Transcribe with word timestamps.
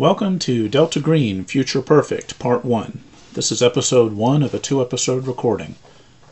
Welcome 0.00 0.38
to 0.38 0.66
Delta 0.66 0.98
Green 0.98 1.44
Future 1.44 1.82
Perfect, 1.82 2.38
Part 2.38 2.64
1. 2.64 3.02
This 3.34 3.52
is 3.52 3.62
episode 3.62 4.14
1 4.14 4.42
of 4.42 4.54
a 4.54 4.58
two 4.58 4.80
episode 4.80 5.26
recording. 5.26 5.74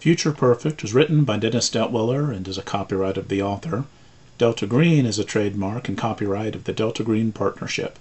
Future 0.01 0.33
Perfect 0.33 0.83
is 0.85 0.95
written 0.95 1.25
by 1.25 1.37
Dennis 1.37 1.69
Detwiller 1.69 2.35
and 2.35 2.49
is 2.49 2.57
a 2.57 2.63
copyright 2.63 3.19
of 3.19 3.29
the 3.29 3.43
author. 3.43 3.85
Delta 4.39 4.67
Green 4.67 5.05
is 5.05 5.19
a 5.19 5.23
trademark 5.23 5.87
and 5.87 5.99
copyright 5.99 6.55
of 6.55 6.65
the 6.65 6.73
Delta 6.73 7.03
Green 7.03 7.31
Partnership. 7.31 7.99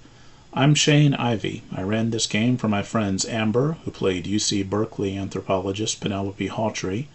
I'm 0.53 0.73
Shane 0.73 1.13
Ivey. 1.15 1.63
I 1.75 1.81
ran 1.81 2.11
this 2.11 2.27
game 2.27 2.55
for 2.55 2.69
my 2.69 2.81
friends 2.81 3.25
Amber, 3.25 3.75
who 3.83 3.91
played 3.91 4.23
UC 4.23 4.69
Berkeley 4.69 5.17
anthropologist 5.17 5.99
Penelope 5.99 6.47
Hawtrey, 6.47 7.07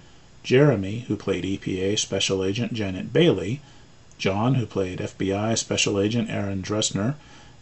Jeremy, 0.43 1.07
who 1.09 1.17
played 1.17 1.45
EPA 1.45 1.99
Special 1.99 2.45
Agent 2.45 2.75
Janet 2.75 3.15
Bailey, 3.15 3.63
John, 4.19 4.57
who 4.57 4.67
played 4.67 4.99
FBI 4.99 5.57
Special 5.57 5.99
Agent 5.99 6.29
Aaron 6.29 6.61
Dressner, 6.61 7.15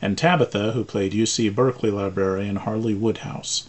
and 0.03 0.17
Tabitha, 0.17 0.73
who 0.73 0.85
played 0.85 1.13
UC 1.13 1.55
Berkeley 1.55 1.91
librarian 1.91 2.57
Harley 2.57 2.95
Woodhouse. 2.95 3.69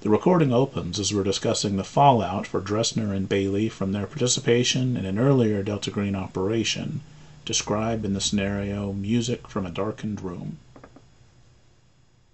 The 0.00 0.10
recording 0.10 0.52
opens 0.52 0.98
as 0.98 1.12
we're 1.12 1.22
discussing 1.22 1.76
the 1.76 1.84
fallout 1.84 2.46
for 2.46 2.60
Dressner 2.60 3.14
and 3.14 3.28
Bailey 3.28 3.68
from 3.68 3.92
their 3.92 4.06
participation 4.06 4.96
in 4.96 5.04
an 5.04 5.18
earlier 5.18 5.62
Delta 5.62 5.90
Green 5.90 6.14
operation, 6.14 7.02
described 7.44 8.04
in 8.04 8.14
the 8.14 8.20
scenario 8.20 8.92
Music 8.92 9.46
from 9.46 9.66
a 9.66 9.70
Darkened 9.70 10.22
Room. 10.22 10.58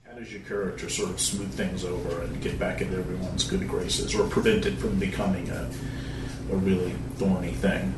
How 0.07 0.13
does 0.13 0.33
your 0.33 0.43
character 0.43 0.89
sort 0.89 1.11
of 1.11 1.21
smooth 1.21 1.53
things 1.53 1.85
over 1.85 2.23
and 2.23 2.41
get 2.41 2.59
back 2.59 2.81
into 2.81 2.97
everyone's 2.97 3.45
good 3.45 3.67
graces, 3.69 4.15
or 4.15 4.29
prevent 4.29 4.65
it 4.65 4.79
from 4.79 4.99
becoming 4.99 5.51
a, 5.51 5.69
a 6.53 6.57
really 6.57 6.95
thorny 7.17 7.53
thing? 7.53 7.95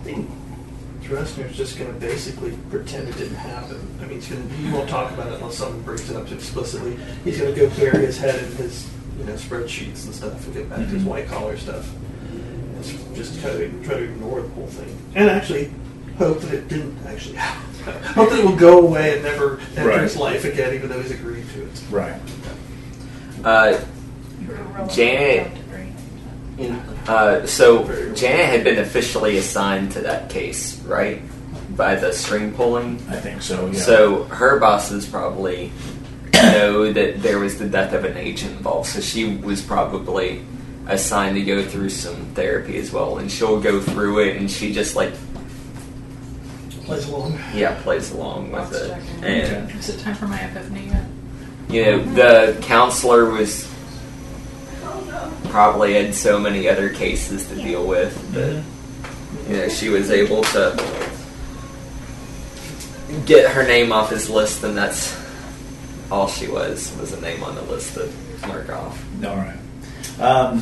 I 0.00 0.04
think 0.04 0.30
Dressner's 1.08 1.56
just 1.56 1.78
going 1.78 1.92
to 1.92 2.00
basically 2.00 2.56
pretend 2.70 3.08
it 3.08 3.16
didn't 3.18 3.34
happen. 3.36 3.78
I 4.00 4.06
mean, 4.06 4.20
he's 4.20 4.28
going 4.28 4.48
to, 4.48 4.54
he 4.54 4.72
won't 4.72 4.88
talk 4.88 5.12
about 5.12 5.28
it 5.28 5.34
unless 5.34 5.56
someone 5.58 5.82
brings 5.82 6.10
it 6.10 6.16
up 6.16 6.30
explicitly. 6.32 6.96
He's 7.24 7.38
going 7.38 7.54
to 7.54 7.60
go 7.60 7.68
bury 7.76 8.06
his 8.06 8.16
head 8.18 8.42
in 8.42 8.50
his, 8.56 8.90
you 9.18 9.24
know, 9.24 9.34
spreadsheets 9.34 10.06
and 10.06 10.14
stuff 10.14 10.44
and 10.46 10.54
get 10.54 10.68
back 10.70 10.78
to 10.78 10.84
his 10.86 11.02
Mhm. 11.02 11.06
white 11.06 11.28
collar 11.28 11.56
stuff. 11.58 11.90
And 12.32 13.14
just 13.14 13.40
try 13.40 13.50
to 13.52 13.68
try 13.84 13.94
to 13.96 14.02
ignore 14.04 14.40
the 14.42 14.48
whole 14.48 14.66
thing, 14.66 14.96
and 15.14 15.28
actually 15.30 15.70
hope 16.18 16.40
that 16.40 16.52
it 16.54 16.68
didn't 16.68 16.96
actually 17.06 17.34
happen. 17.36 17.62
hope 18.14 18.30
that 18.30 18.38
it 18.40 18.44
will 18.44 18.56
go 18.56 18.78
away 18.80 19.14
and 19.14 19.22
never 19.22 19.60
enter 19.76 19.88
Right. 19.90 20.00
his 20.00 20.16
life 20.16 20.44
again, 20.44 20.74
even 20.74 20.88
though 20.88 21.00
he's 21.02 21.10
agreed 21.12 21.44
to 21.54 21.62
it. 21.64 21.82
Right. 21.90 22.14
Uh, 23.44 23.78
Janet- 24.90 25.50
uh, 27.08 27.46
so 27.46 27.84
Janet 28.14 28.46
had 28.46 28.64
been 28.64 28.78
officially 28.78 29.38
assigned 29.38 29.92
to 29.92 30.00
that 30.02 30.30
case, 30.30 30.78
right? 30.82 31.20
By 31.76 31.96
the 31.96 32.12
string 32.12 32.52
pulling. 32.54 32.96
I 33.08 33.16
think 33.16 33.42
so, 33.42 33.66
yeah. 33.66 33.78
So 33.80 34.24
her 34.24 34.58
bosses 34.60 35.06
probably 35.06 35.72
know 36.32 36.92
that 36.92 37.22
there 37.22 37.38
was 37.38 37.58
the 37.58 37.66
death 37.68 37.92
of 37.92 38.04
an 38.04 38.16
agent 38.16 38.52
involved. 38.56 38.88
So 38.90 39.00
she 39.00 39.36
was 39.36 39.62
probably 39.62 40.44
assigned 40.86 41.34
to 41.36 41.42
go 41.42 41.64
through 41.64 41.88
some 41.88 42.16
therapy 42.34 42.76
as 42.78 42.92
well, 42.92 43.18
and 43.18 43.30
she'll 43.30 43.60
go 43.60 43.80
through 43.80 44.20
it, 44.20 44.36
and 44.36 44.50
she 44.50 44.72
just 44.72 44.94
like 44.94 45.12
Plays 46.84 47.08
along. 47.08 47.38
yeah 47.54 47.80
plays 47.82 48.10
along 48.12 48.52
with 48.52 48.60
Box 48.70 48.76
it, 48.76 48.88
checking. 48.90 49.24
and 49.24 49.70
Is 49.70 49.88
it 49.88 50.00
time 50.00 50.14
for 50.14 50.26
my 50.28 50.38
epiphany 50.38 50.86
yet? 50.88 51.04
you 51.70 51.82
know 51.82 51.98
the 52.14 52.60
counselor 52.60 53.30
was 53.30 53.64
probably 55.48 55.94
had 55.94 56.14
so 56.14 56.38
many 56.38 56.68
other 56.68 56.88
cases 56.90 57.46
to 57.48 57.54
deal 57.54 57.86
with 57.86 58.32
that 58.32 58.62
you 59.48 59.56
know 59.56 59.68
she 59.68 59.88
was 59.88 60.10
able 60.10 60.42
to 60.42 60.74
get 63.26 63.50
her 63.50 63.66
name 63.66 63.92
off 63.92 64.10
his 64.10 64.28
list 64.30 64.62
and 64.64 64.76
that's 64.76 65.16
all 66.10 66.26
she 66.28 66.48
was 66.48 66.96
was 66.98 67.12
a 67.12 67.20
name 67.20 67.42
on 67.42 67.54
the 67.54 67.62
list 67.62 67.94
to 67.94 68.10
mark 68.46 68.68
off 68.70 69.02
All 69.24 69.36
right. 69.36 69.58
Um, 70.20 70.60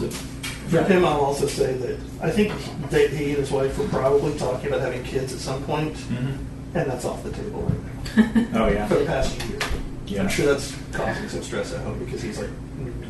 For 0.68 0.82
him, 0.82 1.04
I'll 1.04 1.20
also 1.20 1.46
say 1.46 1.74
that 1.74 1.98
I 2.22 2.30
think 2.30 2.52
that 2.90 3.10
he 3.10 3.30
and 3.30 3.38
his 3.38 3.50
wife 3.50 3.76
were 3.76 3.88
probably 3.88 4.36
talking 4.38 4.68
about 4.68 4.80
having 4.80 5.02
kids 5.04 5.32
at 5.34 5.40
some 5.40 5.62
point, 5.64 5.94
mhm. 5.94 6.38
and 6.74 6.90
that's 6.90 7.04
off 7.04 7.22
the 7.22 7.30
table 7.32 7.62
right 7.62 8.34
now. 8.54 8.64
Oh, 8.64 8.68
yeah. 8.68 8.86
for 8.86 8.94
the 8.94 9.04
past 9.04 9.36
year. 9.44 9.58
Yeah. 10.06 10.22
I'm 10.22 10.28
sure 10.28 10.46
that's 10.46 10.74
causing 10.92 11.28
some 11.28 11.42
stress 11.42 11.72
at 11.74 11.80
home 11.82 11.98
because 11.98 12.22
he's 12.22 12.38
like, 12.38 12.50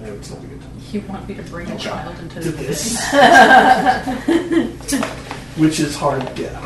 "Mm, 0.03 0.07
no, 0.07 0.15
it's 0.15 0.31
not 0.31 0.39
a 0.43 0.47
good 0.47 0.61
time. 0.61 0.71
You 0.93 1.01
want 1.09 1.29
me 1.29 1.35
to 1.35 1.43
bring 1.45 1.71
a 1.71 1.79
child 1.79 2.19
into 2.19 2.41
To 2.43 2.51
this? 2.51 3.11
this. 3.11 5.03
Which 5.57 5.81
is 5.81 5.95
hard, 5.97 6.23
yeah. 6.39 6.59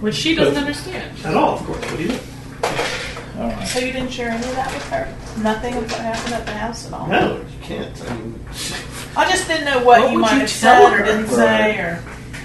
Which 0.00 0.14
she 0.16 0.34
doesn't 0.34 0.56
understand. 0.56 1.16
At 1.24 1.36
all, 1.36 1.54
of 1.58 1.64
course. 1.64 1.78
What 1.80 1.96
do 1.96 2.02
you 2.02 2.08
do? 2.08 2.18
All 3.38 3.48
right. 3.48 3.66
So 3.68 3.78
you 3.78 3.92
didn't 3.92 4.10
share 4.10 4.28
any 4.30 4.44
of 4.46 4.54
that 4.56 4.72
with 4.72 4.88
her? 4.90 5.08
Nothing 5.42 5.74
of 5.74 5.82
what 5.90 6.00
happened 6.00 6.34
at 6.34 6.46
the 6.46 6.52
house 6.52 6.86
at 6.86 6.92
all? 6.92 7.06
No, 7.06 7.36
you 7.36 7.44
can't. 7.62 8.10
I 8.10 8.14
mean, 8.14 8.38
I 9.16 9.28
just 9.30 9.46
didn't 9.48 9.64
know 9.66 9.78
what, 9.84 10.00
What 10.02 10.10
you 10.10 10.16
would 10.16 10.22
might 10.22 10.34
you 10.34 10.40
have 10.40 10.50
tell 10.50 10.82
said 10.82 10.92
or 10.92 10.96
her? 10.98 11.04
didn't 11.04 11.28
say, 11.28 11.78
or 11.78 12.02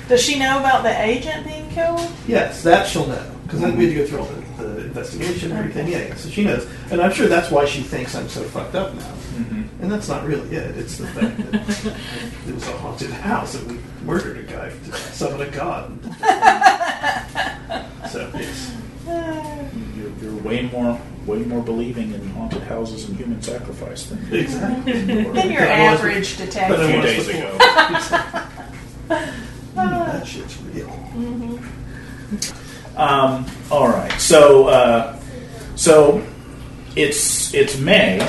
does 0.08 0.22
she 0.24 0.38
know 0.40 0.60
about 0.60 0.84
the 0.84 1.02
agent 1.04 1.46
being 1.46 1.70
killed? 1.72 2.08
yes, 2.28 2.62
that 2.64 2.88
she'll 2.88 3.08
know. 3.08 3.32
Because 3.44 3.62
then 3.62 3.78
we 3.78 3.86
had 3.88 3.96
to 3.96 4.02
go 4.02 4.08
through 4.08 4.20
all 4.20 4.26
the, 4.58 4.64
the 4.64 4.82
investigation 4.86 5.52
and 5.52 5.60
everything. 5.60 5.88
Yeah, 5.88 6.08
yeah, 6.08 6.16
so 6.16 6.30
she 6.30 6.44
knows. 6.44 6.68
And 6.92 7.02
I'm 7.02 7.12
sure 7.14 7.28
that's 7.28 7.50
why 7.50 7.66
she 7.66 7.82
thinks 7.82 8.14
I'm 8.16 8.28
so 8.30 8.44
fucked 8.44 8.76
up 8.76 8.94
now. 8.94 9.14
And 9.80 9.92
that's 9.92 10.08
not 10.10 10.26
really 10.26 10.56
it. 10.56 10.76
It's 10.78 10.98
the 10.98 11.08
fact 11.08 11.38
that 11.38 11.96
it 12.48 12.54
was 12.56 12.68
a 12.68 12.72
haunted 12.78 13.12
house 13.12 13.54
and 13.56 13.72
we 13.72 13.80
murdered 14.04 14.38
a 14.40 14.44
guy 14.44 14.70
to 14.70 14.92
summon 15.14 15.42
a 15.42 15.52
god. 15.52 16.00
so, 18.10 18.30
yes. 18.34 18.74
You're, 19.96 20.10
you're 20.22 20.42
way 20.44 20.64
more 20.64 21.00
way 21.26 21.40
more 21.40 21.62
believing 21.62 22.14
in 22.14 22.28
haunted 22.30 22.64
houses 22.64 23.08
and 23.10 23.18
human 23.18 23.42
sacrifice 23.42 24.06
than 24.08 24.34
Exactly. 24.34 24.94
Than 25.04 25.52
your 25.52 25.62
I 25.70 25.92
was- 25.92 26.00
average 26.00 26.34
a 26.40 26.46
detective. 26.46 26.90
few 26.90 26.98
was 26.98 27.06
days 27.06 27.28
before. 27.28 27.50
ago. 27.50 27.58
that 29.76 30.26
shit's 30.26 30.58
real. 30.64 30.90
Um, 32.96 33.46
all 33.70 33.90
right. 33.90 34.12
So 34.20 34.68
uh, 34.68 35.20
so 35.76 36.24
it's 36.96 37.54
it's 37.54 37.78
May 37.78 38.20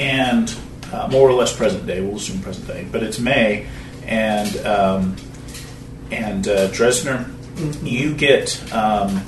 and 0.00 0.56
uh, 0.92 1.08
more 1.08 1.28
or 1.28 1.34
less 1.34 1.54
present 1.54 1.86
day. 1.86 2.00
We'll 2.00 2.16
assume 2.16 2.40
present 2.40 2.66
day, 2.66 2.88
but 2.90 3.02
it's 3.02 3.18
May 3.18 3.66
and 4.06 4.56
um, 4.66 5.16
and 6.10 6.48
uh, 6.48 6.68
Dressner, 6.68 7.30
you 7.84 8.14
get 8.14 8.60
um, 8.72 9.22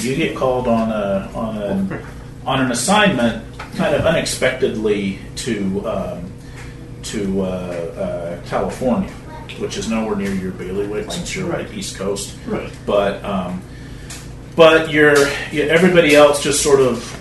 you 0.00 0.16
get 0.16 0.36
called 0.36 0.66
on 0.66 0.90
a 0.90 1.30
on 1.34 1.56
a 1.56 2.06
on 2.44 2.60
an 2.60 2.72
assignment 2.72 3.44
kind 3.76 3.94
of 3.94 4.04
unexpectedly 4.04 5.20
to 5.36 5.88
um, 5.88 6.32
to 7.04 7.42
uh, 7.42 7.44
uh, 7.44 8.48
California, 8.48 9.10
which 9.58 9.76
is 9.76 9.88
nowhere 9.88 10.16
near 10.16 10.34
your 10.34 10.52
bailiwick 10.52 11.10
since 11.10 11.34
you're 11.34 11.48
Right. 11.48 11.72
East 11.72 11.96
Coast. 11.96 12.36
Right. 12.46 12.70
But 12.84 13.24
um, 13.24 13.62
but 14.56 14.90
you're 14.90 15.28
you 15.52 15.62
everybody 15.62 16.16
else 16.16 16.42
just 16.42 16.62
sort 16.62 16.80
of 16.80 17.16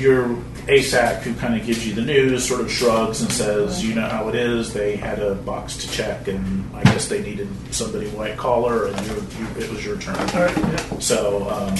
your 0.00 0.38
ASAC 0.70 1.22
who 1.22 1.34
kind 1.34 1.58
of 1.58 1.66
gives 1.66 1.86
you 1.86 1.94
the 1.94 2.02
news 2.02 2.46
sort 2.46 2.60
of 2.60 2.70
shrugs 2.70 3.20
and 3.20 3.32
says, 3.32 3.84
you 3.84 3.94
know 3.94 4.06
how 4.06 4.28
it 4.28 4.36
is. 4.36 4.72
They 4.72 4.94
had 4.94 5.18
a 5.18 5.34
box 5.34 5.76
to 5.78 5.90
check, 5.90 6.28
and 6.28 6.64
I 6.76 6.84
guess 6.84 7.08
they 7.08 7.22
needed 7.22 7.48
somebody 7.74 8.06
white 8.08 8.36
collar, 8.36 8.86
and 8.86 9.06
you, 9.06 9.14
you, 9.38 9.46
it 9.58 9.70
was 9.70 9.84
your 9.84 9.98
turn. 9.98 10.14
Right. 10.14 10.56
Yeah. 10.56 10.98
So, 11.00 11.50
um, 11.50 11.76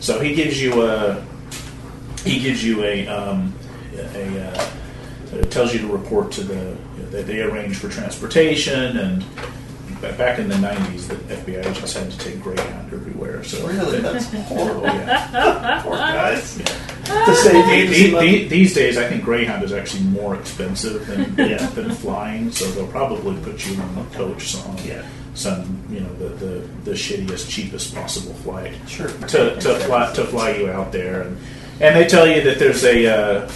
so 0.00 0.20
he 0.20 0.34
gives 0.34 0.60
you 0.60 0.82
a 0.82 1.24
he 2.24 2.40
gives 2.40 2.62
you 2.62 2.84
a 2.84 3.06
um, 3.06 3.54
a 3.94 4.40
uh, 4.40 5.42
tells 5.44 5.72
you 5.72 5.80
to 5.80 5.86
report 5.86 6.30
to 6.32 6.42
the 6.42 6.76
they, 7.10 7.22
they 7.22 7.40
arrange 7.40 7.78
for 7.78 7.88
transportation 7.88 8.98
and 8.98 9.24
back 10.12 10.38
in 10.38 10.48
the 10.48 10.54
'90s 10.56 11.08
the 11.08 11.14
FBI 11.16 11.60
agents 11.66 11.92
had 11.94 12.10
to 12.10 12.18
take 12.18 12.40
Greyhound 12.42 12.92
everywhere. 12.92 13.42
So 13.44 13.66
Really? 13.66 14.00
That's 14.00 14.26
horrible. 14.48 14.82
Yeah. 14.84 15.80
Poor 15.82 15.96
guys. 15.96 16.60
Yeah. 17.06 17.24
To 17.26 17.34
save 17.34 17.66
The- 17.90 18.10
the- 18.12 18.18
the- 18.18 18.48
these 18.48 18.72
days, 18.72 18.96
I 18.96 19.06
think 19.06 19.24
Greyhound 19.24 19.62
is 19.62 19.72
actually 19.74 20.04
more 20.04 20.36
expensive 20.36 21.06
than 21.06 21.34
Yeah. 21.50 21.58
than 21.74 21.90
flying, 21.90 22.50
so 22.50 22.64
they'll 22.70 22.86
probably 22.86 23.36
put 23.42 23.66
you 23.66 23.76
on 23.80 24.06
a 24.10 24.16
coach 24.16 24.56
on 24.56 24.78
Yeah. 24.86 25.02
some 25.34 25.82
you 25.90 26.00
know 26.00 26.12
the, 26.14 26.28
the, 26.44 26.50
the 26.84 26.90
shittiest, 26.92 27.50
cheapest 27.50 27.94
possible 27.94 28.32
flight 28.34 28.72
Sure. 28.88 29.08
to, 29.08 29.54
to 29.60 29.74
fly 29.80 30.12
to 30.14 30.24
fly 30.24 30.50
you 30.56 30.70
out 30.70 30.92
there, 30.92 31.22
and 31.22 31.36
and 31.80 31.94
they 31.94 32.06
tell 32.06 32.26
you 32.26 32.40
that 32.42 32.58
there's 32.58 32.84
a 32.84 33.06
uh, 33.06 33.48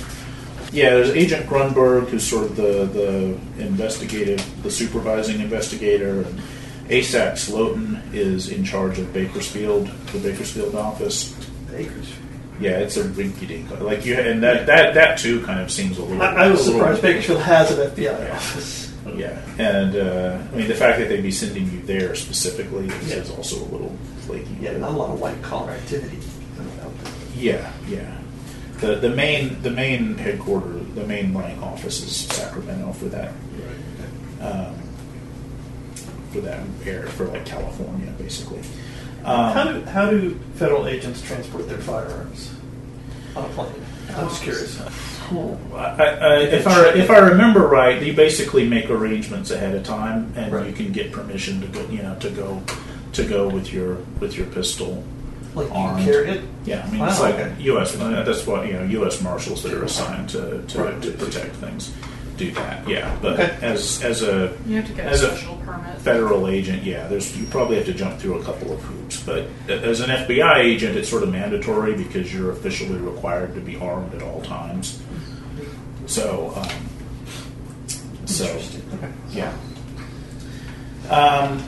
yeah 0.78 0.90
there's 0.90 1.10
Agent 1.10 1.46
Grunberg 1.46 2.08
who's 2.08 2.26
sort 2.26 2.44
of 2.44 2.56
the 2.56 2.84
the 2.86 3.62
investigative 3.64 4.40
the 4.62 4.70
supervising 4.70 5.40
investigator, 5.40 6.22
and 6.22 6.40
ASAC 6.88 8.14
is 8.14 8.48
in 8.50 8.64
charge 8.64 8.98
of 8.98 9.12
Bakersfield 9.12 9.88
the 10.12 10.18
Bakersfield 10.18 10.74
office. 10.74 11.34
Acres. 11.74 12.12
Yeah, 12.60 12.78
it's 12.78 12.96
a 12.96 13.04
rinky 13.04 13.46
dink 13.46 13.70
like 13.80 14.04
you 14.04 14.16
and 14.18 14.42
that 14.42 14.66
that 14.66 14.94
that 14.94 15.18
too 15.18 15.44
kind 15.44 15.60
of 15.60 15.70
seems 15.70 15.98
a 15.98 16.02
little. 16.02 16.22
I, 16.22 16.46
I 16.46 16.50
was 16.50 16.64
surprised 16.64 17.02
Bakersfield 17.02 17.40
has 17.42 17.70
an 17.70 17.90
FBI 17.90 18.34
office. 18.34 18.92
Yeah, 19.14 19.40
and 19.58 19.94
uh, 19.96 20.38
I 20.52 20.56
mean 20.56 20.68
the 20.68 20.74
fact 20.74 20.98
that 20.98 21.08
they'd 21.08 21.22
be 21.22 21.30
sending 21.30 21.70
you 21.70 21.80
there 21.82 22.14
specifically 22.14 22.86
is, 22.88 23.08
Yeah. 23.10 23.16
is 23.16 23.30
also 23.30 23.56
a 23.62 23.68
little 23.72 23.96
flaky. 24.26 24.56
Yeah, 24.60 24.76
not 24.76 24.90
a 24.90 24.96
lot 24.96 25.10
of 25.10 25.20
white 25.20 25.40
collar 25.42 25.70
activity. 25.70 26.18
Yeah, 27.36 27.72
yeah. 27.88 28.18
The 28.80 28.96
the 28.96 29.10
main 29.10 29.60
the 29.62 29.70
main 29.70 30.16
headquarters, 30.16 30.86
the 30.94 31.04
main 31.06 31.34
running 31.34 31.62
office 31.62 32.02
is 32.02 32.14
Sacramento 32.16 32.92
for 32.92 33.06
that 33.06 33.32
um, 34.40 34.74
for 36.32 36.40
that 36.40 36.60
area 36.84 37.08
for 37.10 37.26
like 37.26 37.44
California, 37.46 38.10
basically. 38.18 38.60
Um, 39.24 39.52
How 39.52 39.64
do 39.72 39.80
how 39.84 40.10
do 40.10 40.38
federal 40.54 40.86
agents 40.86 41.20
transport 41.22 41.68
their 41.68 41.78
firearms 41.78 42.54
on 43.34 43.44
a 43.44 43.48
plane? 43.50 43.72
I'm 44.16 44.28
just 44.28 44.42
curious. 44.42 44.80
I, 44.80 44.86
I, 45.76 46.38
if 46.40 46.66
I 46.66 46.88
if 46.94 47.10
I 47.10 47.18
remember 47.18 47.66
right, 47.66 48.00
you 48.02 48.14
basically 48.14 48.66
make 48.66 48.88
arrangements 48.88 49.50
ahead 49.50 49.74
of 49.74 49.84
time, 49.84 50.32
and 50.36 50.52
Right. 50.52 50.66
you 50.66 50.72
can 50.72 50.92
get 50.92 51.12
permission 51.12 51.60
to 51.60 51.66
go, 51.66 51.86
you 51.90 52.02
know, 52.02 52.14
to 52.20 52.30
go 52.30 52.62
to 53.12 53.24
go 53.24 53.48
with 53.48 53.72
your 53.72 53.96
with 54.20 54.36
your 54.38 54.46
pistol. 54.46 55.04
Like 55.54 55.70
Armed. 55.72 56.00
you 56.00 56.12
carry 56.12 56.30
it? 56.30 56.44
Yeah, 56.64 56.84
I 56.86 56.90
mean 56.90 57.00
Wow, 57.00 57.08
it's 57.08 57.20
like 57.20 57.34
okay. 57.34 57.54
U.S. 57.62 57.96
uh, 57.98 58.22
That's 58.24 58.46
what 58.46 58.66
you 58.66 58.74
know. 58.74 58.82
U.S. 58.84 59.20
Marshals 59.22 59.62
that 59.62 59.72
are 59.72 59.84
assigned 59.84 60.28
to 60.30 60.62
to, 60.62 60.82
Right. 60.82 61.02
to 61.02 61.10
protect 61.12 61.56
things 61.56 61.92
do 62.36 62.52
that. 62.52 62.86
Yeah, 62.88 63.16
but 63.20 63.32
Okay. 63.40 63.56
as 63.62 64.00
as 64.04 64.22
a 64.22 64.54
You 64.66 64.76
have 64.76 64.86
to 64.86 64.92
get 64.92 65.06
a 65.06 65.10
As 65.10 65.22
a 65.22 65.28
special 65.36 65.56
permit. 65.66 65.98
federal 66.02 66.46
agent, 66.46 66.84
yeah, 66.84 67.08
there's 67.08 67.36
you 67.36 67.46
probably 67.46 67.76
have 67.76 67.86
to 67.86 67.92
jump 67.94 68.18
through 68.20 68.38
a 68.38 68.44
couple 68.44 68.72
of 68.72 68.80
hoops. 68.82 69.20
But 69.24 69.48
as 69.68 69.98
an 70.00 70.10
FBI 70.10 70.58
agent, 70.58 70.96
it's 70.96 71.08
sort 71.08 71.24
of 71.24 71.30
mandatory 71.32 71.94
because 71.96 72.32
you're 72.32 72.52
officially 72.52 72.98
required 72.98 73.54
to 73.56 73.60
be 73.60 73.76
armed 73.76 74.14
at 74.14 74.22
all 74.22 74.40
times. 74.42 75.00
So, 76.06 76.52
um, 76.56 76.68
so 78.26 78.44
Okay. 78.94 79.08
yeah, 79.32 79.52
um, 81.10 81.62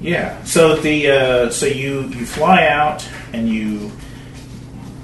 yeah. 0.00 0.42
So 0.44 0.76
the 0.76 1.10
uh, 1.10 1.50
so 1.50 1.66
you 1.66 2.02
you 2.08 2.26
fly 2.26 2.66
out 2.66 3.06
and 3.32 3.48
you 3.48 3.92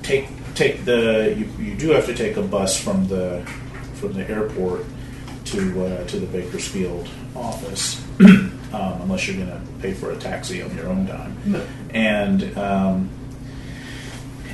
take 0.02 0.28
take 0.54 0.84
the 0.84 1.34
you, 1.36 1.64
you 1.64 1.74
do 1.74 1.90
have 1.90 2.06
to 2.06 2.14
take 2.14 2.36
a 2.36 2.42
bus 2.42 2.80
from 2.80 3.06
the 3.08 3.42
from 3.94 4.14
the 4.14 4.28
airport 4.28 4.84
to 5.46 5.84
uh, 5.84 6.04
to 6.06 6.18
the 6.18 6.26
Bakersfield 6.26 7.08
office, 7.34 8.02
um, 8.20 8.52
unless 8.72 9.28
you're 9.28 9.36
going 9.36 9.48
to 9.48 9.66
pay 9.80 9.92
for 9.92 10.10
a 10.10 10.16
taxi 10.16 10.62
on 10.62 10.74
your 10.76 10.88
own 10.88 11.06
time. 11.06 11.36
No. 11.44 11.66
And 11.90 12.58
um, 12.58 13.10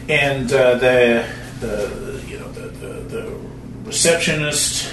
and 0.09 0.53
uh, 0.53 0.75
the 0.75 1.27
the 1.61 2.25
you 2.27 2.38
know 2.38 2.50
the 2.53 2.69
the, 2.69 2.93
the 3.03 3.37
receptionist 3.85 4.93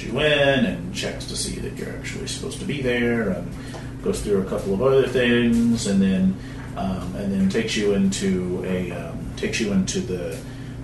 you 0.00 0.20
in 0.20 0.64
and 0.64 0.94
checks 0.94 1.26
to 1.26 1.36
see 1.36 1.58
that 1.60 1.76
you're 1.76 1.90
actually 1.90 2.26
supposed 2.26 2.58
to 2.60 2.64
be 2.64 2.80
there 2.80 3.30
and 3.30 3.52
goes 4.02 4.20
through 4.22 4.42
a 4.42 4.44
couple 4.44 4.74
of 4.74 4.82
other 4.82 5.06
things 5.06 5.86
and 5.86 6.00
then 6.00 6.36
um, 6.76 7.14
and 7.16 7.32
then 7.32 7.48
takes 7.48 7.76
you 7.76 7.92
into 7.92 8.64
a 8.64 8.90
um, 8.92 9.32
takes 9.36 9.60
you 9.60 9.72
into 9.72 10.00
the 10.00 10.38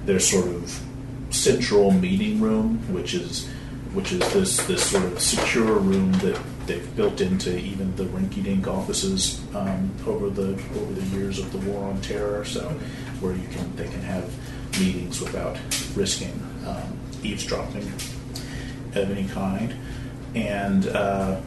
their 0.05 0.21
sort 0.21 0.47
of 0.47 0.83
central 1.31 1.91
meeting 1.91 2.41
room, 2.41 2.79
which 2.93 3.15
is 3.15 3.49
which 3.95 4.13
is 4.13 4.21
this 4.33 4.67
this 4.67 4.91
sort 4.91 5.05
of 5.05 5.21
secure 5.21 5.79
room 5.79 6.13
that 6.15 6.39
they've 6.67 6.95
built 6.97 7.21
into 7.21 7.59
even 7.59 7.95
the 7.97 8.05
rinky-dink 8.05 8.67
offices 8.69 9.41
um, 9.55 9.91
over 10.07 10.29
the 10.29 10.53
over 10.77 10.93
the 10.93 11.07
years 11.17 11.39
of 11.39 11.51
the 11.53 11.59
war 11.71 11.85
on 11.89 12.01
terror. 12.03 12.45
So 12.45 12.69
where 13.21 13.35
you 13.35 13.49
can 13.49 13.75
they 13.77 13.89
can 13.89 14.03
have 14.03 14.31
meetings 14.79 15.21
without 15.21 15.59
risking 15.95 16.39
um, 16.67 16.99
eavesdropping 17.23 17.91
of 18.99 19.11
any 19.11 19.29
kind, 19.29 19.75
and 20.35 20.87
uh, 20.89 21.41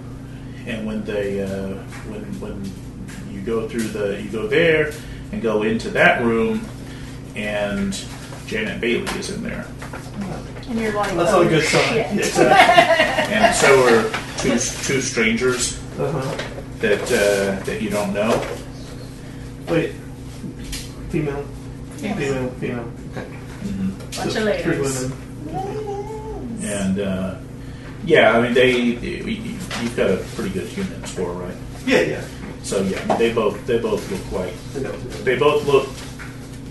and 0.65 0.85
when 0.85 1.03
they 1.03 1.41
uh, 1.41 1.75
when 2.09 2.23
when 2.39 3.33
you 3.33 3.41
go 3.41 3.67
through 3.67 3.83
the 3.83 4.21
you 4.21 4.29
go 4.29 4.47
there 4.47 4.91
and 5.31 5.41
go 5.41 5.63
into 5.63 5.89
that 5.91 6.21
room, 6.23 6.65
and 7.35 7.93
Janet 8.47 8.81
Bailey 8.81 9.19
is 9.19 9.29
in 9.29 9.43
there, 9.43 9.65
And 10.67 10.79
you're 10.79 10.93
like, 10.93 11.15
That's 11.15 11.31
oh, 11.31 11.43
not 11.43 11.47
a 11.47 11.49
good 11.49 11.63
sign. 11.63 11.95
Yeah, 11.95 12.13
exactly. 12.17 13.35
and 13.35 13.55
so 13.55 13.87
are 13.87 14.11
two 14.37 14.51
two 14.51 15.01
strangers 15.01 15.79
uh-huh. 15.99 16.37
that 16.79 17.01
uh, 17.03 17.63
that 17.65 17.81
you 17.81 17.89
don't 17.89 18.13
know. 18.13 18.31
Wait. 19.69 19.93
Female. 21.09 21.45
Yes. 21.97 22.17
Female. 22.17 22.49
Female. 22.51 22.91
Okay. 23.11 23.27
Bunch 24.15 24.15
So 24.15 24.47
of 24.47 24.61
Three 24.61 24.77
ladies. 24.77 25.01
women. 25.03 25.30
And 26.71 26.99
uh, 26.99 27.35
yeah, 28.05 28.31
I 28.31 28.41
mean 28.41 28.53
they, 28.53 28.71
you- 28.71 28.97
you've 29.81 29.93
got 29.95 30.09
a 30.09 30.17
pretty 30.35 30.49
good 30.51 30.67
HUMINT 30.69 31.07
score, 31.07 31.33
right? 31.33 31.55
Yeah, 31.85 32.01
yeah. 32.01 32.23
So 32.63 32.81
yeah, 32.83 33.03
they 33.17 33.33
both 33.33 33.65
they 33.65 33.79
both 33.79 34.09
look 34.11 34.31
like 34.31 34.53
They 34.73 34.81
know 34.83 34.91
what 34.91 35.01
to 35.11 35.17
do. 35.17 35.23
they 35.23 35.37
both 35.37 35.65
look 35.67 35.89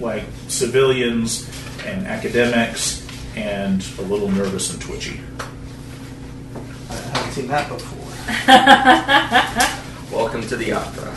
like 0.00 0.24
civilians 0.48 1.48
and 1.84 2.06
academics 2.06 3.04
and 3.36 3.84
a 3.98 4.02
little 4.02 4.30
nervous 4.30 4.72
and 4.72 4.80
twitchy. 4.80 5.20
I 6.88 6.94
haven't 6.94 7.32
seen 7.32 7.48
that 7.48 7.68
before. 7.68 7.98
Welcome 10.16 10.42
to 10.48 10.56
the 10.56 10.72
opera. 10.72 11.12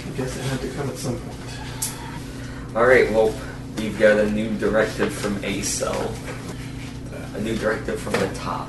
I 0.00 0.10
guess 0.16 0.36
it 0.36 0.42
had 0.42 0.60
to 0.60 0.68
come 0.70 0.88
at 0.90 0.96
some 0.98 1.16
point. 1.18 2.76
All 2.76 2.86
right, 2.86 3.10
well, 3.12 3.34
we've 3.78 3.98
got 3.98 4.18
a 4.18 4.30
new 4.30 4.50
directive 4.58 5.12
from 5.12 5.42
A-Cell, 5.44 6.12
uh, 7.12 7.36
a 7.38 7.40
new 7.40 7.56
directive 7.56 8.00
from 8.00 8.12
the 8.14 8.28
top. 8.34 8.68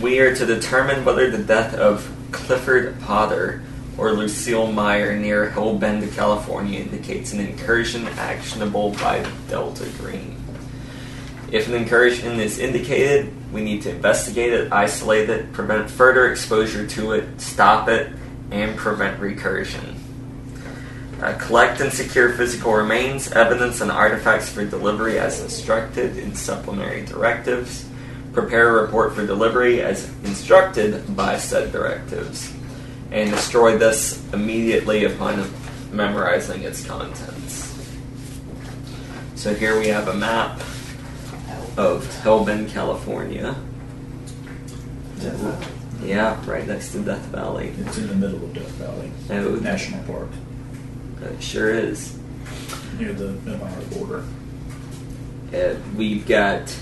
We 0.00 0.20
are 0.20 0.34
to 0.34 0.46
determine 0.46 1.04
whether 1.04 1.30
the 1.30 1.42
death 1.42 1.74
of 1.74 2.10
Clifford 2.32 2.98
Potter 3.00 3.62
or 3.98 4.12
Lucille 4.12 4.72
Meyer 4.72 5.16
near 5.16 5.50
Hellbend, 5.50 6.14
California 6.14 6.80
indicates 6.80 7.32
an 7.32 7.40
incursion 7.40 8.06
actionable 8.08 8.90
by 8.92 9.24
Delta 9.48 9.88
Green. 9.98 10.42
If 11.52 11.68
an 11.68 11.74
incursion 11.74 12.40
is 12.40 12.58
indicated, 12.58 13.32
we 13.52 13.62
need 13.62 13.82
to 13.82 13.90
investigate 13.90 14.52
it, 14.52 14.72
isolate 14.72 15.30
it, 15.30 15.52
prevent 15.52 15.90
further 15.90 16.30
exposure 16.30 16.86
to 16.86 17.12
it, 17.12 17.40
stop 17.40 17.88
it, 17.88 18.12
and 18.50 18.76
prevent 18.76 19.20
recursion. 19.20 19.93
Uh, 21.24 21.32
collect 21.38 21.80
and 21.80 21.90
secure 21.90 22.34
physical 22.34 22.74
remains, 22.74 23.32
evidence, 23.32 23.80
and 23.80 23.90
artifacts 23.90 24.50
for 24.50 24.62
delivery 24.62 25.18
as 25.18 25.40
instructed 25.40 26.18
in 26.18 26.34
supplementary 26.34 27.02
directives. 27.06 27.88
Prepare 28.34 28.78
a 28.78 28.82
report 28.82 29.14
for 29.14 29.26
delivery 29.26 29.80
as 29.80 30.06
instructed 30.24 31.16
by 31.16 31.38
said 31.38 31.72
directives. 31.72 32.52
And 33.10 33.30
destroy 33.30 33.78
this 33.78 34.22
immediately 34.34 35.04
upon 35.04 35.50
memorizing 35.90 36.62
its 36.62 36.84
contents. 36.84 37.74
So 39.34 39.54
here 39.54 39.80
we 39.80 39.88
have 39.88 40.08
a 40.08 40.14
map 40.14 40.60
of 41.78 42.04
Hellbend, 42.22 42.68
California. 42.68 43.56
Death 45.20 45.36
Valley. 45.36 45.66
Yeah, 46.02 46.38
right 46.46 46.66
next 46.66 46.92
to 46.92 46.98
Death 46.98 47.24
Valley. 47.26 47.72
It's 47.78 47.96
in 47.96 48.08
the 48.08 48.14
middle 48.14 48.44
of 48.44 48.52
Death 48.52 48.68
Valley 48.72 49.10
Oh, 49.30 49.54
National 49.54 50.02
Park, 50.04 50.28
it 51.22 51.42
sure 51.42 51.70
is. 51.70 52.16
near 52.98 53.12
the 53.12 53.28
Illinois 53.46 53.84
border. 53.92 54.24
We've 55.96 56.26
got 56.26 56.74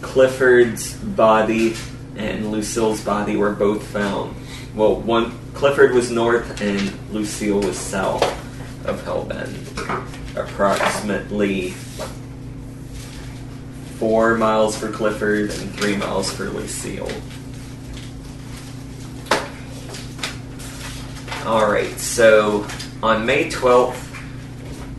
Clifford's 0.00 0.94
body 0.94 1.76
and 2.16 2.50
Lucille's 2.50 3.02
body 3.02 3.36
were 3.36 3.52
both 3.52 3.86
found. 3.86 4.34
Well, 4.74 4.96
one 4.96 5.38
Clifford 5.54 5.92
was 5.92 6.10
north 6.10 6.60
and 6.60 6.92
Lucille 7.12 7.60
was 7.60 7.78
south 7.78 8.22
of 8.86 9.02
Hellbend, 9.04 10.36
approximately 10.36 11.70
four 13.98 14.36
miles 14.36 14.76
for 14.76 14.90
Clifford 14.90 15.50
and 15.50 15.74
three 15.74 15.96
miles 15.96 16.32
for 16.32 16.44
Lucille. 16.44 17.10
All 21.46 21.70
right, 21.70 21.98
so 21.98 22.66
on 23.04 23.26
May 23.26 23.50
twelfth. 23.50 24.00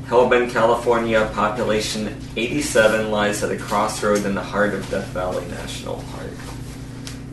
Hellbend, 0.06 0.52
California, 0.52 1.28
population 1.34 2.16
87, 2.36 3.10
lies 3.10 3.44
at 3.44 3.50
a 3.50 3.58
crossroad 3.58 4.28
in 4.28 4.36
the 4.36 4.44
heart 4.44 4.76
of 4.76 4.88
Death 4.92 5.08
Valley 5.08 5.44
National 5.48 5.96
Park. 6.12 6.30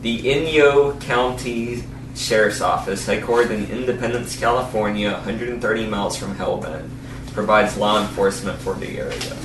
The 0.01 0.23
Inyo 0.23 0.99
County 0.99 1.83
Sheriff's 2.15 2.59
Office, 2.59 3.05
headquartered 3.05 3.51
in 3.51 3.69
Independence, 3.69 4.35
California, 4.35 5.11
130 5.11 5.85
miles 5.85 6.17
from 6.17 6.33
Hellbend, 6.35 6.89
provides 7.33 7.77
law 7.77 8.01
enforcement 8.01 8.57
for 8.57 8.73
the 8.73 8.97
area. 8.97 9.37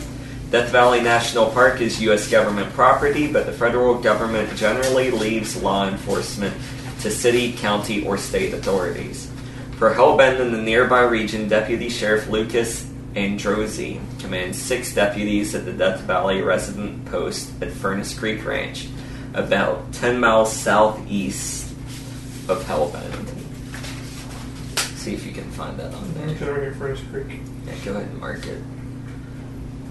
Death 0.50 0.70
Valley 0.70 1.02
National 1.02 1.50
Park 1.50 1.82
is 1.82 2.00
U.S. 2.00 2.30
government 2.30 2.73
property, 2.73 3.30
but 3.30 3.44
the 3.44 3.52
federal 3.52 4.00
government 4.00 4.56
generally 4.56 5.11
leaves 5.11 5.62
law 5.62 5.87
enforcement 5.87 6.56
to 7.00 7.11
city, 7.11 7.52
county, 7.52 8.06
or 8.06 8.16
state 8.16 8.54
authorities. 8.54 9.30
For 9.78 9.94
Hellbend 9.94 10.40
and 10.40 10.52
the 10.52 10.61
nearby 10.61 11.02
region, 11.02 11.49
Deputy 11.49 11.88
Sheriff 11.88 12.28
Lucas 12.28 12.85
Androzzi 13.14 14.00
commands 14.18 14.61
six 14.61 14.92
deputies 14.92 15.54
at 15.54 15.66
the 15.66 15.73
Death 15.73 16.00
Valley 16.00 16.42
resident 16.42 17.04
post 17.04 17.52
at 17.62 17.70
Furnace 17.70 18.18
Creek 18.18 18.44
Ranch, 18.44 18.88
about 19.35 19.92
10 19.92 20.18
miles 20.18 20.52
southeast 20.52 21.70
of 22.49 22.64
Hellbend. 22.64 23.28
See 24.97 25.14
if 25.14 25.25
you 25.25 25.30
can 25.30 25.49
find 25.52 25.78
that 25.78 25.94
on 25.94 26.12
there. 26.14 26.35
Here, 26.35 26.75
Furnace 26.76 27.00
Creek. 27.12 27.40
Yeah, 27.64 27.75
go 27.85 27.92
ahead 27.92 28.08
and 28.08 28.18
mark 28.18 28.44
it. 28.47 28.61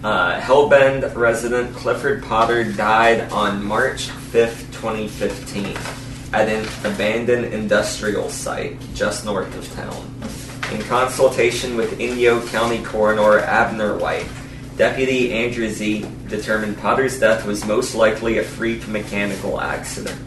Uh, 0.04 0.38
Hellbend 0.42 1.16
resident 1.16 1.74
Clifford 1.74 2.24
Potter 2.24 2.70
died 2.74 3.32
on 3.32 3.64
March 3.64 4.10
5th, 4.10 4.66
2015, 4.74 5.78
at 6.34 6.50
an 6.50 6.68
abandoned 6.84 7.54
industrial 7.54 8.30
site 8.30 8.78
just 8.94 9.26
north 9.26 9.54
of 9.56 9.72
town. 9.74 10.14
In 10.72 10.82
consultation 10.88 11.78
with 11.78 12.00
Inyo 12.00 12.46
County 12.50 12.84
Coroner 12.84 13.40
Abner 13.40 13.98
White, 13.98 14.28
Deputy 14.76 15.30
Androzzi 15.30 16.04
determined 16.28 16.78
Potter's 16.78 17.20
death 17.20 17.46
was 17.46 17.66
most 17.66 17.96
likely 17.96 18.38
a 18.38 18.44
freak 18.44 18.88
mechanical 18.88 19.60
accident. 19.60 20.20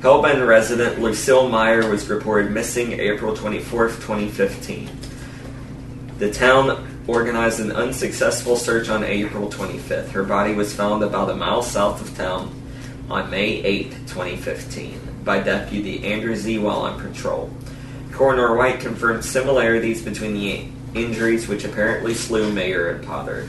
Hellbend 0.00 0.46
resident 0.46 1.00
Lucille 1.00 1.48
Meyer 1.48 1.88
was 1.88 2.08
reported 2.08 2.52
missing 2.52 2.92
April 2.92 3.34
24, 3.34 3.88
2015. 3.88 4.88
The 6.18 6.30
town 6.30 7.02
organized 7.08 7.58
an 7.58 7.72
unsuccessful 7.72 8.54
search 8.54 8.88
on 8.90 9.02
April 9.02 9.50
25th. 9.50 10.10
Her 10.10 10.22
body 10.22 10.54
was 10.54 10.74
found 10.74 11.02
about 11.02 11.30
a 11.30 11.34
mile 11.34 11.62
south 11.62 12.00
of 12.00 12.16
town 12.16 12.57
on 13.10 13.30
May 13.30 13.62
8, 13.64 13.90
2015, 14.06 15.00
by 15.24 15.40
Deputy 15.40 16.00
Androzzi 16.00 16.60
while 16.60 16.80
on 16.80 17.00
patrol. 17.00 17.50
Coroner 18.12 18.56
White 18.56 18.80
confirmed 18.80 19.24
similarities 19.24 20.02
between 20.02 20.34
the 20.34 20.66
injuries 20.94 21.48
which 21.48 21.64
apparently 21.64 22.14
slew 22.14 22.52
Meyer 22.52 22.90
and 22.90 23.06
Potter. 23.06 23.48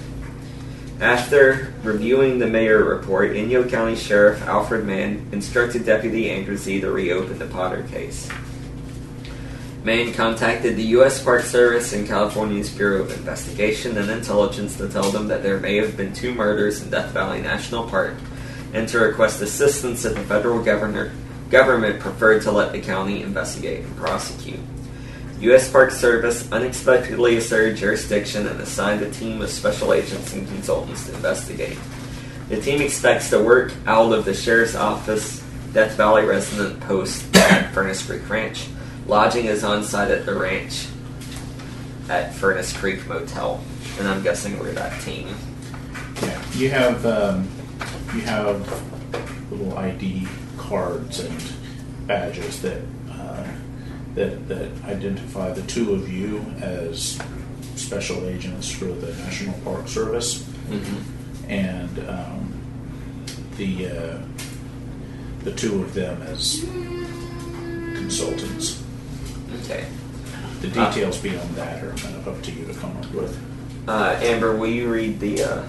After 1.01 1.73
reviewing 1.83 2.39
the 2.39 2.47
Meyer 2.47 2.83
report, 2.83 3.31
Inyo 3.31 3.69
County 3.69 3.95
Sheriff 3.95 4.41
Alfred 4.43 4.85
Mann 4.85 5.27
instructed 5.31 5.85
Deputy 5.85 6.29
Andrew 6.29 6.57
Z 6.57 6.81
to 6.81 6.91
reopen 6.91 7.39
the 7.39 7.47
Potter 7.47 7.83
case. 7.89 8.29
Mann 9.83 10.11
contacted 10.13 10.75
the 10.75 10.83
U.S. 10.83 11.23
Park 11.23 11.43
Service 11.43 11.93
and 11.93 12.05
California's 12.05 12.69
Bureau 12.69 13.01
of 13.01 13.17
Investigation 13.17 13.97
and 13.97 14.09
Intelligence 14.09 14.75
to 14.77 14.89
tell 14.89 15.09
them 15.09 15.29
that 15.29 15.41
there 15.41 15.57
may 15.57 15.77
have 15.77 15.95
been 15.95 16.11
two 16.13 16.33
murders 16.33 16.81
in 16.81 16.89
Death 16.89 17.11
Valley 17.11 17.41
National 17.41 17.87
Park 17.87 18.15
and 18.73 18.87
to 18.89 18.99
request 18.99 19.41
assistance 19.41 20.05
if 20.05 20.15
the 20.15 20.21
federal 20.21 20.63
governor, 20.63 21.11
government 21.49 21.99
preferred 21.99 22.41
to 22.43 22.51
let 22.51 22.71
the 22.71 22.79
county 22.79 23.21
investigate 23.23 23.83
and 23.83 23.95
prosecute. 23.97 24.59
U.S. 25.41 25.71
Park 25.71 25.91
Service 25.91 26.51
unexpectedly 26.51 27.37
asserted 27.37 27.77
jurisdiction 27.77 28.45
and 28.45 28.59
assigned 28.59 29.01
a 29.01 29.09
team 29.09 29.41
of 29.41 29.49
special 29.49 29.93
agents 29.93 30.33
and 30.33 30.45
consultants 30.47 31.05
to 31.05 31.13
investigate. 31.13 31.77
The 32.49 32.59
team 32.59 32.81
expects 32.81 33.29
to 33.29 33.41
work 33.41 33.73
out 33.85 34.11
of 34.11 34.25
the 34.25 34.33
Sheriff's 34.33 34.75
Office 34.75 35.41
Death 35.71 35.95
Valley 35.95 36.25
resident 36.25 36.81
post 36.81 37.35
at 37.37 37.71
Furnace 37.71 38.05
Creek 38.05 38.27
Ranch. 38.29 38.67
Lodging 39.07 39.45
is 39.45 39.63
on 39.63 39.83
site 39.83 40.11
at 40.11 40.25
the 40.25 40.33
ranch 40.33 40.87
at 42.09 42.33
Furnace 42.33 42.75
Creek 42.75 43.07
Motel, 43.07 43.63
and 43.99 44.07
I'm 44.07 44.21
guessing 44.23 44.59
we're 44.59 44.71
that 44.73 44.99
team. 45.01 45.35
Yeah, 46.21 46.51
you 46.53 46.69
have 46.69 47.05
um, 47.05 47.47
you 48.13 48.21
have 48.21 49.51
little 49.51 49.77
ID 49.77 50.27
cards 50.57 51.19
and 51.19 51.53
badges 52.07 52.61
that 52.61 52.81
uh, 53.11 53.47
that 54.15 54.47
that 54.47 54.69
identify 54.85 55.51
the 55.51 55.61
two 55.63 55.93
of 55.93 56.11
you 56.11 56.39
as 56.61 57.19
special 57.75 58.27
agents 58.27 58.69
for 58.69 58.85
the 58.85 59.13
National 59.23 59.53
Park 59.63 59.87
Service, 59.87 60.43
Mm-hmm. 60.69 61.49
and 61.51 61.99
um, 62.09 62.53
the 63.57 63.87
uh, 63.87 64.17
the 65.43 65.51
two 65.51 65.81
of 65.81 65.93
them 65.95 66.21
as 66.23 66.59
consultants. 67.95 68.83
Okay. 69.63 69.85
The 70.61 70.67
details 70.67 71.17
beyond 71.19 71.55
that 71.55 71.83
are 71.83 71.93
kind 71.93 72.15
of 72.15 72.27
up 72.27 72.41
to 72.43 72.51
you 72.51 72.65
to 72.65 72.73
come 72.73 72.95
up 72.97 73.09
with. 73.13 73.37
Uh, 73.87 74.17
Amber, 74.21 74.55
will 74.55 74.67
you 74.69 74.91
read 74.91 75.19
the, 75.19 75.41
uh, 75.43 75.63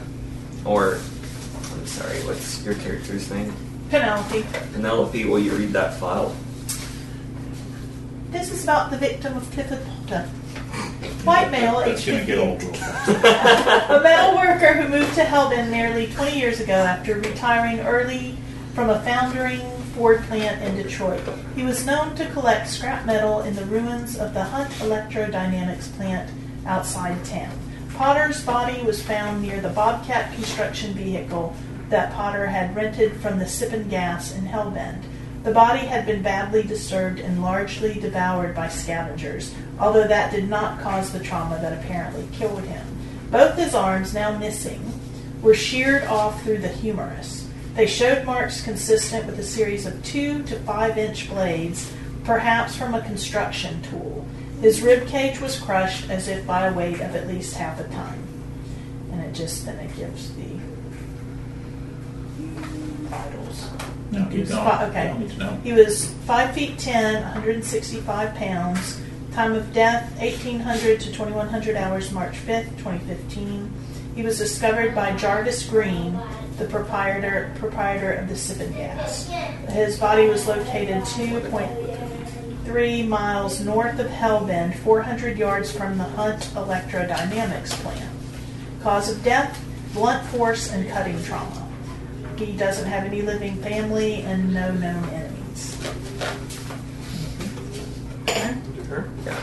or, 0.64 0.98
I'm 1.80 1.86
sorry, 1.86 2.18
what's 2.26 2.62
your 2.62 2.74
character's 2.74 3.30
name? 3.30 3.54
Penelope. 3.88 4.44
Penelope, 4.74 5.24
will 5.24 5.38
you 5.38 5.52
read 5.56 5.70
that 5.70 5.94
file? 5.94 6.36
This 8.28 8.52
is 8.52 8.64
about 8.64 8.90
the 8.90 8.98
victim 8.98 9.34
of 9.34 9.50
Clifford 9.52 9.80
Potter. 9.86 10.24
White 11.24 11.50
male, 11.50 11.80
That's 11.80 12.06
age 12.06 12.06
going 12.06 12.20
to 12.20 12.26
get 12.26 12.36
50. 12.36 12.42
old 12.46 12.62
real 12.62 13.16
a 13.98 14.02
metal 14.02 14.36
worker 14.36 14.74
who 14.74 14.88
moved 14.90 15.14
to 15.14 15.22
Hellbend 15.22 15.70
nearly 15.70 16.08
20 16.08 16.38
years 16.38 16.60
ago 16.60 16.74
after 16.74 17.14
retiring 17.14 17.80
early 17.80 18.36
from 18.74 18.90
a 18.90 19.00
foundering 19.00 19.60
Ford 19.94 20.22
plant 20.24 20.62
in 20.62 20.76
Detroit. 20.86 21.22
He 21.56 21.62
was 21.62 21.86
known 21.86 22.14
to 22.16 22.26
collect 22.32 22.68
scrap 22.68 23.06
metal 23.06 23.40
in 23.40 23.56
the 23.56 23.64
ruins 23.64 24.18
of 24.18 24.34
the 24.34 24.44
Hunt 24.44 24.68
Electrodynamics 24.74 25.96
plant 25.96 26.30
outside 26.66 27.24
town. 27.24 27.58
Potter's 27.94 28.44
body 28.44 28.82
was 28.82 29.02
found 29.02 29.40
near 29.40 29.62
the 29.62 29.70
Bobcat 29.70 30.34
construction 30.34 30.92
vehicle 30.92 31.56
that 31.90 32.12
Potter 32.14 32.46
had 32.46 32.74
rented 32.74 33.12
from 33.20 33.38
the 33.38 33.44
Sippin 33.44 33.90
Gas 33.90 34.34
in 34.34 34.46
Hellbend. 34.46 35.02
The 35.42 35.52
body 35.52 35.86
had 35.86 36.06
been 36.06 36.22
badly 36.22 36.62
disturbed 36.62 37.18
and 37.18 37.42
largely 37.42 37.94
devoured 37.94 38.54
by 38.54 38.68
scavengers, 38.68 39.54
although 39.78 40.06
that 40.06 40.30
did 40.30 40.48
not 40.48 40.80
cause 40.80 41.12
the 41.12 41.20
trauma 41.20 41.58
that 41.60 41.72
apparently 41.72 42.28
killed 42.32 42.62
him. 42.62 42.86
Both 43.30 43.56
his 43.56 43.74
arms, 43.74 44.12
now 44.12 44.36
missing, 44.36 44.92
were 45.40 45.54
sheared 45.54 46.04
off 46.04 46.42
through 46.42 46.58
the 46.58 46.68
humerus. 46.68 47.48
They 47.74 47.86
showed 47.86 48.26
marks 48.26 48.62
consistent 48.62 49.26
with 49.26 49.38
a 49.38 49.44
series 49.44 49.86
of 49.86 50.04
two 50.04 50.42
to 50.44 50.56
five 50.60 50.98
inch 50.98 51.30
blades, 51.30 51.92
perhaps 52.24 52.76
from 52.76 52.94
a 52.94 53.02
construction 53.02 53.80
tool. 53.82 54.26
His 54.60 54.82
rib 54.82 55.08
cage 55.08 55.40
was 55.40 55.58
crushed 55.58 56.10
as 56.10 56.28
if 56.28 56.46
by 56.46 56.66
a 56.66 56.72
weight 56.74 57.00
of 57.00 57.16
at 57.16 57.26
least 57.26 57.56
half 57.56 57.80
a 57.80 57.84
ton. 57.84 58.26
And 59.12 59.22
it 59.22 59.32
just 59.32 59.64
then 59.64 59.78
it 59.78 59.96
gives 59.96 60.34
the 60.34 60.69
No, 64.12 64.24
He 64.24 64.30
keep 64.30 64.40
was 64.40 64.50
going. 64.50 64.64
fi- 64.64 64.84
okay. 64.86 65.00
I 65.00 65.06
don't 65.08 65.20
need 65.20 65.30
to 65.30 65.38
know. 65.38 65.58
He 65.62 65.72
was 65.72 66.06
5 66.26 66.52
feet 66.52 66.78
10, 66.78 67.22
165 67.22 68.34
pounds. 68.34 69.00
Time 69.32 69.54
of 69.54 69.72
death, 69.72 70.10
1800 70.18 70.98
to 71.00 71.12
2100 71.12 71.76
hours, 71.76 72.10
March 72.10 72.34
5th, 72.34 72.76
2015. 72.78 73.70
He 74.16 74.22
was 74.22 74.38
discovered 74.38 74.92
by 74.94 75.12
Jarvis 75.16 75.62
Green, 75.68 76.18
the 76.58 76.64
proprietor 76.66 77.52
proprietor 77.58 78.12
of 78.12 78.28
the 78.28 78.34
Sippin 78.34 78.74
Gas. 78.74 79.28
His 79.68 79.96
body 79.98 80.26
was 80.28 80.48
located 80.48 81.02
2.3 81.04 83.06
miles 83.06 83.60
north 83.60 83.98
of 84.00 84.08
Hellbend, 84.08 84.74
400 84.78 85.38
yards 85.38 85.70
from 85.70 85.96
the 85.96 86.04
Hunt 86.04 86.40
Electrodynamics 86.54 87.70
plant. 87.82 88.10
Cause 88.82 89.12
of 89.12 89.22
death, 89.22 89.62
blunt 89.94 90.24
force 90.26 90.72
and 90.72 90.88
cutting 90.90 91.22
trauma. 91.22 91.68
He 92.40 92.56
doesn't 92.56 92.88
have 92.88 93.04
any 93.04 93.20
living 93.20 93.54
family 93.56 94.22
and 94.22 94.54
no 94.54 94.72
known 94.72 95.04
enemies. 95.10 95.76
Okay. 98.22 98.56
Her? 98.88 99.10
Yeah. 99.26 99.38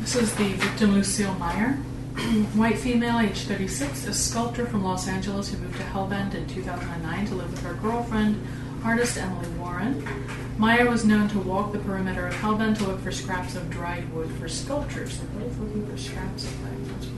This 0.00 0.16
is 0.16 0.34
the 0.36 0.54
victim 0.54 0.94
Lucille 0.94 1.34
Meyer. 1.34 1.72
White 2.54 2.78
female, 2.78 3.18
age 3.18 3.42
36, 3.42 4.06
a 4.06 4.14
sculptor 4.14 4.64
from 4.64 4.82
Los 4.82 5.08
Angeles 5.08 5.52
who 5.52 5.58
moved 5.58 5.76
to 5.76 5.82
Hellbend 5.82 6.34
in 6.34 6.46
2009 6.48 7.26
to 7.26 7.34
live 7.34 7.50
with 7.50 7.62
her 7.64 7.74
girlfriend, 7.74 8.42
artist 8.82 9.18
Emily 9.18 9.50
Warren. 9.58 10.08
Meyer 10.56 10.88
was 10.88 11.04
known 11.04 11.28
to 11.28 11.38
walk 11.38 11.70
the 11.72 11.80
perimeter 11.80 12.26
of 12.26 12.34
Hellbend 12.34 12.78
to 12.78 12.84
look 12.84 13.00
for 13.00 13.12
scraps 13.12 13.56
of 13.56 13.68
dried 13.68 14.10
wood 14.14 14.30
for 14.40 14.48
sculptures. 14.48 15.18
They're 15.18 15.42
both 15.42 15.58
looking 15.58 15.86
for 15.86 15.98
scraps 15.98 16.44
of 16.44 16.62
wood. 16.62 17.15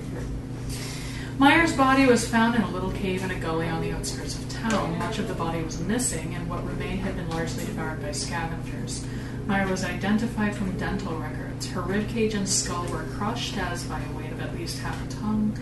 Meyer's 1.38 1.72
body 1.72 2.04
was 2.04 2.26
found 2.26 2.56
in 2.56 2.62
a 2.62 2.70
little 2.70 2.90
cave 2.90 3.22
in 3.22 3.30
a 3.30 3.38
gully 3.38 3.68
on 3.68 3.80
the 3.80 3.92
outskirts 3.92 4.36
of 4.36 4.48
town. 4.48 4.98
Much 4.98 5.20
of 5.20 5.28
the 5.28 5.34
body 5.34 5.62
was 5.62 5.78
missing, 5.78 6.34
and 6.34 6.50
what 6.50 6.66
remained 6.66 6.98
had 6.98 7.14
been 7.14 7.28
largely 7.28 7.64
devoured 7.64 8.02
by 8.02 8.10
scavengers. 8.10 9.06
Meyer 9.46 9.68
was 9.68 9.84
identified 9.84 10.56
from 10.56 10.76
dental 10.76 11.16
records. 11.16 11.70
Her 11.70 11.82
ribcage 11.82 12.34
and 12.34 12.48
skull 12.48 12.84
were 12.88 13.04
crushed 13.16 13.56
as 13.56 13.84
by 13.84 14.00
a 14.00 14.12
weight 14.16 14.32
of 14.32 14.40
at 14.40 14.52
least 14.56 14.80
half 14.80 15.00
a 15.06 15.08
ton. 15.14 15.54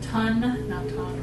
Ton, 0.00 0.40
not 0.68 0.88
ton. 0.88 1.22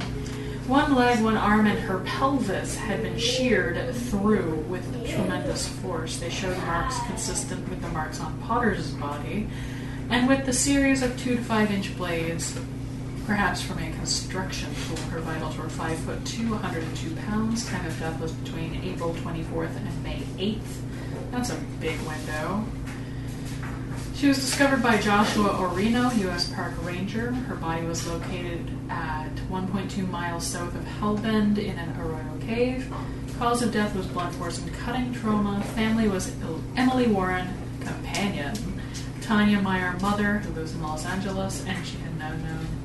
One 0.66 0.96
leg, 0.96 1.22
one 1.22 1.36
arm, 1.36 1.68
and 1.68 1.80
her 1.80 2.00
pelvis 2.00 2.78
had 2.78 3.02
been 3.04 3.20
sheared 3.20 3.94
through 3.94 4.66
with 4.70 5.10
tremendous 5.10 5.68
force. 5.68 6.20
They 6.20 6.30
showed 6.30 6.58
marks 6.60 6.98
consistent 7.06 7.68
with 7.68 7.82
the 7.82 7.90
marks 7.90 8.22
on 8.22 8.40
Potter's 8.44 8.92
body, 8.92 9.50
and 10.10 10.30
with 10.30 10.46
the 10.46 10.54
series 10.54 11.04
of 11.04 11.20
two 11.20 11.36
to 11.36 11.44
five 11.44 11.70
inch 11.70 11.98
blades 11.98 12.58
perhaps 13.30 13.62
from 13.62 13.78
a 13.78 13.92
construction 13.92 14.68
tool. 14.88 14.98
Her 15.12 15.20
vitals 15.20 15.56
were 15.56 15.70
5 15.70 16.00
foot 16.00 16.26
2, 16.26 16.50
102 16.50 17.16
pounds. 17.28 17.70
Time 17.70 17.86
of 17.86 18.00
death 18.00 18.20
was 18.20 18.32
between 18.32 18.84
April 18.84 19.14
24th 19.14 19.76
and 19.78 20.04
May 20.04 20.24
8th. 20.40 20.62
That's 21.30 21.52
a 21.52 21.56
big 21.80 22.00
window. 22.02 22.66
She 24.16 24.28
was 24.28 24.38
discovered 24.40 24.82
by 24.82 24.98
Joshua 24.98 25.50
Orino, 25.50 26.18
U.S. 26.22 26.52
Park 26.52 26.74
Ranger. 26.84 27.32
Her 27.32 27.54
body 27.54 27.86
was 27.86 28.08
located 28.08 28.68
at 28.90 29.36
1.2 29.52 30.10
miles 30.10 30.48
south 30.48 30.74
of 30.74 30.82
Hellbend 30.82 31.60
in 31.60 31.78
an 31.78 32.02
Arroyo 32.02 32.40
cave. 32.42 32.92
Cause 33.38 33.62
of 33.62 33.72
death 33.72 33.96
was 33.96 34.08
blunt 34.08 34.34
force 34.34 34.58
and 34.58 34.74
cutting 34.74 35.14
trauma. 35.14 35.64
Family 35.76 36.08
was 36.08 36.34
Emily 36.76 37.06
Warren, 37.06 37.48
companion, 37.82 38.56
Tanya 39.22 39.62
Meyer 39.62 39.96
mother, 40.02 40.40
who 40.40 40.52
lives 40.54 40.74
in 40.74 40.82
Los 40.82 41.06
Angeles, 41.06 41.64
and 41.68 41.86
she 41.86 41.98
had 41.98 42.18
no 42.18 42.30
known. 42.30 42.79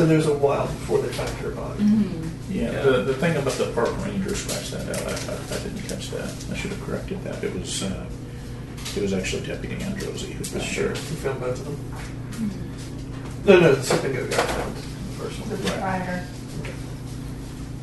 So 0.00 0.06
there's 0.06 0.28
a 0.28 0.32
while 0.32 0.64
before 0.66 1.02
they 1.02 1.12
found 1.12 1.28
her 1.40 1.50
body. 1.50 1.82
Mm-hmm. 1.84 2.50
Yeah, 2.54 2.72
Yeah. 2.72 2.82
The, 2.84 2.90
the 3.02 3.14
thing 3.16 3.36
about 3.36 3.52
the 3.52 3.70
park 3.72 3.90
ranger 4.06 4.34
scratched 4.34 4.70
that 4.70 4.88
out. 4.96 4.96
I, 4.96 5.32
I, 5.34 5.58
I 5.60 5.62
didn't 5.62 5.82
catch 5.82 6.08
that. 6.12 6.24
I 6.50 6.56
should 6.56 6.70
have 6.70 6.82
corrected 6.84 7.22
that. 7.24 7.44
It 7.44 7.52
was 7.54 7.82
uh, 7.82 8.06
it 8.96 9.02
was 9.02 9.12
actually 9.12 9.44
Deputy 9.46 9.76
Androsi 9.76 10.32
who 10.32 10.42
found 10.42 10.64
Sure, 10.64 10.88
her. 10.88 10.94
you 10.94 11.16
found 11.20 11.38
both 11.40 11.58
of 11.60 11.66
them. 11.66 11.76
Mm-hmm. 12.48 13.44
No, 13.46 13.60
no, 13.60 13.74
the 13.74 13.82
second 13.82 14.14
guy 14.14 14.20
got 14.34 14.48
found. 14.48 14.74
The 14.74 14.82
first 15.20 15.38
one. 15.40 15.48
The 15.50 15.56
one. 15.56 15.64
proprietor. 15.66 16.26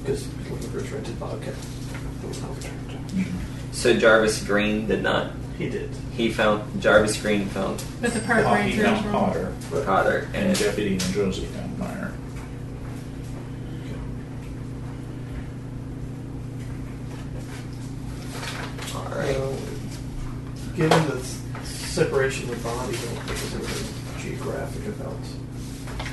Because 0.01 0.25
he's 0.25 0.49
looking 0.49 0.69
for 0.71 0.79
his 0.79 0.91
rented 0.91 1.19
bobcat. 1.19 1.53
That 1.53 2.27
was. 2.27 2.37
Mm-hmm. 2.39 3.73
So 3.73 3.95
Jarvis 3.95 4.43
Green 4.43 4.87
did 4.87 5.03
not. 5.03 5.33
He 5.57 5.69
did. 5.69 5.89
He 6.15 6.31
found 6.31 6.81
Jarvis 6.81 7.19
Green 7.21 7.47
found 7.47 7.83
But 8.01 8.13
the 8.13 8.19
park 8.21 8.43
Pot- 8.45 8.57
he 8.61 8.79
rangers 8.79 8.85
found 8.85 9.05
were 9.05 9.11
Potter, 9.11 9.53
Cotter 9.85 10.27
and 10.33 10.47
and 10.49 10.57
Deputy 10.59 10.97
Androsi 10.97 11.45
found 11.47 11.79
Meyer. 11.79 12.13
all 18.95 19.03
right. 19.09 19.35
Uh, 19.35 19.51
given 20.75 21.07
the 21.07 21.17
s- 21.19 21.41
separation 21.65 22.49
of 22.49 22.57
the 22.57 22.63
bodies, 22.69 23.01
I 23.03 23.13
don't 23.15 23.23
think 23.25 23.51
there's 23.51 23.53
anything 23.55 24.21
geographic 24.21 24.87
about 24.87 25.15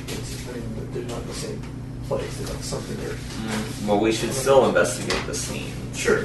it's, 0.09 0.49
I 0.49 0.53
mean, 0.53 0.75
that 0.77 0.93
they're 0.95 1.03
not 1.05 1.21
in 1.23 1.29
the 1.29 1.35
same 1.35 1.63
place. 2.07 2.37
They're 2.39 2.55
not 2.55 2.63
something 2.65 2.97
they're. 2.99 3.15
Mm, 3.15 3.87
Well, 3.89 4.01
we 4.01 4.13
should 4.13 4.33
still 4.33 4.67
investigate 4.67 5.25
the 5.27 5.35
scene. 5.35 5.73
Sure. 5.95 6.25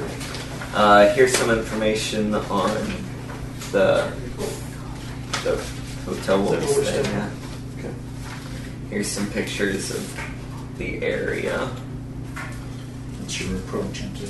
Uh, 0.73 1.11
here's 1.13 1.35
some 1.37 1.49
information 1.49 2.33
on 2.35 2.69
the 3.71 4.11
the 5.43 5.55
hotel 6.05 6.41
we'll 6.41 6.59
be 6.59 6.65
Hotel 6.65 6.75
we're 6.77 6.83
staying 6.83 7.05
staying 7.05 7.17
at. 7.17 7.31
Okay. 7.77 7.93
Here's 8.89 9.07
some 9.07 9.29
pictures 9.31 9.91
of 9.91 10.19
the 10.77 11.03
area. 11.03 11.69
That's 13.19 13.41
your 13.41 13.57
approach 13.57 14.01
into 14.01 14.25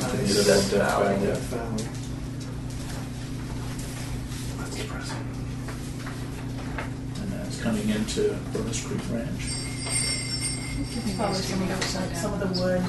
Nice. 0.00 0.36
Death 0.36 0.46
Death 0.46 0.70
Valley. 0.72 1.14
Valley. 1.16 1.26
Death 1.26 1.42
Valley. 1.42 1.84
That's 4.58 4.76
depressing. 4.76 5.26
and 7.22 7.32
that's 7.32 7.62
coming 7.62 7.88
into 7.88 8.34
Furnace 8.52 8.86
Creek 8.86 9.00
Ranch. 9.10 9.52
Probably 11.16 11.36
some 11.36 11.62
of 11.62 11.68
the, 11.68 12.14
some 12.14 12.32
of 12.34 12.40
the 12.40 12.60
wood. 12.62 12.82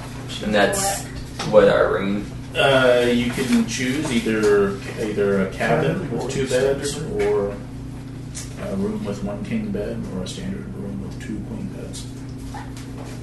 And 0.44 0.54
that's 0.54 1.06
what 1.50 1.70
our 1.70 1.94
room. 1.94 2.26
Uh, 2.56 3.06
you 3.12 3.30
can 3.32 3.68
choose 3.68 4.12
either 4.12 4.78
either 5.02 5.48
a 5.48 5.52
cabin 5.52 6.00
Cabin 6.08 6.12
with 6.18 6.32
two 6.32 6.48
beds, 6.48 6.98
or 7.14 7.50
a 8.64 8.76
room 8.78 9.04
with 9.06 9.24
one 9.24 9.44
king 9.46 9.70
bed, 9.72 10.02
or 10.16 10.24
a 10.24 10.28
standard 10.28 10.66
room 10.76 11.02
with 11.04 11.22
two 11.22 11.40
queen 11.48 11.68
beds. 11.74 12.08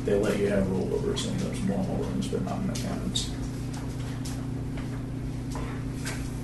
They 0.04 0.14
let 0.18 0.38
you 0.38 0.48
have 0.50 0.64
rollovers 0.64 1.26
in 1.26 1.36
those 1.38 1.60
normal 1.62 1.96
rooms, 1.96 2.28
but 2.28 2.42
not 2.44 2.58
in 2.58 2.66
the 2.68 2.74
cabins. 2.74 3.30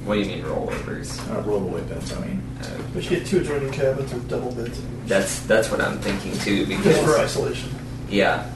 What 0.04 0.14
do 0.14 0.20
you 0.20 0.26
mean 0.26 0.42
rollovers? 0.44 1.18
Uh, 1.30 1.42
rollaway 1.44 1.86
beds, 1.88 2.12
I 2.14 2.20
mean. 2.26 2.42
Uh, 2.62 2.66
We 2.94 3.02
should 3.02 3.18
get 3.18 3.26
two 3.26 3.40
adjoining 3.40 3.70
cabins 3.70 4.12
with 4.12 4.28
double 4.28 4.50
beds. 4.52 4.78
in 4.78 4.84
each. 5.02 5.08
that's 5.08 5.40
that's 5.46 5.70
what 5.70 5.80
I'm 5.80 5.98
thinking 5.98 6.32
too. 6.38 6.64
Just 6.66 6.82
for 6.82 6.88
Because 7.06 7.18
isolation. 7.18 7.70
yeah, 8.08 8.50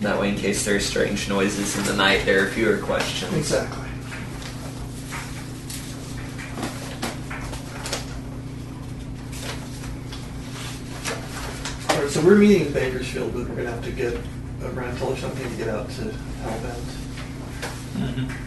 that 0.00 0.20
way 0.20 0.28
in 0.28 0.36
case 0.36 0.64
there 0.64 0.76
are 0.76 0.80
strange 0.80 1.28
noises 1.28 1.76
in 1.78 1.84
the 1.84 1.94
night, 1.94 2.24
there 2.24 2.44
are 2.44 2.48
fewer 2.48 2.78
questions. 2.78 3.32
Exactly. 3.34 3.82
All 11.90 12.02
right, 12.02 12.10
so 12.10 12.20
we're 12.24 12.36
meeting 12.36 12.66
in 12.66 12.72
Bakersfield, 12.72 13.32
but 13.32 13.48
we're 13.48 13.56
gonna 13.56 13.70
have 13.70 13.84
to 13.84 13.92
get 13.92 14.14
a 14.14 14.68
rental 14.70 15.08
or 15.12 15.16
something 15.16 15.48
to 15.48 15.56
get 15.56 15.68
out 15.68 15.88
to 15.90 16.02
Hellbend. 16.02 16.96
Mm-hmm. 17.96 18.42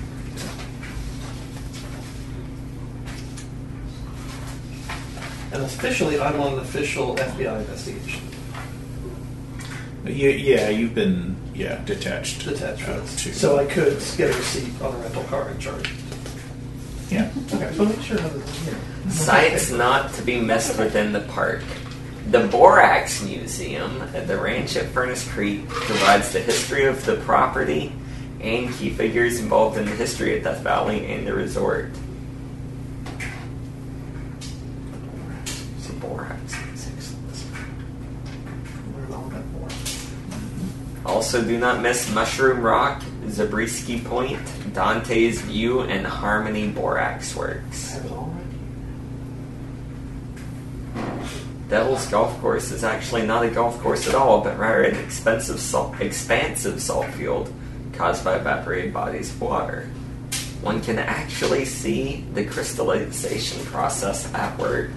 And 5.51 5.63
officially, 5.63 6.19
I'm 6.19 6.39
on 6.39 6.53
an 6.53 6.59
official 6.59 7.15
FBI 7.15 7.59
investigation. 7.59 8.21
Yeah, 10.05 10.29
yeah, 10.29 10.69
you've 10.69 10.93
been 10.93 11.35
yeah 11.59 11.83
detached. 11.85 12.45
Detached 12.45 12.87
uh, 12.87 13.01
from 13.01 13.17
to- 13.17 13.33
So 13.33 13.57
I 13.57 13.65
could 13.65 13.97
get 14.17 14.33
a 14.33 14.37
receipt 14.37 14.81
on 14.81 14.95
a 14.95 14.97
rental 14.99 15.23
car 15.25 15.49
and 15.49 15.59
charge. 15.59 15.91
yeah. 17.09 17.29
Okay, 17.53 17.71
so 17.75 17.85
make 17.85 18.01
sure 18.01 18.19
how 18.19 18.29
this 18.29 18.65
here. 18.65 18.75
Sites 19.09 19.69
not 19.71 20.13
to 20.13 20.21
be 20.21 20.39
messed 20.39 20.77
with 20.79 20.95
in 20.95 21.11
the 21.11 21.21
park. 21.21 21.61
The 22.31 22.47
Borax 22.47 23.21
Museum 23.23 24.01
at 24.13 24.27
the 24.27 24.37
ranch 24.39 24.75
at 24.77 24.85
Furnace 24.87 25.27
Creek 25.31 25.67
provides 25.67 26.31
the 26.31 26.39
history 26.39 26.85
of 26.85 27.03
the 27.05 27.15
property 27.17 27.91
and 28.39 28.71
key 28.75 28.91
figures 28.91 29.39
involved 29.39 29.77
in 29.77 29.85
the 29.85 29.95
history 29.95 30.37
of 30.37 30.43
Death 30.43 30.61
Valley 30.61 31.05
and 31.07 31.25
the 31.27 31.33
resort. 31.33 31.89
The 35.87 35.93
Borax 35.99 36.53
Museum. 36.67 36.95
Learn 38.95 39.11
all 39.13 39.25
about 39.27 39.45
more. 39.47 39.67
Also, 41.05 41.43
do 41.43 41.57
not 41.57 41.81
miss 41.81 42.13
Mushroom 42.13 42.61
Rock, 42.61 43.01
Zabriskie 43.29 44.01
Point, 44.01 44.39
Dante's 44.73 45.41
View, 45.41 45.81
and 45.81 46.05
Harmony 46.05 46.67
Borax 46.69 47.35
Works. 47.35 47.93
have 47.93 48.05
it 48.05 48.11
all 48.11 48.27
right. 48.27 48.39
Devil's 51.69 52.07
Golf 52.07 52.39
Course 52.41 52.71
is 52.71 52.83
actually 52.83 53.27
not 53.27 53.45
a 53.45 53.49
golf 53.49 53.79
course 53.79 54.07
at 54.07 54.15
all, 54.15 54.41
but 54.41 54.57
rather 54.57 54.83
an 54.83 54.95
expensive 54.95 55.59
salt, 55.59 55.99
expansive 56.01 56.81
salt 56.81 57.05
field 57.11 57.53
caused 57.93 58.23
by 58.23 58.37
evaporated 58.37 58.91
bodies 58.91 59.29
of 59.29 59.39
water. 59.39 59.87
One 60.61 60.81
can 60.81 60.97
actually 60.97 61.65
see 61.65 62.25
the 62.33 62.43
crystallization 62.43 63.63
process 63.65 64.33
at 64.33 64.57
work. 64.57 64.89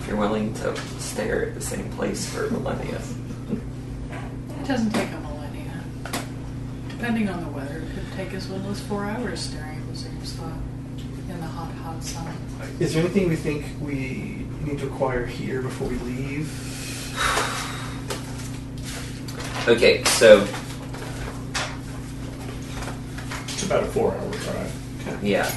If 0.00 0.08
you're 0.08 0.16
willing 0.16 0.54
to 0.54 0.76
stare 0.98 1.46
at 1.46 1.54
the 1.54 1.60
same 1.60 1.88
place 1.92 2.28
for 2.28 2.50
millennia. 2.50 3.00
It 4.66 4.70
doesn't 4.70 4.90
take 4.90 5.08
a 5.12 5.20
millennia. 5.20 5.80
Depending 6.88 7.28
on 7.28 7.40
the 7.44 7.50
weather, 7.50 7.76
it 7.86 7.94
could 7.94 8.12
take 8.16 8.34
as 8.34 8.50
little 8.50 8.68
as 8.72 8.80
four 8.80 9.04
hours 9.04 9.38
staring 9.38 9.78
at 9.78 9.88
the 9.88 9.96
same 9.96 10.24
spot 10.24 10.54
in 11.28 11.40
the 11.40 11.46
hot, 11.46 11.70
hot 11.74 12.02
sun. 12.02 12.36
Is 12.80 12.92
there 12.92 13.04
anything 13.04 13.28
we 13.28 13.36
think 13.36 13.64
we 13.80 14.44
need 14.64 14.80
to 14.80 14.88
acquire 14.88 15.24
here 15.24 15.62
before 15.62 15.86
we 15.86 15.94
leave? 15.98 16.50
Okay, 19.68 20.02
so 20.02 20.40
It's 23.44 23.62
about 23.64 23.84
a 23.84 23.86
four-hour 23.86 24.30
drive. 24.32 25.06
Okay. 25.06 25.28
yeah, 25.28 25.54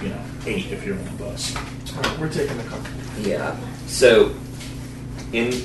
You 0.00 0.10
know, 0.10 0.22
eight 0.46 0.70
if 0.70 0.86
you're 0.86 0.94
on 0.96 1.08
a 1.08 1.10
bus. 1.14 1.56
All 1.56 2.02
right, 2.02 2.18
we're 2.20 2.32
taking 2.32 2.56
the 2.56 2.62
car. 2.62 2.78
yeah. 3.20 3.56
So 3.88 4.32
in 5.32 5.60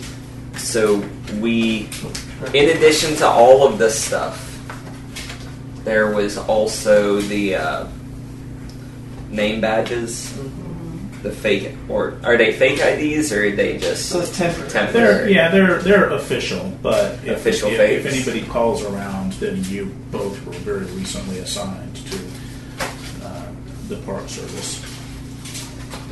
so 0.58 0.98
we 1.40 1.90
in 2.54 2.70
addition 2.76 3.16
to 3.18 3.28
all 3.28 3.66
of 3.66 3.78
this 3.78 4.02
stuff, 4.04 4.50
there 5.84 6.12
was 6.12 6.38
also 6.38 7.20
the 7.22 7.56
uh, 7.56 7.88
name 9.30 9.62
badges, 9.62 10.34
the 11.24 11.32
fake 11.32 11.76
or 11.88 12.18
are 12.24 12.38
they 12.38 12.54
fake 12.54 12.80
IDs 12.80 13.32
or 13.32 13.48
are 13.48 13.52
they 13.52 13.78
just 13.78 14.10
So 14.10 14.20
it's 14.22 14.38
temporary. 14.38 14.92
They're, 14.92 15.30
yeah, 15.30 15.50
they're 15.50 15.80
they're 15.80 16.10
official, 16.10 16.78
but 16.82 17.14
if, 17.24 17.38
Official 17.38 17.70
if, 17.70 17.78
fakes. 17.78 18.06
if 18.06 18.14
anybody 18.14 18.46
calls 18.52 18.84
around, 18.84 19.34
then 19.34 19.64
you 19.66 19.86
both 20.12 20.46
were 20.46 20.54
very 20.54 20.86
recently 20.98 21.40
assigned 21.40 21.96
to 21.96 22.18
uh, 23.24 23.46
the 23.88 23.96
Park 24.06 24.28
Service. 24.28 24.84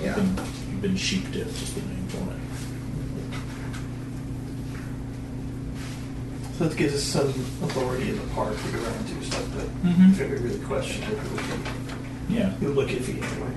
Yeah. 0.02 0.16
You've 0.16 0.36
been, 0.36 0.46
you've 0.72 0.82
been 0.82 0.96
sheep 0.96 1.32
dipped 1.32 1.50
is 1.52 1.74
the 1.74 1.82
name 1.82 2.08
for 2.08 2.32
it. 2.34 2.41
So 6.62 6.68
it 6.68 6.78
gives 6.78 6.94
us 6.94 7.02
some 7.04 7.28
authority 7.64 8.10
in 8.10 8.18
the 8.18 8.28
park 8.36 8.56
to 8.56 8.68
go 8.72 8.84
around 8.84 8.94
and 8.94 9.08
do 9.20 9.26
stuff, 9.26 9.44
but 9.56 9.66
Mhm. 9.84 10.12
if 10.12 10.20
we 10.20 10.36
really 10.48 10.60
question 10.60 11.02
it, 11.02 11.18
we 11.32 11.38
can 11.40 11.60
Yeah. 12.30 12.52
we'll 12.62 12.74
look 12.74 12.90
iffy 12.90 13.16
anyway. 13.16 13.50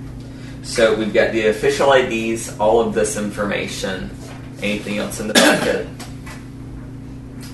So 0.63 0.95
we've 0.95 1.13
got 1.13 1.31
the 1.31 1.45
official 1.45 1.91
IDs, 1.93 2.53
all 2.59 2.81
of 2.81 2.95
this 2.95 3.15
information. 3.15 4.09
Anything 4.63 4.97
else 4.97 5.19
in 5.19 5.27
the 5.27 5.35
packet? 5.35 5.87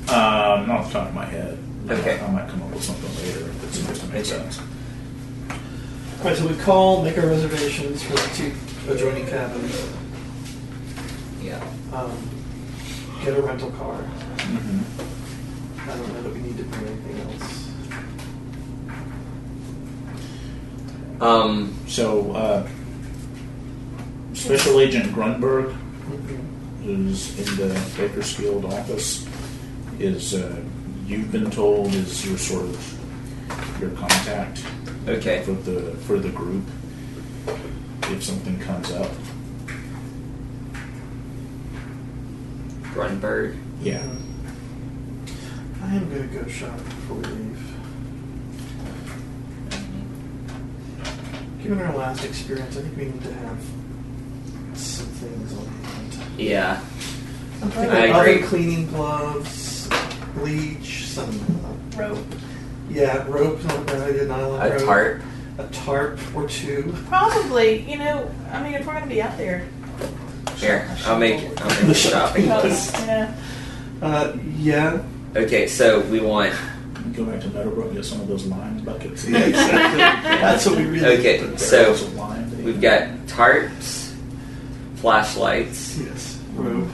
Um, 0.08 0.68
not 0.68 0.70
off 0.70 0.88
the 0.94 1.00
top 1.00 1.10
of 1.10 1.16
my 1.16 1.26
head. 1.26 1.58
Okay. 1.90 2.18
I 2.26 2.32
might 2.32 2.48
come 2.48 2.62
up 2.62 2.72
with 2.74 2.86
something 2.86 3.14
later 3.18 3.50
if 3.50 3.64
it's 3.66 3.78
if 3.80 4.04
it 4.06 4.14
makes 4.14 4.32
Okay. 4.32 4.42
sense. 4.44 4.60
All 6.22 6.28
right, 6.30 6.38
so 6.38 6.48
we 6.48 6.56
call, 6.56 7.04
make 7.04 7.18
our 7.18 7.28
reservations 7.28 8.02
for 8.04 8.14
the 8.14 8.30
two 8.38 8.54
adjoining 8.90 9.28
cabins, 9.28 9.76
Yeah. 11.44 11.60
um, 11.92 12.12
get 13.26 13.38
a 13.38 13.42
rental 13.42 13.70
car. 13.72 13.96
hmm 13.96 15.01
I 15.91 15.97
don't 15.97 16.13
know 16.13 16.21
that 16.21 16.34
we 16.34 16.39
need 16.39 16.58
to 16.58 16.63
bring 16.63 16.88
anything 16.88 17.19
else. 17.21 17.67
Um, 21.21 21.75
So, 21.88 22.32
uh, 22.32 22.67
Special 24.34 24.80
Agent 24.80 25.13
Grunberg, 25.13 25.75
who's 26.84 27.38
in 27.38 27.58
the 27.58 27.93
Bakersfield 27.97 28.63
office, 28.65 29.27
is 29.99 30.34
uh, 30.34 30.56
you've 31.06 31.32
been 31.32 31.51
told 31.51 31.93
is 31.93 32.25
your 32.25 32.38
sort 32.38 32.63
of 32.63 33.82
your 33.82 33.91
contact 33.91 34.63
okay. 35.08 35.43
for 35.43 35.51
the 35.51 35.91
for 36.08 36.17
the 36.19 36.30
group 36.30 36.63
if 38.04 38.23
something 38.23 38.58
comes 38.60 38.91
up. 38.91 39.12
Grunberg. 42.93 43.58
Yeah. 43.82 44.06
I 45.91 45.95
am 45.95 46.10
gonna 46.10 46.27
go 46.27 46.47
shop 46.49 46.77
before 46.77 47.17
we 47.17 47.23
leave. 47.25 47.60
Given 51.62 51.82
our 51.82 51.93
last 51.97 52.23
experience, 52.23 52.77
I 52.77 52.82
think 52.82 52.95
we 52.97 53.06
need 53.06 53.21
to 53.23 53.34
have 53.34 53.60
some 54.73 55.06
things 55.08 55.54
on 55.58 55.65
hand. 55.67 56.17
Yeah. 56.39 56.80
I'm 57.62 57.69
thinking 57.71 57.89
I 57.91 58.10
other 58.12 58.30
agree. 58.32 58.47
cleaning 58.47 58.88
gloves, 58.88 59.89
bleach, 60.34 61.08
some 61.08 61.30
uh, 61.65 61.97
Rope. 62.01 62.25
yeah, 62.89 63.25
rope, 63.27 63.62
not 63.65 63.75
a 63.80 63.82
bad 63.82 64.01
idea, 64.10 64.25
nylon 64.25 64.65
A 64.65 64.69
rope, 64.75 64.86
tarp. 64.86 65.21
a 65.58 65.67
tarp 65.67 66.19
or 66.36 66.47
two. 66.47 66.95
Probably, 67.08 67.82
you 67.91 67.97
know, 67.97 68.32
I 68.49 68.63
mean, 68.63 68.75
if 68.75 68.88
we're 68.88 68.93
going 68.93 69.04
to 69.04 69.10
be 69.13 69.21
out 69.21 69.38
there. 69.38 69.67
Here, 70.56 70.89
I'll 71.06 71.19
make 71.19 71.41
I'll 71.62 71.67
make 71.69 71.80
the 71.88 71.93
shopping 72.10 72.47
list. 72.47 72.93
Yeah. 72.93 73.36
Uh, 74.01 74.38
yeah, 74.58 75.04
Okay, 75.36 75.67
so 75.67 76.02
we 76.02 76.20
want 76.20 76.54
Go 77.15 77.26
back 77.26 77.41
to 77.41 77.48
Meadowbrook 77.50 77.88
and 77.88 77.96
get 77.96 78.06
some 78.06 78.22
of 78.22 78.28
those 78.28 78.46
lime 78.46 78.80
buckets. 78.84 79.28
yeah, 79.28 79.39
exactly. 79.39 79.98
That's 80.39 80.65
what 80.65 80.78
we 80.78 80.86
really. 80.86 81.17
Okay, 81.20 81.58
so 81.58 81.82
barrels 81.84 82.02
of 82.04 82.15
lime 82.15 82.50
that 82.50 82.60
you- 82.60 82.65
we've 82.65 82.82
got 82.82 83.08
tarps, 83.28 84.13
flashlights, 84.96 85.98
Yes, 85.98 86.39
rope. 86.56 86.88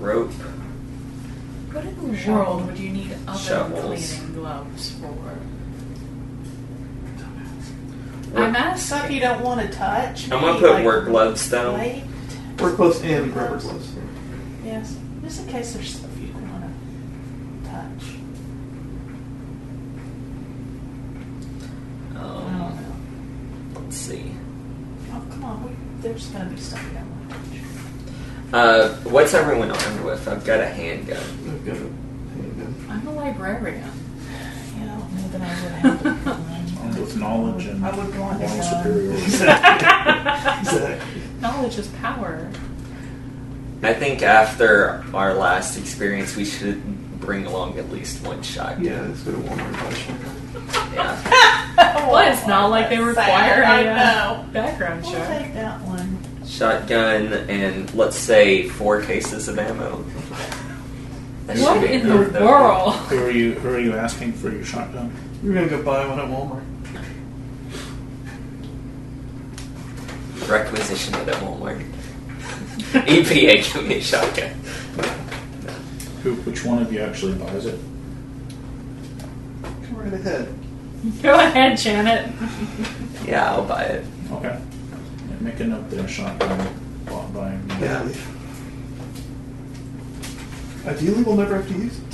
rope. 0.00 0.32
What 1.72 1.84
in 1.84 1.96
the 2.24 2.30
world 2.32 2.66
would 2.66 2.78
you 2.78 2.90
need 2.90 3.14
other 3.26 3.38
Shovels. 3.38 4.14
cleaning 4.14 4.34
gloves 4.34 4.90
for? 4.92 5.14
I'm 8.36 8.56
asking. 8.56 8.80
Stuff 8.98 9.10
you 9.10 9.20
don't 9.20 9.42
want 9.42 9.60
to 9.60 9.68
touch. 9.68 10.24
I'm 10.30 10.40
gonna 10.40 10.58
put 10.60 10.70
like 10.70 10.84
work 10.84 11.06
gloves 11.06 11.48
down. 11.50 11.74
light. 11.74 12.04
Work 12.60 12.76
gloves 12.76 13.00
and 13.02 13.34
rubber 13.34 13.58
gloves. 13.58 13.92
Yes. 14.64 14.96
Just 15.28 15.42
in 15.42 15.48
case 15.48 15.74
there's 15.74 15.94
stuff 15.94 16.10
you 16.18 16.28
don't 16.28 16.50
want 16.50 16.64
to 16.64 17.70
touch. 17.70 18.14
I 22.12 22.18
don't 22.18 22.46
Um, 22.62 23.74
let's 23.74 23.94
see. 23.94 24.32
Oh, 25.12 25.22
come 25.30 25.44
on. 25.44 25.64
We, 25.64 25.70
there's 26.00 26.28
going 26.28 26.48
to 26.48 26.54
be 26.54 26.58
stuff 26.58 26.82
you 26.82 26.94
don't 26.96 27.10
want 27.10 27.28
to 27.28 27.36
touch. 27.36 28.54
Uh, 28.54 28.88
what's 29.10 29.34
everyone 29.34 29.70
armed 29.70 30.02
with? 30.02 30.26
I've 30.26 30.46
got 30.46 30.60
a 30.60 30.66
handgun. 30.66 31.18
I've 31.18 31.66
got 31.66 31.76
a 31.76 31.80
handgun. 31.80 32.86
I'm 32.88 33.06
a 33.06 33.12
librarian. 33.12 33.90
You 34.78 34.86
know, 34.86 35.08
maybe 35.12 35.28
then 35.28 35.42
I 35.42 35.62
would 35.62 35.72
have 35.72 36.02
to 36.04 36.24
come 36.24 36.78
Armed 36.78 36.98
with 36.98 37.16
knowledge 37.16 37.66
and 37.66 37.84
I 37.84 37.94
would 37.94 38.18
want 38.18 38.38
moral 38.38 38.62
superiority. 38.62 39.22
Exactly. 40.60 41.00
Knowledge 41.40 41.78
is 41.78 41.88
power. 41.88 42.50
I 43.82 43.94
think 43.94 44.22
after 44.22 45.04
our 45.14 45.34
last 45.34 45.76
experience, 45.78 46.34
we 46.36 46.44
should 46.44 46.82
bring 47.20 47.46
along 47.46 47.78
at 47.78 47.90
least 47.90 48.26
one 48.26 48.42
shotgun. 48.42 48.84
Yeah, 48.84 49.08
it's 49.08 49.22
got 49.22 49.34
a 49.34 49.38
Walmart 49.38 49.78
touch. 49.78 50.94
Yeah. 50.94 51.54
Well, 51.78 52.32
it's 52.32 52.44
not 52.46 52.70
like 52.70 52.88
they 52.88 52.98
require 52.98 53.62
I 53.62 53.82
a 53.82 53.90
uh, 53.92 53.94
know. 54.42 54.52
background 54.52 55.02
We'll 55.02 55.12
check. 55.12 55.42
take 55.44 55.54
that 55.54 55.80
one. 55.82 56.18
Shotgun 56.46 57.32
and 57.48 57.92
let's 57.94 58.16
say 58.16 58.68
four 58.68 59.00
cases 59.02 59.46
of 59.46 59.58
ammo. 59.58 60.02
That 61.46 61.58
What 61.58 61.84
in 61.84 62.00
enough, 62.00 62.26
the 62.32 62.38
though. 62.38 62.46
world? 62.46 62.94
Who 62.94 63.22
are 63.24 63.30
you? 63.30 63.52
Who 63.54 63.68
are 63.68 63.78
you 63.78 63.94
asking 63.94 64.32
for 64.32 64.50
your 64.50 64.64
shotgun? 64.64 65.12
We're 65.42 65.54
gonna 65.54 65.68
go 65.68 65.82
buy 65.82 66.04
one 66.06 66.18
at 66.18 66.26
Walmart. 66.26 66.64
Requisition 70.48 71.14
it 71.14 71.28
at 71.28 71.34
Walmart. 71.42 71.84
EPA, 72.92 73.72
give 73.74 73.86
me 73.86 73.96
a 73.96 74.00
shotgun. 74.00 74.50
Who? 76.22 76.34
Which 76.36 76.64
one 76.64 76.82
of 76.82 76.92
you 76.92 77.00
actually 77.00 77.34
buys 77.34 77.66
it? 77.66 77.78
Come 79.62 79.96
right 79.96 80.12
ahead. 80.12 80.54
Go 81.22 81.34
ahead, 81.34 81.78
Janet. 81.78 82.32
Yeah, 83.26 83.52
I'll 83.52 83.64
buy 83.64 83.82
it. 83.84 84.04
Okay. 84.32 84.48
Yeah, 85.28 85.36
make 85.40 85.60
a 85.60 85.64
note 85.64 85.88
there. 85.90 86.08
Shotgun 86.08 86.74
bought 87.06 87.32
by 87.34 87.50
me. 87.56 87.74
Yeah. 87.80 88.08
Ideally, 90.86 91.22
we'll 91.22 91.36
never 91.36 91.56
have 91.56 91.68
to 91.68 91.74
use 91.74 91.98
it. 91.98 92.04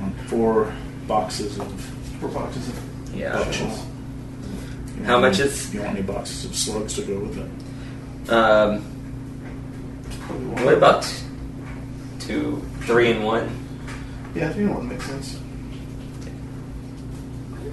Um, 0.00 0.12
Four 0.26 0.72
boxes 1.06 1.58
of 1.58 1.70
Four 2.20 2.30
boxes 2.30 2.68
of 2.68 3.14
Yeah. 3.14 3.32
buckles. 3.36 3.84
You 5.00 5.06
How 5.06 5.18
much 5.18 5.40
any- 5.40 5.48
is- 5.48 5.72
You 5.72 5.80
want 5.80 5.92
any 5.92 6.02
boxes 6.02 6.44
of 6.44 6.54
slugs 6.54 6.94
to 6.96 7.02
go 7.02 7.18
with 7.20 7.38
it? 7.38 8.30
Um, 8.30 8.80
what 10.62 10.74
about 10.74 11.10
two, 12.18 12.62
three, 12.82 13.10
and 13.12 13.24
one? 13.24 13.48
Yeah, 14.34 14.52
three 14.52 14.64
and 14.64 14.74
one 14.74 14.88
makes 14.88 15.06
sense. 15.06 15.38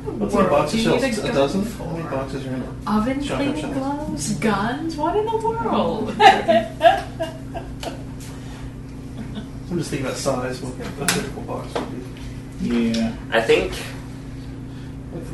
What's 0.05 0.33
in 0.33 0.39
a 0.39 0.49
box 0.49 0.73
of 0.73 0.79
shells? 0.79 1.03
A 1.03 1.33
dozen? 1.33 1.65
How 1.65 1.85
many 1.87 2.03
boxes 2.03 2.45
are 2.45 2.49
in 2.49 2.61
it? 2.61 2.69
Oven 2.87 3.23
cleaning 3.23 3.73
gloves? 3.73 4.33
Guns? 4.35 4.95
What 4.95 5.17
in 5.17 5.25
the 5.25 5.37
world? 5.37 6.15
I'm 9.69 9.77
just 9.77 9.89
thinking 9.89 10.05
about 10.05 10.17
size, 10.17 10.61
what 10.61 10.73
a 10.79 11.13
typical 11.13 11.41
box 11.43 11.73
would 11.75 12.61
be. 12.61 12.67
Yeah. 12.93 13.13
I 13.31 13.41
think 13.41 13.73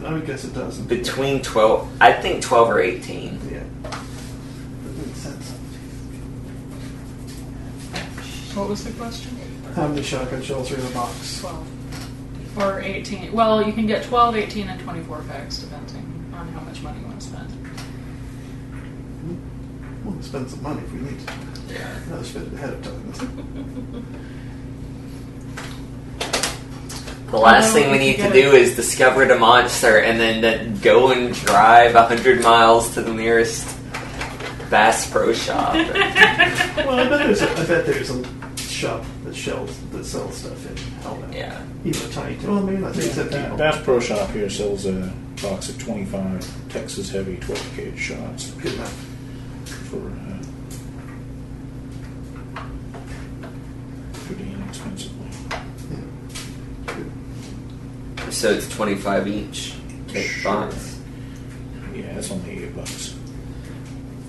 I 0.06 0.14
would 0.14 0.26
guess 0.26 0.44
a 0.44 0.48
dozen. 0.48 0.86
between 0.86 1.42
12, 1.42 2.02
I 2.02 2.14
think 2.14 2.44
12 2.44 2.70
or 2.70 2.80
18. 2.80 3.40
Yeah. 3.52 3.64
That 3.84 5.08
makes 5.08 5.20
sense. 5.20 5.52
what 8.56 8.70
was 8.70 8.84
the 8.84 8.92
question? 8.92 9.38
How 9.76 9.88
many 9.88 10.04
shotgun 10.04 10.42
shells 10.42 10.72
are 10.72 10.80
in 10.80 10.86
a 10.86 10.90
box? 10.92 11.40
12. 11.42 12.58
Or 12.60 12.80
18. 12.82 13.34
Well, 13.34 13.66
you 13.66 13.74
can 13.74 13.88
get 13.88 14.04
12, 14.04 14.36
18, 14.36 14.70
and 14.70 14.80
24 14.80 15.24
packs 15.24 15.58
depending 15.58 16.32
on 16.36 16.48
how 16.50 16.62
much 16.62 16.82
money 16.84 17.00
you 17.00 17.08
want 17.08 17.20
to 17.20 17.28
spend. 17.28 17.50
Hmm. 19.22 20.06
We'll 20.06 20.22
spend 20.22 20.50
some 20.50 20.62
money 20.62 20.82
if 20.82 20.94
we 20.94 21.00
need 21.00 21.20
to. 21.28 21.34
Yeah. 21.74 21.96
I'd 21.96 22.08
rather 22.10 22.24
spend 22.24 22.48
it 22.48 22.54
ahead 22.54 22.74
of 22.74 22.84
time. 22.84 24.30
The 27.34 27.40
last 27.40 27.74
thing 27.74 27.90
we 27.90 27.98
need 27.98 28.18
to 28.18 28.32
do 28.32 28.52
is 28.52 28.76
discover 28.76 29.26
the 29.26 29.40
monster 29.40 29.98
and 29.98 30.20
then 30.20 30.78
go 30.82 31.12
and 31.12 31.34
drive 31.34 31.96
100 31.96 32.44
miles 32.44 32.94
to 32.94 33.02
the 33.02 33.12
nearest 33.12 33.66
Bass 34.70 35.10
Pro 35.10 35.34
Shop. 35.34 35.74
well, 35.74 36.92
I 36.92 37.10
bet 37.10 37.26
there's 37.26 37.42
a, 37.42 37.50
I 37.50 37.66
bet 37.66 37.88
there's 37.88 38.12
a 38.12 38.24
shop 38.60 39.04
that 39.24 39.34
sells 39.34 39.80
that 39.90 40.06
sells 40.06 40.38
stuff 40.38 40.64
in 40.70 40.76
Hellbend. 41.02 41.34
yeah. 41.34 41.66
Even 41.84 42.08
a 42.08 42.14
tiny. 42.14 42.38
Well, 42.46 42.62
maybe 42.62 42.82
not. 42.84 42.94
They 42.94 43.08
accept 43.08 43.32
Bass 43.58 43.84
Pro 43.84 44.00
Shop 44.00 44.30
here 44.30 44.48
sells 44.48 44.86
a 44.86 45.12
box 45.42 45.70
of 45.70 45.80
25 45.80 46.70
Texas 46.70 47.10
Heavy 47.10 47.38
12 47.38 47.76
gauge 47.76 48.00
shots 48.00 48.52
Good 48.52 48.76
enough. 48.76 49.06
for 49.90 50.08
uh, 52.60 52.64
pretty 54.28 54.54
inexpensively. 54.54 55.24
Yeah. 58.34 58.40
So 58.40 58.50
it's 58.52 58.68
25 58.70 59.28
each 59.28 59.76
cake 60.08 60.28
Sure. 60.30 60.54
box. 60.54 60.98
Yeah, 61.94 62.02
it's 62.18 62.32
only 62.32 62.64
eight 62.64 62.76
bucks. 62.76 63.14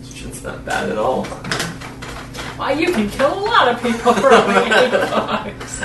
It's 0.03 0.43
not 0.43 0.65
bad 0.65 0.91
at 0.91 0.99
all. 0.99 1.25
Why, 2.57 2.73
you 2.73 2.93
can 2.93 3.09
kill 3.11 3.33
a 3.39 3.41
lot 3.45 3.69
of 3.69 3.83
people 3.83 4.13
for 4.15 4.33
only 4.33 4.71
eight 4.75 4.91
bucks. 5.11 5.83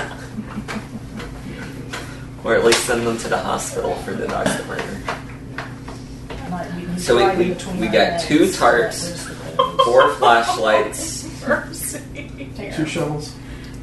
Or 2.44 2.54
at 2.56 2.64
least 2.64 2.84
send 2.86 3.06
them 3.06 3.18
to 3.18 3.28
the 3.28 3.38
hospital 3.38 3.94
for 3.96 4.12
the 4.12 4.26
dogs 4.26 4.50
murder. 4.66 4.82
So 6.98 7.16
we- 7.16 7.44
we- 7.54 7.56
we 7.80 7.88
got 7.88 8.20
two 8.20 8.46
so 8.48 8.64
tarps. 8.64 9.00
that 9.00 9.08
there's 9.08 9.24
the- 9.24 9.82
Four 9.84 10.14
flashlights, 10.14 11.22
Two 12.76 12.86
shovels. 12.86 13.32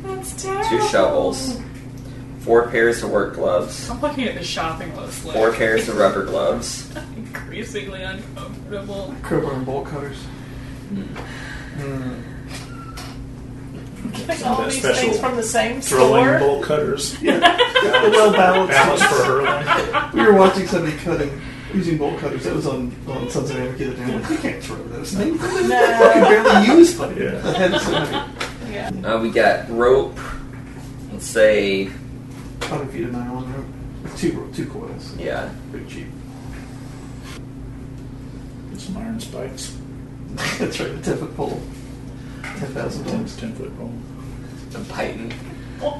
That's 0.04 0.42
terrible. 0.44 0.70
two 0.70 0.82
shovels, 0.88 1.58
four 2.48 2.70
pairs 2.70 3.04
of 3.04 3.12
work 3.12 3.36
gloves, 3.36 3.90
I'm 3.90 4.00
looking 4.00 4.24
at 4.24 4.36
the 4.36 4.44
shopping 4.44 4.96
list. 4.96 5.26
Like, 5.26 5.36
four 5.36 5.52
pairs 5.52 5.90
of 5.90 5.98
rubber 5.98 6.24
gloves, 6.32 6.90
increasingly 7.18 8.02
uncomfortable. 8.02 9.14
Crowbar 9.22 9.54
and 9.56 9.66
bolt 9.66 9.86
cutters. 9.88 10.18
Hmm. 10.88 12.22
getting 14.14 14.46
all 14.46 14.62
that 14.62 14.70
these 14.72 14.80
special 14.80 15.10
things 15.10 15.20
from 15.20 15.36
the 15.36 15.44
same 15.44 15.82
Throwing 15.82 16.24
store. 16.26 16.40
bolt 16.40 16.64
cutters. 16.64 17.22
well 17.22 18.32
balanced. 18.32 18.72
Balance 18.74 19.04
for 19.04 19.24
hurling. 19.26 20.12
We 20.14 20.22
were 20.24 20.34
watching 20.38 20.68
somebody 20.68 20.96
cutting 21.00 21.42
using 21.74 21.98
bolt 21.98 22.18
cutters. 22.20 22.46
That 22.46 22.56
was 22.56 22.66
on 22.66 22.96
on 23.10 23.30
Sons 23.30 23.50
of 23.50 23.58
Anarchy 23.58 23.84
the 23.84 23.92
other 23.92 24.06
day. 24.06 24.14
I'm 24.14 24.22
like, 24.22 24.32
you 24.32 24.38
can't 24.38 24.64
throw 24.64 24.82
those 24.88 25.12
things. 25.12 25.38
They're 25.42 25.50
fucking 25.50 25.68
No. 25.70 26.30
barely 26.30 26.68
used. 26.80 26.98
Like, 26.98 27.18
Yeah. 27.18 27.32
the 27.32 27.54
head 27.54 27.82
so 27.82 27.92
heavy. 27.92 28.72
Yeah. 28.74 28.92
Uh, 29.14 29.20
we 29.20 29.32
got 29.32 29.70
rope. 29.70 30.18
Let's 31.12 31.26
say, 31.26 31.90
100 32.60 32.90
feet 32.92 33.04
of 33.06 33.12
nylon 33.14 33.54
rope. 33.54 33.66
With 34.04 34.18
two 34.18 34.32
ro- 34.34 34.48
two 34.54 34.66
coils. 34.68 35.16
yeah, 35.18 35.50
Pretty 35.72 35.86
cheap. 35.90 36.08
Get 38.72 38.80
some 38.80 38.98
iron 38.98 39.20
spikes. 39.20 39.76
That's 40.60 40.80
right. 40.80 40.96
The 40.96 41.02
10 41.04 41.18
foot 41.18 41.36
pole. 41.36 41.62
10,000 42.44 43.04
Ten, 43.04 43.14
tons. 43.14 43.36
ten 43.38 43.54
foot 43.54 43.72
roll. 43.78 43.94
a 44.76 44.80
python, 44.92 45.32
What? 45.80 45.96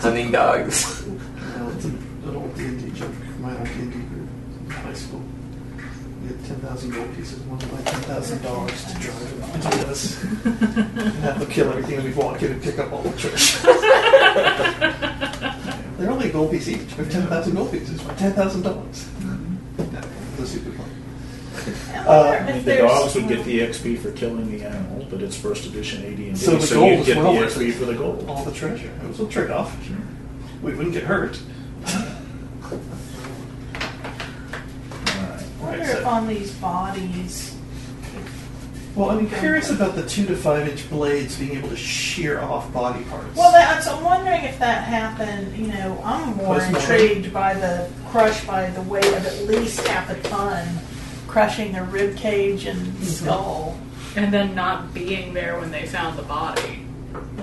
hunting 0.00 0.30
dogs. 0.32 1.06
No, 1.06 1.68
it's 1.70 1.84
an, 1.84 1.98
an 2.24 2.36
old 2.36 2.54
D&D 2.56 2.90
joke. 2.92 3.12
My 3.40 3.56
old 3.58 3.66
D&D 3.66 3.84
group 3.90 4.28
in 4.64 4.70
high 4.70 4.92
school. 4.94 5.22
We 6.22 6.28
had 6.28 6.44
10,000 6.46 6.90
gold 6.90 7.14
pieces. 7.16 7.40
One 7.40 7.60
of 7.62 7.72
my 7.72 7.80
$10,000 7.90 8.94
to 8.94 9.00
drive 9.00 9.54
into 9.54 9.88
us. 9.88 10.22
and 10.44 11.12
have 11.24 11.38
them 11.40 11.50
kill 11.50 11.68
everything 11.70 11.96
and 11.96 12.04
we'd 12.04 12.16
walk 12.16 12.42
in 12.42 12.52
and 12.52 12.62
pick 12.62 12.78
up 12.78 12.92
all 12.92 13.02
the 13.02 13.16
trash. 13.18 13.64
They're 15.98 16.10
only 16.10 16.28
a 16.28 16.32
gold 16.32 16.50
piece 16.52 16.68
each. 16.68 16.78
We 16.96 17.04
have 17.04 17.10
10,000 17.12 17.54
gold 17.54 17.72
pieces 17.72 18.00
for 18.00 18.10
$10,000. 18.12 18.34
That's 19.76 20.06
a 20.06 20.40
was 20.40 20.50
super 20.50 20.70
fun. 20.70 20.86
I 21.92 21.98
Uh, 22.06 22.36
wonder 22.38 22.52
if 22.52 22.64
The 22.64 22.76
dogs 22.76 23.14
would 23.16 23.28
get 23.28 23.44
the 23.44 23.60
XP 23.60 23.96
for 23.98 24.12
killing 24.12 24.50
the 24.56 24.64
animal, 24.64 25.06
but 25.10 25.20
it's 25.22 25.36
first 25.36 25.66
edition 25.66 26.04
AD&D, 26.04 26.34
So 26.36 26.58
so 26.60 26.86
you'd 26.86 27.04
get 27.04 27.16
the 27.16 27.22
well 27.22 27.34
worth 27.34 27.56
XP 27.56 27.72
for 27.72 27.84
the 27.86 27.94
gold. 27.94 28.24
All 28.28 28.44
the 28.44 28.52
treasure. 28.52 28.90
It 29.02 29.08
was 29.08 29.18
a 29.20 29.26
trade 29.26 29.50
off. 29.50 29.76
Sure. 29.86 29.96
We 30.62 30.72
wouldn't 30.74 30.94
get 30.94 31.02
hurt. 31.02 31.38
All 31.86 31.98
right. 35.20 35.42
I 35.60 35.64
wonder 35.64 35.82
if 35.84 36.06
on 36.06 36.26
these 36.28 36.52
bodies. 36.52 37.47
Well, 38.98 39.10
I'm 39.10 39.30
curious 39.30 39.70
about 39.70 39.94
the 39.94 40.04
two 40.04 40.26
to 40.26 40.34
five 40.34 40.66
inch 40.68 40.90
blades 40.90 41.38
being 41.38 41.56
able 41.56 41.68
to 41.68 41.76
shear 41.76 42.40
off 42.40 42.72
body 42.72 43.04
parts. 43.04 43.36
Well, 43.36 43.52
that's, 43.52 43.86
I'm 43.86 44.02
wondering 44.02 44.42
if 44.42 44.58
that 44.58 44.82
happened. 44.82 45.56
You 45.56 45.68
know, 45.68 46.02
I'm 46.04 46.36
more 46.36 46.58
Postmortem. 46.58 46.74
intrigued 46.92 47.32
by 47.32 47.54
the 47.54 47.88
crush 48.08 48.44
by 48.44 48.70
the 48.70 48.82
weight 48.82 49.04
of 49.06 49.24
at 49.24 49.44
least 49.44 49.86
half 49.86 50.10
a 50.10 50.20
ton, 50.28 50.66
crushing 51.28 51.70
their 51.72 51.84
rib 51.84 52.16
cage 52.16 52.66
and 52.66 52.78
Mm-hmm. 52.88 53.04
skull. 53.04 53.78
And 54.16 54.32
then 54.32 54.56
not 54.56 54.92
being 54.92 55.32
there 55.32 55.60
when 55.60 55.70
they 55.70 55.86
found 55.86 56.18
the 56.18 56.22
body. 56.24 56.80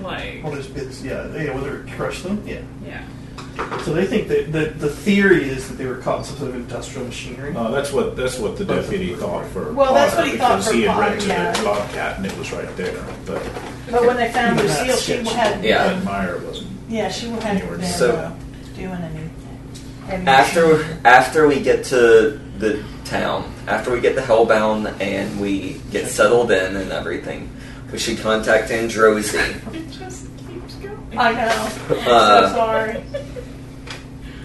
Like, 0.02 0.44
well, 0.44 0.52
there's 0.52 0.68
bits. 0.68 1.02
Yeah, 1.02 1.34
yeah. 1.38 1.54
Whether 1.56 1.84
it 1.84 1.92
crushed 1.94 2.24
them. 2.24 2.46
Yeah. 2.46 2.62
yeah. 2.86 3.06
So 3.84 3.94
they 3.94 4.06
think 4.06 4.28
that 4.28 4.52
the, 4.52 4.66
the 4.78 4.90
theory 4.90 5.48
is 5.50 5.68
that 5.70 5.76
they 5.76 5.86
were 5.86 5.98
caught 5.98 6.20
in 6.20 6.24
some 6.26 6.38
sort 6.38 6.50
of 6.50 6.56
industrial 6.56 7.06
machinery. 7.08 7.54
No, 7.54 7.72
that's 7.72 7.92
what 7.92 8.16
that's 8.16 8.38
what 8.38 8.58
the 8.58 8.66
deputy 8.66 9.16
thought 9.16 9.46
for. 9.48 9.72
Well, 9.74 9.94
that's 9.94 10.16
what 10.16 10.28
he 10.28 10.38
thought 10.38 10.58
because 10.60 10.68
for 10.68 10.74
he 10.74 10.82
had 10.84 10.94
Potter, 10.96 11.10
rented 11.12 11.28
yeah. 11.30 11.62
a 11.62 11.64
Bobcat 11.64 12.18
and 12.18 12.26
it 12.26 12.38
was 12.38 12.52
right 12.52 12.76
there, 12.76 13.06
but 13.26 13.42
But 13.90 14.02
when 14.06 14.18
they 14.18 14.32
found 14.32 14.60
Even 14.60 14.72
Lucille, 14.72 14.98
she 14.98 15.14
sketchy. 15.14 15.30
had 15.30 15.64
Yeah. 15.64 15.84
Ed 15.86 16.04
Meyer 16.04 16.40
wasn't. 16.40 16.70
yeah, 16.90 17.10
she 17.10 17.28
hadn't 17.30 17.70
been 17.70 17.84
So- 17.90 18.12
uh, 18.16 18.32
doing 18.76 18.90
any. 18.92 19.30
heavy 20.08 20.28
After 20.28 20.68
machinery. 20.68 20.98
after 21.06 21.48
we 21.48 21.60
get 21.62 21.86
to 21.86 22.40
the 22.60 22.84
town, 23.06 23.54
after 23.68 23.92
we 23.92 24.02
get 24.02 24.16
the 24.16 24.22
Hellbend 24.22 25.00
and 25.00 25.40
we 25.40 25.80
get 25.92 26.08
settled 26.10 26.52
in 26.52 26.76
and 26.76 26.92
everything, 26.92 27.50
we 27.92 28.00
should 28.00 28.20
contact 28.20 28.70
Androsi. 28.72 29.40
It 29.74 29.92
just 29.92 30.26
keeps 30.48 30.74
going. 30.76 31.05
I 31.20 31.34
know. 31.34 31.70
I'm 31.90 32.08
Uh, 32.08 32.50
so 32.50 32.56
sorry. 32.56 33.04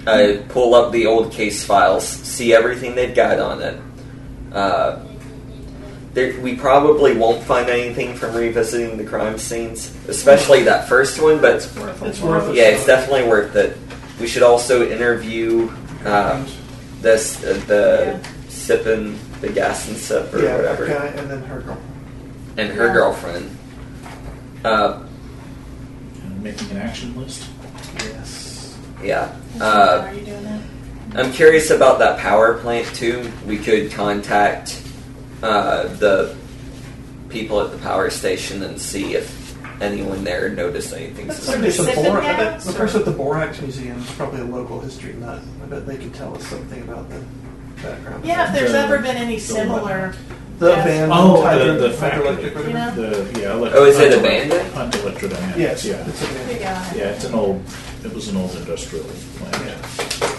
uh, 0.06 0.42
pull 0.48 0.74
up 0.74 0.92
the 0.92 1.06
old 1.06 1.32
case 1.32 1.64
files, 1.64 2.06
see 2.06 2.54
everything 2.54 2.94
they've 2.94 3.14
got 3.14 3.38
on 3.38 3.60
it. 3.62 3.80
Uh, 4.52 4.98
there, 6.14 6.38
we 6.40 6.56
probably 6.56 7.16
won't 7.16 7.42
find 7.44 7.68
anything 7.68 8.14
from 8.16 8.34
revisiting 8.34 8.96
the 8.96 9.04
crime 9.04 9.38
scenes, 9.38 9.94
especially 10.08 10.64
that 10.64 10.88
first 10.88 11.20
one, 11.22 11.40
but 11.40 11.56
It's 11.56 11.76
worth 11.76 12.02
It's 12.02 12.18
it. 12.18 12.24
worth 12.24 12.48
it. 12.48 12.54
yeah, 12.56 12.64
it's 12.64 12.84
definitely 12.86 13.28
worth 13.28 13.54
it. 13.54 13.76
We 14.18 14.26
should 14.26 14.42
also 14.42 14.88
interview 14.88 15.70
uh, 16.04 16.44
this 17.00 17.42
uh, 17.44 17.60
the 17.66 18.04
Yeah. 18.22 18.28
sipping 18.48 19.18
the 19.40 19.48
gas 19.50 19.86
and 19.88 19.96
sip 19.96 20.34
or 20.34 20.42
yeah, 20.42 20.56
whatever, 20.56 20.86
that 20.86 21.16
and 21.18 21.30
then 21.30 21.42
her 21.44 21.60
girl. 21.60 21.78
and 22.56 22.68
her 22.72 22.86
Yeah. 22.88 22.92
girlfriend. 22.92 23.56
Uh, 24.64 24.98
And 24.98 25.09
making 26.42 26.70
an 26.70 26.78
action 26.78 27.16
list. 27.20 27.48
Yes. 27.98 28.78
yeah. 29.02 29.36
Uh, 29.60 30.04
are 30.06 30.14
you 30.14 30.24
doing 30.24 30.42
that? 30.44 30.60
I'm 31.14 31.32
curious 31.32 31.70
about 31.70 31.98
that 31.98 32.18
power 32.18 32.54
plant 32.58 32.86
too. 32.94 33.30
We 33.46 33.58
could 33.58 33.90
contact 33.90 34.82
uh, 35.42 35.84
the 35.96 36.36
people 37.28 37.60
at 37.60 37.72
the 37.72 37.78
power 37.78 38.10
station 38.10 38.62
and 38.62 38.80
see 38.80 39.14
if 39.14 39.38
anyone 39.82 40.24
there 40.24 40.50
noticed 40.50 40.92
anything 40.92 41.26
That's 41.28 41.42
suspicious. 41.42 41.78
like 41.78 41.94
some 41.94 42.04
Sipping 42.04 42.12
bor- 42.12 42.22
I 42.22 42.36
bet 42.36 42.60
the 42.60 42.72
person 42.72 43.00
at 43.00 43.06
the 43.06 43.12
Borax 43.12 43.60
Museum 43.60 43.98
is 43.98 44.10
probably 44.12 44.40
a 44.40 44.44
local 44.44 44.80
history 44.80 45.14
nut. 45.14 45.40
I 45.62 45.66
bet 45.66 45.86
they 45.86 45.96
could 45.96 46.14
tell 46.14 46.36
us 46.36 46.46
something 46.46 46.82
about 46.82 47.08
the 47.08 47.24
background. 47.82 48.24
Yeah, 48.24 48.48
if 48.48 48.54
there's 48.54 48.72
The- 48.72 48.78
ever 48.78 48.98
been 48.98 49.16
any 49.16 49.38
similar. 49.38 50.14
The 50.60 50.68
Yeah. 50.68 50.82
abandoned 50.82 51.12
Oh, 51.14 51.42
hydro- 51.42 51.72
the, 51.72 51.88
the 51.88 51.90
factory. 51.94 52.26
hydroelectric. 52.26 52.66
You 52.68 52.72
know? 52.74 52.90
The 53.32 53.40
yeah. 53.40 53.52
Elect- 53.54 53.74
Oh, 53.76 53.84
is 53.86 53.98
it 53.98 54.10
Hunt 54.12 54.20
abandoned? 54.20 54.52
Elect- 54.52 54.74
Hunt 54.74 54.92
Electrodynamics. 54.94 55.56
Yes, 55.56 55.84
Yeah. 55.86 56.06
it's 56.06 56.22
abandoned. 56.22 56.60
Yeah. 56.60 56.94
Yeah, 56.94 57.02
it's 57.16 57.24
an 57.24 57.34
old. 57.34 57.62
It 58.04 58.14
was 58.14 58.28
an 58.28 58.36
old 58.36 58.54
industrial 58.54 59.04
plant. 59.38 59.56
Yeah. 59.66 60.36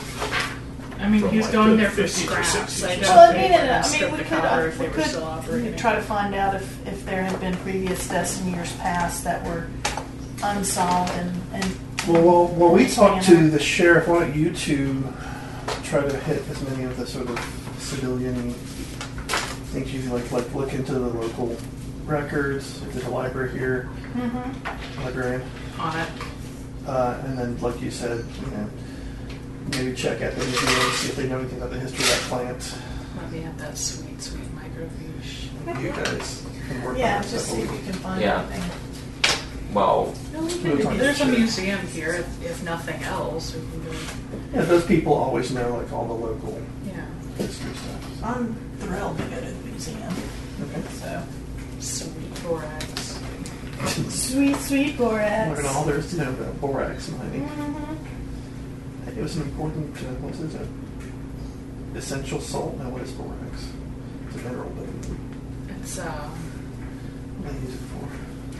I 1.03 1.09
mean, 1.09 1.21
From, 1.21 1.29
he's 1.31 1.45
like, 1.45 1.51
going 1.53 1.77
there 1.77 1.89
for 1.89 2.03
50s 2.03 2.05
or 2.37 2.43
scraps. 2.43 2.53
60s 2.81 2.83
I 2.87 2.91
or 2.93 2.95
don't 3.01 3.01
Well, 3.09 3.19
I 3.19 3.33
mean, 3.33 3.41
they 3.41 3.57
and, 3.57 3.63
would 3.63 3.71
I 3.71 3.81
strip 3.81 4.11
mean, 4.11 4.19
we 4.19 4.23
could, 4.25 4.37
uh, 4.45 4.57
if 4.67 4.79
we 4.79 4.85
they 4.85 4.91
were 4.97 5.03
still 5.03 5.43
could 5.49 5.77
try 5.79 5.95
to 5.95 6.01
find 6.03 6.35
out 6.35 6.53
if, 6.55 6.87
if 6.87 7.05
there 7.07 7.23
had 7.23 7.39
been 7.39 7.55
previous 7.57 8.07
deaths 8.07 8.39
in 8.39 8.53
years 8.53 8.71
past 8.73 9.23
that 9.23 9.43
were 9.43 9.65
unsolved 10.43 11.11
and, 11.17 11.31
and 11.53 11.65
Well, 12.07 12.21
while, 12.21 12.45
while 12.47 12.71
we 12.71 12.87
talk 12.87 13.23
to 13.23 13.49
the 13.49 13.59
sheriff, 13.59 14.07
why 14.07 14.19
don't 14.19 14.35
you 14.35 14.51
two 14.53 15.11
try 15.83 16.01
to 16.07 16.17
hit 16.19 16.43
as 16.51 16.61
many 16.69 16.83
of 16.83 16.95
the 16.97 17.07
sort 17.07 17.27
of 17.29 17.39
civilian 17.79 18.53
things 19.71 19.93
you 19.93 20.01
like, 20.11 20.29
like 20.31 20.53
look 20.53 20.73
into 20.73 20.93
the 20.93 20.99
local 20.99 21.55
records, 22.05 22.81
if 22.83 22.93
there's 22.93 23.05
a 23.05 23.09
library 23.09 23.51
here, 23.57 23.89
Mhm. 24.15 25.03
librarian, 25.05 25.41
on 25.79 25.97
it. 25.97 26.07
uh, 26.87 27.17
and 27.25 27.37
then 27.37 27.57
like 27.61 27.81
you 27.81 27.89
said, 27.91 28.25
you 28.43 28.51
know, 28.51 28.67
maybe 29.71 29.93
check 29.95 30.21
at 30.21 30.35
the 30.37 30.43
museum, 30.45 30.91
see 30.93 31.09
if 31.09 31.15
they 31.15 31.27
know 31.27 31.39
anything 31.39 31.57
about 31.59 31.71
the 31.71 31.79
history 31.79 32.03
of 32.03 32.09
that 32.09 32.21
plant. 32.29 32.75
Let 33.21 33.31
me 33.31 33.39
have 33.41 33.57
that 33.59 33.77
sweet, 33.77 34.21
sweet 34.21 34.43
microfiche. 34.55 35.81
You 35.81 35.89
guys 35.91 36.43
can 36.67 36.83
work 36.83 36.97
yeah, 36.97 37.17
on 37.17 37.21
that 37.21 37.29
just 37.31 37.45
stuff. 37.45 37.57
see 37.57 37.61
if 37.63 37.71
you 37.71 37.79
can 37.85 37.93
find 37.93 38.21
Yeah. 38.21 38.41
anything. 38.51 38.71
Well, 39.73 40.13
No, 40.33 40.41
we 40.41 40.51
can- 40.53 40.81
talk 40.81 40.97
There's 40.97 41.21
a 41.21 41.25
museum 41.27 41.79
here, 41.87 42.13
if, 42.13 42.43
if 42.45 42.63
nothing 42.63 43.01
else. 43.03 43.53
We 43.53 43.61
can 43.61 43.83
go. 43.85 43.97
Yeah, 44.53 44.61
those 44.65 44.83
people 44.83 45.13
always 45.13 45.51
know 45.51 45.77
like 45.77 45.93
all 45.93 46.05
the 46.07 46.13
local 46.13 46.59
Yeah. 46.85 46.91
history 47.37 47.69
stuff. 47.73 48.10
I'm 48.23 48.55
thrilled 48.79 49.17
to 49.17 49.23
go 49.23 49.35
to 49.39 49.45
the 49.45 49.67
museum. 49.69 50.13
Okay. 50.61 50.81
So 50.91 51.23
Sweet 51.79 52.43
borax. 52.43 53.19
sweet, 54.13 54.55
sweet 54.57 54.97
borax. 54.97 55.57
Learn 55.57 55.65
all 55.75 55.83
there 55.85 55.97
is 55.97 56.09
to 56.11 56.17
know 56.17 56.29
about 56.29 56.61
borax 56.61 57.09
mining. 57.09 57.47
Mhm. 57.47 57.97
It 59.17 59.21
was 59.21 59.35
an 59.37 59.41
important, 59.43 59.97
uh, 59.97 60.01
what's 60.21 60.39
it, 60.39 60.67
essential 61.95 62.39
salt? 62.39 62.77
Now, 62.77 62.89
what 62.89 63.01
is 63.01 63.11
borax? 63.13 63.67
It's 64.27 64.35
a 64.35 64.39
mineral, 64.47 64.71
but 64.77 64.85
It's 65.81 65.97
uh, 65.97 66.05
what 66.05 67.51
do 67.51 67.59
they 67.59 67.65
use 67.65 67.73
it 67.73 67.79
for? 67.89 68.07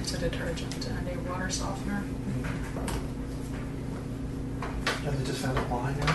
it's 0.01 0.13
a 0.15 0.17
detergent 0.17 0.87
and 0.87 1.07
a 1.07 1.29
water 1.31 1.49
softener. 1.51 2.03
And 5.05 5.17
they 5.17 5.23
just 5.25 5.41
found 5.41 5.57
a 5.57 5.61
line 5.73 5.93
in 5.95 6.01
it? 6.01 6.07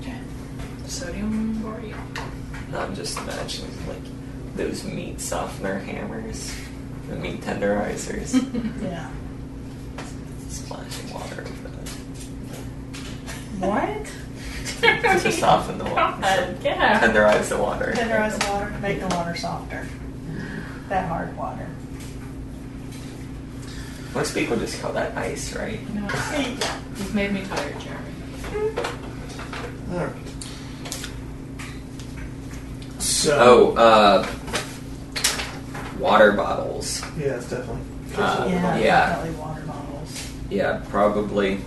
Okay. 0.00 0.18
Sodium 0.98 1.54
borate. 1.62 1.94
I'm 2.74 2.92
just 2.96 3.16
imagining 3.18 3.70
like 3.86 4.02
those 4.56 4.82
meat 4.82 5.20
softener 5.20 5.78
hammers, 5.78 6.52
the 7.08 7.14
meat 7.14 7.40
tenderizers, 7.40 8.34
Yeah. 8.82 9.08
splashing 10.48 11.14
water 11.14 11.42
over 11.42 11.68
them 11.68 11.86
What? 13.60 14.10
to 15.22 15.30
soften 15.30 15.78
the 15.78 15.84
water, 15.84 15.94
God, 16.20 16.56
yeah. 16.64 16.98
tenderize 17.00 17.48
the 17.48 17.58
water. 17.58 17.92
Tenderize 17.96 18.36
the 18.36 18.50
water, 18.52 18.70
make 18.80 18.98
the 18.98 19.06
water 19.14 19.36
softer. 19.36 19.86
That 20.88 21.06
hard 21.08 21.36
water. 21.36 21.68
Most 24.14 24.34
people 24.34 24.56
just 24.56 24.82
call 24.82 24.92
that 24.94 25.16
ice, 25.16 25.54
right? 25.54 25.78
No, 25.94 26.02
you've 26.96 27.14
made 27.14 27.30
me 27.32 27.44
tired, 27.44 27.78
Jeremy. 27.78 28.10
Hmm? 28.50 29.94
All 29.94 30.00
right. 30.06 30.14
So. 33.18 33.36
Oh, 33.36 33.76
uh, 33.76 34.26
water 35.98 36.30
bottles. 36.32 37.02
Yeah, 37.18 37.34
it's 37.34 37.50
definitely. 37.50 37.80
Uh, 38.16 38.46
Yeah, 38.48 38.78
Yeah. 38.78 39.08
definitely 39.08 39.40
water 39.40 39.60
bottles. 39.62 40.28
Yeah, 40.50 40.80
probably. 40.88 41.58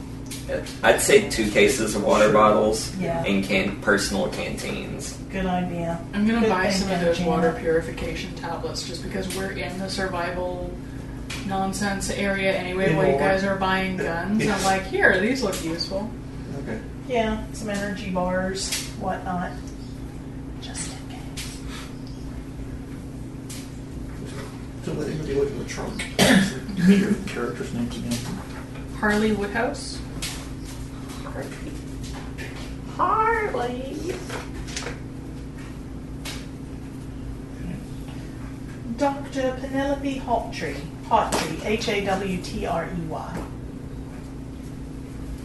I'd 0.82 1.02
say 1.02 1.30
two 1.30 1.52
cases 1.52 1.94
of 1.96 2.04
water 2.06 2.32
bottles 2.32 2.94
Yeah. 2.98 3.22
and 3.26 3.44
can 3.44 3.76
personal 3.82 4.30
canteens. 4.30 5.18
Good 5.30 5.46
idea. 5.46 6.00
I'm 6.14 6.26
gonna 6.26 6.40
Good 6.40 6.50
buy 6.50 6.70
some 6.72 6.90
of 6.90 7.02
those 7.02 7.18
Gina. 7.18 7.30
water 7.30 7.52
purification 7.60 8.34
tablets 8.36 8.84
just 8.88 9.04
because 9.04 9.34
we're 9.36 9.52
in 9.52 9.78
the 9.78 9.90
survival 9.90 10.72
nonsense 11.48 12.10
area 12.12 12.54
anyway. 12.54 12.92
Yeah. 12.92 12.98
While 12.98 13.08
you 13.08 13.18
guys 13.18 13.44
are 13.44 13.58
buying 13.58 13.98
guns, 13.98 14.42
Yeah. 14.44 14.56
I'm 14.56 14.64
like, 14.74 14.86
here, 14.88 15.20
these 15.20 15.44
look 15.44 15.62
useful. 15.66 16.10
Okay. 16.64 16.80
Yeah, 17.10 17.40
some 17.52 17.70
energy 17.70 18.10
bars, 18.10 18.74
whatnot. 19.02 19.52
Just 20.62 20.88
in 20.92 21.16
case. 21.16 21.48
So 24.92 24.98
let 24.98 25.08
anybody 25.08 25.36
look 25.36 25.50
in 25.50 25.60
the 25.60 25.66
trunk. 25.66 26.04
Give 26.76 26.88
me 26.90 26.96
your 26.98 27.14
characters' 27.26 27.74
names 27.74 27.96
again. 27.96 28.12
Harley 28.98 29.32
Woodhouse. 29.32 30.00
Harley. 32.98 34.16
Dr. 38.98 39.58
Penelope 39.62 40.20
Hawtrey. 40.20 40.76
Hawtrey. 41.06 41.66
H 41.66 41.88
A 41.88 42.04
W 42.04 42.42
T 42.42 42.66
R 42.66 42.86
E 42.86 43.02
Y. 43.08 43.44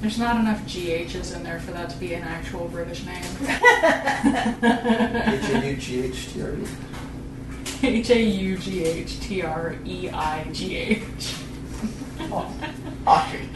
There's 0.00 0.18
not 0.18 0.40
enough 0.40 0.60
GHs 0.62 1.36
in 1.36 1.44
there 1.44 1.60
for 1.60 1.70
that 1.70 1.90
to 1.90 1.96
be 1.98 2.14
an 2.14 2.24
actual 2.24 2.66
British 2.66 3.06
name. 3.06 3.22
H 3.42 3.50
A 5.50 5.70
U 5.70 5.76
G 5.76 6.02
H 6.02 6.32
T 6.32 6.42
R 6.42 6.50
E. 6.50 6.66
H 7.82 8.10
A 8.10 8.22
U 8.22 8.58
G 8.58 8.84
H 8.84 9.20
T 9.20 9.42
R 9.42 9.76
E 9.84 10.10
I 10.10 10.44
G 10.52 10.76
H. 10.76 11.34
Hawtrey. 13.06 13.46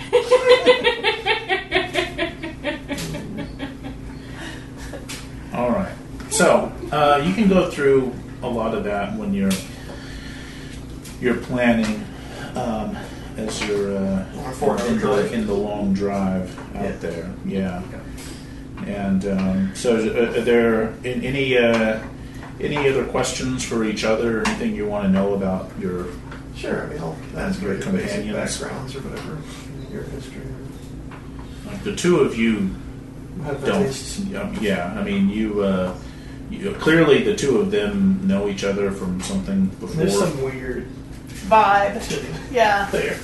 All 5.52 5.70
right. 5.70 5.92
So 6.30 6.72
uh, 6.92 7.22
you 7.26 7.34
can 7.34 7.48
go 7.48 7.70
through 7.70 8.12
a 8.42 8.48
lot 8.48 8.74
of 8.74 8.84
that 8.84 9.16
when 9.16 9.34
you're 9.34 9.50
you're 11.20 11.36
planning 11.36 12.04
um, 12.54 12.96
as 13.36 13.60
you're 13.66 13.96
uh, 13.96 14.24
On 14.62 14.80
in, 14.86 14.98
the, 14.98 15.32
in 15.32 15.46
the 15.46 15.54
long 15.54 15.92
drive 15.92 16.56
out 16.76 16.84
Yeah. 16.84 16.92
there. 16.96 17.34
Yeah. 17.44 17.82
And 18.86 19.26
um, 19.26 19.74
so, 19.74 19.96
uh, 19.96 20.38
are 20.38 20.40
there 20.40 20.88
in, 21.04 21.22
any 21.22 21.58
uh, 21.58 22.00
any 22.60 22.88
other 22.88 23.04
questions 23.06 23.64
for 23.64 23.84
each 23.84 24.04
other? 24.04 24.42
Anything 24.46 24.74
you 24.74 24.86
want 24.86 25.04
to 25.04 25.10
know 25.10 25.34
about 25.34 25.70
your? 25.78 26.06
Sure, 26.56 26.84
I 26.84 26.86
mean, 26.88 26.98
I'll 27.00 27.16
ask 27.36 27.60
your 27.62 27.74
basic 27.74 27.90
companions. 27.90 28.58
backgrounds 28.60 28.96
or 28.96 29.00
whatever. 29.00 29.38
Your 29.92 30.02
history. 30.04 30.42
Like 31.66 31.82
the 31.84 31.96
two 31.96 32.20
of 32.20 32.36
you 32.36 32.70
Or 33.40 33.44
have 33.44 33.64
don't. 33.64 34.36
um, 34.36 34.58
yeah, 34.60 34.94
I 34.98 35.02
mean, 35.02 35.28
you, 35.30 35.62
uh, 35.62 35.94
you 36.50 36.72
clearly 36.74 37.22
the 37.22 37.34
two 37.36 37.58
of 37.58 37.70
them 37.70 38.26
know 38.26 38.48
each 38.48 38.64
other 38.64 38.90
from 38.90 39.20
something 39.22 39.66
before. 39.66 39.88
There's 39.96 40.18
some 40.18 40.42
weird 40.42 40.86
Vibe. 41.50 42.52
Yeah. 42.52 42.88
there. 42.92 43.18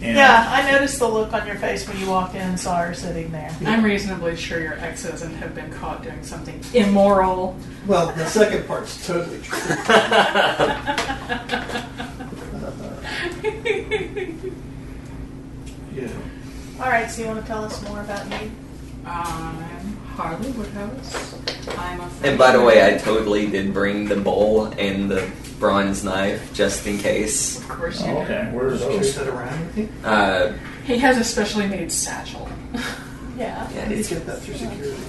and, 0.00 0.16
Yeah, 0.16 0.46
I 0.48 0.70
noticed 0.70 1.00
the 1.00 1.08
look 1.08 1.32
on 1.32 1.46
your 1.46 1.56
face 1.56 1.86
when 1.88 1.98
you 1.98 2.08
walked 2.08 2.34
in 2.36 2.40
and 2.42 2.58
saw 2.58 2.78
her 2.78 2.94
sitting 2.94 3.32
there. 3.32 3.54
I'm 3.66 3.84
reasonably 3.84 4.36
sure 4.36 4.60
your 4.60 4.78
exes 4.78 5.22
and 5.22 5.34
have 5.36 5.54
been 5.54 5.72
caught 5.72 6.02
doing 6.04 6.22
something 6.22 6.60
immoral. 6.74 7.56
Well, 7.86 8.12
the 8.12 8.26
second 8.26 8.66
part's 8.66 9.04
totally 9.06 9.40
true. 9.40 9.58
yeah. 15.94 16.08
All 16.80 16.88
right, 16.88 17.10
so 17.10 17.22
you 17.22 17.28
want 17.28 17.40
to 17.40 17.46
tell 17.46 17.64
us 17.64 17.82
more 17.88 18.00
about 18.00 18.28
me? 18.28 18.50
I'm 19.04 19.96
Harley 20.16 20.50
Woodhouse. 20.52 21.34
I'm 21.78 22.00
a 22.00 22.10
And 22.22 22.38
by 22.38 22.52
the 22.52 22.62
way, 22.62 22.86
I 22.94 22.98
totally 22.98 23.46
did 23.48 23.72
bring 23.74 24.06
the 24.06 24.16
bowl 24.16 24.66
and 24.78 25.10
the 25.10 25.28
bronze 25.58 26.04
knife 26.04 26.52
just 26.54 26.86
in 26.86 26.98
case. 26.98 27.58
Of 27.58 27.68
course 27.68 28.00
you 28.00 28.06
Oh, 28.12 28.18
okay, 28.22 28.50
where 28.52 28.68
are 28.68 28.70
Just 28.70 28.84
carry 28.84 28.96
those? 28.98 29.14
that 29.16 29.28
around 29.28 29.66
with 29.66 29.78
you. 29.78 29.88
Uh. 30.04 30.52
He 30.84 30.98
has 30.98 31.16
a 31.18 31.24
specially 31.24 31.66
made 31.66 31.90
satchel. 31.92 32.48
Yeah. 33.36 33.68
yeah, 33.74 33.86
Please 33.86 33.98
it's, 33.98 34.08
get 34.10 34.26
that 34.26 34.38
through 34.42 34.54
security. 34.54 35.02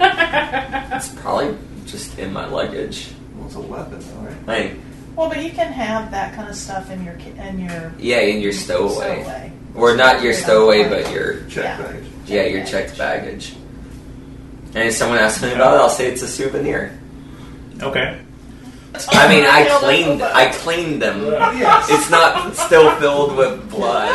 it's 0.00 1.08
probably 1.20 1.54
just 1.84 2.18
in 2.18 2.32
my 2.32 2.46
luggage. 2.46 3.08
Well, 3.36 3.44
it's 3.46 3.56
a 3.56 3.60
weapon, 3.60 3.98
though, 4.00 4.20
right? 4.26 4.46
Like, 4.46 4.74
Well, 5.16 5.28
but 5.28 5.42
you 5.44 5.50
can 5.50 5.70
have 5.74 6.10
that 6.12 6.34
kind 6.34 6.48
of 6.48 6.56
stuff 6.56 6.90
in 6.90 7.04
your 7.04 7.12
in 7.14 7.58
your 7.58 7.92
yeah, 7.98 8.20
in 8.20 8.40
your 8.40 8.52
stowaway. 8.54 9.22
stowaway. 9.22 9.52
Or 9.74 9.94
not 9.94 10.22
your 10.22 10.32
stowaway, 10.32 10.88
but 10.88 11.12
your 11.12 11.42
Check 11.50 11.64
Yeah. 11.64 11.76
baggage. 11.82 12.04
yeah, 12.24 12.42
your 12.44 12.64
checked 12.64 12.96
baggage. 12.96 13.54
And 14.78 14.86
if 14.86 14.94
someone 14.94 15.18
asks 15.18 15.42
me 15.42 15.50
about 15.52 15.74
it, 15.74 15.80
I'll 15.80 15.88
say 15.90 16.06
it's 16.06 16.22
a 16.22 16.28
souvenir. 16.28 16.96
Okay. 17.82 18.20
I 19.10 19.28
mean, 19.28 19.44
I 19.44 19.66
cleaned 19.80 20.22
I 20.22 20.52
cleaned 20.52 21.02
them. 21.02 21.26
Yes. 21.26 21.88
It's 21.90 22.08
not 22.10 22.54
still 22.54 22.94
filled 23.00 23.36
with 23.36 23.68
blood. 23.70 24.08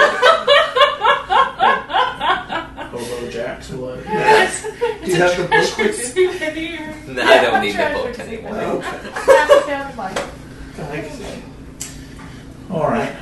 Hobo 2.91 3.29
Jack's 3.29 3.69
blood. 3.71 4.03
Yes. 4.07 4.63
Do 5.03 5.07
you 5.11 5.15
have 5.15 5.35
the 5.35 5.43
book 5.43 5.77
with 5.77 6.15
you? 6.15 6.31
souvenir. 6.31 6.95
No, 7.07 7.21
I 7.23 7.41
don't 7.43 7.61
need 7.61 7.75
the 7.75 7.91
book 7.93 8.17
anymore. 8.19 8.51
Oh, 8.55 8.77
okay. 8.77 9.09
Pass 9.11 9.49
it 9.51 9.67
down 9.67 9.91
to 9.91 9.97
Mike. 9.97 10.19
I 10.79 11.09
see. 11.09 11.43
All 12.71 12.87
right. 12.89 13.13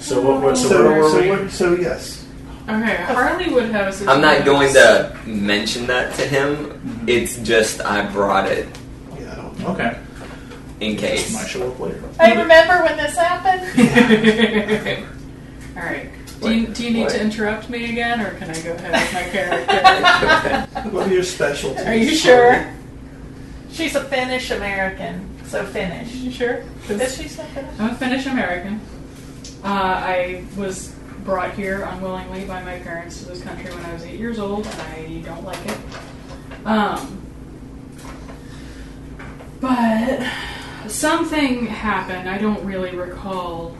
So 0.00 0.20
what? 0.22 0.40
What? 0.42 0.56
So, 0.56 0.68
So, 0.70 0.82
where 0.88 1.02
were 1.02 1.10
so, 1.10 1.20
we? 1.20 1.28
what- 1.30 1.50
so 1.50 1.74
yes. 1.74 2.23
Okay, 2.68 2.96
Harley 3.04 3.50
Woodhouse 3.52 4.00
is. 4.00 4.08
I'm 4.08 4.20
not 4.22 4.44
going 4.44 4.72
to 4.72 5.14
mention 5.26 5.86
that 5.88 6.14
to 6.14 6.22
him. 6.22 7.04
It's 7.06 7.36
just 7.40 7.80
I 7.82 8.10
brought 8.10 8.46
it 8.50 8.66
Yeah, 9.18 9.32
I 9.32 9.34
don't 9.36 9.64
Okay. 9.66 9.98
in 10.80 10.92
Might 10.92 10.98
case. 11.00 11.48
show 11.48 11.68
up 11.70 11.78
later. 11.78 12.02
Hey, 12.18 12.36
remember 12.36 12.82
when 12.84 12.96
this 12.96 13.16
happened? 13.16 13.62
those- 13.78 15.08
All 15.76 15.82
right. 15.82 16.08
Do 16.40 16.54
you, 16.54 16.66
do 16.68 16.84
you 16.84 16.90
need 16.90 17.08
to 17.10 17.20
interrupt 17.20 17.68
me 17.70 17.90
again, 17.90 18.20
or 18.20 18.30
can 18.38 18.50
I 18.50 18.60
go 18.62 18.72
ahead 18.74 18.92
with 18.92 19.12
my 19.14 19.22
character? 19.30 20.90
What 20.90 21.08
are 21.08 21.12
your 21.14 21.22
specialties? 21.22 21.84
Are 21.86 21.94
you 21.94 22.14
sure? 22.14 22.70
She's 23.72 23.94
a 23.94 24.04
Finnish 24.04 24.50
American, 24.50 25.26
so 25.46 25.64
Finnish. 25.64 26.12
you 26.14 26.30
sure? 26.30 26.62
'Cause 26.86 27.00
Is 27.00 27.16
she 27.16 27.28
so 27.28 27.42
Finnish? 27.54 27.74
I'm 27.80 27.90
a 27.90 27.94
Finnish 27.94 28.26
American. 28.26 28.80
Uh, 29.64 29.68
I 29.68 30.44
was 30.56 30.94
brought 31.24 31.54
here 31.54 31.82
unwillingly 31.82 32.44
by 32.44 32.62
my 32.62 32.78
parents 32.80 33.20
to 33.20 33.26
this 33.26 33.42
country 33.42 33.72
when 33.72 33.84
I 33.84 33.92
was 33.92 34.04
eight 34.04 34.20
years 34.20 34.38
old, 34.38 34.66
and 34.66 34.80
I 34.82 35.22
don't 35.24 35.44
like 35.44 35.66
it. 35.66 35.78
Um, 36.66 37.22
but 39.60 40.26
something 40.88 41.66
happened. 41.66 42.28
I 42.28 42.36
don't 42.36 42.62
really 42.64 42.94
recall, 42.94 43.74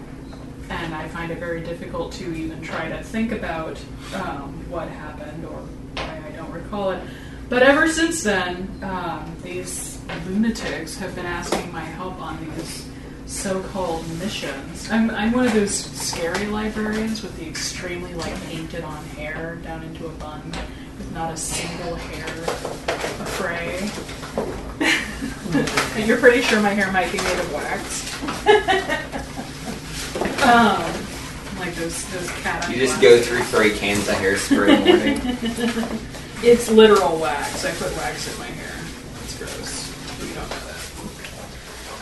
and 0.71 0.95
I 0.95 1.07
find 1.09 1.31
it 1.31 1.39
very 1.39 1.61
difficult 1.61 2.13
to 2.13 2.35
even 2.35 2.63
try 2.63 2.89
to 2.89 3.03
think 3.03 3.33
about 3.33 3.79
um, 4.15 4.65
what 4.71 4.89
happened 4.89 5.45
or 5.45 5.61
why 5.97 6.23
I 6.27 6.31
don't 6.31 6.51
recall 6.51 6.93
it. 6.93 7.03
But 7.51 7.63
ever 7.63 7.89
since 7.89 8.23
then, 8.23 8.71
um, 8.83 9.37
these 9.43 10.01
lunatics 10.27 10.97
have 10.97 11.15
been 11.15 11.27
asking 11.27 11.71
my 11.73 11.85
help 11.85 12.19
on 12.21 12.39
these 12.57 12.89
so-called 13.35 14.09
missions. 14.19 14.89
I'm, 14.91 15.11
I'm 15.11 15.33
one 15.33 15.47
of 15.47 15.53
those 15.53 15.75
scary 15.75 16.47
librarians 16.47 17.23
with 17.23 17.37
the 17.37 17.47
extremely 17.47 18.15
like 18.15 18.35
painted 18.45 18.85
on 18.85 19.05
hair 19.07 19.57
down 19.57 19.83
into 19.83 20.07
a 20.07 20.11
bun 20.11 20.43
with 20.97 21.13
not 21.13 21.33
a 21.33 21.37
single 21.37 21.97
hair 21.97 22.27
fray. 23.37 23.91
And 25.95 26.09
You're 26.09 26.19
pretty 26.19 26.43
sure 26.43 26.61
my 26.61 26.71
hair 26.71 26.91
might 26.91 27.13
be 27.13 27.19
made 27.19 27.39
of 27.39 27.53
wax. 27.53 28.13
um, 30.43 30.83
like 31.61 31.75
those 31.77 32.05
those 32.11 32.29
cat. 32.43 32.69
You 32.69 32.77
just 32.77 32.99
eye 32.99 33.03
go 33.03 33.15
wax. 33.15 33.29
through 33.29 33.43
three 33.45 33.79
cans 33.79 34.09
of 34.09 34.17
hairspray 34.17 34.69
in 34.77 34.85
the 34.85 34.97
morning. 34.97 36.01
It's 36.43 36.69
literal 36.69 37.19
wax. 37.21 37.65
I 37.65 37.71
put 37.71 37.97
wax 37.97 38.31
in 38.33 38.39
my 38.41 38.47
hair. 38.47 38.75
It's 39.23 39.39
gross. 39.39 39.89
You 40.29 40.35
don't 40.35 40.51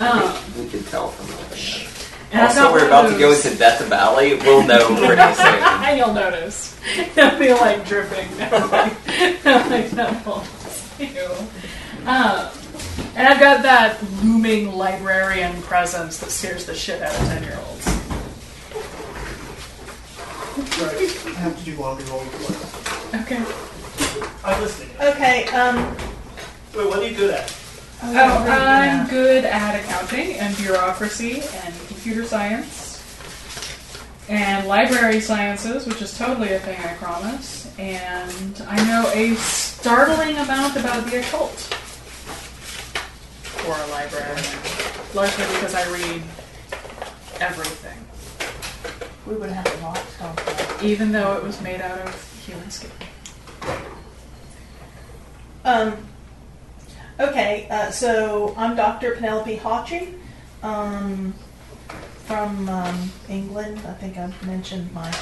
know. 0.03 0.27
Um, 0.27 0.65
We 0.65 0.69
can 0.71 0.83
tell 0.85 1.09
from 1.09 1.27
that. 1.27 2.33
and 2.33 2.41
I've 2.43 2.49
Also, 2.59 2.73
we're 2.73 2.87
about 2.87 3.07
of 3.07 3.13
to 3.13 3.19
go 3.19 3.33
into 3.33 3.55
Death 3.57 3.81
Valley. 3.87 4.35
We'll 4.37 4.67
know 4.67 4.87
pretty 5.07 5.35
soon. 5.35 5.97
You'll 5.97 6.15
notice. 6.15 6.79
It'll 7.17 7.39
be 7.39 7.53
like 7.53 7.87
dripping 7.87 8.29
down 8.39 8.71
my, 8.71 8.97
down 9.43 9.71
my 9.71 9.83
temples. 9.89 10.99
Ew. 10.99 11.29
Um, 12.07 12.49
and 13.15 13.29
I've 13.29 13.41
got 13.41 13.63
that 13.63 14.03
looming 14.23 14.73
librarian 14.73 15.61
presence 15.63 16.19
that 16.19 16.31
scares 16.31 16.67
the 16.67 16.75
shit 16.75 17.03
out 17.03 17.13
of 17.13 17.27
10 17.29 17.43
year 17.45 17.59
olds. 17.67 17.87
Right. 20.83 21.27
I 21.27 21.31
have 21.41 21.59
to 21.59 21.65
do 21.65 21.81
longer 21.81 22.05
roll 22.05 22.21
with 22.21 23.15
Okay. 23.15 23.43
I'm 24.45 24.61
listening. 24.61 24.91
Okay, 25.01 25.47
um, 25.49 25.97
Wait, 26.75 26.87
what 26.89 26.99
are 26.99 27.07
you 27.09 27.17
good 27.17 27.35
at? 27.35 27.62
Oh, 28.05 28.47
I'm 28.49 29.09
good 29.09 29.45
at 29.45 29.81
accounting 29.81 30.35
and 30.35 30.57
bureaucracy 30.57 31.43
and 31.65 31.75
computer 31.87 32.25
science, 32.25 33.01
and 34.29 34.67
library 34.67 35.21
sciences, 35.21 35.87
which 35.87 36.03
is 36.03 36.17
totally 36.19 36.53
a 36.53 36.59
thing, 36.61 36.79
I 36.81 36.95
promise. 36.95 37.73
And 37.79 38.63
I 38.67 38.77
know 38.87 39.11
a 39.15 39.35
startling 39.37 40.37
amount 40.37 40.77
about 40.77 41.07
the 41.07 41.21
occult. 41.21 41.59
For 43.63 43.77
a 43.77 43.87
librarian, 43.93 44.45
largely 45.15 45.45
because 45.55 45.75
I 45.75 45.89
read 45.93 46.23
everything, 47.41 47.99
We 49.27 49.37
would 49.37 49.51
have 49.51 49.67
a 49.67 49.85
lot 49.85 49.97
to 49.97 50.19
talk 50.19 50.63
even 50.83 51.13
though 51.13 51.37
it 51.37 51.43
was 51.43 51.61
made 51.61 51.81
out 51.81 52.01
of 52.01 52.45
human 52.45 52.71
skin. 52.71 52.91
Um, 55.65 55.97
okay, 57.23 57.67
uh, 57.71 57.91
so 57.91 58.55
I'm 58.57 58.77
Dr. 58.77 59.15
Penelope 59.15 59.57
Hawtrey 59.59 60.15
um, 60.63 61.33
from 62.25 62.69
um, 62.69 63.13
England. 63.29 63.81
I 63.87 63.93
think 63.95 64.19
I've 64.19 64.47
mentioned 64.47 64.93
my 64.93 65.13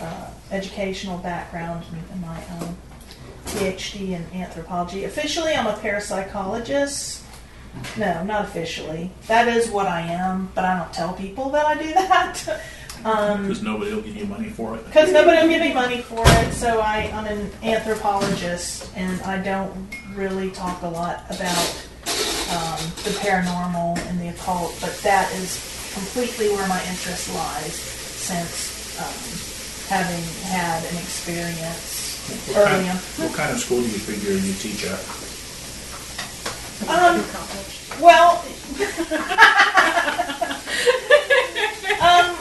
uh, 0.00 0.30
educational 0.50 1.18
background 1.18 1.84
and 2.12 2.20
my 2.20 2.36
um, 2.58 2.76
PhD 3.46 4.10
in 4.10 4.26
anthropology. 4.40 5.04
Officially, 5.04 5.54
I'm 5.54 5.66
a 5.66 5.74
parapsychologist. 5.74 7.22
No, 7.96 8.24
not 8.24 8.44
officially. 8.44 9.10
That 9.26 9.48
is 9.48 9.70
what 9.70 9.86
I 9.86 10.00
am, 10.00 10.50
but 10.54 10.64
I 10.64 10.78
don't 10.78 10.92
tell 10.92 11.12
people 11.12 11.50
that 11.50 11.66
I 11.66 11.74
do 11.80 11.92
that. 11.92 12.62
um, 13.04 13.42
Because 13.42 13.62
nobody 13.62 13.94
will 13.94 14.02
give 14.02 14.16
you 14.16 14.26
money 14.26 14.48
for 14.48 14.76
it. 14.76 14.84
because 14.86 15.12
nobody 15.12 15.42
will 15.42 15.48
give 15.48 15.60
me 15.60 15.74
money 15.74 16.00
for 16.00 16.24
it, 16.26 16.52
so 16.52 16.80
I, 16.80 17.10
I'm 17.12 17.26
an 17.26 17.50
anthropologist, 17.62 18.90
and 18.96 19.20
I 19.22 19.38
don't 19.42 19.88
really 20.16 20.50
talk 20.50 20.82
a 20.82 20.88
lot 20.88 21.24
about 21.28 21.68
um, 22.50 22.80
the 23.04 23.10
paranormal 23.20 23.98
and 24.08 24.20
the 24.20 24.28
occult, 24.28 24.76
but 24.80 24.96
that 25.02 25.30
is 25.34 25.60
completely 25.94 26.48
where 26.50 26.66
my 26.68 26.80
interest 26.88 27.32
lies 27.34 27.74
since 27.74 28.98
um, 28.98 29.14
having 29.88 30.22
had 30.48 30.82
an 30.84 30.96
experience 30.98 32.48
What 32.48 32.56
early 32.58 32.86
kind, 32.86 32.90
on. 32.90 32.96
what 32.96 33.34
kind 33.34 33.52
of 33.52 33.58
school 33.60 33.80
do 33.80 33.86
you 33.88 33.98
figure 33.98 34.32
you 34.32 34.54
teach 34.54 34.84
at? 34.84 35.00
Um, 36.88 37.24
well, 38.00 38.44
um, 42.00 42.36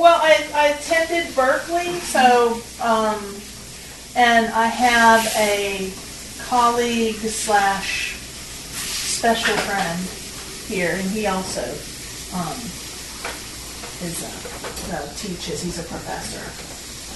well, 0.00 0.18
I, 0.20 0.48
I 0.54 0.66
attended 0.78 1.34
Berkeley, 1.36 1.98
so, 2.00 2.60
um, 2.82 3.36
and 4.16 4.46
I 4.46 4.66
have 4.66 5.26
a 5.36 5.92
colleague 6.48 7.16
slash 7.16 8.16
special 8.16 9.56
friend 9.68 10.00
here, 10.68 10.96
and 10.96 11.10
he 11.10 11.26
also, 11.26 11.62
um, 12.36 12.58
is, 14.04 14.22
uh, 14.22 14.96
uh, 14.96 15.06
teaches, 15.14 15.62
he's 15.62 15.78
a 15.78 15.82
professor. 15.84 16.44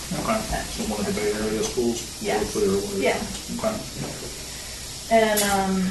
Okay. 0.08 0.40
So 0.72 0.84
one 0.88 1.00
of 1.00 1.06
the 1.06 1.12
Bay 1.20 1.32
Area 1.32 1.62
schools? 1.62 2.00
Yeah. 2.22 2.40
Or. 2.40 2.98
Yeah. 2.98 3.20
Okay. 3.60 3.76
And 5.10 5.40
um, 5.52 5.84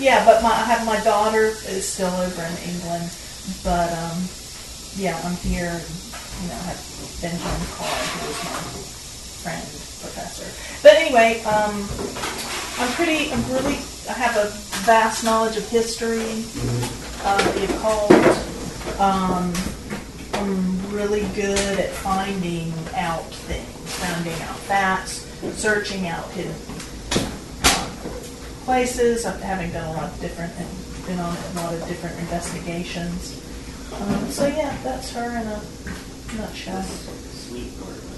yeah, 0.00 0.24
but 0.24 0.42
my 0.42 0.50
I 0.50 0.64
have 0.64 0.86
my 0.86 1.00
daughter 1.04 1.56
is 1.68 1.86
still 1.88 2.12
over 2.12 2.42
in 2.42 2.56
England, 2.68 3.12
but 3.64 3.92
um, 3.92 4.24
yeah, 4.96 5.20
I'm 5.24 5.36
here. 5.36 5.68
And, 5.68 5.84
you 6.42 6.48
know, 6.48 6.56
I 6.56 6.72
have 6.72 6.80
Benjamin 7.20 7.66
Carr, 7.76 7.92
who 7.92 8.28
is 8.28 8.40
my 8.44 8.60
friend 9.44 9.68
professor. 10.06 10.46
But 10.82 10.94
anyway, 10.94 11.42
um, 11.44 11.86
I'm 12.78 12.92
pretty. 12.94 13.32
I'm 13.32 13.42
really. 13.52 13.78
I 14.08 14.12
have 14.12 14.36
a 14.36 14.50
vast 14.86 15.24
knowledge 15.24 15.56
of 15.56 15.68
history, 15.68 16.44
of 17.24 17.42
the 17.54 17.64
occult. 17.74 18.12
Um, 19.00 19.52
I'm 20.34 20.94
really 20.94 21.26
good 21.34 21.78
at 21.78 21.90
finding 21.90 22.72
out 22.94 23.24
things, 23.24 23.94
finding 23.96 24.40
out 24.42 24.56
facts, 24.70 25.26
searching 25.56 26.06
out 26.06 26.30
hidden 26.30 26.54
places, 28.64 29.24
of 29.24 29.40
having 29.40 29.70
done 29.72 29.86
a 29.86 29.92
lot 29.92 30.12
of 30.12 30.20
different, 30.20 30.52
and 30.58 31.06
been 31.06 31.18
on 31.20 31.36
a 31.36 31.54
lot 31.56 31.74
of 31.74 31.86
different 31.88 32.18
investigations. 32.20 33.42
Um, 33.94 34.28
so 34.30 34.46
yeah, 34.46 34.76
that's 34.82 35.12
her 35.12 35.30
in 35.30 35.46
a 35.46 35.62
nutshell. 36.36 36.82
Sweet. 36.82 37.70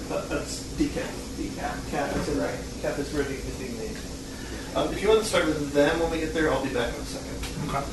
That, 0.09 0.27
that's 0.29 0.68
decaf. 0.79 1.11
Decaf. 1.35 1.91
Cat, 1.91 2.15
I 2.15 2.19
said 2.23 2.37
right. 2.37 2.55
Cap 2.81 2.97
is 2.99 3.11
really 3.11 3.35
interesting 3.35 3.77
name. 3.77 3.97
Um, 4.75 4.93
if 4.93 5.01
you 5.01 5.09
want 5.09 5.19
to 5.19 5.25
start 5.25 5.45
with 5.45 5.73
them 5.73 5.99
when 5.99 6.09
we 6.09 6.19
get 6.19 6.33
there, 6.33 6.49
I'll 6.51 6.63
be 6.63 6.73
back 6.73 6.93
in 6.95 7.01
a 7.01 7.05
second. 7.05 7.35
Okay. 7.67 7.83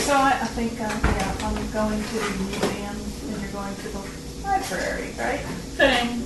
So 0.00 0.12
I, 0.14 0.32
I 0.32 0.46
think, 0.56 0.80
uh, 0.80 0.84
yeah, 0.84 1.34
I'm 1.44 1.70
going 1.72 2.02
to 2.02 2.14
the 2.14 2.30
museum 2.44 2.96
and 2.96 3.42
you're 3.42 3.52
going 3.52 3.74
to 3.74 3.88
the 3.88 4.00
library, 4.44 5.12
right? 5.18 5.40
Thing. 5.76 6.20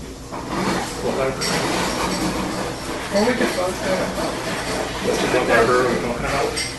What 1.03 1.15
library? 1.19 1.59
Or 3.15 3.21
we 3.27 3.35
could 3.35 3.53
both 3.57 3.79
go. 3.83 3.95
What 5.09 5.49
library 5.49 5.87
are 5.87 5.91
we 5.91 5.99
talking 6.07 6.25
about? 6.25 6.78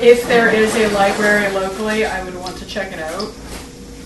If 0.00 0.26
there 0.28 0.48
is 0.54 0.74
a 0.76 0.88
library 0.94 1.52
locally, 1.52 2.04
I 2.06 2.22
would 2.24 2.34
want 2.36 2.56
to 2.58 2.66
check 2.66 2.92
it 2.92 3.00
out. 3.00 3.32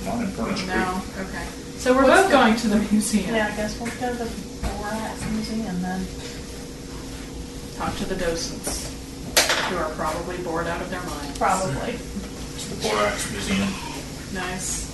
Not 0.04 0.20
in 0.22 0.28
Furnace 0.32 0.60
Creek. 0.62 0.68
No? 0.74 1.02
Okay. 1.18 1.46
So 1.76 1.92
we're 1.94 2.02
What's 2.04 2.22
both 2.22 2.30
the- 2.30 2.36
going 2.36 2.56
to 2.56 2.68
the 2.68 2.78
museum. 2.92 3.34
Yeah, 3.34 3.50
I 3.52 3.56
guess 3.56 3.78
we'll 3.78 3.90
go 4.00 4.10
to 4.16 4.24
the 4.24 4.30
Borax 4.66 5.24
Museum 5.30 5.82
then. 5.82 6.06
Talk 7.76 7.96
to 7.98 8.04
the 8.06 8.14
docents, 8.16 8.90
who 9.68 9.76
are 9.76 9.90
probably 9.90 10.38
bored 10.38 10.66
out 10.66 10.80
of 10.80 10.88
their 10.90 11.02
minds. 11.02 11.38
Probably. 11.38 11.92
It's 12.54 12.66
the 12.66 12.88
Borax 12.88 13.30
Museum. 13.32 13.68
Nice. 14.32 14.88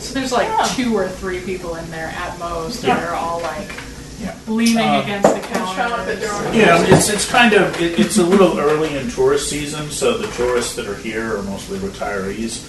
So 0.00 0.14
there's 0.14 0.32
like 0.32 0.48
Yeah. 0.48 0.68
two 0.76 0.96
or 0.96 1.08
three 1.08 1.40
people 1.40 1.74
in 1.76 1.90
there 1.90 2.08
at 2.16 2.38
most, 2.38 2.76
and 2.78 2.84
Yeah. 2.88 3.00
they're 3.00 3.14
all 3.14 3.40
like 3.40 3.70
Yeah. 4.20 4.34
leaning 4.48 4.78
Uh, 4.78 5.02
against 5.02 5.28
the 5.34 5.40
trying 5.40 5.52
to 5.52 5.74
counter. 5.74 6.04
put 6.04 6.20
their 6.20 6.32
own- 6.32 6.54
Yeah, 6.54 6.96
it's 6.96 7.08
it's 7.08 7.24
kind 7.28 7.52
of 7.54 7.80
it, 7.80 7.98
it's 8.00 8.18
a 8.18 8.22
little 8.24 8.58
early 8.58 8.96
in 8.96 9.10
tourist 9.10 9.48
season, 9.48 9.90
so 9.90 10.18
the 10.18 10.26
tourists 10.32 10.74
that 10.76 10.86
are 10.88 10.96
here 10.96 11.36
are 11.36 11.42
mostly 11.42 11.78
retirees, 11.78 12.62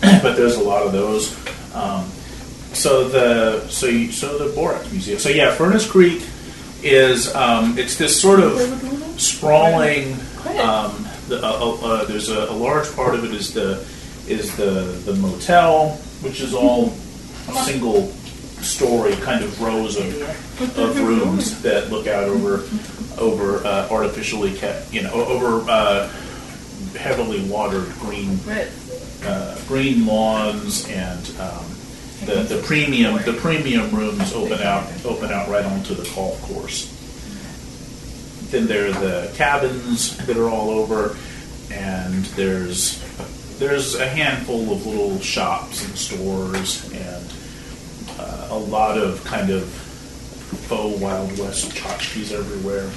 but 0.22 0.36
there's 0.36 0.56
a 0.56 0.62
lot 0.62 0.82
of 0.84 0.92
those. 0.92 1.34
Um, 1.74 2.04
so 2.74 3.08
the 3.08 3.66
so 3.68 3.86
you, 3.86 4.12
so 4.12 4.36
the 4.38 4.52
Borax 4.54 4.90
Museum. 4.92 5.18
So 5.18 5.28
yeah, 5.30 5.54
Furnace 5.54 5.86
Creek 5.90 6.22
is 6.82 7.34
um, 7.34 7.78
it's 7.78 7.96
this 7.96 8.20
sort 8.20 8.40
of 8.40 8.58
sprawling. 9.18 10.14
Um, 10.60 11.06
the, 11.28 11.40
uh, 11.42 11.48
uh, 11.48 11.74
uh, 11.86 12.04
there's 12.04 12.28
a, 12.28 12.50
a 12.50 12.52
large 12.56 12.94
part 12.96 13.14
of 13.14 13.24
it 13.24 13.32
is 13.32 13.54
the 13.54 13.84
is 14.28 14.54
the 14.56 15.00
the 15.06 15.14
motel, 15.16 15.90
which 16.22 16.40
is 16.40 16.52
all 16.54 16.90
single 17.64 18.12
story 18.62 19.14
kind 19.16 19.44
of 19.44 19.60
rows 19.60 19.96
of 19.96 20.78
of 20.78 21.00
rooms 21.00 21.60
that 21.62 21.90
look 21.90 22.06
out 22.06 22.24
over 22.24 22.64
over 23.18 23.64
uh, 23.66 23.88
artificially 23.90 24.54
kept, 24.54 24.92
you 24.92 25.02
know, 25.02 25.12
over 25.12 25.68
uh, 25.70 26.08
heavily 26.96 27.42
watered 27.48 27.88
green 28.00 28.38
uh, 29.24 29.58
green 29.68 30.06
lawns 30.06 30.88
and 30.88 31.30
um, 31.40 31.64
the 32.24 32.42
the 32.48 32.62
premium 32.64 33.14
the 33.24 33.32
premium 33.34 33.90
rooms 33.90 34.32
open 34.32 34.60
out 34.60 34.88
open 35.04 35.30
out 35.30 35.48
right 35.48 35.64
onto 35.64 35.94
the 35.94 36.08
golf 36.14 36.40
course. 36.42 36.88
Then 38.50 38.66
there 38.66 38.88
are 38.88 38.92
the 38.92 39.32
cabins 39.34 40.16
that 40.26 40.36
are 40.36 40.48
all 40.48 40.70
over, 40.70 41.16
and 41.70 42.24
there's 42.36 43.02
there's 43.58 43.94
a 43.94 44.06
handful 44.06 44.72
of 44.72 44.86
little 44.86 45.18
shops 45.20 45.84
and 45.84 45.96
stores 45.96 46.90
and 46.92 47.32
uh, 48.22 48.48
a 48.50 48.58
lot 48.58 48.98
of 48.98 49.22
kind 49.24 49.50
of 49.50 49.64
faux 50.68 51.00
Wild 51.00 51.38
West 51.38 51.72
tchotchkes 51.72 52.32
everywhere. 52.32 52.88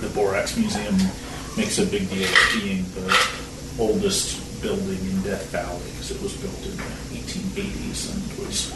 The 0.00 0.14
Borax 0.14 0.56
Museum 0.56 0.96
makes 1.56 1.78
a 1.78 1.86
big 1.86 2.08
deal 2.08 2.28
of 2.28 2.60
being 2.60 2.84
the 2.94 3.12
oldest 3.78 4.62
building 4.62 4.98
in 4.98 5.22
Death 5.22 5.46
Valley 5.50 5.82
because 5.92 6.10
it 6.10 6.22
was 6.22 6.36
built 6.36 6.58
in 6.64 6.76
the 6.76 7.18
1880s 7.18 8.12
and 8.12 8.46
was 8.46 8.72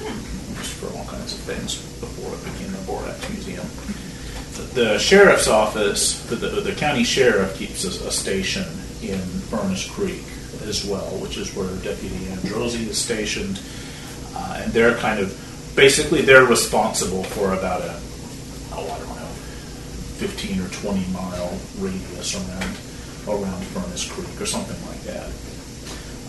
used 0.59 0.73
for 0.73 0.87
all 0.97 1.05
kinds 1.07 1.33
of 1.33 1.41
things 1.41 1.77
before 2.01 2.35
it 2.35 2.45
became 2.45 2.73
the 2.73 2.87
Borax 2.87 3.29
Museum. 3.31 3.67
The, 4.75 4.99
sheriff's 4.99 5.49
office, 5.49 6.21
the, 6.27 6.37
the, 6.37 6.61
the 6.61 6.73
county 6.73 7.05
sheriff 7.05 7.57
keeps 7.57 7.85
a, 7.85 8.09
a 8.09 8.11
station 8.11 8.65
in 9.03 9.19
Furnace 9.49 9.89
Creek 9.89 10.23
as 10.65 10.85
well, 10.85 11.07
which 11.21 11.37
is 11.37 11.55
where 11.55 11.69
Deputy 11.77 12.17
Androzzi 12.27 12.89
is 12.89 12.99
stationed. 12.99 13.61
Uh, 14.37 14.61
and 14.63 14.73
they're 14.73 14.97
kind 14.97 15.19
of 15.19 15.33
basically 15.75 16.21
they're 16.21 16.45
responsible 16.45 17.25
for 17.25 17.55
about 17.55 17.81
a 17.81 17.97
oh 18.77 18.85
I 18.85 18.99
don't 19.01 19.17
know 19.17 19.33
15 20.21 20.61
or 20.61 20.69
20 20.69 21.07
mile 21.13 21.57
radius 21.81 22.37
around 22.37 22.77
around 23.29 23.65
Furnace 23.73 24.05
Creek 24.13 24.41
or 24.41 24.47
something 24.47 24.77
like 24.93 25.01
that. 25.09 25.33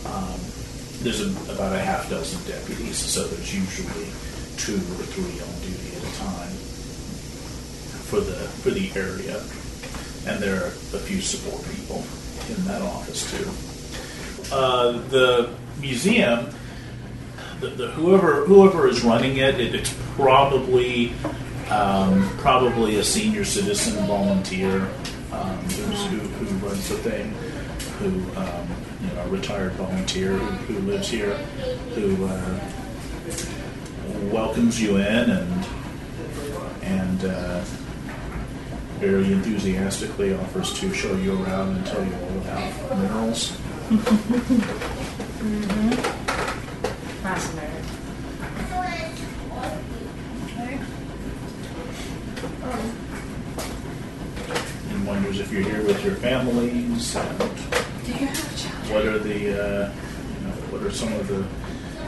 Um, 0.08 0.40
there's 1.04 1.20
a, 1.22 1.30
about 1.52 1.76
a 1.76 1.80
half 1.80 2.10
dozen 2.10 2.40
deputies, 2.50 2.98
so 2.98 3.28
there's 3.28 3.54
usually 3.54 4.08
two 4.58 4.80
or 4.98 5.06
three 5.14 5.36
on 5.44 5.54
duty 5.62 5.96
at 6.00 6.04
a 6.04 6.14
time. 6.18 6.56
for 8.08 8.22
the 8.22 8.40
for 8.64 8.72
the 8.72 8.90
area, 8.96 9.38
and 10.26 10.42
there 10.42 10.64
are 10.64 10.68
a 10.96 11.02
few 11.04 11.20
support 11.22 11.62
people 11.76 12.04
in 12.50 12.64
that 12.66 12.82
office 12.82 13.30
too. 13.32 14.56
Uh, 14.56 14.94
the 15.10 15.50
museum, 15.80 16.50
the, 17.60 17.68
the, 17.68 17.88
whoever 17.92 18.46
whoever 18.46 18.88
is 18.88 19.04
running 19.04 19.38
it, 19.38 19.60
it 19.60 19.76
it's 19.76 19.94
probably 20.16 21.14
um, 21.70 22.30
probably 22.38 22.98
a 22.98 23.04
senior 23.04 23.44
citizen 23.44 24.06
volunteer 24.08 24.90
um, 25.32 25.58
who's, 25.64 26.06
who, 26.06 26.18
who 26.18 26.68
runs 26.68 26.88
the 26.90 26.98
thing, 26.98 27.34
who 28.00 28.08
um, 28.40 28.68
you 29.02 29.14
know 29.14 29.22
a 29.24 29.28
retired 29.28 29.74
volunteer 29.74 30.34
who, 30.34 30.74
who 30.74 30.80
lives 30.92 31.10
here, 31.10 31.34
who 31.96 32.26
uh, 32.26 32.60
welcomes 34.32 34.82
you 34.82 34.98
in 34.98 35.30
and 35.30 35.68
and 36.84 37.26
uh, 37.26 37.62
very 39.00 39.32
enthusiastically 39.32 40.34
offers 40.34 40.74
to 40.80 40.94
show 40.94 41.14
you 41.18 41.44
around 41.44 41.76
and 41.76 41.86
tell 41.86 42.04
you 42.04 42.14
all 42.16 42.38
about 42.40 42.98
minerals. 42.98 43.52
Fascinating. 43.90 44.64
Um, 47.28 47.36
and 54.90 55.06
wonders 55.06 55.42
if 55.42 55.52
you're 55.52 55.62
here 55.62 55.84
with 55.84 56.06
your 56.06 56.16
families 56.16 57.16
and 57.18 57.38
Do 58.06 58.12
you 58.14 58.28
have 58.28 58.58
children? 58.58 58.94
what 58.94 59.06
are 59.06 59.20
the 59.20 59.34
uh, 59.62 59.94
you 60.40 60.48
know 60.48 60.54
what 60.72 60.84
are 60.84 60.92
some 60.92 61.12
of 61.12 61.28
the 61.28 61.44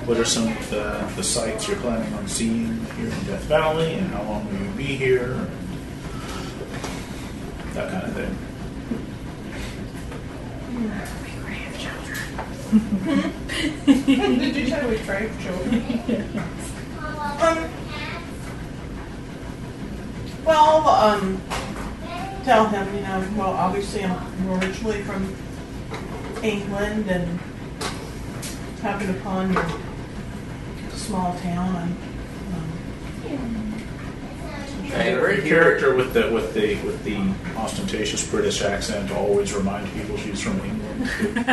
what 0.06 0.18
are 0.18 0.24
some 0.24 0.48
of 0.48 0.70
the, 0.70 1.12
the 1.18 1.24
sites 1.24 1.68
you're 1.68 1.76
planning 1.80 2.14
on 2.14 2.26
seeing 2.30 2.86
here 2.96 3.08
in 3.08 3.26
Death 3.26 3.44
Valley 3.44 3.96
and 3.96 4.10
how 4.12 4.24
long 4.24 4.46
will 4.46 4.66
you 4.66 4.72
be 4.72 4.96
here 4.96 5.36
that 7.74 7.92
kind 7.92 8.06
of 8.06 8.14
thing. 8.14 8.38
Did 12.70 14.56
you 14.56 14.68
say 14.68 14.86
we 14.88 14.98
trade 15.00 15.32
children? 15.40 16.44
Um, 17.42 17.70
well, 20.46 20.88
um, 20.88 21.42
tell 22.44 22.68
him, 22.68 22.96
you 22.96 23.02
know, 23.02 23.28
well, 23.36 23.54
obviously 23.54 24.04
I'm 24.04 24.52
originally 24.52 25.02
from 25.02 25.36
England 26.44 27.10
and 27.10 27.40
happened 28.82 29.18
upon 29.18 29.54
your 29.54 29.66
small 30.92 31.36
town 31.40 31.98
um, 33.26 33.59
Her 34.90 35.22
we're 35.22 35.34
here. 35.34 35.62
character 35.62 35.96
with 35.96 36.14
the 36.14 36.32
with 36.32 36.54
the 36.54 36.76
with 36.82 37.04
the 37.04 37.18
ostentatious 37.56 38.28
British 38.30 38.62
accent 38.62 39.12
always 39.12 39.54
remind 39.54 39.92
people 39.94 40.18
she's 40.18 40.42
from 40.42 40.60
England. 40.62 41.10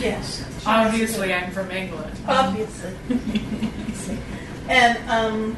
yes. 0.00 0.44
Obviously, 0.66 1.32
I'm 1.32 1.50
from 1.52 1.70
England. 1.70 2.12
Obviously. 2.28 2.92
and 4.68 5.10
um, 5.10 5.56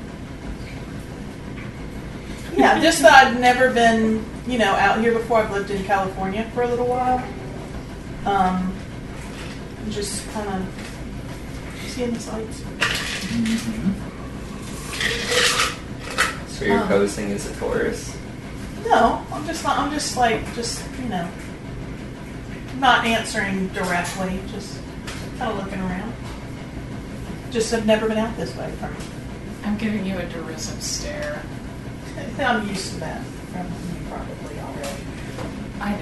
yeah, 2.56 2.80
just 2.80 3.02
that 3.02 3.26
I'd 3.26 3.40
never 3.40 3.72
been, 3.72 4.24
you 4.46 4.58
know, 4.58 4.72
out 4.74 5.00
here 5.00 5.12
before. 5.12 5.38
I've 5.38 5.50
lived 5.50 5.70
in 5.70 5.84
California 5.84 6.48
for 6.54 6.62
a 6.62 6.68
little 6.68 6.86
while. 6.86 7.22
Um, 8.24 8.74
just 9.90 10.28
kind 10.32 10.48
of 10.48 10.66
seeing 11.88 12.12
the 12.12 12.20
sights. 12.20 12.62
So 16.58 16.64
you're 16.64 16.80
Um. 16.82 16.88
posing 16.88 17.30
as 17.32 17.46
a 17.48 17.54
tourist. 17.54 18.16
No, 18.86 19.24
I'm 19.32 19.46
just 19.46 19.62
not. 19.62 19.78
I'm 19.78 19.92
just 19.92 20.16
like 20.16 20.42
just 20.54 20.82
you 21.02 21.08
know, 21.08 21.28
not 22.78 23.04
answering 23.04 23.68
directly. 23.68 24.40
Just 24.50 24.78
kind 25.38 25.52
of 25.52 25.58
looking 25.64 25.80
around. 25.80 26.12
Just 27.52 27.70
have 27.70 27.86
never 27.86 28.08
been 28.08 28.18
out 28.18 28.36
this 28.36 28.54
way 28.56 28.70
from. 28.80 28.94
I'm 29.64 29.76
giving 29.76 30.04
you 30.04 30.18
a 30.18 30.26
derisive 30.26 30.82
stare. 30.82 31.42
I'm 32.40 32.68
used 32.68 32.94
to 32.94 33.00
that 33.00 33.22
from 33.52 33.66
you 33.66 34.10
probably 34.10 34.58
already. 34.60 35.04
I 35.80 35.96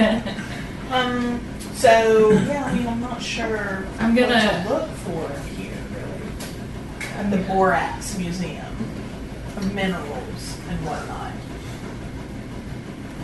know. 0.00 0.22
Um. 0.92 1.40
So 1.74 2.30
yeah, 2.32 2.64
I 2.64 2.74
mean, 2.74 2.86
I'm 2.86 3.00
not 3.00 3.22
sure. 3.22 3.86
I'm 4.00 4.14
gonna- 4.14 4.62
what 4.66 4.68
to 4.68 4.74
look 4.74 4.90
for 4.98 5.28
here 5.50 5.70
really 5.94 7.14
at 7.18 7.30
the 7.30 7.36
Borax 7.52 8.16
Museum 8.16 8.64
of 8.64 8.97
minerals 9.66 10.58
and 10.68 10.84
whatnot. 10.84 11.32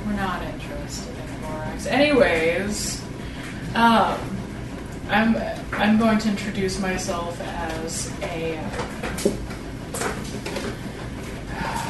We're 0.06 0.12
not 0.12 0.42
interested 0.42 1.16
in 1.16 1.40
borax. 1.40 1.86
Anyways, 1.86 3.02
um, 3.74 4.18
I'm 5.08 5.36
I'm 5.72 5.98
going 5.98 6.18
to 6.18 6.28
introduce 6.28 6.78
myself 6.80 7.40
as 7.40 8.12
a. 8.22 8.60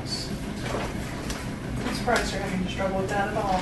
This. 0.00 0.30
I'm 1.86 1.94
surprised 1.94 2.32
you're 2.32 2.42
having 2.42 2.66
to 2.66 2.72
struggle 2.72 2.98
with 3.00 3.10
that 3.10 3.28
at 3.28 3.36
all. 3.36 3.60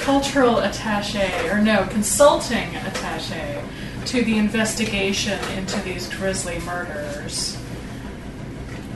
Cultural 0.00 0.56
attaché, 0.56 1.52
or 1.52 1.60
no, 1.60 1.86
consulting 1.90 2.70
attaché 2.70 3.62
to 4.06 4.22
the 4.24 4.38
investigation 4.38 5.38
into 5.56 5.80
these 5.80 6.08
grisly 6.14 6.58
murders. 6.60 7.58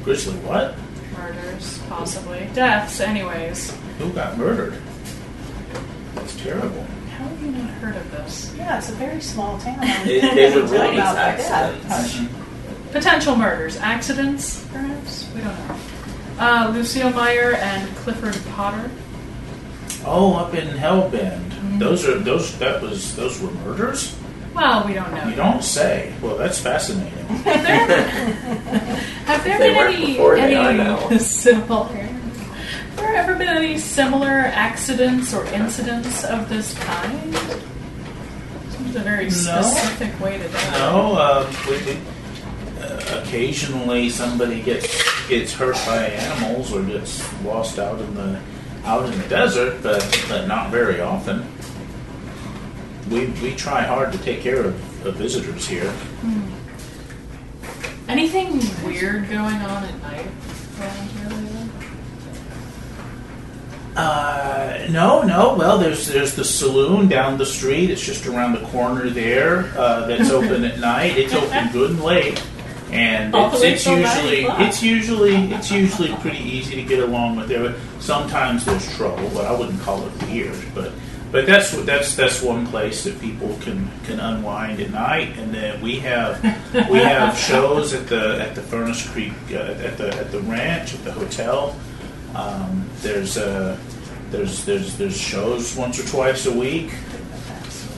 Grizzly, 0.04 0.36
what? 0.40 0.74
Murders, 1.16 1.80
possibly. 1.88 2.48
Deaths, 2.54 3.00
anyways. 3.00 3.76
Who 3.98 4.12
got 4.12 4.36
murdered? 4.38 4.80
That's 6.14 6.36
terrible. 6.40 6.86
How 7.16 7.24
have 7.24 7.42
you 7.42 7.50
not 7.52 7.70
heard 7.70 7.96
of 7.96 8.11
this? 8.12 8.54
Yeah, 8.56 8.78
it's 8.78 8.90
a 8.90 8.94
very 8.94 9.20
small 9.20 9.59
town. 9.59 9.80
They, 10.04 10.20
they 10.20 10.54
were 10.54 10.66
really 10.66 10.94
about 10.96 11.14
that. 11.16 11.40
accidents. 11.40 12.34
Potential 12.92 13.36
murders, 13.36 13.76
accidents, 13.76 14.64
perhaps? 14.72 15.28
We 15.34 15.40
don't 15.40 15.68
know. 15.68 15.76
Uh, 16.38 16.70
Lucille 16.72 17.11
Meyer 17.11 17.54
and 17.54 17.94
Clifford 17.96 18.38
Potter. 18.54 18.90
Oh, 20.04 20.36
up 20.36 20.54
in 20.54 20.68
Hellbend. 20.68 21.78
Those 21.78 22.06
are 22.06 22.18
those. 22.18 22.56
That 22.59 22.80
was 22.80 23.14
those 23.16 23.40
were 23.40 23.50
murders. 23.50 24.16
Well, 24.59 24.84
we 24.86 24.92
don't 24.92 25.12
know. 25.14 25.28
You 25.28 25.36
don't 25.36 25.62
say. 25.62 26.12
Well, 26.20 26.36
that's 26.36 26.59
fascinating. 26.59 27.12
Have 29.26 29.44
there 29.44 29.59
They 29.59 29.72
been 29.72 29.94
any, 29.94 30.06
before, 30.06 30.34
they 30.36 30.54
are 30.56 30.70
any 30.70 31.18
similar? 31.20 31.86
Have 31.94 32.96
there 32.96 33.14
ever 33.14 33.34
been 33.36 33.48
any 33.48 33.78
similar 33.78 34.28
accidents 34.28 35.32
or 35.32 35.44
incidents 35.46 36.24
of 36.24 36.48
this 36.48 36.74
kind? 36.80 37.34
Seems 38.70 38.96
a 38.96 39.00
very 39.00 39.26
No. 39.26 39.30
specific 39.30 40.18
way 40.20 40.38
to 40.38 40.48
die. 40.48 40.78
No, 40.78 41.14
uh, 41.14 41.52
we, 41.68 41.76
we, 41.84 41.98
uh, 42.82 43.22
occasionally 43.22 44.11
somebody 44.11 44.61
gets 44.62 44.88
gets 45.28 45.52
hurt 45.52 45.76
by 45.86 46.04
animals 46.06 46.72
or 46.72 46.82
gets 46.82 47.22
lost 47.44 47.78
out 47.78 48.00
in 48.00 48.14
the 48.14 48.40
out 48.84 49.04
in 49.04 49.16
the 49.20 49.28
desert, 49.28 49.80
but 49.82 50.24
but 50.28 50.46
not 50.48 50.70
very 50.70 51.00
often. 51.00 51.46
We 53.11 53.26
we 53.42 53.54
try 53.54 53.82
hard 53.82 54.12
to 54.12 54.18
take 54.18 54.40
care 54.42 54.64
of, 54.64 55.06
of 55.06 55.16
visitors 55.16 55.66
here. 55.66 55.92
Anything 58.09 58.61
weird 58.84 59.28
going 59.28 59.56
on 59.56 59.84
at 59.84 60.02
night 60.02 60.26
around 60.80 61.09
here 61.11 61.28
lately? 61.28 61.70
Uh, 63.96 64.86
no, 64.90 65.22
no. 65.22 65.54
Well, 65.54 65.78
there's 65.78 66.06
there's 66.06 66.34
the 66.34 66.44
saloon 66.44 67.09
down 67.09 67.36
the 67.36 67.46
street. 67.46 67.90
It's 67.90 68.04
just 68.04 68.26
around 68.26 68.52
the 68.52 68.66
corner 68.68 69.11
there. 69.11 69.72
Uh, 69.76 70.06
that's 70.06 70.30
open 70.38 70.64
at 70.64 70.78
night. 70.78 71.18
It's 71.18 71.34
open 71.34 71.72
good 71.72 71.90
and 71.90 72.02
late, 72.02 72.42
and 72.90 73.34
it's, 73.34 73.62
it's 73.62 73.86
usually 73.86 74.44
it's 74.64 74.82
usually 74.82 75.52
it's 75.52 75.70
usually 75.70 76.14
pretty 76.16 76.38
easy 76.38 76.76
to 76.76 76.82
get 76.82 77.00
along 77.00 77.36
with 77.36 77.48
there. 77.48 77.70
But 77.70 77.76
sometimes 78.00 78.64
there's 78.64 78.96
trouble, 78.96 79.28
but 79.34 79.46
I 79.46 79.52
wouldn't 79.52 79.80
call 79.80 80.06
it 80.06 80.22
weird. 80.24 80.56
But 80.74 80.92
but 81.31 81.47
that's 81.47 81.72
that's 81.83 82.14
that's 82.16 82.43
one 82.43 82.66
place 82.66 83.05
that 83.05 83.20
people 83.20 83.57
can 83.61 83.91
can 84.05 84.18
unwind 84.18 84.81
at 84.81 84.91
night. 84.91 85.37
And 85.39 85.55
then 85.55 85.81
we 85.83 85.99
have 86.01 86.43
we 86.91 86.99
have 86.99 87.37
shows 87.51 87.93
at 87.93 88.09
the 88.09 88.41
at 88.41 88.55
the 88.55 88.62
Furnace 88.62 89.09
Creek 89.11 89.33
uh, 89.51 89.57
at 89.57 89.99
the 89.99 90.14
at 90.16 90.31
the 90.31 90.41
ranch 90.41 90.95
at 90.95 91.05
the 91.05 91.12
hotel. 91.12 91.79
Um, 92.35 92.89
there's 93.01 93.37
uh, 93.37 93.76
there's 94.31 94.64
there's 94.64 94.97
there's 94.97 95.16
shows 95.16 95.76
once 95.76 95.99
or 95.99 96.07
twice 96.09 96.47
a 96.47 96.53
week. 96.53 96.93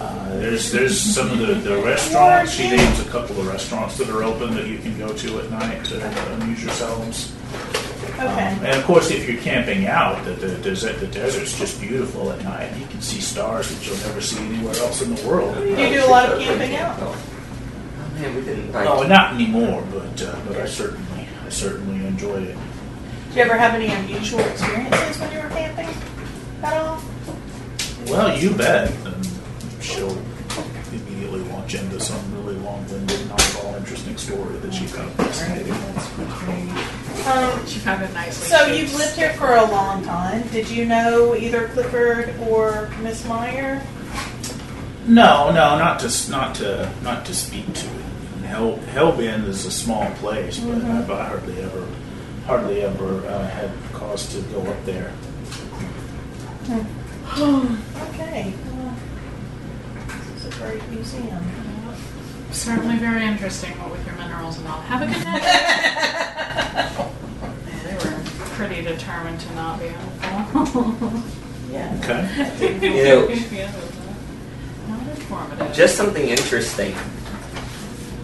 Uh, 0.01 0.39
there's 0.39 0.72
there's 0.72 0.99
some 0.99 1.31
of 1.31 1.39
the, 1.39 1.55
the 1.55 1.83
restaurants. 1.83 2.53
She 2.53 2.68
names 2.68 3.01
a 3.01 3.09
couple 3.11 3.39
of 3.39 3.47
restaurants 3.47 3.99
that 3.99 4.09
are 4.09 4.24
open 4.24 4.55
that 4.55 4.66
you 4.66 4.78
can 4.78 4.99
go 4.99 5.12
to 5.12 5.41
at 5.41 5.51
night 5.51 5.85
to 5.87 6.35
amuse 6.35 6.62
yourselves. 6.64 7.37
Um, 8.20 8.28
and 8.28 8.76
of 8.76 8.84
course, 8.84 9.11
if 9.11 9.26
you're 9.26 9.40
camping 9.40 9.86
out, 9.86 10.22
the, 10.26 10.32
the, 10.32 10.59
desert, 10.59 11.01
the 11.01 11.07
desert's 11.07 11.59
just 11.59 11.80
beautiful 11.80 12.30
at 12.30 12.42
night. 12.44 12.76
You 12.76 12.86
can 12.86 13.01
see 13.01 13.18
stars 13.18 13.74
that 13.74 13.86
you'll 13.86 13.96
never 14.07 14.20
see 14.20 14.38
anywhere 14.44 14.76
else 14.76 15.01
in 15.01 15.14
the 15.14 15.26
world. 15.26 15.57
You 15.57 15.74
do 15.74 16.05
a 16.05 16.11
lot 16.11 16.30
of 16.30 16.38
camping 16.38 16.76
out. 16.76 16.98
Oh, 17.01 17.16
Man, 18.16 18.36
we 18.36 18.42
didn't 18.42 18.64
invite 18.66 18.86
Oh, 18.86 19.03
not 19.05 19.32
anymore, 19.32 19.82
but 19.90 20.22
uh, 20.22 20.38
but 20.46 20.59
I 20.59 20.66
certainly 20.66 21.26
I 21.46 21.48
certainly 21.48 22.07
enjoy 22.07 22.42
it. 22.42 22.59
Did 23.28 23.36
you 23.36 23.42
ever 23.42 23.57
have 23.57 23.74
any 23.74 23.86
unusual 23.86 24.40
experiences 24.40 25.18
when 25.18 25.32
you 25.32 25.38
were 25.38 25.48
camping 25.48 25.88
at 26.62 26.74
all? 26.74 27.01
Well, 28.07 28.36
you 28.36 28.51
bet. 28.55 28.92
And 29.07 29.26
she'll 29.80 30.18
immediately 30.92 31.40
launch 31.44 31.74
into 31.74 32.01
some 32.01 32.20
really 32.34 32.57
long-winded, 32.57 33.28
not 33.28 33.40
at 33.40 33.64
all 33.64 33.74
interesting 33.76 34.16
story 34.18 34.59
that 34.59 34.74
she 34.74 34.86
found 34.86 35.12
fascinating. 35.12 35.72
Um, 37.27 37.66
She 37.66 37.79
found 37.81 38.03
it 38.03 38.12
nicely. 38.14 38.49
so 38.49 38.66
shaped. 38.66 38.79
you've 38.79 38.95
lived 38.95 39.16
here 39.16 39.33
for 39.35 39.55
a 39.57 39.64
long 39.64 40.03
time. 40.05 40.43
Did 40.49 40.68
you 40.68 40.87
know 40.87 41.35
either 41.37 41.68
Clifford 41.68 42.35
or 42.49 42.89
Miss 43.03 43.25
Meyer? 43.27 43.83
No, 45.07 45.49
no, 45.51 45.79
not 45.79 46.01
to 46.01 46.31
not 46.31 46.55
to 46.57 46.91
not 47.03 47.25
to 47.27 47.35
speak 47.35 47.73
to. 47.75 47.87
Hell, 48.47 48.79
Hellbend 48.95 49.47
is 49.47 49.64
a 49.66 49.71
small 49.71 50.11
place, 50.16 50.59
but 50.59 50.83
I've 50.83 51.11
I 51.11 51.25
hardly 51.29 51.61
ever 51.62 51.87
hardly 52.47 52.83
ever 52.83 53.27
uh, 53.27 53.47
had 53.49 53.71
cause 53.93 54.27
to 54.35 54.41
go 54.53 54.62
up 54.62 54.85
there. 54.85 55.12
Okay. 57.37 58.53
Well, 58.75 58.95
this 60.09 60.45
is 60.45 60.47
a 60.47 60.59
great 60.62 60.89
museum. 60.91 61.45
Certainly 62.51 62.97
very 62.97 63.25
interesting, 63.25 63.71
what 63.79 63.93
with 63.93 64.05
your 64.07 64.16
minerals 64.16 64.59
and 64.59 64.66
all. 64.66 64.81
Have 64.83 65.03
a 65.03 65.07
good 65.07 65.23
day. 65.23 66.37
they 67.84 67.94
were 67.94 68.20
pretty 68.56 68.82
determined 68.82 69.40
to 69.40 69.54
not 69.54 69.78
be 69.80 69.86
helpful. 69.88 70.94
Yeah. 71.70 71.98
Okay. 72.02 72.78
You 72.82 73.04
know- 73.04 73.28
Yeah, 73.28 73.70
not 74.88 75.06
informative. 75.08 75.72
Just 75.72 75.96
something 75.96 76.28
interesting. 76.28 76.94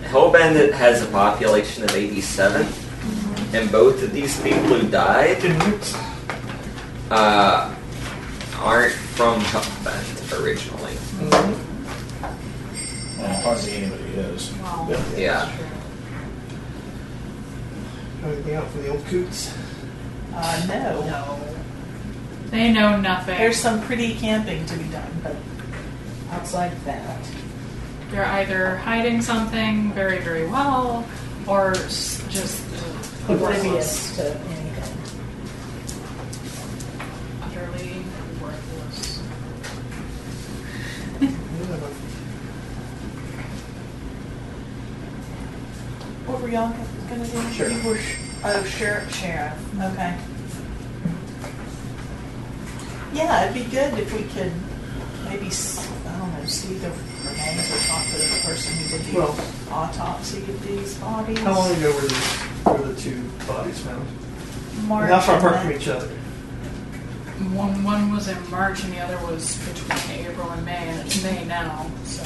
Hellbend 0.05 0.73
has 0.73 1.03
a 1.03 1.07
population 1.07 1.85
of 1.85 1.91
87, 1.95 2.67
and 3.53 3.71
both 3.73 4.03
of 4.03 4.13
these 4.13 4.41
people 4.41 4.63
who 4.63 4.89
died 4.89 5.39
uh, 7.11 7.75
aren't 8.61 8.93
from 8.93 9.41
Hellbend 9.41 10.41
originally. 10.43 10.97
Well, 13.19 13.41
hardly 13.43 13.73
anybody 13.73 14.03
is. 14.15 14.53
Well, 14.55 14.87
Yeah. 14.91 15.17
Yeah. 15.17 15.45
that's 15.45 15.57
true. 15.57 15.67
Anything 18.27 18.55
out 18.57 18.69
from 18.71 18.83
the 18.83 18.89
old 18.89 19.05
coots? 19.07 19.55
Uh, 20.35 20.65
no. 20.69 21.01
No. 21.07 21.39
They 22.51 22.73
know 22.73 22.99
nothing. 23.01 23.37
There's 23.37 23.57
some 23.57 23.81
pretty 23.83 24.15
camping 24.15 24.65
to 24.67 24.77
be 24.77 24.85
done, 24.85 25.11
but 25.23 25.37
outside 26.31 26.73
of 26.73 26.85
that. 26.85 27.19
They're 28.11 28.25
either 28.25 28.77
hiding 28.79 29.21
something 29.23 29.93
very, 29.93 30.19
very 30.21 30.47
well, 30.47 31.05
or 31.47 31.73
s- 31.73 32.23
just 32.29 32.63
Oblivious 33.29 34.15
to 34.17 34.31
anything. 34.31 34.99
utterly 37.43 38.05
worthless. 38.41 39.21
What 46.27 46.41
were 46.43 46.49
y'all 46.49 46.73
gonna 47.09 47.27
do? 47.27 47.53
Sheriff. 47.53 47.83
You 47.85 47.91
were, 47.91 47.99
sh- 47.99 48.17
oh, 48.45 48.65
sheriff, 48.65 49.15
sheriff, 49.15 49.55
okay. 49.83 50.17
Yeah, 53.13 53.45
it'd 53.51 53.55
be 53.65 53.71
good 53.71 53.95
if 53.99 54.13
we 54.13 54.25
could 54.29 54.53
maybe, 55.25 55.47
s- 55.47 55.89
I 56.07 56.19
don't 56.19 56.33
know, 56.35 56.45
see 56.47 56.75
the 56.75 56.91
remains 56.91 57.71
or 57.73 57.79
talk 57.89 58.05
to 58.07 58.17
the 58.19 58.41
person 58.45 58.77
who 58.77 58.89
did 58.99 59.07
the 59.07 59.19
Well- 59.19 59.39
autopsy 59.71 60.39
of 60.43 60.67
these 60.67 60.95
bodies. 60.99 61.39
How 61.41 61.55
long 61.55 61.71
ago 61.77 61.93
were 61.95 62.01
the, 62.03 62.71
were 62.83 62.89
the 62.93 63.01
two 63.01 63.23
bodies 63.47 63.79
found? 63.81 64.07
March 64.87 65.11
How 65.11 65.21
far 65.21 65.37
and 65.37 65.45
apart 65.47 65.61
from 65.63 65.71
May. 65.71 65.77
each 65.77 65.89
other? 65.89 66.09
One, 67.55 67.83
one 67.85 68.13
was 68.13 68.29
in 68.29 68.51
March 68.51 68.83
and 68.85 68.93
the 68.93 69.01
other 69.01 69.19
was 69.27 69.57
between 69.69 70.27
April 70.27 70.51
and 70.51 70.65
May, 70.65 70.89
and 70.89 71.07
it's 71.07 71.23
May 71.23 71.45
now, 71.45 71.87
so. 72.05 72.25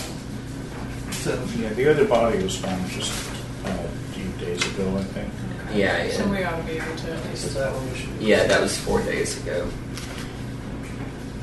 So, 1.13 1.45
Yeah, 1.59 1.69
the 1.71 1.91
other 1.91 2.05
body 2.07 2.43
was 2.43 2.57
found 2.57 2.89
just 2.91 3.13
uh, 3.65 3.69
a 3.71 3.89
few 4.10 4.10
days 4.41 4.75
ago, 4.75 4.97
I 4.97 5.03
think. 5.05 5.33
Yeah, 5.75 6.05
yeah. 6.05 6.13
So 6.13 6.27
we 6.29 6.43
ought 6.43 6.57
to 6.57 6.63
be 6.65 6.73
able 6.73 6.97
to 6.97 7.13
at 7.13 7.23
so 7.23 7.29
least. 7.31 7.55
that 7.55 7.73
one 7.73 7.93
we 7.93 7.99
should. 7.99 8.09
Yeah, 8.21 8.45
that 8.47 8.61
was 8.61 8.77
four 8.79 9.01
days 9.03 9.41
ago. 9.43 9.69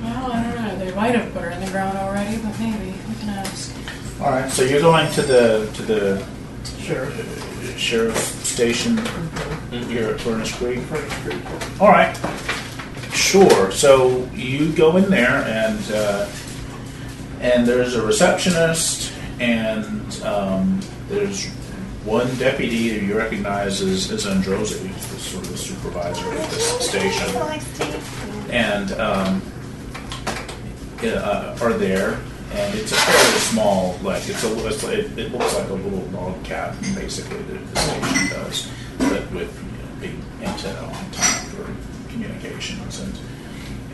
Well, 0.01 0.31
I 0.31 0.43
don't 0.43 0.55
know. 0.63 0.85
They 0.85 0.93
might 0.93 1.15
have 1.15 1.33
put 1.33 1.43
her 1.43 1.49
in 1.49 1.59
the 1.63 1.71
ground 1.71 1.97
already, 1.97 2.37
but 2.37 2.57
maybe 2.59 2.93
we 3.07 3.15
can 3.19 3.29
ask. 3.29 3.73
All 4.21 4.29
right, 4.31 4.49
so 4.49 4.63
you're 4.63 4.81
going 4.81 5.11
to 5.13 5.21
the 5.21 5.69
to 5.75 5.81
the 5.83 6.25
Sure. 6.79 7.05
uh, 7.07 7.77
sheriff's 7.77 8.47
station 8.47 8.97
here 9.89 10.09
at 10.09 10.19
Furnace 10.21 10.53
Creek. 10.55 10.79
Furnace 10.81 11.13
Creek. 11.23 11.81
All 11.81 11.89
right. 11.89 12.15
Sure. 13.13 13.71
So 13.71 14.25
you 14.33 14.71
go 14.73 14.97
in 14.97 15.09
there, 15.09 15.43
and 15.45 15.91
uh, 15.91 16.29
and 17.41 17.65
there's 17.67 17.95
a 17.95 18.05
receptionist, 18.05 19.11
and 19.39 20.21
um, 20.23 20.79
there's 21.09 21.47
one 22.07 22.33
deputy 22.37 22.89
that 22.91 23.03
you 23.03 23.17
recognize 23.17 23.81
as, 23.81 24.09
as 24.11 24.25
Androzzi, 24.25 24.79
who's 24.87 25.07
the 25.07 25.19
sort 25.19 25.43
of 25.43 25.51
the 25.51 25.57
supervisor 25.57 26.25
of 26.25 26.49
this 26.51 26.89
station, 26.89 27.35
and 28.49 28.93
um, 28.93 29.41
uh, 31.03 31.57
are 31.61 31.73
there. 31.73 32.19
And 32.53 32.73
it's 32.75 32.93
a 32.93 32.95
fairly 32.95 33.39
small, 33.39 33.99
like 34.01 34.27
it's 34.29 34.41
a, 34.41 34.67
it's, 34.67 34.81
it, 34.85 35.19
it 35.19 35.33
looks 35.33 35.53
like 35.53 35.67
a 35.67 35.73
little 35.73 35.99
log 36.11 36.41
cabin, 36.45 36.79
basically, 36.95 37.41
that 37.41 37.73
the 37.73 37.79
station 37.79 38.29
does, 38.29 38.71
but 38.97 39.31
with 39.33 39.53
you 39.61 39.77
know, 39.77 39.99
big 39.99 40.47
antenna 40.47 40.79
on 40.79 41.11
top 41.11 41.41
for 41.47 42.09
communications 42.09 43.01
and 43.01 43.19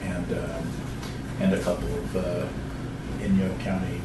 and 0.03 0.33
um, 0.33 0.67
and 1.39 1.53
a 1.55 1.59
couple 1.61 1.87
of 1.87 2.15
uh, 2.15 2.47
Inyo 3.21 3.59
County 3.61 3.99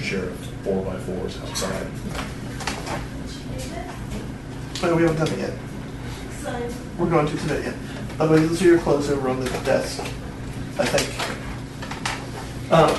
sheriff 0.00 0.36
four 0.64 0.84
by 0.84 0.96
fours 0.98 1.38
outside. 1.42 1.86
But 4.80 4.96
we 4.96 5.02
haven't 5.02 5.16
done 5.24 5.28
it 5.34 5.38
yet. 5.38 5.54
We're 6.98 7.08
going 7.10 7.26
to 7.26 7.36
today 7.36 7.62
yet. 7.64 7.74
By 8.18 8.26
the 8.26 8.32
way, 8.34 8.40
those 8.40 8.60
are 8.62 8.66
your 8.66 8.78
clothes 8.78 9.08
over 9.10 9.28
on 9.28 9.40
the 9.40 9.50
desk. 9.64 10.00
I 10.78 10.84
think. 10.86 11.08
Um, 12.72 12.94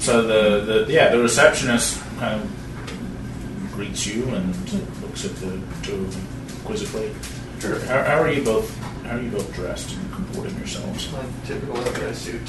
So 0.00 0.22
the, 0.22 0.64
the 0.84 0.92
yeah 0.92 1.10
the 1.10 1.18
receptionist 1.20 2.00
kind 2.18 2.40
of 2.42 3.72
greets 3.72 4.04
you 4.06 4.24
and 4.30 4.54
looks 5.02 5.24
at 5.24 5.36
the 5.36 5.60
two 5.82 5.94
of 5.94 6.12
them 6.12 6.26
quizzically. 6.64 7.12
Sure. 7.60 7.78
How, 7.86 8.02
how 8.02 8.20
are 8.20 8.30
you 8.32 8.42
both? 8.42 8.76
How 9.04 9.16
are 9.16 9.20
you 9.22 9.30
both 9.30 9.52
dressed 9.54 9.94
and 9.94 10.12
comporting 10.12 10.56
yourselves? 10.58 11.10
my 11.12 11.24
typical 11.44 11.74
leather 11.76 11.92
dress 11.94 12.18
suit. 12.18 12.42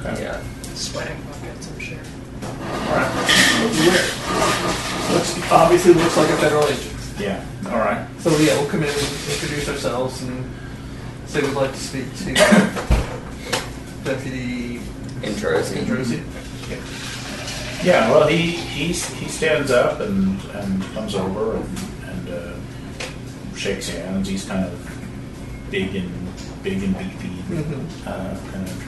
Okay. 0.00 0.22
Yeah. 0.22 0.42
Sweating 0.74 1.20
buckets, 1.22 1.70
I'm 1.70 1.78
sure. 1.78 1.98
All 1.98 2.96
right. 2.96 3.10
What 3.10 3.72
do 3.72 3.84
you 3.84 3.90
wear? 3.90 4.84
Looks, 5.18 5.50
obviously 5.50 5.94
looks 5.94 6.16
like 6.16 6.30
a 6.30 6.36
federal 6.36 6.62
agent. 6.64 6.94
Yeah. 7.18 7.44
All 7.66 7.78
right. 7.78 8.06
So 8.20 8.30
yeah, 8.38 8.56
we'll 8.60 8.70
come 8.70 8.84
in 8.84 8.88
and 8.88 8.98
introduce 8.98 9.68
ourselves 9.68 10.22
and 10.22 10.48
say 11.26 11.40
we'd 11.42 11.54
like 11.54 11.72
to 11.72 11.78
speak 11.78 12.04
to 12.18 12.24
Deputy 14.04 14.78
Intros. 15.26 15.72
Androzzi. 15.74 16.22
Yeah. 17.84 18.10
Well, 18.12 18.28
he 18.28 18.52
he 18.52 18.86
he 18.92 19.28
stands 19.28 19.72
up 19.72 19.98
and 19.98 20.40
and 20.54 20.82
comes 20.94 21.16
over 21.16 21.56
and 21.56 21.78
and 22.06 22.28
uh, 22.28 22.52
shakes 23.56 23.88
hands. 23.88 24.28
He's 24.28 24.44
kind 24.46 24.64
of 24.66 25.70
big 25.70 25.96
and 25.96 26.12
big 26.62 26.80
and 26.84 26.96
beefy. 26.96 27.42
Mhm. 27.50 28.06
Uh, 28.06 28.36
kind 28.52 28.68
of. 28.68 28.84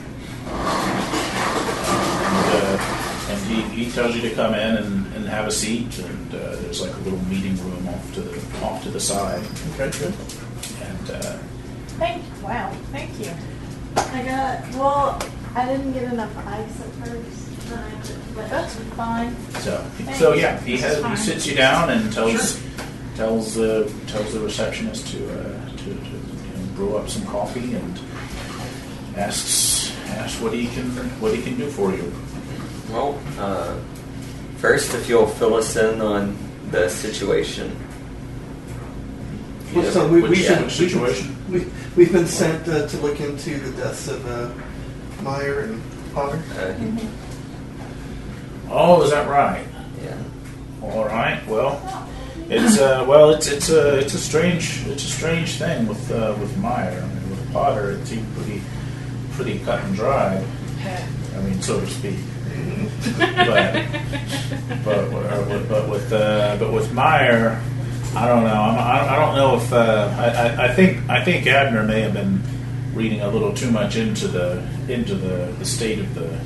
And, 2.31 2.55
uh, 2.55 3.00
and 3.31 3.41
he, 3.47 3.85
he 3.85 3.91
tells 3.93 4.15
you 4.17 4.23
to 4.23 4.35
come 4.35 4.55
in 4.55 4.77
and, 4.77 5.07
and 5.15 5.25
have 5.27 5.47
a 5.47 5.51
seat, 5.53 5.99
and 5.99 6.35
uh, 6.35 6.57
there's 6.63 6.81
like 6.83 6.93
a 6.95 6.99
little 7.01 7.19
meeting 7.27 7.57
room 7.65 7.89
off 7.89 8.15
to 8.15 8.21
the 8.23 8.65
off 8.65 8.83
to 8.83 8.91
the 8.91 9.01
side, 9.01 9.43
Okay, 9.75 9.91
good. 9.99 10.15
and 10.83 11.11
uh, 11.11 11.39
Thank, 11.99 12.25
wow, 12.43 12.73
thank 12.93 13.11
you. 13.21 13.31
I 13.97 14.23
got, 14.25 14.75
well, 14.75 15.23
I 15.55 15.67
didn't 15.67 15.93
get 15.93 16.05
enough 16.13 16.35
ice 16.47 16.81
at 16.81 16.93
first. 17.07 17.69
then 17.69 17.79
I 17.79 18.03
took- 18.03 18.17
but 18.35 18.49
That's 18.49 18.75
fine. 18.97 19.37
so 19.61 19.85
so 20.15 20.33
yeah, 20.35 20.59
he 20.61 20.77
has 20.79 21.05
he 21.05 21.17
sits 21.17 21.47
you 21.47 21.55
down 21.57 21.91
and 21.91 22.13
tells 22.13 22.61
tells 23.17 23.55
the 23.55 23.93
tells 24.07 24.33
the 24.33 24.41
receptionist 24.41 25.09
to 25.09 25.19
uh, 25.41 25.69
to, 25.71 25.85
to 25.85 25.91
you 25.91 25.95
know, 25.95 26.67
brew 26.77 26.97
up 26.97 27.09
some 27.09 27.27
coffee 27.27 27.75
and 27.75 28.01
asks 29.17 29.93
asks 30.09 30.41
what 30.41 30.53
he 30.55 30.67
can 30.69 30.89
what 31.21 31.35
he 31.35 31.43
can 31.43 31.57
do 31.57 31.69
for 31.71 31.91
you. 31.93 32.13
Well, 32.91 33.19
uh, 33.39 33.77
first, 34.59 34.95
if 34.95 35.09
you'll 35.09 35.27
fill 35.27 35.55
us 35.55 35.77
in 35.77 36.01
on 36.01 36.37
the 36.71 36.89
situation. 36.89 37.77
Well, 39.75 39.91
so 39.93 40.09
we, 40.09 40.23
we 40.23 40.31
Which- 40.31 40.39
should, 40.41 40.59
which 40.65 40.65
we 40.81 40.89
should- 40.89 40.91
situation? 40.91 41.37
We, 41.51 41.67
we've 41.97 42.13
been 42.13 42.27
sent 42.27 42.69
uh, 42.69 42.87
to 42.87 42.97
look 42.99 43.21
into 43.21 43.59
the 43.59 43.71
deaths 43.83 44.09
of 44.09 44.25
uh, 44.27 44.51
Meyer 45.23 45.61
and 45.61 45.83
Potter. 46.15 46.43
Uh, 46.59 46.75
Oh, 48.73 49.03
is 49.03 49.11
that 49.11 49.29
right? 49.29 49.67
Yeah. 50.01 50.17
All 50.83 51.05
right. 51.05 51.45
Well, 51.49 51.83
it's 52.49 52.79
uh, 52.79 53.05
well, 53.09 53.31
it's 53.31 53.49
it's 53.49 53.69
a 53.69 53.99
it's 53.99 54.15
a 54.15 54.19
strange 54.19 54.87
it's 54.87 55.03
a 55.03 55.09
strange 55.09 55.59
thing 55.59 55.89
with 55.89 56.09
uh, 56.13 56.37
with 56.41 56.57
Meyer. 56.59 57.03
I 57.03 57.07
mean, 57.15 57.31
with 57.31 57.53
Potter, 57.53 57.91
it 57.91 58.07
seemed 58.07 58.33
pretty 58.37 58.63
pretty 59.33 59.59
cut 59.65 59.83
and 59.83 59.97
dry. 59.97 60.37
I 60.85 61.41
mean, 61.43 61.61
so 61.61 61.81
to 61.81 61.87
speak. 61.89 62.15
But 64.85 65.11
but 65.11 65.69
but 65.69 65.89
with 65.89 66.13
uh, 66.13 66.57
but 66.59 66.73
with 66.73 66.93
Meyer, 66.93 67.61
I 68.15 68.29
don't 68.29 68.45
know. 68.45 68.51
I'm, 68.51 68.79
I 68.79 69.15
I 69.15 69.17
don't 69.17 69.37
know 69.37 69.57
if 69.57 69.73
uh, 69.73 70.15
I, 70.19 70.27
I 70.27 70.65
I 70.67 70.75
think 70.75 71.09
I 71.09 71.25
think 71.25 71.47
Abner 71.47 71.83
may 71.83 72.01
have 72.01 72.13
been 72.13 72.43
reading 72.95 73.21
a 73.21 73.29
little 73.29 73.55
too 73.55 73.71
much 73.71 73.97
into 73.97 74.29
the 74.29 74.63
into 74.89 75.15
the, 75.15 75.55
the 75.59 75.65
state 75.65 75.99
of 75.99 76.15
the 76.15 76.39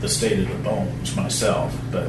the 0.00 0.08
state 0.08 0.38
of 0.38 0.48
the 0.48 0.58
bones 0.62 1.16
myself, 1.16 1.76
but 1.90 2.08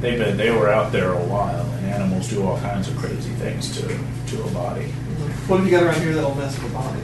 they've 0.00 0.18
been 0.18 0.36
they 0.36 0.50
were 0.50 0.68
out 0.68 0.92
there 0.92 1.12
a 1.12 1.24
while, 1.24 1.66
and 1.66 1.86
animals 1.86 2.28
do 2.28 2.42
all 2.44 2.58
kinds 2.58 2.88
of 2.88 2.96
crazy 2.96 3.32
things 3.34 3.76
to 3.76 3.86
to 4.28 4.42
a 4.42 4.50
body. 4.50 4.86
What 5.48 5.58
have 5.58 5.66
you 5.66 5.72
got 5.72 5.82
around 5.82 6.00
here 6.00 6.14
that'll 6.14 6.34
mess 6.34 6.56
with 6.62 6.70
a 6.70 6.74
body? 6.74 7.00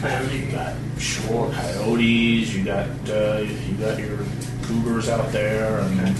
You 0.00 0.08
Coyote. 0.08 0.52
got 0.52 0.74
sure 0.98 1.52
coyotes, 1.52 2.54
you 2.54 2.64
got 2.64 2.88
uh, 3.10 3.44
you 3.44 3.74
got 3.74 3.98
your 3.98 4.18
cougars 4.62 5.10
out 5.10 5.30
there, 5.30 5.78
and 5.80 6.16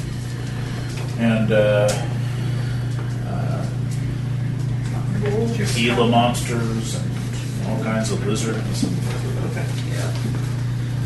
and 1.19 1.51
uh, 1.51 1.89
uh, 3.27 3.67
your 5.57 5.67
Gila 5.69 6.09
monsters 6.09 6.95
and 6.95 7.67
all 7.69 7.83
kinds 7.83 8.13
of 8.13 8.27
lizards. 8.27 8.85
Okay. 8.85 9.65
Yeah. 9.89 10.13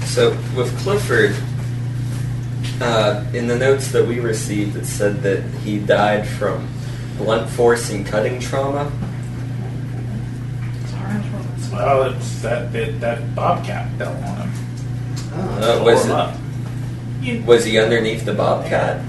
So 0.06 0.30
with 0.56 0.76
Clifford, 0.80 1.36
uh, 2.80 3.24
in 3.32 3.46
the 3.46 3.56
notes 3.56 3.92
that 3.92 4.04
we 4.04 4.18
received, 4.18 4.74
it 4.74 4.86
said 4.86 5.22
that 5.22 5.44
he 5.60 5.78
died 5.78 6.26
from 6.26 6.68
blunt 7.18 7.48
force 7.50 7.90
and 7.90 8.04
cutting 8.04 8.40
trauma. 8.40 8.90
Well, 11.74 12.02
it's 12.04 12.42
that 12.42 12.72
that, 12.72 13.00
that 13.00 13.34
bobcat 13.34 13.90
fell 13.98 14.12
on 14.12 14.36
him. 14.48 14.50
Oh. 15.34 15.58
Uh, 15.60 15.76
Tore 15.78 15.84
was 15.84 16.04
him 16.04 16.10
it- 16.10 16.14
up. 16.14 17.46
Was 17.46 17.64
he 17.64 17.78
underneath 17.78 18.24
the 18.26 18.34
bobcat? 18.34 19.02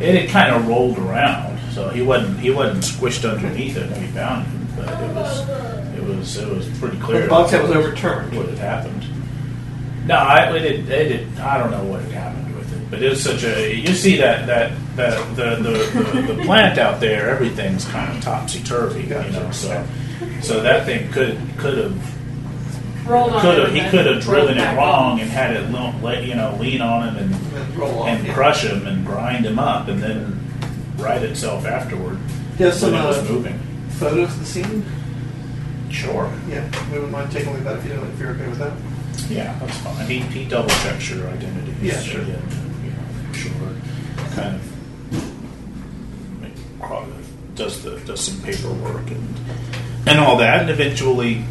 It 0.00 0.20
had 0.22 0.30
kind 0.30 0.54
of 0.56 0.66
rolled 0.66 0.98
around, 0.98 1.58
so 1.72 1.88
he 1.90 2.02
wasn't 2.02 2.40
he 2.40 2.50
wasn't 2.50 2.82
squished 2.82 3.28
underneath 3.30 3.76
it 3.76 3.88
when 3.90 4.00
we 4.00 4.06
found 4.08 4.44
him. 4.46 4.66
But 4.76 4.88
it 4.88 5.14
was 5.14 5.48
it 5.96 6.02
was 6.02 6.36
it 6.36 6.48
was 6.48 6.78
pretty 6.80 6.98
clear. 6.98 7.22
the 7.22 7.28
bobcat 7.28 7.62
was 7.62 7.70
overturned. 7.70 8.36
what 8.36 8.48
had 8.48 8.58
happened. 8.58 9.04
No, 10.06 10.16
I 10.16 10.52
it, 10.56 10.64
it, 10.64 10.88
it 11.12 11.38
I 11.38 11.58
don't 11.58 11.70
know 11.70 11.84
what 11.84 12.00
had 12.02 12.10
happened 12.12 12.56
with 12.56 12.72
it, 12.74 12.90
but 12.90 13.00
it 13.00 13.08
was 13.08 13.22
such 13.22 13.44
a 13.44 13.72
you 13.72 13.94
see 13.94 14.16
that 14.16 14.46
that 14.48 14.72
that 14.96 15.36
the 15.36 15.56
the, 15.62 16.22
the, 16.26 16.34
the 16.34 16.42
plant 16.42 16.78
out 16.78 16.98
there, 16.98 17.30
everything's 17.30 17.84
kind 17.84 18.16
of 18.16 18.20
topsy 18.24 18.60
turvy, 18.64 19.02
you 19.02 19.08
know. 19.30 19.48
So 19.52 19.86
so 20.42 20.60
that 20.62 20.84
thing 20.86 21.10
could 21.12 21.38
could 21.58 21.78
have 21.78 22.12
Rolled 23.08 23.32
on 23.32 23.40
could 23.40 23.58
have 23.58 23.72
he 23.74 23.80
could 23.90 24.06
have 24.06 24.22
driven 24.22 24.58
it 24.58 24.76
wrong 24.76 25.18
and 25.20 25.28
had 25.30 25.56
it 25.56 25.70
lo- 25.70 25.92
let 26.02 26.24
you 26.24 26.34
know 26.36 26.56
lean 26.60 26.80
on 26.80 27.08
him 27.08 27.16
and 27.16 27.34
And 27.56 27.76
roll 27.76 28.00
off. 28.00 28.08
and 28.08 28.26
yeah. 28.26 28.32
crush 28.34 28.64
him 28.64 28.86
and 28.86 29.04
grind 29.04 29.44
him 29.44 29.58
up 29.58 29.88
and 29.88 30.00
then 30.02 30.38
right 30.98 31.22
itself 31.22 31.66
afterward 31.66 32.16
Do 32.56 32.58
you 32.64 32.66
have 32.66 32.74
some 32.74 32.92
when 32.92 33.02
it 33.02 33.06
was 33.06 33.18
uh, 33.18 33.32
moving. 33.32 33.58
photos 33.90 34.32
of 34.32 34.38
the 34.40 34.46
scene? 34.46 34.84
Sure. 35.90 36.32
Yeah, 36.48 36.64
we 36.88 36.94
wouldn't 36.94 37.10
mind 37.12 37.30
taking 37.32 37.48
a 37.48 37.52
look 37.52 37.60
at 37.60 37.64
that 37.64 37.78
if 37.78 37.84
you 37.86 37.92
don't, 37.94 38.08
if 38.10 38.18
you're 38.18 38.30
okay 38.30 38.46
with 38.48 38.58
that. 38.58 38.72
Yeah, 39.30 39.58
that's 39.58 39.76
fine. 39.78 40.06
He, 40.06 40.20
he 40.20 40.44
double 40.46 40.70
checks 40.70 41.10
your 41.10 41.28
identity. 41.28 41.74
Yeah, 41.82 42.00
sure. 42.00 42.20
And, 42.22 42.28
you 42.84 42.90
know, 42.92 43.32
sure. 43.34 43.52
Kind 44.34 44.56
of 44.56 46.40
make, 46.40 46.52
uh, 46.80 47.04
does 47.56 47.82
the 47.82 47.98
does 48.00 48.20
some 48.20 48.40
paperwork 48.42 49.10
and 49.10 49.34
and 50.06 50.18
all 50.18 50.36
that, 50.36 50.62
and 50.62 50.70
eventually 50.70 51.44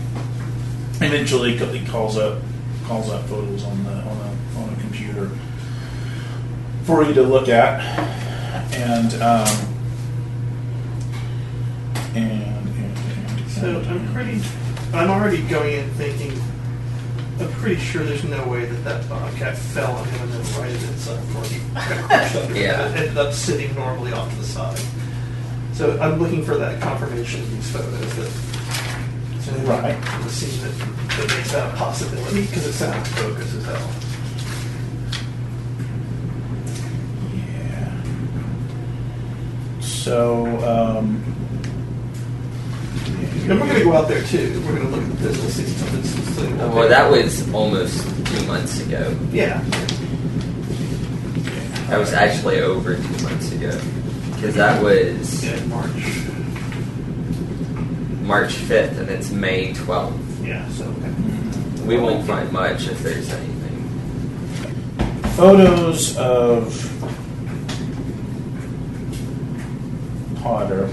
eventually 1.02 1.58
he 1.58 1.86
calls 1.86 2.18
up 2.18 2.40
calls 2.86 3.10
up 3.10 3.24
photos 3.26 3.64
on 3.64 3.84
the 3.84 3.92
on 3.92 4.18
a 4.18 4.60
on 4.60 4.70
a 4.70 4.82
computer 4.82 5.30
for 6.84 7.04
you 7.04 7.14
to 7.14 7.24
look 7.24 7.48
at, 7.48 7.80
and 8.74 9.14
um, 9.22 9.68
and, 12.16 12.68
and, 12.68 12.98
and 13.38 13.50
So 13.52 13.80
I'm 13.88 14.14
pretty, 14.14 14.42
I'm 14.94 15.10
already 15.10 15.42
going 15.44 15.74
in 15.76 15.90
thinking, 15.92 16.34
I'm 17.40 17.52
pretty 17.54 17.80
sure 17.80 18.04
there's 18.04 18.24
no 18.24 18.46
way 18.48 18.66
that 18.66 18.84
that 18.84 19.10
bobcat 19.10 19.58
fell 19.58 19.96
on 19.96 20.08
him 20.08 20.22
and 20.24 20.32
then 20.34 20.62
righted 20.62 20.84
itself, 20.90 21.36
or 21.36 21.44
he 21.46 21.60
got 21.74 22.04
crushed 22.06 22.36
under. 22.36 22.60
Yeah. 22.60 22.90
It 22.90 22.98
ended 22.98 23.18
up 23.18 23.34
sitting 23.34 23.74
normally 23.76 24.12
off 24.12 24.30
to 24.32 24.36
the 24.38 24.44
side. 24.44 24.80
So 25.74 25.98
I'm 26.00 26.20
looking 26.20 26.44
for 26.44 26.58
that 26.58 26.82
confirmation 26.82 27.42
of 27.42 27.52
these 27.52 27.72
photos 27.72 28.16
that. 28.18 28.32
So 29.42 29.52
Right. 29.64 30.00
The 30.24 30.30
scene 30.30 30.62
that, 30.62 31.18
that 31.18 31.36
makes 31.36 31.52
that 31.52 31.74
a 31.74 31.78
possibility 31.78 32.42
because 32.42 32.68
it's 32.68 32.82
out 32.82 32.96
of 32.96 33.08
focus 33.08 33.54
as 33.56 33.66
hell. 33.66 33.92
Yeah. 37.36 38.02
So, 39.82 40.46
um, 40.68 41.24
And 43.50 43.60
we're 43.60 43.68
going 43.68 43.80
to 43.80 43.84
go 43.84 43.94
out 43.94 44.08
there 44.08 44.24
too. 44.24 44.62
We're 44.66 44.76
going 44.76 44.92
to 44.92 44.96
look 44.96 45.04
at 45.04 45.18
this. 45.20 45.38
We'll 45.40 45.50
see 45.50 45.64
if 45.64 45.70
something's 45.70 46.32
still. 46.34 46.58
Well, 46.70 46.88
that 46.90 47.10
was 47.10 47.52
almost 47.54 48.04
two 48.28 48.46
months 48.46 48.80
ago. 48.82 49.18
Yeah. 49.32 49.62
That 51.90 52.00
was 52.00 52.14
actually 52.14 52.62
over 52.62 52.96
two 52.96 53.24
months 53.24 53.52
ago. 53.52 53.80
Because 54.42 54.56
that 54.56 54.82
was 54.82 55.46
Yeah, 55.46 55.64
March. 55.66 55.92
March 58.24 58.56
5th 58.56 58.98
and 58.98 59.10
it's 59.10 59.30
May 59.30 59.72
12th. 59.74 60.18
Yeah. 60.48 60.68
So. 60.70 60.86
Okay. 60.86 61.86
We 61.86 61.98
won't 61.98 62.26
find 62.26 62.52
much 62.52 62.88
if 62.88 63.04
there's 63.04 63.30
anything. 63.32 63.88
photos 65.36 66.18
of 66.18 66.88
Potter. 70.42 70.90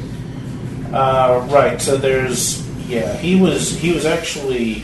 Uh, 0.92 1.46
right. 1.50 1.80
So 1.80 1.96
there's 1.96 2.66
yeah. 2.86 3.16
He 3.16 3.40
was 3.40 3.70
he 3.78 3.92
was 3.92 4.04
actually 4.04 4.80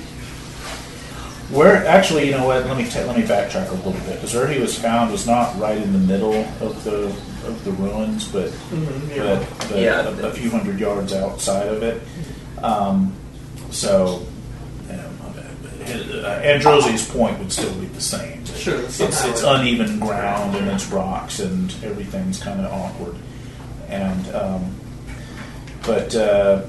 where 1.50 1.84
actually 1.86 2.26
you 2.26 2.30
know 2.32 2.46
what? 2.46 2.64
Let 2.66 2.76
me 2.78 2.88
ta- 2.88 3.00
let 3.04 3.16
me 3.16 3.24
backtrack 3.24 3.68
a 3.68 3.74
little 3.74 3.92
bit 3.92 4.14
because 4.14 4.34
where 4.34 4.48
he 4.48 4.58
was 4.58 4.78
found 4.78 5.12
was 5.12 5.26
not 5.26 5.58
right 5.58 5.76
in 5.76 5.92
the 5.92 5.98
middle 5.98 6.34
of 6.62 6.82
the 6.84 7.14
of 7.46 7.64
the 7.64 7.70
ruins, 7.72 8.26
but 8.28 8.48
Mhm, 8.50 9.16
yeah. 9.16 9.22
but, 9.58 9.68
but 9.68 9.78
Yeah. 9.78 10.08
a, 10.08 10.26
a 10.28 10.30
few 10.32 10.50
hundred 10.50 10.78
yards 10.80 11.12
outside 11.12 11.68
of 11.68 11.82
it. 11.82 12.02
Um, 12.62 13.12
so. 13.70 14.26
You 14.88 14.96
know, 14.96 15.04
uh, 16.26 16.40
Androzzi's 16.42 17.06
point 17.08 17.38
would 17.38 17.52
still 17.52 17.74
be 17.74 17.86
the 17.86 18.00
same. 18.00 18.42
Sure, 18.46 18.80
It's, 18.80 19.00
it's 19.00 19.42
uneven 19.42 19.98
ground 19.98 20.56
and 20.56 20.68
it's 20.68 20.86
rocks 20.86 21.40
and 21.40 21.70
everything's 21.84 22.40
kind 22.42 22.60
of 22.64 22.72
awkward. 22.72 23.16
And 23.88 24.34
um, 24.34 24.74
but 25.86 26.14
uh, 26.14 26.62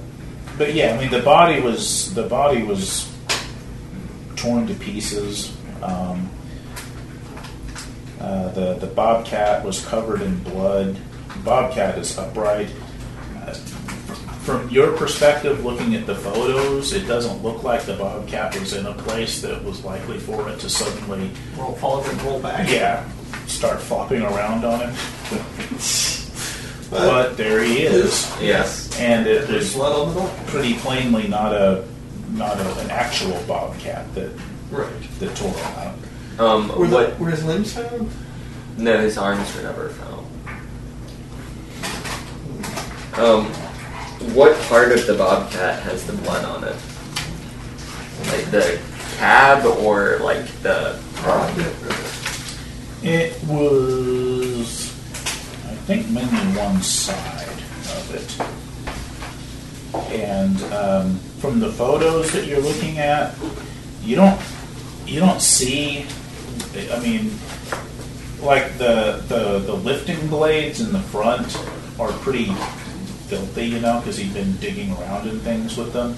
but 0.58 0.74
yeah, 0.74 0.94
I 0.94 0.98
mean 0.98 1.12
the 1.12 1.22
body 1.22 1.62
was 1.62 2.14
the 2.14 2.24
body 2.24 2.64
was 2.64 3.10
torn 4.36 4.68
to 4.68 4.74
pieces. 4.74 5.56
Um, 5.82 6.30
uh, 8.20 8.50
the 8.50 8.76
the 8.76 8.88
bobcat 8.88 9.64
was 9.64 9.86
covered 9.86 10.22
in 10.22 10.40
blood. 10.44 10.98
Bobcat 11.44 11.98
is 11.98 12.18
upright. 12.18 12.70
Uh, 13.38 13.54
from 14.46 14.70
your 14.70 14.96
perspective, 14.96 15.66
looking 15.66 15.96
at 15.96 16.06
the 16.06 16.16
photos, 16.16 16.94
it 16.94 17.08
doesn't 17.08 17.42
look 17.44 17.64
like 17.64 17.82
the 17.84 17.96
bobcat 17.96 18.58
was 18.60 18.74
in 18.74 18.86
a 18.86 18.94
place 18.94 19.42
that 19.42 19.64
was 19.64 19.84
likely 19.84 20.20
for 20.20 20.48
it 20.50 20.60
to 20.60 20.70
suddenly, 20.70 21.32
Roll 21.58 21.74
forward 21.74 22.08
and 22.12 22.22
roll 22.22 22.40
back. 22.40 22.70
yeah, 22.70 23.04
start 23.48 23.82
flopping 23.82 24.22
around 24.22 24.64
on 24.64 24.82
him. 24.82 24.96
but 26.92 27.36
there 27.38 27.64
he 27.64 27.82
is, 27.82 28.32
Yes. 28.40 28.96
and 29.00 29.26
it 29.28 29.48
There's 29.48 29.74
was 29.74 29.74
blood 29.76 30.00
on 30.08 30.14
the 30.14 30.20
door. 30.22 30.30
pretty 30.48 30.76
plainly 30.76 31.28
not 31.28 31.52
a 31.54 31.84
not 32.32 32.58
a, 32.60 32.80
an 32.82 32.92
actual 32.92 33.42
bobcat 33.48 34.14
that 34.16 34.30
Right. 34.72 34.90
that 35.20 35.36
tore 35.36 35.52
him 35.52 35.76
out. 35.80 35.96
Um, 36.38 36.68
Were, 36.78 36.88
the, 36.88 36.96
what? 36.96 37.20
were 37.20 37.30
his 37.30 37.44
limbs 37.46 37.74
found? 37.74 38.12
No, 38.78 39.00
his 39.00 39.18
arms 39.18 39.56
were 39.56 39.64
never 39.64 39.90
found. 39.90 40.28
Um, 43.18 43.46
what 44.34 44.60
part 44.64 44.92
of 44.92 45.08
the 45.08 45.14
bobcat 45.14 45.82
has 45.84 46.06
the 46.06 46.14
blood 46.14 46.44
on 46.44 46.64
it? 46.66 46.76
Like 48.28 48.52
the 48.52 48.82
cab 49.18 49.66
or 49.66 50.20
like 50.20 50.46
the? 50.62 51.00
It 53.02 53.42
was, 53.46 54.90
I 55.66 55.76
think, 55.86 56.10
mainly 56.10 56.58
one 56.58 56.82
side 56.82 57.48
of 57.48 58.14
it. 58.14 58.38
And 60.12 60.62
um, 60.74 61.20
from 61.40 61.60
the 61.60 61.72
photos 61.72 62.32
that 62.34 62.46
you're 62.46 62.60
looking 62.60 63.00
at, 63.00 63.36
you 64.04 64.16
don't 64.18 64.42
you 65.06 65.20
don't 65.20 65.42
see. 65.42 66.06
I 66.76 67.00
mean, 67.00 67.32
like 68.42 68.78
the, 68.78 69.24
the 69.28 69.60
the 69.60 69.74
lifting 69.74 70.28
blades 70.28 70.82
in 70.82 70.92
the 70.92 71.00
front 71.00 71.58
are 72.00 72.12
pretty 72.20 72.54
filthy, 73.28 73.68
you 73.68 73.80
know, 73.80 74.00
because 74.00 74.18
he'd 74.18 74.34
been 74.34 74.56
digging 74.58 74.92
around 74.98 75.28
in 75.28 75.40
things 75.40 75.78
with 75.78 75.94
them. 75.94 76.16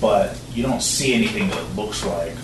But 0.00 0.38
you 0.52 0.62
don't 0.62 0.82
see 0.82 1.14
anything 1.14 1.48
that 1.50 1.76
looks 1.76 2.04
like 2.04 2.34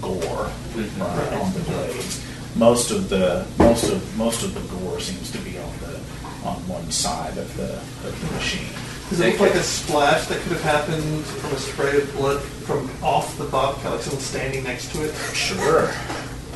gore 0.00 0.50
right, 0.76 1.32
on 1.34 1.52
the 1.54 1.60
blades. 1.60 2.24
Most 2.54 2.90
of 2.90 3.08
the 3.08 3.46
most 3.58 3.90
of 3.90 4.16
most 4.16 4.42
of 4.42 4.54
the 4.54 4.60
gore 4.74 5.00
seems 5.00 5.30
to 5.32 5.38
be 5.38 5.58
on 5.58 5.72
the 5.80 6.00
on 6.46 6.56
one 6.68 6.90
side 6.90 7.36
of 7.38 7.56
the 7.56 7.74
of 8.08 8.20
the 8.20 8.34
machine. 8.34 8.68
Does 9.08 9.20
it 9.20 9.32
look 9.32 9.40
like 9.40 9.54
a 9.54 9.62
splash 9.62 10.26
that 10.26 10.40
could 10.42 10.52
have 10.52 10.62
happened 10.62 11.24
from 11.24 11.52
a 11.52 11.58
spray 11.58 11.96
of 12.00 12.12
blood 12.14 12.40
from 12.40 12.88
off 13.02 13.36
the 13.38 13.44
bobcat, 13.44 13.90
like 13.90 14.02
someone 14.02 14.22
standing 14.22 14.62
next 14.62 14.92
to 14.92 15.02
it, 15.04 15.12
Sure. 15.34 15.92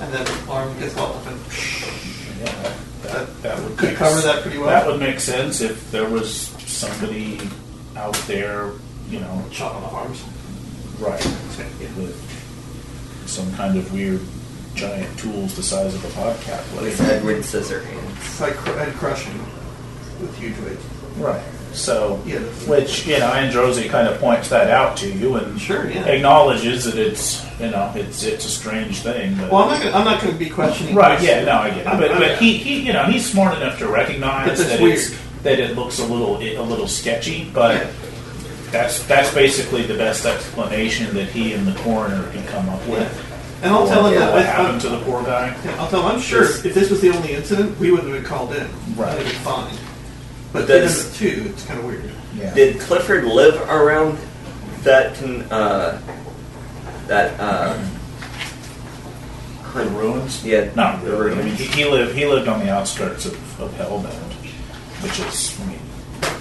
And 0.01 0.13
then 0.13 0.25
the 0.25 0.51
arm 0.51 0.79
gets 0.79 0.97
all 0.97 1.15
up 1.15 1.27
and 1.27 1.39
Yeah, 2.41 2.73
that, 3.03 3.43
that 3.43 3.59
would 3.63 3.77
could 3.79 3.89
make 3.91 3.97
cover 3.97 4.19
s- 4.19 4.25
that 4.25 4.43
pretty 4.43 4.59
well. 4.59 4.69
That 4.69 4.87
would 4.87 5.01
make 5.01 5.21
sense 5.21 5.61
if 5.61 5.91
there 5.91 6.09
was 6.09 6.49
somebody 6.67 7.41
out 7.97 8.15
there, 8.27 8.73
you 9.09 9.21
know, 9.21 9.45
chopping 9.51 9.83
off 9.85 9.93
arms. 9.95 10.25
right, 10.99 11.25
with 11.97 12.21
some 13.27 13.53
kind 13.55 13.77
of 13.79 13.93
weird 13.93 14.21
giant 14.75 15.17
tools 15.19 15.55
the 15.55 15.63
size 15.63 15.95
of 15.95 16.05
a 16.05 16.09
bobcat 16.21 16.65
blade. 16.73 16.83
With 16.85 17.01
Edward 17.03 17.37
Scissorhands. 17.43 18.41
Like 18.41 18.55
cr- 18.55 18.79
and 18.79 18.93
crushing 18.95 19.39
with 20.21 20.37
huge 20.39 20.59
weight. 20.59 20.79
Right. 21.17 21.43
So, 21.75 22.21
Yeah. 22.25 22.39
which 22.67 23.07
you 23.07 23.19
know, 23.19 23.31
Androzzi 23.31 23.89
kind 23.91 24.07
of 24.09 24.19
points 24.21 24.49
that 24.49 24.71
out 24.71 24.97
to 24.99 25.09
you 25.11 25.35
and 25.37 25.61
Sure, 25.61 25.91
yeah. 25.91 26.05
acknowledges 26.07 26.85
that 26.85 26.97
it's 26.97 27.45
you 27.61 27.71
know 27.71 27.93
it's 27.95 28.23
it's 28.23 28.45
a 28.47 28.49
strange 28.49 29.01
thing. 29.01 29.35
But 29.35 29.51
Well, 29.51 29.63
I'm 29.65 29.71
not 29.71 29.83
gonna, 29.83 29.97
I'm 29.97 30.05
not 30.05 30.21
going 30.23 30.33
to 30.33 30.39
be 30.39 30.51
questioning. 30.51 30.95
right, 30.95 31.19
this. 31.19 31.29
yeah, 31.29 31.45
no, 31.45 31.53
I 31.59 31.71
get 31.71 31.79
it. 31.79 31.87
I'm- 31.87 31.99
But, 31.99 32.11
I'm- 32.13 32.21
but 32.21 32.39
he, 32.39 32.57
he 32.57 32.81
you 32.81 32.93
know 32.93 33.05
he's 33.05 33.29
smart 33.31 33.57
enough 33.57 33.79
to 33.79 33.89
recognize 33.89 34.59
that 34.67 34.81
it's 34.81 35.15
that 35.43 35.59
it 35.59 35.77
looks 35.77 35.99
a 35.99 36.05
little 36.07 36.39
a 36.39 36.63
little 36.63 36.89
sketchy, 36.89 37.51
but. 37.53 37.75
Yeah. 37.77 37.87
That's 38.71 39.05
that's 39.07 39.33
basically 39.33 39.83
the 39.83 39.95
best 39.95 40.27
explanation 40.27 41.15
that 41.15 41.29
he 41.29 41.53
and 41.53 41.65
the 41.65 41.79
coroner 41.83 42.29
can 42.33 42.45
come 42.49 42.69
up 42.69 42.85
with. 42.89 43.07
And 43.63 43.73
I'll 43.73 43.87
tell 43.87 44.05
him 44.09 44.15
that 44.19 44.33
what 44.33 44.45
happened 44.45 44.79
uh, 44.79 44.81
to 44.81 44.89
the 44.89 44.99
poor 45.05 45.23
guy. 45.23 45.57
Yeah, 45.65 45.77
I'll 45.81 45.89
tell 45.89 46.01
him 46.01 46.17
I'm 46.17 46.21
sure 46.21 46.43
if 46.43 46.75
this 46.75 46.91
was 46.91 47.01
the 47.01 47.11
only 47.11 47.35
incident, 47.35 47.79
we 47.79 47.93
wouldn't 47.93 48.13
have 48.13 48.21
been 48.21 48.29
called 48.29 48.53
in. 48.53 48.67
Right. 48.97 49.23
Fine. 49.47 49.77
But 50.55 50.69
Does- 50.69 51.19
then 51.19 51.19
two, 51.19 51.49
it's 51.51 51.67
kind 51.67 51.81
of 51.81 51.85
weird. 51.87 52.11
Yeah. 52.37 52.55
Did 52.55 52.79
Clifford 52.81 53.25
live 53.25 53.61
around 53.69 54.17
that 54.85 55.17
con- 55.17 55.43
uh, 55.51 56.01
that 57.09 57.35
uh, 57.41 57.77
the 59.75 59.85
ruins? 59.91 60.45
Yeah, 60.45 60.71
Not 60.77 61.05
the 61.05 61.11
really. 61.17 61.41
I 61.41 61.45
mean, 61.45 61.55
he, 61.57 61.65
he 61.65 61.85
lived 61.85 62.15
he 62.17 62.25
lived 62.25 62.47
on 62.47 62.61
the 62.61 62.71
outskirts 62.71 63.27
of, 63.27 63.61
of 63.61 63.73
Hellbend, 63.73 64.33
which 65.03 65.19
is 65.19 65.61
I 65.61 65.67
mean, 65.67 65.81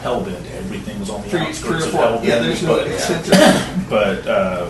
Hellbend. 0.03 0.45
Everything 0.57 0.99
was 0.99 1.09
on 1.09 1.23
the 1.23 1.29
Three, 1.29 1.39
outskirts 1.39 1.59
three 1.61 1.75
or 1.81 1.85
of 1.85 1.91
four. 1.91 2.01
Hellbend. 2.01 2.23
Yeah, 2.27 2.39
there's 2.39 2.61
no 2.61 2.77
but, 2.77 2.87
extensive. 2.87 3.85
but 3.89 4.27
uh, 4.27 4.69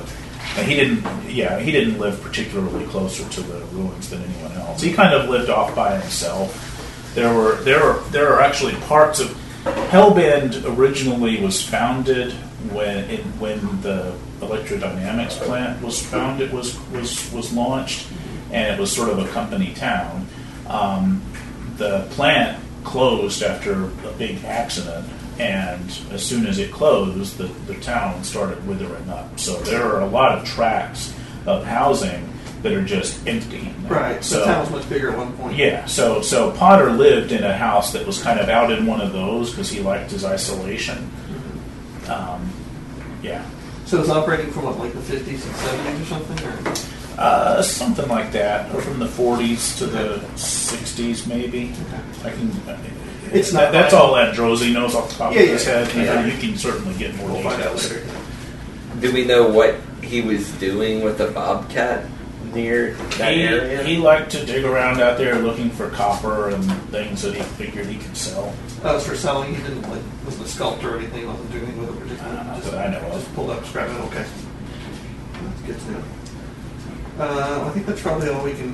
he 0.64 0.76
didn't. 0.76 1.06
Yeah, 1.30 1.60
he 1.60 1.72
didn't 1.72 2.00
live 2.00 2.22
particularly 2.22 2.86
closer 2.86 3.28
to 3.28 3.41
the 3.41 3.60
ruins 3.76 4.10
than 4.10 4.24
anyone 4.24 4.54
else. 4.54 4.82
He 4.82 4.94
kind 4.94 5.14
of 5.14 5.30
lived 5.30 5.50
off 5.50 5.76
by 5.76 5.98
himself. 6.00 6.70
There 7.14 7.34
were 7.34 7.55
there 7.57 7.84
are 7.84 7.99
there 8.09 8.34
are 8.34 8.41
actually 8.41 8.76
parts 8.88 9.20
of 9.20 9.30
Hellbend 9.64 10.66
originally 10.78 11.41
was 11.41 11.61
founded 11.61 12.34
when 12.72 13.09
in, 13.09 13.22
when 13.39 13.82
the 13.82 14.16
electrodynamics 14.39 15.38
plant 15.45 15.82
was 15.82 16.03
founded 16.05 16.51
was 16.51 16.78
was 16.89 17.32
was 17.32 17.53
launched, 17.53 18.07
and 18.51 18.74
it 18.74 18.80
was 18.80 18.91
sort 18.91 19.09
of 19.09 19.20
a 19.20 19.28
company 19.30 19.74
town. 19.74 20.28
Um, 20.68 21.22
the 21.78 22.07
plant 22.11 22.59
closed 22.84 23.43
after 23.43 23.84
a 23.84 24.11
big 24.18 24.43
accident, 24.43 25.07
and 25.39 25.84
as 26.11 26.26
soon 26.26 26.47
as 26.47 26.57
it 26.59 26.72
closed, 26.72 27.38
the, 27.38 27.45
the 27.72 27.80
town 27.82 28.24
started 28.24 28.66
withering 28.68 29.09
up. 29.09 29.39
So 29.39 29.55
there 29.57 29.84
are 29.86 30.01
a 30.01 30.07
lot 30.07 30.38
of 30.38 30.45
tracts 30.45 31.14
of 31.45 31.64
housing 31.64 32.33
that 32.64 32.74
are 32.74 32.84
just 32.84 33.28
empty. 33.28 33.74
Right. 33.88 34.24
So 34.24 34.39
the 34.39 34.45
town 34.45 34.61
was 34.61 34.70
much 34.72 34.89
bigger 34.89 35.11
at 35.11 35.18
one 35.18 35.34
point. 35.34 35.55
yeah, 35.57 35.86
so 35.86 36.22
so 36.22 36.51
Potter 36.51 36.91
lived 36.91 37.32
in 37.32 37.43
a 37.43 37.55
house 37.55 37.91
that 37.93 38.07
was 38.07 38.22
kind 38.24 38.39
of 38.39 38.49
out 38.49 38.72
in 38.72 38.86
one 38.86 39.01
of 39.01 39.14
those 39.14 39.51
because 39.51 39.70
he 39.70 39.80
liked 39.82 40.09
his 40.11 40.24
isolation. 40.26 41.11
Um, 42.07 42.49
yeah, 43.22 43.45
So 43.86 43.97
it 43.97 44.01
was 44.01 44.09
operating 44.09 44.51
from 44.51 44.66
what, 44.66 44.78
like 44.78 44.91
the 44.93 44.99
50s 44.99 45.28
and 45.30 45.38
70s 45.39 46.01
or 46.01 46.05
something? 46.05 46.47
Or? 46.47 47.22
uh, 47.22 47.61
something 47.61 48.07
like 48.09 48.32
that, 48.34 48.74
or 48.76 48.82
from 48.82 48.99
the 48.99 49.05
40s 49.05 49.78
to 49.78 49.86
the 49.86 50.18
60s, 50.36 51.28
maybe. 51.28 51.72
Okay. 51.88 52.30
I 52.30 52.32
can. 52.32 52.51
It's 53.32 53.51
that, 53.51 53.66
not 53.66 53.72
that's 53.72 53.93
all 53.93 54.16
that 54.16 54.36
Androzzi 54.36 54.74
knows 54.74 54.95
off 54.95 55.09
the 55.09 55.16
top 55.16 55.34
Yeah, 55.34 55.41
of 55.41 55.47
his 55.49 55.66
yeah, 55.66 55.86
head. 55.86 55.95
You, 55.95 56.01
yeah. 56.03 56.26
you 56.26 56.38
can 56.38 56.57
certainly 56.57 56.93
get 56.97 57.16
more 57.16 57.30
We'll 57.30 57.43
details. 57.43 57.89
later. 57.91 58.05
Do 58.99 59.14
we 59.14 59.26
know 59.26 59.47
what 59.49 59.76
he 60.03 60.22
was 60.22 60.51
doing 60.53 61.01
with 61.03 61.18
the 61.18 61.28
bobcat 61.32 62.05
near 62.54 62.93
that 63.18 63.34
He, 63.34 63.43
area? 63.43 63.84
he 63.84 63.97
liked 63.97 64.32
to 64.32 64.45
dig 64.45 64.64
around 64.66 65.01
out 65.01 65.18
there 65.18 65.36
looking 65.39 65.70
for 65.70 65.89
copper 65.89 66.49
and 66.49 66.64
things 66.89 67.22
that 67.24 67.34
he 67.34 67.41
figured 67.41 67.88
he 67.88 67.97
could 67.97 68.16
sell. 68.18 68.54
That 68.82 68.93
was 68.93 69.06
for 69.08 69.16
selling. 69.16 69.54
He 69.56 69.62
didn't 69.62 69.82
like 69.84 70.01
wasn't 70.26 70.45
a 70.45 70.49
sculptor 70.49 70.93
or 70.95 70.97
anything. 70.97 71.22
He 71.22 71.26
wasn't 71.26 71.51
doing 71.51 71.64
anything 71.66 71.82
with 71.82 71.89
it 71.95 71.99
particularly. 72.01 72.38
Uh, 72.39 72.43
not 72.43 72.62
just, 72.62 72.74
I 72.74 72.88
know 72.89 72.99
of. 72.99 73.14
Just 73.14 73.36
pulled 73.36 73.49
up 73.49 73.66
scrap 73.66 73.88
metal. 73.89 74.06
Okay. 74.08 74.26
That's 75.43 75.62
good 75.62 75.80
to 75.80 75.91
know. 75.91 76.04
Uh, 77.20 77.66
I 77.68 77.70
think 77.72 77.86
that's 77.86 78.01
probably 78.01 78.30
all 78.30 78.43
we 78.43 78.54
can 78.54 78.74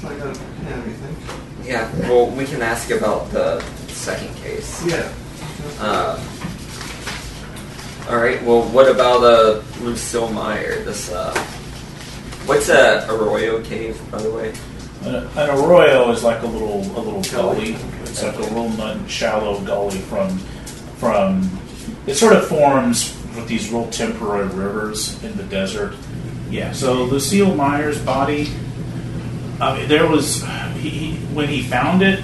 find 0.00 0.20
out. 0.22 0.36
Yeah, 0.36 0.76
what 0.76 0.84
do 0.84 0.90
you 0.90 0.96
think? 0.96 1.66
yeah. 1.66 2.08
Well, 2.08 2.26
we 2.30 2.44
can 2.46 2.62
ask 2.62 2.90
about 2.90 3.30
the 3.30 3.60
second 3.88 4.34
case. 4.36 4.84
Yeah. 4.86 5.12
Uh, 5.78 6.18
all 8.08 8.16
right. 8.16 8.42
Well, 8.44 8.62
what 8.70 8.90
about 8.90 9.22
uh, 9.22 9.62
Lucille 9.80 10.30
Meyer? 10.32 10.82
This 10.84 11.10
uh, 11.12 11.32
what's 12.50 12.68
a 12.68 13.06
Arroyo 13.08 13.62
cave, 13.62 14.00
by 14.10 14.20
the 14.20 14.30
way? 14.30 14.52
An, 15.02 15.14
an 15.14 15.50
arroyo 15.50 16.10
is 16.10 16.24
like 16.24 16.42
a 16.42 16.46
little 16.46 16.80
a 16.98 17.00
little 17.00 17.22
gully. 17.22 17.74
It's 18.02 18.22
like 18.24 18.34
a 18.34 18.40
little 18.40 18.68
nun- 18.70 19.06
shallow 19.06 19.60
gully 19.60 19.98
from 19.98 20.36
from. 20.98 21.48
It 22.06 22.14
sort 22.14 22.34
of 22.34 22.48
forms 22.48 23.16
with 23.36 23.46
these 23.46 23.70
real 23.70 23.88
temporary 23.90 24.48
rivers 24.48 25.22
in 25.22 25.36
the 25.36 25.44
desert. 25.44 25.94
Yeah. 26.50 26.72
So 26.72 27.04
Lucille 27.04 27.54
Meyer's 27.54 28.00
body. 28.02 28.48
I 29.60 29.78
mean, 29.78 29.88
there 29.88 30.08
was 30.08 30.44
he, 30.78 30.90
he, 30.90 31.16
when 31.34 31.48
he 31.48 31.62
found 31.62 32.02
it. 32.02 32.20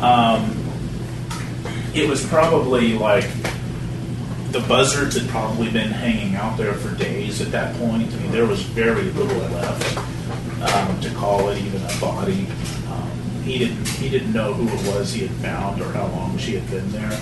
Um, 0.00 0.58
it 1.94 2.08
was 2.08 2.26
probably 2.26 2.94
like 2.94 3.30
the 4.52 4.60
buzzards 4.68 5.16
had 5.16 5.28
probably 5.30 5.70
been 5.70 5.90
hanging 5.90 6.34
out 6.34 6.58
there 6.58 6.74
for 6.74 6.94
days 6.96 7.40
at 7.40 7.50
that 7.52 7.74
point. 7.76 8.12
I 8.12 8.16
mean, 8.16 8.32
there 8.32 8.46
was 8.46 8.62
very 8.62 9.04
little 9.04 9.38
left 9.48 9.96
um, 10.62 11.00
to 11.00 11.10
call 11.14 11.48
it 11.48 11.58
even 11.62 11.82
a 11.82 12.00
body. 12.00 12.46
Um, 12.90 13.42
he 13.42 13.58
didn't 13.58 13.88
he 13.88 14.10
didn't 14.10 14.32
know 14.32 14.52
who 14.52 14.68
it 14.68 14.94
was 14.94 15.12
he 15.12 15.26
had 15.26 15.36
found 15.38 15.80
or 15.80 15.90
how 15.92 16.06
long 16.08 16.36
she 16.36 16.54
had 16.54 16.70
been 16.70 16.90
there. 16.92 17.12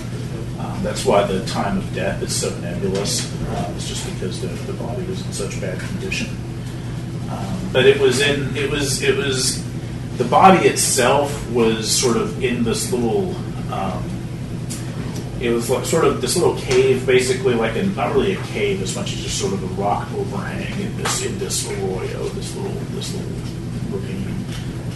Um, 0.59 0.83
that's 0.83 1.05
why 1.05 1.23
the 1.23 1.43
time 1.45 1.77
of 1.77 1.95
death 1.95 2.21
is 2.21 2.35
so 2.35 2.55
nebulous. 2.59 3.31
Um, 3.55 3.75
it's 3.75 3.87
just 3.87 4.05
because 4.13 4.41
the, 4.41 4.47
the 4.71 4.73
body 4.73 5.03
was 5.03 5.25
in 5.25 5.31
such 5.31 5.59
bad 5.61 5.79
condition. 5.79 6.27
Um, 7.29 7.69
but 7.71 7.85
it 7.85 7.99
was 7.99 8.19
in 8.19 8.55
it 8.57 8.69
was 8.69 9.01
it 9.01 9.15
was 9.15 9.63
the 10.17 10.25
body 10.25 10.67
itself 10.67 11.49
was 11.51 11.89
sort 11.89 12.17
of 12.17 12.43
in 12.43 12.63
this 12.63 12.91
little. 12.91 13.33
It 15.41 15.51
was 15.51 15.69
like 15.69 15.85
sort 15.85 16.05
of 16.05 16.21
this 16.21 16.37
little 16.37 16.55
cave, 16.57 17.05
basically 17.05 17.55
like 17.55 17.75
a 17.75 17.83
not 17.83 18.13
really 18.13 18.33
a 18.33 18.41
cave 18.43 18.81
as 18.81 18.95
much 18.95 19.11
as 19.13 19.21
just 19.23 19.39
sort 19.39 19.53
of 19.53 19.63
a 19.63 19.81
rock 19.81 20.07
overhang 20.13 20.79
in 20.79 20.95
this 20.97 21.25
in 21.25 21.37
this 21.39 21.69
arroyo, 21.71 22.23
this 22.29 22.55
little 22.55 22.71
this 22.95 23.13
little 23.13 23.31
ravine. 23.91 24.27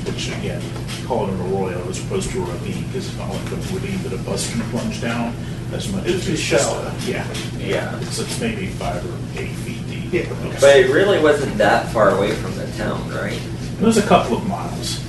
Which 0.06 0.28
again, 0.38 0.62
call 1.08 1.28
it 1.28 1.34
an 1.34 1.42
arroyo 1.52 1.90
as 1.90 2.00
opposed 2.06 2.30
to 2.32 2.44
a 2.44 2.46
ravine 2.46 2.84
because 2.88 3.08
it's 3.10 3.18
not 3.18 3.30
like 3.30 3.52
a 3.52 3.56
ravine 3.56 4.02
that 4.04 4.14
a 4.14 4.18
bus 4.24 4.52
can 4.52 4.62
plunge 4.70 5.02
down 5.02 5.36
as 5.74 5.92
much 5.92 6.06
It's 6.06 6.14
as 6.18 6.26
too 6.28 6.34
it's 6.34 6.42
just 6.44 6.64
shallow. 6.70 6.88
a, 6.88 6.96
yeah 7.10 7.28
Yeah. 7.58 8.00
It's, 8.02 8.20
it's 8.20 8.40
maybe 8.40 8.68
five 8.68 9.04
or 9.04 9.40
eight 9.42 9.50
feet 9.66 9.86
deep. 9.90 10.14
Yeah. 10.14 10.32
Okay. 10.46 10.58
But 10.62 10.76
it 10.78 10.92
really 10.94 11.20
wasn't 11.22 11.58
that 11.58 11.92
far 11.92 12.12
away 12.16 12.34
from 12.36 12.56
the 12.56 12.68
town, 12.78 13.10
right? 13.10 13.34
It 13.34 13.82
was 13.82 13.98
a 13.98 14.04
couple 14.04 14.38
of 14.38 14.48
miles. 14.48 15.04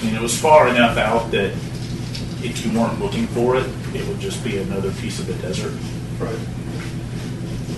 I 0.00 0.04
mean, 0.06 0.14
it 0.14 0.20
was 0.22 0.36
far 0.40 0.66
enough 0.68 0.96
out 0.96 1.30
that 1.32 1.52
if 2.42 2.64
you 2.64 2.78
weren't 2.78 2.98
looking 3.00 3.26
for 3.28 3.56
it, 3.56 3.66
it 3.94 4.06
would 4.08 4.20
just 4.20 4.42
be 4.44 4.58
another 4.58 4.92
piece 4.92 5.18
of 5.18 5.26
the 5.26 5.34
desert. 5.34 5.72
Right. 6.18 6.38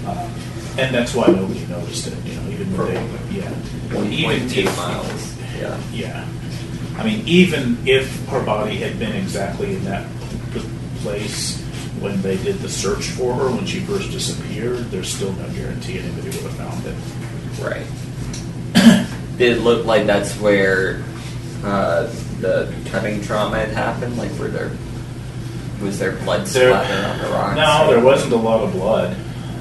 Uh, 0.07 0.29
and 0.79 0.95
that's 0.95 1.15
why 1.15 1.27
nobody 1.27 1.67
noticed 1.67 2.07
it, 2.07 2.25
you 2.25 2.35
know, 2.35 2.49
even 2.51 2.77
though 2.77 2.87
they, 2.87 2.95
yeah. 3.37 3.51
One 3.95 4.13
Even 4.13 4.39
point 4.41 4.51
two 4.51 4.61
if- 4.61 4.77
miles. 4.77 5.37
Yeah. 5.59 5.81
Yeah. 5.93 6.29
I 6.97 7.05
mean, 7.05 7.27
even 7.27 7.79
if 7.87 8.27
her 8.27 8.45
body 8.45 8.77
had 8.77 8.99
been 8.99 9.15
exactly 9.15 9.77
in 9.77 9.85
that 9.85 10.07
place 10.99 11.61
when 12.01 12.21
they 12.23 12.37
did 12.39 12.59
the 12.59 12.69
search 12.69 13.07
for 13.11 13.35
her 13.35 13.51
when 13.51 13.67
she 13.67 13.81
first 13.81 14.11
disappeared, 14.11 14.79
there's 14.91 15.13
still 15.13 15.33
no 15.33 15.49
guarantee 15.51 15.99
anybody 15.99 16.27
would 16.29 16.51
have 16.51 16.55
found 16.55 16.87
it. 16.87 16.95
Right. 17.63 19.07
Did 19.39 19.53
it 19.59 19.61
look 19.63 19.85
like 19.87 20.07
that's 20.07 20.35
where 20.41 21.03
uh, 21.65 22.13
the 22.41 22.73
cutting 22.91 23.23
trauma 23.23 23.59
had 23.59 23.71
happened? 23.71 24.17
Like, 24.17 24.31
were 24.39 24.49
there 24.49 24.71
was 25.83 25.99
there 25.99 26.13
blood 26.13 26.47
There- 26.47 26.71
splatter 26.73 27.09
on 27.09 27.19
the 27.19 27.29
rocks? 27.35 27.57
No, 27.57 27.87
there 27.95 28.05
wasn't 28.05 28.33
a 28.33 28.37
lot 28.37 28.63
of 28.63 28.73
blood 28.73 29.17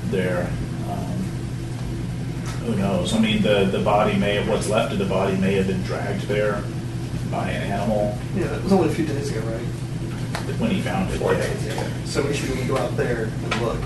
there. 0.09 0.49
Um, 0.89 1.23
who 2.65 2.75
knows? 2.75 3.13
I 3.13 3.19
mean, 3.19 3.41
the, 3.43 3.65
the 3.65 3.80
body 3.80 4.17
may 4.17 4.36
have, 4.36 4.49
what's 4.49 4.67
left 4.67 4.91
of 4.93 4.99
the 4.99 5.05
body 5.05 5.38
may 5.38 5.53
have 5.53 5.67
been 5.67 5.84
dragged 5.84 6.23
there 6.23 6.63
by 7.30 7.49
an 7.51 7.71
animal 7.71 8.17
Yeah, 8.36 8.55
it 8.55 8.63
was 8.63 8.73
only 8.73 8.89
a 8.89 8.91
few 8.93 9.05
days 9.05 9.30
ago, 9.32 9.41
right? 9.47 9.65
when 10.59 10.71
he 10.71 10.82
found 10.82 11.13
it. 11.13 11.17
Four 11.19 11.34
yeah. 11.34 11.41
days, 11.41 11.65
yeah. 11.67 11.88
So 12.05 12.25
we 12.25 12.34
should 12.34 12.67
go 12.67 12.78
out 12.78 12.95
there 12.97 13.25
and 13.25 13.61
look. 13.61 13.78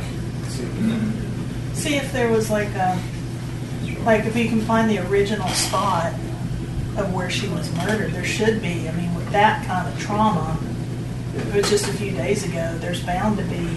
See 0.47 0.63
if 0.63 0.73
we 0.75 0.87
can- 0.87 1.01
Mhm. 1.01 1.75
See 1.75 1.95
if 1.97 2.13
there 2.13 2.29
was 2.29 2.49
like 2.49 2.69
a, 2.75 2.97
like 4.05 4.25
if 4.25 4.35
you 4.37 4.47
can 4.47 4.61
find 4.61 4.89
the 4.89 4.99
original 5.09 5.49
spot 5.49 6.13
of 6.97 7.13
where 7.13 7.29
she 7.29 7.47
was 7.49 7.73
murdered. 7.75 8.11
There 8.13 8.25
should 8.25 8.61
be. 8.61 8.87
I 8.87 8.91
mean, 8.93 9.13
with 9.15 9.29
that 9.31 9.65
kind 9.65 9.87
of 9.91 9.99
trauma, 9.99 10.57
it 11.35 11.55
was 11.55 11.69
just 11.69 11.87
a 11.87 11.93
few 11.93 12.11
days 12.11 12.43
ago. 12.45 12.77
There's 12.79 13.03
bound 13.03 13.37
to 13.37 13.43
be 13.45 13.67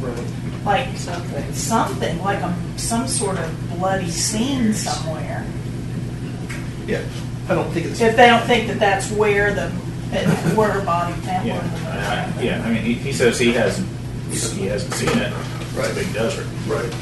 Right. 0.00 0.26
like 0.64 0.96
something, 0.96 1.52
something 1.52 2.20
like 2.22 2.40
a, 2.40 2.54
some 2.76 3.06
sort 3.08 3.38
of 3.38 3.70
bloody 3.78 4.10
scene 4.10 4.72
somewhere. 4.74 5.46
Yeah. 6.86 7.02
I 7.48 7.54
don't 7.54 7.70
think 7.72 7.86
it's. 7.86 8.00
If 8.00 8.16
they 8.16 8.26
don't 8.26 8.44
think 8.46 8.68
that 8.68 8.78
that's 8.78 9.10
where 9.10 9.52
the 9.54 9.68
where 10.54 10.70
her 10.70 10.84
body 10.84 11.12
found. 11.22 11.46
Yeah, 11.48 11.60
I- 11.86 12.40
I- 12.40 12.42
yeah. 12.42 12.62
I 12.64 12.70
mean, 12.72 12.82
he, 12.82 12.94
he 12.94 13.12
says 13.12 13.38
he 13.38 13.52
hasn't 13.52 13.88
he 14.30 14.66
hasn't 14.66 14.94
seen 14.94 15.08
it. 15.10 15.32
It's 15.60 15.76
a 15.76 15.80
Right. 15.80 15.94
big 15.94 16.12
desert. 16.14 16.46
Right. 16.66 16.92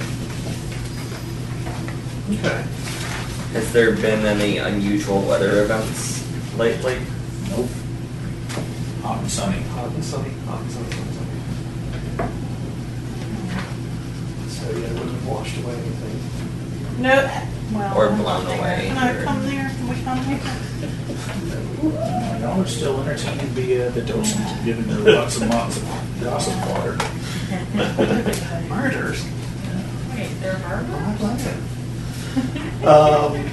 Okay. 2.31 2.65
Has 3.53 3.71
there 3.75 3.95
been 3.95 4.25
any 4.25 4.57
unusual 4.57 5.21
weather 5.21 5.63
events 5.65 6.25
lately? 6.57 6.99
Nope. 7.51 7.69
Hot 9.03 9.19
and 9.21 9.31
sunny. 9.31 9.61
Hot 9.61 9.91
and 9.93 10.03
sunny, 10.03 10.31
hot 10.47 10.61
and 10.63 10.71
sunny, 10.71 10.91
hot 10.91 11.07
and 11.07 11.15
sunny. 11.15 11.33
So 14.49 14.71
yeah, 14.71 14.87
it 14.87 14.93
wouldn't 14.93 15.13
have 15.13 15.27
washed 15.27 15.59
away 15.59 15.75
anything. 15.75 17.03
No, 17.03 17.45
well, 17.73 17.99
Or 17.99 18.09
blown 18.17 18.47
away, 18.47 18.87
Can 18.89 18.97
I 18.97 19.23
come 19.23 19.43
there? 19.45 19.69
Can 19.69 19.89
we 19.89 20.03
come 20.03 20.25
there? 20.25 20.41
Uh, 22.03 22.39
Y'all 22.41 22.61
are 22.63 22.67
still 22.67 23.01
entertaining 23.03 23.55
the 23.55 23.87
uh, 23.87 23.91
the 23.91 24.01
docent, 24.01 24.65
giving 24.65 24.85
her 24.85 25.13
lots 25.13 25.39
and 25.43 25.51
lots 25.51 25.77
of 25.77 25.85
gossip 26.23 26.57
water. 26.71 26.97
Murders. 28.71 29.27
Wait, 30.15 30.31
they're 30.41 30.59
murderers? 30.59 31.82
Um, 32.83 33.45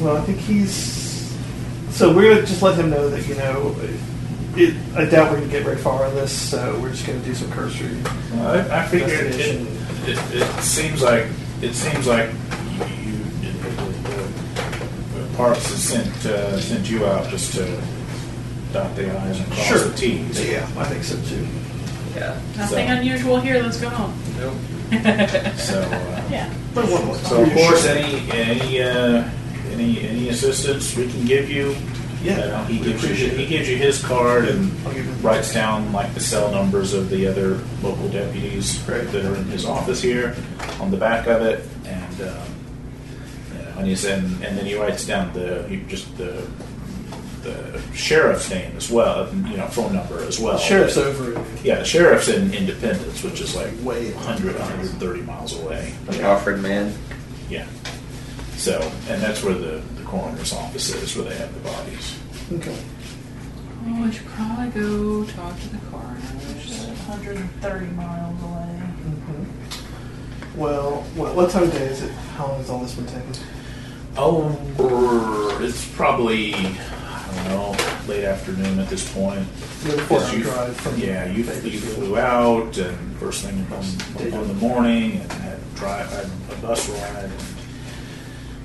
well, 0.00 0.16
I 0.16 0.20
think 0.22 0.38
he's. 0.38 1.34
So 1.90 2.14
we're 2.14 2.34
gonna 2.34 2.46
just 2.46 2.62
let 2.62 2.78
him 2.78 2.90
know 2.90 3.08
that 3.10 3.26
you 3.26 3.34
know, 3.34 3.74
it, 4.56 4.74
I 4.96 5.04
doubt 5.06 5.30
we're 5.30 5.38
gonna 5.40 5.50
get 5.50 5.64
very 5.64 5.76
far 5.76 6.04
on 6.06 6.14
this. 6.14 6.32
So 6.50 6.78
we're 6.80 6.90
just 6.90 7.06
gonna 7.06 7.20
do 7.20 7.34
some 7.34 7.50
cursory. 7.52 7.96
Well, 8.32 8.70
I, 8.72 8.82
I 8.82 8.86
figured 8.86 9.10
it, 9.10 9.56
Investigation. 9.56 10.38
it, 10.38 10.42
it 10.42 10.62
seems 10.62 11.02
like 11.02 11.26
it 11.60 11.74
seems 11.74 12.06
like 12.06 12.30
you, 13.04 13.14
you 13.42 13.54
Parks 15.36 15.66
has 15.70 15.82
sent 15.82 16.26
uh, 16.26 16.60
sent 16.60 16.88
you 16.90 17.06
out 17.06 17.28
just 17.30 17.54
to 17.54 17.64
dot 18.72 18.94
the 18.96 19.10
i's 19.22 19.38
and 19.40 19.46
cross 19.52 19.66
Sure. 19.66 19.78
the 19.88 19.96
t's. 19.96 20.48
Yeah, 20.50 20.68
I 20.76 20.84
think 20.84 21.04
so 21.04 21.16
too. 21.28 21.46
Yeah. 22.14 22.38
Nothing 22.56 22.86
So- 22.88 22.94
unusual 22.94 23.40
here 23.40 23.62
Let's 23.62 23.80
go 23.80 23.88
on. 23.88 24.14
Nope. 24.38 24.54
So. 25.56 25.80
Uh, 25.80 26.28
Yeah. 26.30 26.52
But 26.74 26.88
one 26.90 27.04
more. 27.06 27.16
So 27.16 27.42
of 27.42 27.52
course, 27.52 27.84
any 27.86 28.30
any 28.30 28.82
uh, 28.82 29.28
any 29.72 30.00
any 30.08 30.28
assistance 30.30 30.96
we 30.96 31.08
can 31.10 31.24
give 31.26 31.50
you, 31.50 31.76
Yeah, 32.22 32.38
you 32.38 32.50
know, 32.52 32.64
he 32.64 32.78
gives 32.78 32.88
you 32.88 32.94
appreciate 32.96 33.36
he 33.38 33.46
gives 33.46 33.68
you 33.68 33.76
his 33.76 34.02
card 34.02 34.48
and 34.48 34.72
I'll 34.86 34.94
give 34.94 35.04
him- 35.04 35.20
writes 35.22 35.52
down 35.52 35.92
like 35.92 36.14
the 36.14 36.20
cell 36.20 36.50
numbers 36.50 36.94
of 36.94 37.10
the 37.10 37.26
other 37.26 37.58
local 37.82 38.08
deputies 38.08 38.80
Right. 38.88 39.06
that 39.12 39.24
are 39.24 39.36
in 39.36 39.44
his 39.46 39.64
office 39.66 40.00
here 40.02 40.34
on 40.80 40.90
the 40.90 40.96
back 40.96 41.26
of 41.26 41.42
it, 41.42 41.64
and 41.84 42.16
um, 42.22 42.48
you 43.52 43.58
know, 43.62 43.72
and 43.78 43.86
he 43.86 43.94
said, 43.96 44.22
and 44.24 44.56
then 44.56 44.64
he 44.66 44.74
writes 44.74 45.04
down 45.06 45.32
the 45.34 45.64
he 45.68 45.82
just 45.88 46.16
the 46.16 46.42
the 47.42 47.80
sheriff's 47.94 48.50
name 48.50 48.76
as 48.76 48.90
well, 48.90 49.32
you 49.34 49.56
know, 49.56 49.66
phone 49.68 49.94
number 49.94 50.22
as 50.24 50.38
well. 50.38 50.54
The 50.54 50.62
sheriff's 50.62 50.96
over. 50.96 51.32
Yeah, 51.62 51.80
the 51.80 51.84
sheriff's 51.84 52.28
in 52.28 52.52
Independence, 52.54 53.22
which 53.22 53.40
is 53.40 53.54
like 53.54 53.72
Way 53.82 54.12
100, 54.12 54.54
130 54.54 55.22
miles 55.22 55.58
away. 55.60 55.94
Alfred 56.20 56.60
Man. 56.60 56.94
Yeah. 57.48 57.66
So, 58.56 58.80
and 59.08 59.20
that's 59.20 59.42
where 59.42 59.54
the, 59.54 59.82
the 59.96 60.02
coroner's 60.04 60.52
office 60.52 60.94
is, 60.94 61.16
where 61.16 61.24
they 61.24 61.36
have 61.36 61.52
the 61.52 61.60
bodies. 61.68 62.18
Okay. 62.52 62.78
Oh, 63.84 64.04
I 64.04 64.10
should 64.10 64.26
probably 64.26 64.68
go 64.80 65.24
talk 65.24 65.58
to 65.60 65.68
the 65.68 65.78
coroner. 65.90 66.20
Just 66.60 66.86
130 67.08 67.86
miles 67.96 68.42
away. 68.42 68.82
Mm-hmm. 69.02 70.58
Well, 70.60 71.02
what, 71.16 71.34
what 71.34 71.50
time 71.50 71.64
of 71.64 71.72
day 71.72 71.86
is 71.86 72.02
it? 72.02 72.12
How 72.36 72.46
long 72.46 72.58
has 72.58 72.70
all 72.70 72.78
this 72.80 72.94
been 72.94 73.06
taking? 73.06 73.34
Oh, 74.16 75.58
it's 75.60 75.88
probably, 75.94 76.52
I 77.32 77.48
don't 77.48 77.76
know, 77.76 77.76
late 78.06 78.24
afternoon 78.24 78.78
at 78.78 78.88
this 78.88 79.12
point. 79.12 79.46
You 79.84 79.96
know, 79.96 79.98
four-hour 80.04 80.34
you- 80.36 80.42
drive 80.42 80.76
from 80.76 80.98
Yeah, 80.98 81.26
you, 81.26 81.44
you 81.44 81.80
flew 81.80 82.18
out 82.18 82.76
and 82.78 83.16
first 83.16 83.44
thing 83.44 83.56
in 83.58 83.68
the, 84.30 84.38
in 84.38 84.48
the 84.48 84.54
morning 84.54 85.20
and 85.20 85.32
had 85.32 85.74
drive, 85.74 86.10
had 86.10 86.26
a 86.26 86.60
bus 86.60 86.88
ride 86.88 87.24
and 87.24 87.32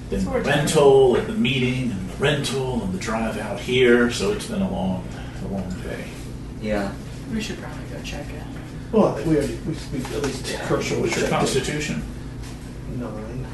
then 0.10 0.22
So 0.22 0.26
the 0.26 0.32
we're 0.32 0.42
rental 0.42 1.16
and 1.16 1.28
the 1.28 1.34
meeting 1.34 1.92
and 1.92 2.10
the 2.10 2.16
rental 2.18 2.82
and 2.84 2.94
the 2.94 3.00
drive 3.00 3.38
out 3.38 3.60
here. 3.60 4.10
So 4.12 4.32
it's 4.32 4.48
been 4.48 4.62
a 4.62 4.72
long, 4.72 5.08
a 5.44 5.48
long 5.48 5.70
day. 5.82 6.06
Yeah. 6.62 6.92
We 7.32 7.42
should 7.42 7.60
probably 7.60 7.84
go 7.92 8.02
check 8.04 8.26
it. 8.30 8.44
Well, 8.92 9.16
we 9.26 9.36
already 9.38 9.56
we, 9.68 9.76
we 9.92 10.06
at 10.16 10.24
least 10.24 10.50
Yeah. 10.50 10.66
Kershaw 10.66 11.00
What's 11.02 11.18
your 11.20 11.30
constitution? 11.30 12.04
Nine. 12.96 13.46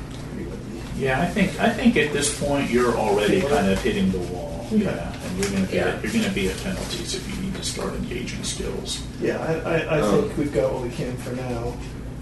Yeah, 0.95 1.21
I 1.21 1.25
think 1.25 1.59
I 1.59 1.69
think 1.71 1.97
at 1.97 2.13
this 2.13 2.39
point 2.39 2.69
you're 2.69 2.95
already 2.95 3.41
kind 3.41 3.67
of 3.67 3.81
hitting 3.81 4.11
the 4.11 4.19
wall. 4.19 4.52
Okay. 4.73 4.83
Yeah, 4.85 5.13
and 5.25 5.37
you're 5.37 5.49
going 5.51 5.65
to 5.65 5.69
be 5.71 5.75
Yeah. 5.77 5.87
at, 5.87 6.03
you're 6.03 6.11
going 6.13 6.23
to 6.25 6.31
be 6.31 6.49
at 6.49 6.57
penalties 6.63 7.15
if 7.15 7.35
you 7.35 7.41
need 7.43 7.55
to 7.55 7.63
start 7.63 7.93
engaging 7.93 8.43
skills. 8.43 9.03
Yeah, 9.21 9.37
I, 9.37 9.53
I, 9.53 9.77
I 9.97 10.01
Um, 10.01 10.21
think 10.23 10.37
we've 10.37 10.53
got 10.53 10.73
what 10.73 10.83
we 10.83 10.89
can 10.89 11.15
for 11.17 11.31
now. 11.35 11.73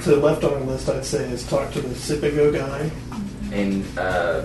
So 0.01 0.15
left 0.19 0.43
on 0.43 0.53
our 0.53 0.59
list, 0.61 0.89
I'd 0.89 1.05
say, 1.05 1.29
is 1.29 1.45
talk 1.47 1.71
to 1.73 1.81
the 1.81 1.93
sip 1.95 2.23
and 2.23 2.35
go 2.35 2.51
guy, 2.51 2.89
And 3.53 3.85
uh, 3.97 4.41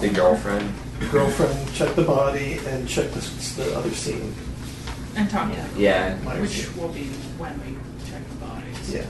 The 0.00 0.08
the 0.08 0.08
girlfriend. 0.10 0.72
girlfriend, 1.12 1.72
check 1.74 1.94
the 1.94 2.02
body, 2.02 2.58
and 2.66 2.88
check 2.88 3.10
the, 3.12 3.20
the 3.56 3.76
other 3.78 3.90
scene. 3.90 4.34
And 5.16 5.30
talk 5.30 5.48
to 5.50 5.56
Yeah. 5.56 5.66
Yeah. 5.76 6.18
Meyer's. 6.24 6.40
Which 6.42 6.76
will 6.76 6.88
be 6.88 7.04
when 7.38 7.52
we 7.60 7.76
check 8.10 8.22
the 8.28 8.34
bodies. 8.44 8.90
Yeah. 8.94 9.04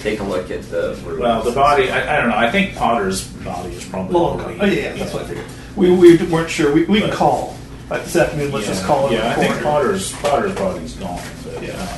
Take 0.00 0.20
a 0.20 0.24
look 0.24 0.50
at 0.50 0.62
the. 0.70 0.98
Well, 1.18 1.42
the 1.42 1.52
body, 1.52 1.90
I, 1.90 2.16
I 2.16 2.20
don't 2.20 2.30
know. 2.30 2.36
I 2.36 2.50
think 2.50 2.74
Potter's 2.74 3.26
body 3.28 3.74
is 3.74 3.84
probably 3.84 4.14
Long. 4.14 4.40
already- 4.40 4.60
Oh 4.60 4.64
yeah, 4.66 4.72
yeah, 4.82 4.92
that's 4.94 5.12
what 5.12 5.24
I 5.24 5.28
figured. 5.28 5.46
We, 5.80 5.90
we 5.96 6.16
weren't 6.26 6.50
sure. 6.50 6.72
We, 6.72 6.84
we 6.84 7.00
can 7.00 7.10
But- 7.10 7.18
call. 7.18 7.56
Like 7.88 8.04
this 8.04 8.14
afternoon, 8.14 8.52
let's 8.52 8.66
yeah, 8.68 8.72
just 8.74 8.84
call 8.86 9.08
it. 9.08 9.14
Yeah, 9.14 9.26
I 9.26 9.32
a 9.32 9.34
think 9.34 9.48
coroner. 9.54 9.62
Potter's 9.64 10.12
Potter's 10.12 10.54
body's 10.54 10.92
gone. 10.94 11.20
But, 11.42 11.60
Yeah. 11.60 11.72
um, 11.72 11.88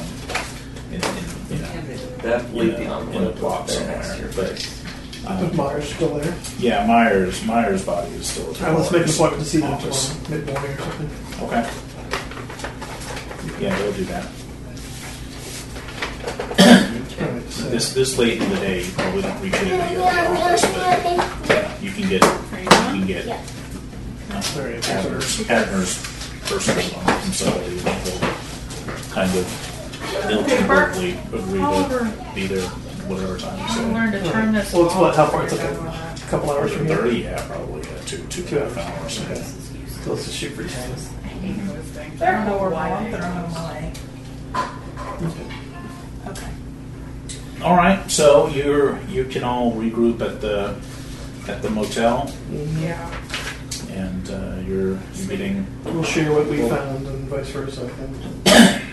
in, 0.89 0.95
in, 0.95 1.01
you 1.51 1.59
know, 1.59 1.69
That 2.23 2.45
in 2.47 2.55
the 2.55 2.61
a, 2.61 2.81
in 2.81 2.87
a 2.87 3.01
envelope 3.01 3.37
plot 3.37 3.67
there 3.69 3.87
next 3.89 4.07
somewhere. 4.09 4.25
your 4.25 4.33
But 4.35 4.49
face. 4.59 4.85
Is 5.13 5.27
um, 5.27 5.55
Meyer's 5.57 5.93
still 5.95 6.15
there? 6.15 6.35
yeah, 6.59 6.87
Meyer's 6.87 7.45
Meyer's 7.45 7.85
body 7.85 8.11
is 8.13 8.27
still. 8.27 8.49
at 8.53 8.55
the 8.57 8.65
All 8.65 8.71
right, 8.73 8.79
let's 8.81 8.91
make 8.91 9.07
an 9.07 9.13
coroner's 9.13 9.17
appointment 9.19 9.43
to 9.45 9.49
see 9.51 9.59
them 9.61 9.73
office. 9.75 10.09
tomorrow, 10.25 10.31
mid 10.31 10.47
morning 10.47 10.71
or 10.73 10.79
something. 10.79 11.11
Okay. 11.43 11.65
Yeah, 13.65 13.79
they'll 13.79 13.93
do 13.93 14.05
that. 14.05 14.27
All 16.23 17.29
right, 17.29 17.51
so- 17.51 17.69
This 17.69 17.93
this 17.93 18.17
late 18.19 18.41
in 18.43 18.49
the 18.49 18.57
day, 18.57 18.85
you 18.85 18.91
probably 18.93 19.23
don't 19.23 19.41
reach 19.43 19.53
anybody 19.55 19.83
at 19.83 19.95
the 19.95 20.41
office, 20.41 20.63
but 20.63 21.49
yeah, 21.51 21.81
you 21.81 21.91
can 21.93 22.09
get 22.09 22.23
Are 22.25 22.59
you 22.59 22.63
you 22.65 22.69
can 22.69 23.07
get 23.07 23.27
Sorry, 24.41 24.77
I'm 24.77 24.83
Abner's, 24.85 25.41
Abner's 25.51 25.99
personal 26.45 26.83
phone 26.83 27.21
from 27.21 27.33
somebody 27.33 27.77
that 27.77 28.05
will 28.05 28.21
kind 29.13 29.31
of 29.39 30.25
they'll 30.29 30.43
verbally 30.67 31.13
agree 31.33 31.61
to 31.61 32.33
be 32.35 32.47
there 32.47 32.69
whatever 33.09 33.39
time 33.39 33.59
you 33.59 33.65
I 33.65 33.93
learned 33.93 34.13
to 34.13 34.31
turn 34.31 34.53
this 34.53 34.73
Well, 34.73 34.87
it's 34.87 34.95
what? 34.95 35.17
How 35.17 35.27
far? 35.27 35.45
It's 35.45 35.53
like 35.53 35.63
I 35.63 36.15
a 36.15 36.19
couple 36.29 36.51
hours 36.51 36.73
from 36.73 36.87
here. 36.87 36.97
Thirty, 36.97 37.19
yeah, 37.21 37.47
probably 37.47 37.83
yeah, 37.83 37.99
two 38.07 38.19
two 38.29 38.43
Two 38.45 38.59
and 38.59 38.71
a 38.71 38.75
half 38.83 39.01
hours. 39.03 39.21
Okay. 39.25 39.35
So 40.03 40.13
let's 40.13 40.25
just 40.25 40.37
shoot 40.37 40.53
for 40.53 40.65
ten. 40.67 40.91
I 40.93 41.29
hate 41.29 41.67
those 41.67 41.85
things. 41.87 42.15
I 42.23 42.25
They're 42.25 42.33
don't 42.39 42.47
know 42.47 42.59
horrible. 42.59 42.77
why 42.79 42.91
I'm 42.91 43.05
they 43.11 43.19
throwing 43.19 43.33
are. 43.33 43.43
them 43.43 43.57
away. 43.65 43.93
Okay. 46.29 46.51
All 47.63 47.77
right, 47.77 48.11
so 48.11 48.49
you're 48.49 48.99
you 49.03 49.25
can 49.27 49.45
all 49.45 49.73
regroup 49.73 50.21
at 50.21 50.41
the 50.41 50.75
at 51.51 51.63
the 51.63 51.71
motel, 51.71 52.33
Yeah. 52.51 52.97
And 53.93 54.31
uh, 54.31 54.61
you're 54.67 54.99
you're 55.15 55.29
getting 55.29 55.67
We'll 55.85 56.03
share 56.05 56.33
what 56.33 56.47
we 56.47 56.59
found 56.69 57.07
and 57.07 57.29
vice 57.29 57.51
versa. 57.51 57.89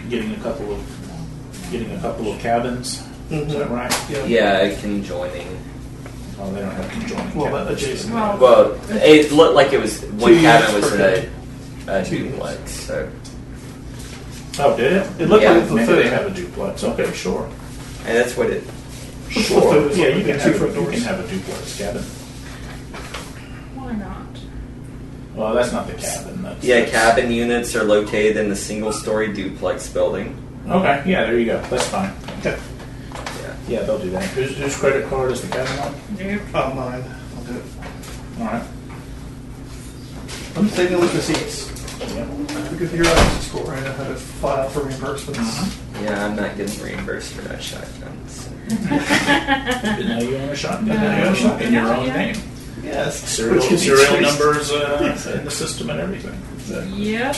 Getting 0.09 0.33
a 0.33 0.37
couple 0.37 0.73
of 0.73 1.67
getting 1.71 1.91
a 1.91 1.99
couple 2.01 2.31
of 2.33 2.39
cabins. 2.39 3.03
Is 3.29 3.53
that 3.53 3.69
right? 3.69 3.93
Yeah. 4.09 4.25
Yeah, 4.25 4.79
conjoining 4.81 5.47
Oh, 6.41 6.51
they 6.53 6.61
don't 6.61 6.71
have 6.71 6.89
conjoined 6.91 7.35
Well, 7.35 7.51
that 7.53 7.63
cabins. 7.67 7.83
adjacent. 7.83 8.13
Well, 8.13 8.37
Well, 8.39 8.79
it 9.03 9.31
looked 9.31 9.55
like 9.55 9.71
it 9.73 9.79
was 9.79 10.01
one 10.03 10.33
Two 10.33 10.41
cabin 10.41 10.69
units 10.71 10.73
was 10.73 10.89
per 10.89 10.95
in 10.95 11.89
a, 11.89 11.99
a 12.01 12.05
Two 12.05 12.15
units. 12.15 12.31
duplex. 12.33 12.71
So, 12.71 13.09
Oh, 14.61 14.75
did 14.75 14.91
it? 14.93 15.21
It 15.21 15.29
looked 15.29 15.43
Yeah, 15.43 15.51
like 15.53 15.67
the 15.69 15.75
Maybe 15.75 15.87
photo. 15.87 16.01
they 16.03 16.09
have 16.09 16.25
a 16.25 16.31
duplex. 16.31 16.83
Okay, 16.83 17.11
sure. 17.13 17.45
and 18.05 18.17
that's 18.17 18.35
what 18.35 18.49
it. 18.49 18.63
Sure. 19.29 19.61
photos 19.61 19.97
Yeah, 19.97 20.07
you 20.07 20.23
can 20.25 20.39
have, 20.39 20.61
a- 20.61 20.81
you 20.81 20.89
can 20.89 21.01
have 21.01 21.19
a 21.23 21.27
duplex 21.27 21.77
cabin. 21.77 22.03
why 23.75 23.91
not? 23.93 24.25
Well, 25.35 25.53
that's 25.53 25.71
not 25.71 25.87
the 25.87 25.93
cabin. 25.93 26.41
That's, 26.43 26.63
Yeah, 26.63 26.79
that's- 26.81 26.91
cabin 26.91 27.31
units 27.31 27.75
are 27.75 27.83
located 27.83 28.37
in 28.37 28.49
the 28.49 28.55
single-story 28.55 29.33
duplex 29.33 29.87
building. 29.89 30.35
Okay, 30.67 31.03
yeah, 31.05 31.23
there 31.25 31.39
you 31.39 31.45
go. 31.45 31.61
That's 31.69 31.87
fine. 31.87 32.11
Okay. 32.39 32.57
Yeah. 33.41 33.55
Yeah, 33.67 33.81
they'll 33.83 33.99
do 33.99 34.09
that. 34.11 34.23
Whose, 34.29 34.55
whose 34.57 34.75
credit 34.77 35.07
card 35.09 35.31
is 35.31 35.41
the 35.41 35.47
cabin 35.47 35.79
on? 35.79 35.95
Nope. 36.17 36.41
Oh, 36.53 36.73
mine. 36.73 37.03
I'll 37.37 37.43
do 37.45 37.57
it. 37.57 37.63
All 38.39 38.45
right. 38.47 38.63
I'm 40.55 40.65
just 40.65 40.75
taking 40.75 40.95
a 40.95 40.99
look 40.99 41.09
at 41.09 41.15
receipts. 41.15 41.69
Yeah. 42.15 42.25
Because 42.71 42.93
you're 42.93 43.05
out 43.07 43.17
of 43.37 43.43
school, 43.43 43.63
right? 43.63 43.83
I 43.83 43.91
how 43.93 44.03
to 44.05 44.15
file 44.15 44.69
for 44.69 44.81
reimbursements. 44.81 45.37
Uh-huh. 45.39 46.03
Yeah, 46.03 46.25
I'm 46.25 46.35
not 46.35 46.55
getting 46.57 46.81
reimbursed 46.83 47.33
for 47.33 47.41
that 47.43 47.61
shotgun. 47.61 48.17
So. 48.27 48.49
Didn't 48.69 50.21
you 50.29 50.37
own 50.37 50.49
a 50.49 50.55
shotgun. 50.55 50.87
No, 50.87 50.93
Now 50.95 51.17
you 51.17 51.23
own 51.25 51.33
a 51.33 51.35
shotgun 51.35 51.61
in 51.67 51.73
your 51.73 51.93
own 51.93 52.05
yet. 52.05 52.15
name. 52.15 52.35
Yes. 52.83 53.19
Serial, 53.35 53.55
Which 53.55 53.63
can 53.65 53.75
be 53.75 53.77
serial 53.77 54.05
traced. 54.05 54.39
numbers 54.39 54.71
uh, 54.71 55.33
in 55.37 55.45
the 55.45 55.51
system 55.51 55.89
and 55.89 55.99
everything. 55.99 56.39
So, 56.65 56.81
Yep. 56.95 57.35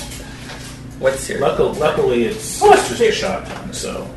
What's 0.99 1.27
your? 1.29 1.39
luckily, 1.39 1.79
luckily, 1.79 2.23
it's, 2.25 2.61
Oh, 2.61 2.71
it's 2.73 2.89
just 2.89 3.01
a 3.01 3.11
shotgun, 3.11 3.73
so 3.73 4.07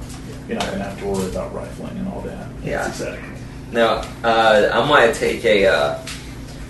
you're 0.49 0.59
not 0.59 0.67
going 0.67 0.79
to 0.79 0.85
have 0.85 0.99
to 1.01 1.07
worry 1.07 1.27
about 1.31 1.55
rifling 1.55 1.97
and 1.97 2.09
all 2.09 2.21
that. 2.23 2.47
Yeah. 2.63 2.87
Exactly. 2.89 3.29
No, 3.73 4.03
uh, 4.23 4.71
I'm 4.73 4.89
gonna 4.89 5.13
take 5.13 5.45
a. 5.45 5.67
Uh, 5.67 6.07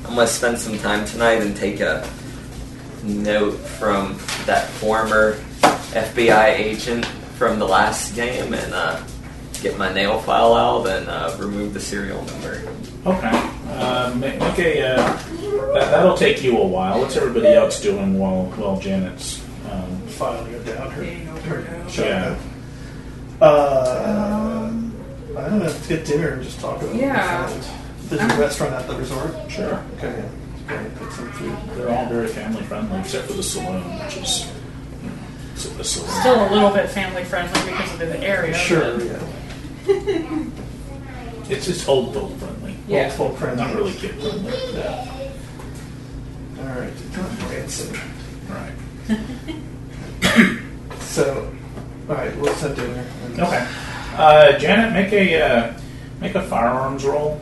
I'm 0.05 0.15
gonna 0.15 0.27
spend 0.27 0.59
some 0.59 0.79
time 0.79 1.05
tonight 1.05 1.43
and 1.43 1.55
take 1.55 1.81
a 1.81 2.09
note 3.03 3.57
from 3.59 4.17
that 4.47 4.69
former 4.69 5.35
FBI 5.93 6.55
agent 6.59 7.05
from 7.37 7.59
the 7.59 7.67
last 7.69 8.15
game 8.15 8.55
and 8.55 8.73
uh, 8.73 9.03
get 9.65 9.79
my 9.79 9.91
nail 9.93 10.21
file 10.21 10.53
out 10.55 10.87
and 10.87 11.09
uh, 11.09 11.35
remove 11.39 11.73
the 11.73 11.81
serial 11.81 12.23
number. 12.27 12.63
Okay. 13.07 13.31
Uh, 13.71 14.15
make, 14.17 14.39
make 14.39 14.59
a. 14.59 14.83
Uh, 14.83 14.97
that, 15.73 15.91
that'll 15.91 16.17
take 16.17 16.43
you 16.43 16.59
a 16.59 16.67
while. 16.67 17.01
What's 17.01 17.17
everybody 17.17 17.49
else 17.49 17.81
doing 17.81 18.19
while 18.19 18.45
while 18.57 18.79
Janet's? 18.79 19.43
Um, 19.71 20.01
Filing 20.07 20.53
it 20.53 20.65
down. 20.67 20.91
Her, 20.91 21.03
her 21.03 21.59
overdosed. 21.59 21.95
shotgun. 21.95 22.39
Uh, 23.41 24.71
I 25.37 25.41
don't 25.49 25.59
know. 25.59 25.65
Let's 25.65 25.87
get 25.89 26.05
dinner 26.05 26.29
and 26.29 26.43
just 26.45 26.61
talk 26.61 26.81
about 26.83 26.95
Yeah. 26.95 27.49
it. 27.51 27.69
There's 28.09 28.21
a 28.21 28.25
I'm- 28.25 28.41
restaurant 28.41 28.75
at 28.75 28.87
the 28.87 28.97
resort. 28.97 29.35
sure. 29.51 29.83
Okay. 29.97 30.15
yeah. 30.69 30.75
Okay, 30.77 30.91
pick 30.99 31.11
some 31.11 31.31
food. 31.33 31.57
They're 31.77 31.91
all 31.91 32.07
very 32.07 32.29
family 32.29 32.63
friendly, 32.63 32.99
except 33.01 33.27
for 33.27 33.33
the 33.35 33.43
saloon, 33.43 33.83
which 34.05 34.17
is 34.19 34.47
you 35.03 35.09
know, 35.11 35.17
it's 35.55 35.65
a 35.67 35.85
saloon. 35.85 36.11
Still 36.21 36.49
a 36.49 36.51
little 36.55 36.71
bit 36.71 36.89
family 36.91 37.25
friendly 37.25 37.61
because 37.71 37.93
of 37.95 37.99
the 37.99 38.21
area. 38.21 38.55
Sure. 38.55 38.97
but- 38.99 39.05
Yeah. 39.07 39.19
It's 41.51 41.69
it's 41.69 41.87
old 41.87 42.17
adult 42.17 42.33
friendly, 42.39 42.75
Yeah. 42.89 43.11
Full 43.11 43.35
friendly. 43.37 43.63
not 43.63 43.75
really 43.75 43.93
kid 43.93 44.13
friendly. 44.13 44.53
Yeah. 44.73 45.07
All 46.59 46.65
right. 46.65 46.93
Branson. 47.49 47.99
Right. 48.49 48.73
So, 51.01 51.53
all 52.09 52.17
right, 52.17 52.35
we'll 52.39 52.53
send 52.55 52.75
dinner. 52.77 53.05
and- 53.27 53.41
Okay. 53.41 53.67
Uh, 54.17 54.59
Janet, 54.59 54.93
make 54.93 55.13
a 55.13 55.41
uh, 55.43 55.73
make 56.21 56.35
a 56.35 56.43
firearms 56.43 57.05
roll. 57.05 57.41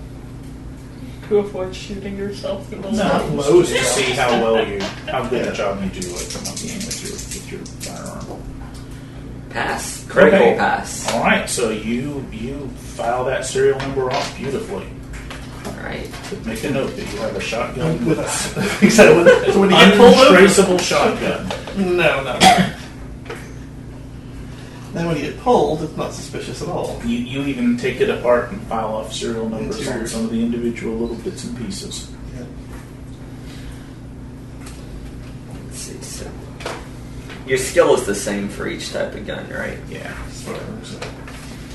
To 1.28 1.38
avoid 1.38 1.74
shooting 1.74 2.18
yourself 2.18 2.70
in 2.72 2.82
the 2.82 2.90
No, 2.92 3.04
leg. 3.04 3.34
Most 3.34 3.68
to 3.70 3.78
see 3.84 4.12
how 4.12 4.28
well 4.42 4.66
you 4.68 4.80
how 5.08 5.24
good 5.26 5.46
a 5.48 5.52
job 5.52 5.82
you 5.82 5.88
do 5.88 6.08
at 6.14 6.44
monkeying 6.44 6.76
with 6.84 7.02
your 7.02 7.12
with 7.12 7.50
your 7.52 7.64
firearm. 7.94 8.41
Pass. 9.52 10.04
Critical 10.08 10.38
Okay. 10.48 10.56
pass. 10.58 11.12
All 11.12 11.20
right, 11.22 11.48
so 11.48 11.70
you 11.70 12.24
you 12.32 12.68
file 12.96 13.24
that 13.26 13.44
serial 13.44 13.78
number 13.78 14.10
off 14.10 14.36
beautifully. 14.36 14.86
All 15.66 15.72
right. 15.84 16.08
But 16.30 16.46
make 16.46 16.64
a 16.64 16.70
note 16.70 16.96
that 16.96 17.12
you 17.12 17.18
have 17.18 17.36
a 17.36 17.40
shotgun 17.40 18.04
With 18.06 18.18
us. 18.18 18.52
He 18.80 18.90
said, 18.90 19.14
with- 19.16 19.52
so 19.52 19.60
when 19.60 19.70
you 19.70 19.76
get 19.76 19.94
untraceable 20.00 20.78
shotgun. 20.78 21.48
No, 21.76 22.22
no. 22.24 22.38
then 24.92 25.06
when 25.06 25.16
you 25.16 25.22
get 25.30 25.38
pulled, 25.40 25.82
it's 25.82 25.96
not 25.96 26.12
suspicious 26.12 26.62
at 26.62 26.68
all. 26.68 27.00
You, 27.04 27.18
you 27.18 27.42
even 27.46 27.76
take 27.76 28.00
it 28.00 28.10
apart 28.10 28.50
and 28.52 28.60
file 28.62 28.94
off 28.94 29.12
serial 29.12 29.48
numbers 29.48 29.86
on 29.88 30.06
some 30.06 30.24
of 30.24 30.30
the 30.30 30.42
individual 30.42 30.96
little 30.96 31.16
bits 31.16 31.44
and 31.44 31.56
pieces. 31.58 32.10
Yeah. 32.36 32.44
Let's 35.64 35.78
see. 35.78 36.00
So, 36.02 36.30
your 37.46 37.58
skill 37.58 37.94
is 37.94 38.04
the 38.06 38.14
same 38.14 38.48
for 38.48 38.68
each 38.68 38.92
type 38.92 39.14
of 39.14 39.26
gun, 39.26 39.48
right? 39.50 39.78
Yeah. 39.88 40.16
As 40.28 40.48
uh, 40.48 41.08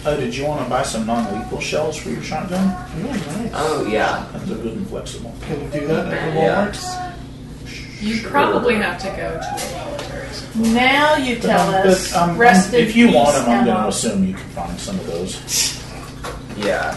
Oh, 0.05 0.15
did 0.15 0.33
you 0.35 0.45
want 0.45 0.63
to 0.63 0.69
buy 0.69 0.83
some 0.83 1.05
non-lethal 1.05 1.59
shells 1.59 1.97
for 1.97 2.09
your 2.09 2.23
shotgun? 2.23 2.73
oh, 2.77 3.01
nice. 3.03 3.51
Oh 3.53 3.87
yeah. 3.87 4.25
Those 4.33 4.51
are 4.51 4.61
good 4.61 4.73
and 4.77 4.87
flexible. 4.87 5.33
Can 5.41 5.61
you 5.61 5.79
do 5.81 5.87
that 5.87 6.05
at 6.13 6.33
the 6.33 6.39
Yeah. 6.39 6.67
Walmart? 6.67 8.01
You 8.01 8.13
Sure. 8.15 8.29
probably 8.29 8.75
have 8.75 8.99
to 9.01 9.07
go 9.07 9.15
to 9.15 9.65
a 9.81 9.85
military 9.89 10.29
school. 10.33 10.65
Now 10.67 11.15
you 11.15 11.35
tell 11.37 11.73
us. 11.73 12.11
But, 12.13 12.21
um, 12.21 12.37
Rest 12.37 12.73
if 12.73 12.95
you 12.95 13.11
want 13.11 13.33
them, 13.35 13.49
I'm 13.49 13.65
going 13.65 13.81
to 13.81 13.87
assume 13.87 14.25
you 14.27 14.35
can 14.35 14.49
find 14.49 14.79
some 14.79 14.99
of 14.99 15.07
those. 15.07 15.73
Yeah. 16.57 16.95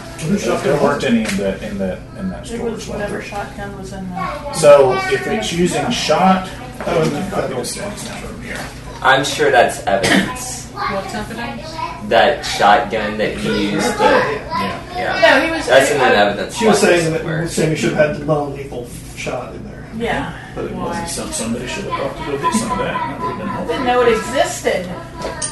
There 0.63 0.79
weren't 0.81 1.03
any 1.03 1.19
in 1.19 1.37
that 1.37 1.61
in 1.63 1.77
that 1.79 1.99
in 2.17 2.29
that 2.29 2.45
There 2.45 2.57
store. 2.57 2.69
was 2.71 2.87
whatever 2.87 3.21
shotgun 3.21 3.77
was 3.77 3.93
in 3.93 4.09
there. 4.11 4.53
So 4.53 4.93
if 5.11 5.25
it's 5.27 5.51
using 5.53 5.89
shot, 5.91 6.47
No. 6.85 7.29
copy 7.31 7.53
this 7.55 7.75
down 7.75 7.91
from 7.95 8.41
here. 8.43 8.59
I'm 9.01 9.23
sure 9.23 9.51
that's 9.51 9.79
evidence. 9.87 10.67
What's 10.71 11.13
evidence? 11.13 11.71
That 12.09 12.43
shotgun 12.45 13.17
that 13.17 13.37
he 13.37 13.71
used. 13.71 13.87
The, 13.97 14.03
Yeah. 14.03 14.97
yeah. 14.97 15.21
No, 15.39 15.45
he 15.45 15.51
was. 15.51 15.67
That's 15.67 15.91
in 15.91 16.01
an 16.01 16.11
evidence. 16.13 16.57
She 16.57 16.67
was 16.67 16.79
saying 16.79 17.11
that 17.11 17.19
somewhere. 17.19 17.47
saying 17.47 17.71
you 17.71 17.75
should 17.77 17.93
have 17.93 18.09
had 18.09 18.17
the 18.19 18.25
non-lethal 18.25 18.87
shot 19.15 19.53
in 19.55 19.63
there, 19.65 19.85
Yeah. 19.95 20.33
but 20.55 20.65
it 20.65 20.71
Why? 20.73 20.83
wasn't. 20.85 21.09
Some, 21.09 21.31
somebody 21.31 21.67
should 21.67 21.85
have 21.85 22.13
thought 22.13 22.25
to 22.25 22.31
go 22.31 22.37
get 22.37 22.53
some 22.55 22.71
of 22.71 22.77
that. 22.79 23.19
That 23.19 23.37
been. 23.37 23.67
Didn't 23.67 23.85
know 23.85 24.01
it 24.01 24.17
existed. 24.17 24.85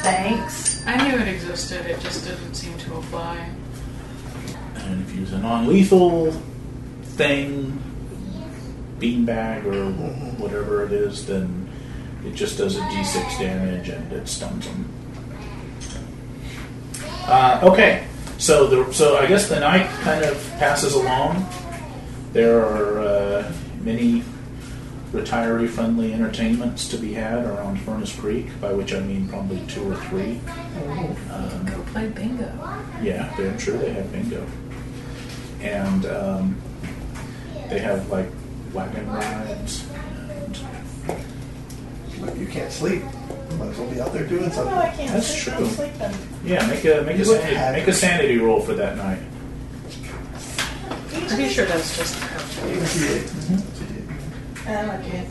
Thanks. 0.04 0.84
I 0.88 1.08
knew 1.10 1.18
it 1.20 1.28
existed, 1.28 1.86
it 1.86 2.00
just 2.00 2.26
didn't 2.26 2.56
seem 2.56 2.78
to 2.80 2.96
apply. 2.96 3.48
And 4.76 5.02
if 5.04 5.14
you 5.14 5.22
use 5.22 5.34
a 5.34 5.38
non-lethal 5.38 6.32
thing, 7.04 7.80
beanbag 9.00 9.66
or 9.66 9.92
whatever 10.42 10.86
it 10.86 10.92
is, 10.92 11.26
then 11.26 11.70
it 12.26 12.34
just 12.34 12.58
does 12.58 12.76
a 12.78 12.82
d6 12.82 13.40
damage 13.40 13.90
and 13.90 14.12
it 14.12 14.28
stuns 14.28 14.66
them. 14.68 14.90
Uh, 17.26 17.60
okay, 17.64 18.08
so 18.38 18.68
the 18.68 18.92
so 18.94 19.18
I 19.18 19.28
guess 19.28 19.48
the 19.50 19.60
night 19.60 19.88
kind 20.02 20.24
of 20.26 20.38
passes 20.58 20.94
along. 20.96 21.48
There 22.34 22.60
are 22.60 23.00
uh, 23.00 23.54
many 23.82 24.24
retiree-friendly 25.12 26.14
entertainments 26.14 26.88
to 26.90 26.98
be 26.98 27.14
had 27.14 27.44
around 27.46 27.80
Furnace 27.82 28.16
Creek, 28.16 28.48
by 28.62 28.72
which 28.72 28.94
I 28.94 29.00
mean 29.00 29.28
probably 29.28 29.60
two 29.68 29.92
or 29.92 29.96
three. 29.96 30.40
Um, 31.32 31.66
Go 31.66 31.82
play 31.92 32.10
bingo. 32.10 32.46
yeah, 33.02 33.34
they're, 33.36 33.50
I'm 33.50 33.58
sure 33.58 33.78
they 33.78 33.92
have 33.94 34.12
bingo. 34.12 34.46
And 35.62 36.06
um, 36.06 36.62
they 37.70 37.80
have 37.80 38.10
like 38.10 38.28
wagon 38.74 39.08
rides. 39.10 39.86
And 40.28 40.60
But 42.22 42.38
you 42.38 42.48
can't 42.48 42.72
sleep. 42.72 43.02
You 43.52 43.58
might 43.58 43.70
as 43.70 43.78
well 43.78 43.90
be 43.90 44.00
out 44.02 44.14
there 44.14 44.26
doing 44.28 44.44
No, 44.44 44.50
something. 44.50 44.74
I 44.74 44.90
can't 44.96 45.12
That's 45.14 45.28
sleep. 45.28 45.56
true. 45.56 45.66
I'm 45.66 45.72
sleeping. 45.72 46.12
yeah, 46.46 46.68
make 46.68 46.86
a 46.86 47.02
make 47.04 47.16
a 47.16 47.20
You 47.20 47.26
look 47.26 47.38
sanity, 47.42 47.56
happy. 47.56 47.80
make 47.80 47.88
a 47.88 47.94
sanity 47.94 48.38
roll 48.38 48.62
for 48.62 48.74
that 48.74 48.98
night. 48.98 49.20
Pretty 51.28 51.50
sure 51.50 51.66
that's 51.66 51.98
just 51.98 52.16
Eighty-eight. 52.66 53.30
Um, 54.68 54.90
I 54.90 54.98
can't. 55.02 55.30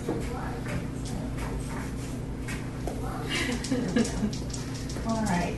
All 5.06 5.23
right. 5.24 5.55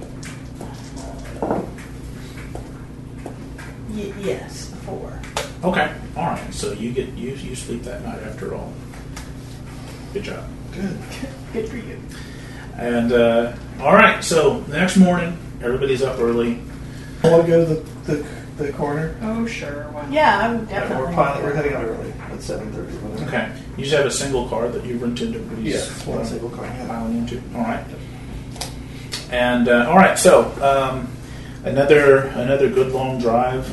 Y- 3.91 4.13
yes, 4.21 4.71
four. 4.85 5.21
Okay, 5.63 5.95
all 6.17 6.27
right. 6.27 6.55
So 6.55 6.73
you 6.73 6.93
get 6.93 7.09
you 7.11 7.33
you 7.33 7.55
sleep 7.55 7.83
that 7.83 8.03
night 8.03 8.23
after 8.23 8.55
all. 8.55 8.73
Good 10.15 10.25
job. 10.25 10.45
Good. 10.73 10.97
Good 11.53 11.69
for 11.69 11.77
you. 11.77 11.99
And 12.77 13.13
uh, 13.13 13.53
all 13.81 13.93
right, 13.95 14.25
so 14.25 14.61
the 14.63 14.79
next 14.79 14.97
morning, 14.97 15.37
everybody's 15.63 16.03
up 16.03 16.19
early. 16.19 16.61
I 17.23 17.31
want 17.31 17.45
to 17.45 17.51
go 17.51 17.65
to 17.67 17.75
the, 17.75 18.13
the, 18.15 18.65
the 18.65 18.73
corner. 18.73 19.15
Oh, 19.21 19.47
sure. 19.47 19.85
Why 19.91 20.03
not? 20.05 20.13
Yeah, 20.13 20.39
I'm 20.49 20.61
Yeah, 20.69 20.81
definitely. 20.81 21.07
we're, 21.09 21.13
pilot, 21.15 21.43
we're 21.45 21.55
heading 21.55 21.75
out 21.75 21.85
early 21.85 22.13
at 22.13 22.41
seven 22.41 22.73
thirty. 22.73 23.25
Okay, 23.27 23.53
you 23.77 23.85
just 23.85 23.95
have 23.97 24.07
a 24.07 24.11
single 24.11 24.49
car 24.49 24.69
that 24.71 24.85
you 24.87 24.97
rented. 24.97 25.35
Everybody's 25.35 25.75
Yeah, 26.07 26.15
one 26.15 26.25
single 26.25 26.49
car. 26.49 26.65
Yeah. 26.65 26.87
piling 26.87 27.19
into. 27.19 27.43
All 27.55 27.63
right. 27.65 27.85
And 29.31 29.69
uh, 29.69 29.87
all 29.91 29.97
right, 29.97 30.19
so 30.19 30.51
um, 30.63 31.09
another 31.65 32.19
another 32.29 32.71
good 32.71 32.93
long 32.93 33.19
drive 33.21 33.69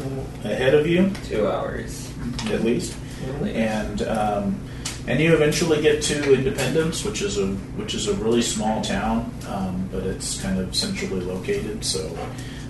ahead 0.51 0.73
of 0.73 0.87
you, 0.87 1.11
Two 1.25 1.47
hours. 1.47 2.11
at 2.51 2.63
least, 2.63 2.95
and 3.43 4.01
um, 4.03 4.59
and 5.07 5.19
you 5.19 5.33
eventually 5.33 5.81
get 5.81 6.01
to 6.03 6.33
Independence, 6.33 7.03
which 7.05 7.21
is 7.21 7.37
a 7.37 7.47
which 7.77 7.93
is 7.93 8.07
a 8.07 8.13
really 8.15 8.41
small 8.41 8.81
town, 8.81 9.31
um, 9.47 9.87
but 9.91 10.03
it's 10.03 10.41
kind 10.41 10.59
of 10.59 10.75
centrally 10.75 11.21
located. 11.21 11.83
So 11.85 12.09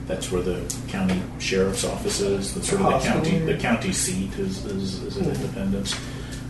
that's 0.06 0.32
where 0.32 0.42
the 0.42 0.62
county 0.88 1.22
sheriff's 1.40 1.84
office 1.84 2.20
is. 2.22 2.54
That's 2.54 2.70
sort 2.70 2.82
of 2.82 3.02
the 3.02 3.08
county 3.10 3.40
the 3.40 3.58
county 3.58 3.92
seat 3.92 4.34
is 4.38 4.66
is, 4.66 5.02
is 5.04 5.18
in 5.18 5.26
Independence. 5.26 5.96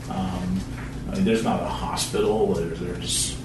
Um, 0.09 0.59
I 1.09 1.15
mean, 1.15 1.23
there's 1.25 1.43
not 1.43 1.61
a 1.61 1.65
hospital. 1.67 2.53
There's 2.53 2.79
there's 2.79 3.37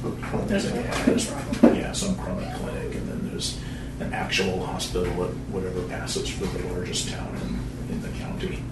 There's 0.49 0.65
a 0.67 0.75
yeah, 0.75 1.05
there's, 1.05 1.31
yeah, 1.63 1.93
some 1.93 2.17
chronic 2.17 2.53
clinic, 2.57 2.95
and 2.97 3.09
then 3.09 3.31
there's 3.31 3.59
an 4.01 4.13
actual 4.13 4.67
hospital 4.67 5.25
at 5.25 5.31
whatever 5.53 5.81
passes 5.89 6.29
for 6.29 6.45
the 6.47 6.67
largest 6.73 7.09
town 7.11 7.37
in, 7.37 7.59
in. 8.43 8.63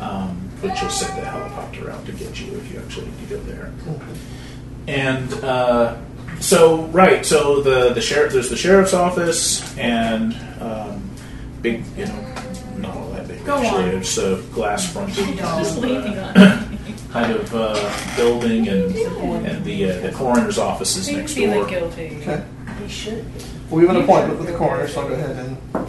Um, 0.00 0.48
but 0.60 0.80
you'll 0.80 0.90
send 0.90 1.18
a 1.20 1.24
helicopter 1.24 1.90
out 1.90 2.04
to 2.06 2.12
get 2.12 2.40
you 2.40 2.56
if 2.58 2.72
you 2.72 2.78
actually 2.80 3.06
need 3.06 3.28
to 3.28 3.34
go 3.36 3.40
there. 3.42 3.72
And 4.86 5.32
uh, 5.44 5.96
so, 6.40 6.82
right, 6.86 7.24
so 7.26 7.60
the 7.62 7.92
the 7.94 8.00
sheriff, 8.00 8.32
there's 8.32 8.48
the 8.50 8.56
sheriff's 8.56 8.94
office 8.94 9.76
and 9.76 10.34
um, 10.60 11.10
big, 11.62 11.84
you 11.96 12.06
know, 12.06 12.34
not 12.78 12.96
all 12.96 13.10
that 13.10 13.28
big. 13.28 13.44
Go 13.44 13.56
actually. 13.58 13.90
on. 13.90 13.94
It's 13.96 14.16
a 14.18 14.42
glass 14.52 14.92
fronted 14.92 15.36
Just 15.36 15.78
uh, 15.78 15.80
leaning 15.80 16.18
on. 16.18 16.34
kind 17.12 17.32
of 17.32 17.54
uh, 17.54 18.16
building, 18.16 18.68
and 18.68 18.94
and 18.94 19.64
the 19.64 19.90
uh, 19.90 20.00
the 20.00 20.12
coroner's 20.12 20.58
office 20.58 20.96
is 20.96 21.06
Make 21.06 21.16
me 21.16 21.20
next 21.22 21.34
feeling 21.34 21.58
door. 21.60 21.68
guilty. 21.68 22.18
Okay. 22.20 22.44
He 22.82 22.88
should. 22.88 23.24
We 23.70 23.86
have 23.86 23.96
an 23.96 24.02
appointment 24.02 24.38
with 24.38 24.48
the 24.48 24.56
coroner, 24.56 24.86
so 24.88 25.02
I'll 25.02 25.08
go 25.08 25.14
ahead 25.14 25.36
and. 25.36 25.88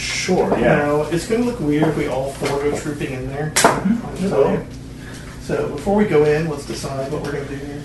Sure, 0.00 0.50
yeah. 0.58 0.76
Now, 0.76 1.02
it's 1.02 1.26
going 1.28 1.42
to 1.42 1.46
look 1.50 1.60
weird 1.60 1.88
if 1.88 1.96
we 1.98 2.06
all 2.06 2.30
four 2.32 2.48
go 2.58 2.74
trooping 2.78 3.12
in 3.12 3.28
there. 3.28 3.52
Mm-hmm. 3.56 4.06
I'll 4.06 4.30
tell 4.30 4.52
you. 4.52 4.66
So 5.42 5.68
before 5.68 5.96
we 5.96 6.06
go 6.06 6.24
in, 6.24 6.48
let's 6.48 6.66
decide 6.66 7.12
what 7.12 7.22
we're 7.22 7.32
going 7.32 7.46
to 7.48 7.56
do 7.58 7.64
here. 7.66 7.82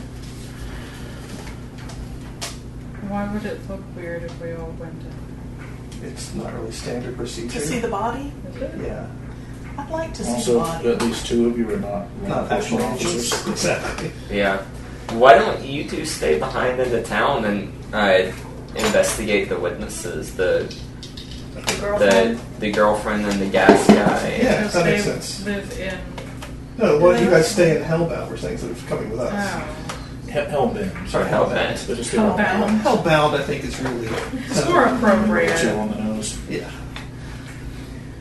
Why 3.10 3.32
would 3.34 3.46
it 3.46 3.60
look 3.70 3.82
weird 3.96 4.24
if 4.24 4.42
we 4.42 4.54
all 4.54 4.72
went 4.80 4.94
in? 5.02 6.08
It's 6.08 6.34
not 6.36 6.54
really 6.54 6.72
standard 6.72 7.16
procedure. 7.18 7.60
To 7.60 7.66
see 7.66 7.80
the 7.80 7.88
body? 7.90 8.32
Is 8.50 8.62
it? 8.62 8.72
Yeah. 8.82 9.08
I'd 9.78 9.90
like 9.90 10.14
to 10.14 10.24
see 10.24 10.30
the 10.32 10.38
Also, 10.38 10.60
body. 10.60 10.88
at 10.90 11.02
least 11.02 11.28
two 11.28 11.50
of 11.50 11.58
you 11.58 11.70
are 11.74 11.78
not 11.78 12.08
law 12.24 12.28
Not 12.28 12.52
enforcement 12.52 12.84
actual 12.84 12.84
officers. 12.84 13.34
officers. 13.34 13.48
Exactly. 13.52 14.12
Yeah. 14.32 14.64
Why 15.12 15.34
don't 15.38 15.62
you 15.64 15.88
two 15.88 16.06
stay 16.06 16.40
behind 16.40 16.80
in 16.80 16.90
the 16.92 17.04
town 17.04 17.46
and 17.46 17.74
uh, 17.94 18.32
investigate 18.76 19.50
the 19.50 19.60
witnesses, 19.60 20.36
the 20.36 20.74
The 21.56 21.62
the 21.62 21.80
girlfriend. 21.82 22.40
the 22.60 22.72
girlfriend 22.72 23.26
and 23.26 23.40
the 23.42 23.48
gas 23.50 23.88
guy? 23.88 24.38
Yeah, 24.42 24.58
Because 24.58 24.74
that 24.74 24.84
they 24.84 24.92
makes 24.92 25.04
sense. 25.06 25.46
live 25.46 25.80
in. 25.80 26.00
No, 26.78 26.98
why 27.00 27.14
don't 27.14 27.24
you 27.24 27.30
guys 27.30 27.50
stay 27.50 27.78
in 27.78 27.84
Hellbound? 27.84 28.30
We're 28.30 28.38
saying 28.38 28.54
instead 28.54 28.72
of 28.72 28.86
coming 28.88 29.10
with 29.10 29.20
us. 29.22 29.32
Oh. 29.34 29.92
He- 30.28 30.32
Hellbend. 30.32 31.08
Sorry, 31.08 31.30
Hellbend. 31.30 31.88
But 31.88 31.96
just 31.98 32.12
Hellbound. 32.12 32.82
Hellbound, 32.82 33.34
I 33.40 33.44
think, 33.44 33.64
is 33.64 33.80
really. 33.80 34.08
It's 34.48 34.66
more 34.68 34.84
appropriate. 34.86 35.58
Two 35.62 35.70
on 35.70 35.90
the 35.92 35.98
nose. 36.04 36.38
Yeah. 36.50 36.70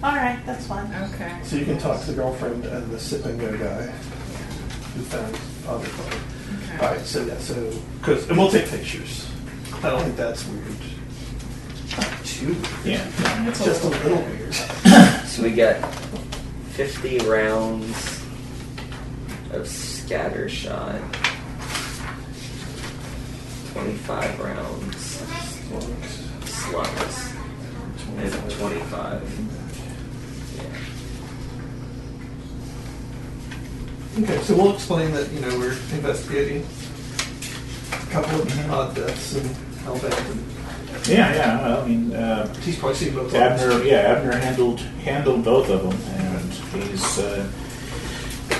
All 0.05 0.15
right, 0.15 0.39
that's 0.47 0.67
fine. 0.67 0.87
Okay. 1.15 1.33
So 1.43 1.57
you 1.57 1.65
can 1.65 1.79
talk 1.79 2.01
to 2.03 2.07
the 2.09 2.13
girlfriend 2.13 2.65
and 2.67 2.91
the 2.93 3.01
sip 3.01 3.25
and 3.25 3.41
go 3.41 3.51
guy 3.57 3.87
who 3.87 5.03
found 5.03 5.35
other 5.67 5.89
body. 5.89 6.17
okay. 6.75 6.87
All 6.87 6.93
right, 6.95 7.01
so 7.05 7.25
yeah, 7.25 7.39
so 7.39 7.55
because 7.99 8.29
and 8.29 8.39
we'll 8.39 8.51
take 8.51 8.69
pictures. 8.69 9.29
I 9.83 9.91
don't 9.91 10.03
think 10.03 10.17
that's 10.17 10.47
weird. 10.47 10.77
Weird. 11.99 12.57
Yeah. 12.85 13.49
It's 13.49 13.65
Just 13.65 13.85
a 13.85 13.89
little 13.89 14.19
weird. 14.23 14.55
So 15.35 15.43
we 15.43 15.51
got 15.51 15.81
fifty 16.75 17.19
rounds 17.19 18.23
of 19.51 19.67
scatter 19.67 20.49
shot, 20.49 20.95
twenty-five 23.73 24.39
rounds 24.39 25.25
slugs, 26.47 27.33
and 28.17 28.51
twenty-five. 28.53 29.23
Yeah. 30.57 30.63
Okay, 34.23 34.39
so 34.45 34.55
we'll 34.55 34.75
explain 34.75 35.11
that 35.15 35.33
you 35.33 35.41
know 35.41 35.59
we're 35.59 35.77
investigating 35.95 36.65
a 37.93 38.07
couple 38.13 38.41
of 38.41 38.71
odd 38.71 38.95
deaths 38.95 39.35
in 39.35 39.49
Hellbound. 39.85 40.54
Yeah, 41.07 41.35
yeah. 41.35 41.61
well, 41.63 41.83
I 41.83 41.87
mean, 41.89 42.13
uh, 42.15 42.53
he's 42.57 42.79
probably 42.79 42.97
seen 42.97 43.15
both. 43.15 43.35
Abner. 43.35 43.83
Yeah, 43.83 43.97
Abner 43.97 44.37
handled 44.37 44.81
handled 44.81 45.45
both 45.45 45.69
of 45.69 45.83
them, 45.83 46.15
and 46.17 46.51
he's 46.83 47.19
uh, 47.19 47.51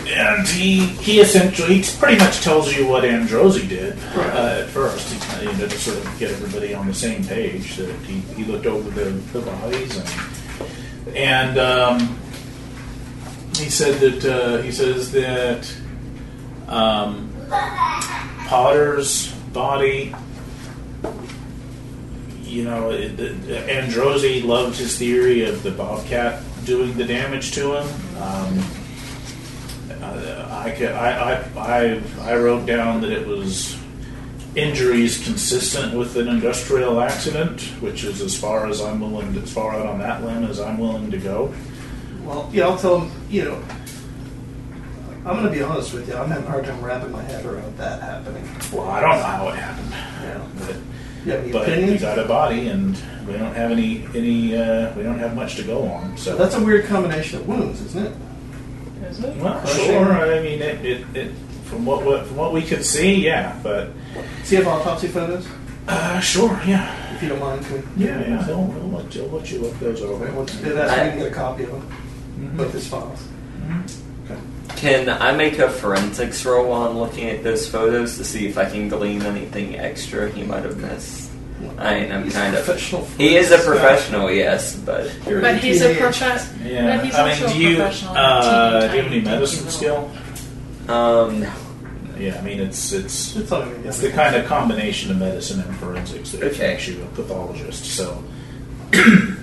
and 0.07 0.47
he 0.49 0.81
he 0.87 1.21
essentially 1.21 1.81
he 1.81 1.99
pretty 1.99 2.19
much 2.19 2.41
tells 2.43 2.75
you 2.77 2.87
what 2.87 3.05
Androzzi 3.05 3.67
did 3.69 3.97
Right. 4.15 4.35
uh, 4.35 4.61
at 4.63 4.69
first. 4.69 5.11
He 5.13 5.19
kind 5.21 5.47
of 5.49 5.55
you 5.55 5.63
know, 5.63 5.69
to 5.69 5.79
sort 5.79 5.99
of 6.05 6.19
get 6.19 6.31
everybody 6.33 6.75
on 6.75 6.87
the 6.87 6.95
same 6.95 7.25
page. 7.25 7.77
That 7.77 7.95
he, 8.01 8.21
he 8.35 8.45
looked 8.45 8.67
over 8.67 8.91
the, 8.91 9.11
the 9.33 9.41
bodies 9.41 9.97
and 9.97 11.17
and 11.17 11.59
um, 11.59 12.19
he 13.57 13.71
said 13.71 14.01
that 14.01 14.25
uh, 14.25 14.63
he 14.63 14.71
says 14.73 15.13
that 15.13 15.75
um, 16.69 17.31
Potter's 18.49 19.33
body 19.53 20.15
you 22.55 22.65
know, 22.65 22.91
it, 22.91 23.19
it, 23.19 23.37
Androzzi 23.69 24.45
loved 24.45 24.79
his 24.79 24.97
theory 24.97 25.45
of 25.45 25.63
the 25.63 25.73
Bobcat 25.73 26.43
doing 26.65 26.97
the 26.97 27.05
damage 27.05 27.53
to 27.53 27.75
him. 27.81 28.23
Um, 28.23 28.65
I, 30.03 30.71
I, 30.87 30.93
I, 30.93 31.43
I, 31.59 32.03
I 32.21 32.37
wrote 32.37 32.65
down 32.67 33.01
that 33.01 33.11
it 33.11 33.27
was 33.27 33.77
injuries 34.55 35.23
consistent 35.25 35.95
with 35.99 36.17
an 36.17 36.29
industrial 36.29 37.01
accident, 37.01 37.61
which 37.81 38.05
is 38.05 38.21
as 38.21 38.39
far 38.39 38.67
as 38.67 38.81
I'm 38.81 39.01
willing, 39.01 39.35
to, 39.35 39.41
as 39.41 39.53
far 39.53 39.75
out 39.75 39.87
on 39.87 39.99
that 39.99 40.23
limb 40.23 40.45
as 40.45 40.61
I'm 40.61 40.79
willing 40.79 41.11
to 41.11 41.19
go. 41.19 41.53
Well, 42.23 42.49
yeah, 42.53 42.69
I'll 42.69 42.79
tell 42.79 43.01
him. 43.01 43.11
You 43.29 43.45
know, 43.47 43.63
I'm 45.27 45.37
going 45.37 45.45
to 45.47 45.51
be 45.51 45.63
honest 45.63 45.93
with 45.93 46.09
you. 46.09 46.15
I'm 46.15 46.29
having 46.29 46.47
a 46.47 46.51
hard 46.51 46.65
time 46.65 46.83
wrapping 46.83 47.11
my 47.11 47.23
head 47.23 47.45
around 47.45 47.77
that 47.79 48.01
happening. 48.01 48.49
Well, 48.73 48.89
I 48.89 49.01
don't 49.01 49.11
know 49.17 49.23
how 49.23 49.49
it 49.49 49.57
happened, 49.57 49.91
Yeah. 49.91 50.47
but, 50.67 50.77
You 51.25 51.33
have 51.33 51.43
any 51.43 51.53
but 51.53 51.67
we 51.67 51.73
opinions? 51.73 52.01
got 52.03 52.19
a 52.19 52.25
body, 52.27 52.69
and 52.69 52.97
we 53.27 53.33
don't 53.35 53.55
have 53.55 53.71
any 53.71 54.07
any 54.15 54.57
uh, 54.57 54.95
we 54.95 55.03
don't 55.03 55.19
have 55.19 55.35
much 55.35 55.57
to 55.57 55.63
go 55.63 55.83
on. 55.89 56.17
So 56.19 56.37
That's 56.37 56.55
a 56.55 56.63
weird 56.63 56.85
combination 56.87 57.39
of 57.41 57.49
wounds, 57.49 57.81
isn't 57.81 58.07
it? 58.07 58.13
Is 59.09 59.21
it? 59.25 59.37
Well, 59.37 59.59
Crushing. 59.61 59.85
sure. 59.87 60.13
I 60.13 60.41
mean, 60.41 60.61
it, 60.63 60.85
it, 60.85 61.17
it 61.17 61.33
from 61.65 61.87
what, 61.87 62.05
what 62.05 62.27
from 62.27 62.37
what 62.37 62.53
we 62.53 62.63
could 62.63 62.85
see, 62.85 63.15
yeah. 63.25 63.59
But 63.63 63.91
Does 64.41 64.51
he 64.51 64.57
have 64.57 64.67
autopsy 64.67 65.09
photos? 65.09 65.47
uh, 65.89 66.21
sure, 66.21 66.59
yeah, 66.67 67.15
If 67.15 67.23
you 67.23 67.29
don't 67.31 67.41
mind, 67.41 67.65
can 67.67 67.87
yeah, 67.97 68.21
yeah. 68.21 68.45
He'll, 68.47 68.67
he'll, 68.73 68.89
let, 68.91 69.13
he'll 69.13 69.27
let 69.29 69.51
you 69.51 69.59
look 69.61 69.79
those 69.81 70.01
over. 70.03 70.25
Okay, 70.27 70.35
once 70.35 70.55
you 70.55 70.65
do 70.65 70.75
that, 70.75 70.89
so 70.89 71.05
we 71.05 71.11
can 71.11 71.19
get 71.19 71.33
a 71.33 71.35
copy 71.35 71.65
of 71.65 71.71
them, 71.73 71.93
Mhm. 72.41 72.57
both 72.57 72.73
his 72.73 72.87
files. 72.89 73.27
Okay. 73.71 73.95
Can 74.77 75.09
I 75.09 75.33
make 75.33 75.59
a 75.59 75.71
forensics 75.71 76.45
roll 76.45 76.73
on 76.73 76.99
looking 76.99 77.29
at 77.31 77.43
those 77.43 77.69
photos 77.69 78.17
to 78.19 78.25
see 78.25 78.47
if 78.47 78.59
I 78.59 78.67
can 78.69 78.89
glean 78.89 79.23
anything 79.23 79.77
extra 79.77 80.31
he 80.31 80.43
might 80.43 80.65
have 80.65 80.77
missed? 80.79 81.31
I 81.79 82.01
mean, 82.01 82.13
I'm 82.13 82.25
He's 82.25 82.35
a 82.35 82.39
kind 82.39 82.55
of. 82.57 82.65
professional. 82.65 83.05
He 83.17 83.37
is 83.37 83.51
a 83.51 83.59
forensics 83.59 83.65
guy. 83.65 83.89
professional, 83.89 84.31
yes, 84.31 84.77
but 84.77 85.11
You're 85.27 85.41
But 85.41 85.57
he's 85.59 85.81
a 85.81 85.95
professional. 85.95 86.67
Yeah, 86.67 86.97
But 86.97 87.05
he's 87.07 87.15
I 87.15 87.41
mean, 87.41 87.49
do 87.53 87.59
you 87.59 87.83
uh, 87.83 88.81
do 88.91 88.97
you 88.97 89.03
have 89.03 89.13
any 89.13 89.21
medicine 89.23 89.61
teeny 89.61 89.71
skill? 89.71 90.11
um, 90.89 91.47
Yeah, 92.19 92.39
I 92.39 92.43
mean, 92.43 92.61
it's 92.61 92.93
it's 92.93 93.35
It's, 93.37 93.51
not 93.51 93.67
it's 93.85 93.99
the 94.01 94.11
kind 94.13 94.37
of 94.37 94.47
combination 94.47 95.11
of 95.13 95.19
medicine 95.19 95.61
and 95.61 95.75
forensics 95.79 96.33
that 96.33 96.43
Okay. 96.43 96.75
makes 96.75 96.87
you 96.89 97.03
a 97.03 97.07
pathologist. 97.15 97.85
So. 97.87 98.23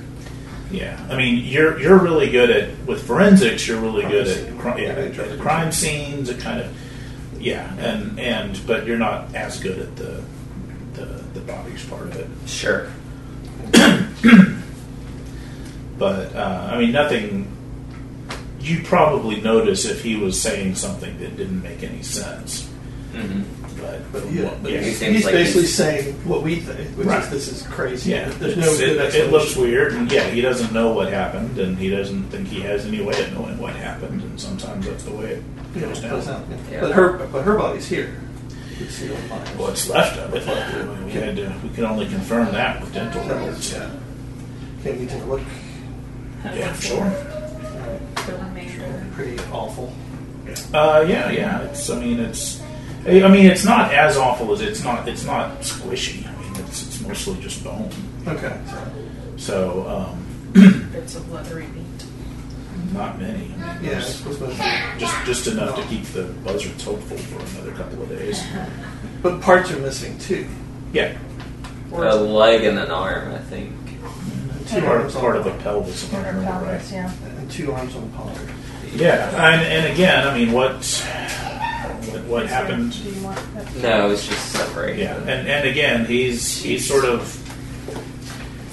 Yeah, 0.72 1.06
I 1.10 1.18
mean, 1.18 1.44
you're 1.44 1.80
you're 1.80 2.00
really 2.00 2.30
good 2.30 2.50
at 2.50 2.86
with 2.88 3.06
forensics. 3.06 3.68
You're 3.68 3.82
really 3.82 4.04
good 4.04 4.28
at, 4.28 4.58
cri- 4.58 4.84
yeah, 4.84 4.92
at 4.92 5.40
crime 5.40 5.72
scenes. 5.72 6.30
It 6.30 6.40
kind 6.40 6.62
of, 6.62 6.74
yeah, 7.42 7.74
and 7.78 8.18
and 8.20 8.60
but 8.66 8.86
you're 8.88 8.98
not 8.98 9.36
as 9.36 9.60
good 9.60 9.80
at 9.80 9.96
the 9.98 10.24
the, 10.94 11.06
the 11.34 11.40
bodies 11.42 11.84
part 11.86 12.04
of 12.04 12.16
it. 12.16 12.28
sure. 12.48 12.92
But 15.98 16.36
uh, 16.36 16.70
I 16.72 16.80
mean, 16.80 16.92
nothing. 16.94 17.48
You 18.60 18.82
probably 18.84 19.40
notice 19.42 19.86
if 19.86 20.02
he 20.04 20.16
was 20.16 20.40
saying 20.42 20.76
something 20.76 21.18
that 21.20 21.38
didn't 21.38 21.62
make 21.62 21.84
any 21.84 22.02
sense. 22.04 22.68
hmm 23.12 23.44
But 23.82 24.12
But 24.12 24.32
yeah, 24.32 24.54
but 24.62 24.72
yeah, 24.72 24.80
He 24.80 24.86
he's, 24.90 25.00
seems 25.00 25.16
he's 25.18 25.26
like 25.26 25.34
basically 25.34 25.62
he's- 25.64 25.74
saying 25.76 26.14
what 26.26 26.44
we 26.44 26.56
think, 26.58 26.90
which 26.98 27.08
Right. 27.08 27.24
is 27.24 27.30
this 27.30 27.48
is 27.52 27.62
crazy. 27.68 28.12
yeah, 28.12 28.30
There's 28.40 28.56
no 28.58 28.64
it's- 28.74 28.80
good 28.80 28.98
it, 29.02 29.16
it 29.16 29.32
looks 29.32 29.56
weird, 29.56 29.94
and 29.94 30.12
yeah, 30.12 30.24
he 30.30 30.42
doesn't 30.42 30.72
know 30.74 30.92
what 30.94 31.10
happened, 31.12 31.58
and 31.58 31.78
he 31.78 31.90
doesn't 31.90 32.26
think 32.30 32.48
he 32.48 32.62
has 32.62 32.86
any 32.86 33.02
way 33.02 33.20
of 33.24 33.34
knowing 33.34 33.58
what 33.58 33.76
happened, 33.76 34.22
and 34.22 34.40
sometimes 34.40 34.86
that's 34.86 35.04
the 35.04 35.12
way 35.12 35.26
it 35.32 35.44
Yeah, 35.76 35.82
goes 35.82 36.00
it 36.00 36.02
down. 36.04 36.12
goes 36.12 36.26
down, 36.28 36.46
yeah. 36.50 36.58
Yeah. 36.72 36.82
But 36.82 36.92
her, 36.92 37.14
but 37.32 37.42
her 37.44 37.58
body's 37.58 37.88
here. 37.88 38.14
You 38.72 38.78
can 38.78 38.90
see 38.90 39.06
it 39.08 39.12
on 39.24 39.30
mine. 39.30 39.48
What's 39.58 39.90
left 39.90 40.18
of 40.20 40.34
it? 40.34 41.06
We 41.06 41.12
had 41.12 41.36
to, 41.38 41.54
we 41.64 41.70
could 41.70 41.84
only 41.84 42.08
confirm 42.08 42.52
that 42.54 42.82
with 42.82 42.94
dental 42.94 43.22
records. 43.28 43.72
yeah. 43.74 43.90
Can 44.84 45.00
we 45.00 45.06
take 45.06 45.22
a 45.22 45.26
look? 45.26 45.42
Yeah, 46.46 46.74
sure. 46.76 47.10
The. 48.26 48.52
Pretty 49.16 49.38
awful. 49.52 49.94
Uh, 50.74 51.06
yeah, 51.08 51.30
yeah. 51.30 51.62
It's. 51.64 51.90
I 51.90 52.00
mean, 52.00 52.20
it's. 52.20 52.61
I 53.06 53.28
mean, 53.28 53.46
it's 53.48 53.66
not 53.66 53.92
as 53.94 54.18
awful 54.18 54.52
as 54.54 54.62
it's 54.62 54.84
not. 54.84 55.08
It's 55.08 55.26
not 55.26 55.60
squishy. 55.62 56.28
I 56.28 56.42
mean, 56.42 56.56
it's, 56.66 56.86
it's 56.88 57.02
mostly 57.02 57.40
just 57.42 57.64
bone. 57.64 57.90
Okay. 58.28 58.60
So, 58.68 58.92
So, 59.38 59.88
um, 59.88 60.92
Bits 60.92 61.16
of 61.16 61.32
leathery 61.32 61.68
meat. 61.68 62.06
not 62.94 63.20
many. 63.20 63.34
I 63.34 63.38
mean, 63.40 63.60
yeah, 63.60 63.78
there's 63.92 64.06
it's 64.10 64.16
supposed 64.18 64.40
to 64.40 64.46
be. 64.48 65.00
just 65.00 65.26
just 65.26 65.48
enough 65.48 65.76
to 65.78 65.84
keep 65.88 66.04
the 66.06 66.24
buzzards 66.44 66.84
hopeful 66.84 67.18
for 67.18 67.40
another 67.58 67.72
couple 67.72 68.04
of 68.04 68.10
days. 68.10 68.44
But 69.24 69.40
parts 69.42 69.70
are 69.72 69.78
missing 69.80 70.18
too. 70.18 70.48
Yeah, 70.94 71.16
A 71.94 72.16
leg 72.16 72.64
and 72.64 72.80
an 72.80 72.90
arm, 72.90 73.32
I 73.34 73.38
think. 73.38 73.72
Two 74.68 74.82
part, 74.82 75.02
arms 75.02 75.14
part 75.16 75.36
of 75.38 75.44
the 75.44 75.52
pelvis, 75.64 76.04
if 76.06 76.14
I 76.14 76.20
Inner 76.22 76.40
remember 76.40 76.66
pelvis, 76.66 76.92
right. 76.92 76.98
yeah. 76.98 77.14
and 77.38 77.52
two 77.52 77.72
arms 77.72 77.96
on 77.96 78.10
the 78.10 78.18
pollard. 78.18 78.50
Yeah, 78.96 79.30
and, 79.54 79.62
and 79.62 79.94
again, 79.94 80.28
I 80.28 80.36
mean, 80.38 80.52
what 80.54 80.82
what, 82.10 82.24
what 82.26 82.48
happened? 82.48 82.94
Do 83.04 83.10
you 83.10 83.24
want? 83.24 83.40
No, 83.82 84.10
it's 84.12 84.28
just 84.28 84.52
separate. 84.52 84.98
Yeah, 84.98 85.16
and 85.18 85.48
and 85.48 85.68
again, 85.68 86.06
he's 86.06 86.62
he's 86.62 86.88
sort 86.88 87.06
of. 87.06 87.38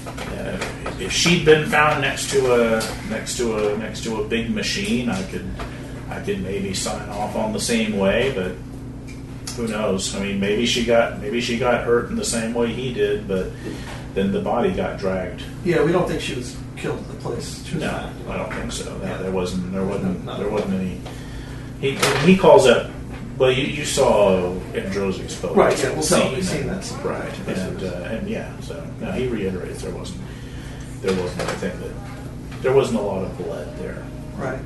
Uh, 0.07 0.57
if 0.99 1.11
she'd 1.11 1.45
been 1.45 1.69
found 1.69 2.01
next 2.01 2.29
to 2.31 2.53
a 2.53 3.09
next 3.09 3.37
to 3.37 3.73
a 3.73 3.77
next 3.77 4.03
to 4.03 4.21
a 4.21 4.27
big 4.27 4.49
machine, 4.53 5.09
I 5.09 5.21
could 5.29 5.49
I 6.09 6.19
could 6.21 6.41
maybe 6.41 6.73
sign 6.73 7.07
off 7.09 7.35
on 7.35 7.53
the 7.53 7.59
same 7.59 7.97
way, 7.97 8.31
but 8.35 8.53
who 9.55 9.67
knows? 9.67 10.15
I 10.15 10.19
mean, 10.23 10.39
maybe 10.39 10.65
she 10.65 10.85
got 10.85 11.19
maybe 11.21 11.41
she 11.41 11.57
got 11.57 11.83
hurt 11.83 12.09
in 12.09 12.15
the 12.15 12.25
same 12.25 12.53
way 12.53 12.73
he 12.73 12.93
did, 12.93 13.27
but 13.27 13.47
then 14.13 14.31
the 14.31 14.41
body 14.41 14.71
got 14.71 14.97
dragged. 14.99 15.43
Yeah, 15.63 15.83
we 15.83 15.91
don't 15.91 16.07
think 16.07 16.21
she 16.21 16.35
was 16.35 16.57
killed 16.75 16.99
in 16.99 17.07
the 17.09 17.15
place. 17.15 17.65
She 17.65 17.75
was 17.75 17.83
No, 17.83 17.89
found. 17.91 18.29
I 18.31 18.37
don't 18.37 18.53
think 18.53 18.71
so. 18.71 18.97
No, 18.97 19.03
Yeah. 19.05 19.17
there 19.17 19.31
wasn't. 19.31 19.71
There 19.71 19.83
wasn't. 19.85 20.25
No, 20.25 20.33
no. 20.33 20.39
There 20.39 20.49
wasn't 20.49 20.73
any. 20.75 21.01
He 21.81 21.91
he 22.25 22.37
calls 22.37 22.65
up. 22.67 22.89
Well, 23.39 23.51
you, 23.51 23.63
you 23.67 23.85
saw 23.85 24.53
Androzzi's 24.73 25.33
photo. 25.33 25.55
Right, 25.55 25.81
yeah, 25.81 25.93
we'll 25.93 26.01
scene 26.01 26.33
we've 26.33 26.45
seen 26.45 26.67
that. 26.67 26.91
Right, 27.03 27.39
and 27.47 27.83
uh, 27.83 28.09
and 28.11 28.29
yeah, 28.29 28.59
so 28.59 28.85
no, 28.99 29.13
he 29.13 29.27
reiterates 29.27 29.81
there 29.81 29.95
wasn't 29.95 30.19
there 31.01 31.15
wasn't 31.15 31.47
anything 31.47 31.79
that 31.79 32.61
there 32.61 32.73
wasn't 32.73 32.99
a 32.99 33.01
lot 33.01 33.23
of 33.23 33.37
blood 33.37 33.77
there. 33.79 34.05
Right. 34.35 34.59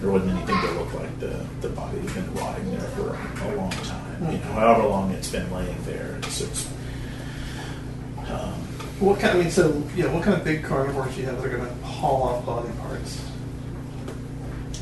There 0.00 0.10
wasn't 0.12 0.30
anything 0.30 0.54
that 0.54 0.76
looked 0.76 0.94
like 0.94 1.18
the 1.18 1.44
the 1.60 1.70
body 1.70 1.98
had 1.98 2.14
been 2.14 2.34
rotting 2.34 2.70
there 2.70 2.88
for 2.90 3.18
a 3.48 3.56
long 3.56 3.70
time. 3.72 4.32
You 4.32 4.38
know, 4.38 4.44
however 4.52 4.86
long 4.86 5.10
it's 5.10 5.30
been 5.32 5.50
laying 5.52 5.82
there, 5.84 6.18
it's 6.22 6.40
it's. 6.40 6.68
Um, 8.28 8.52
What 9.00 9.18
kind? 9.18 9.38
I 9.38 9.42
mean, 9.42 9.50
so 9.50 9.72
know, 10.04 10.14
what 10.14 10.22
kind 10.22 10.36
of 10.36 10.44
big 10.44 10.62
carnivores 10.62 11.16
do 11.16 11.20
you 11.22 11.26
have 11.26 11.42
that 11.42 11.52
are 11.52 11.56
going 11.56 11.68
to 11.68 11.84
haul 11.84 12.22
off 12.22 12.46
body 12.46 12.70
parts? 12.78 13.20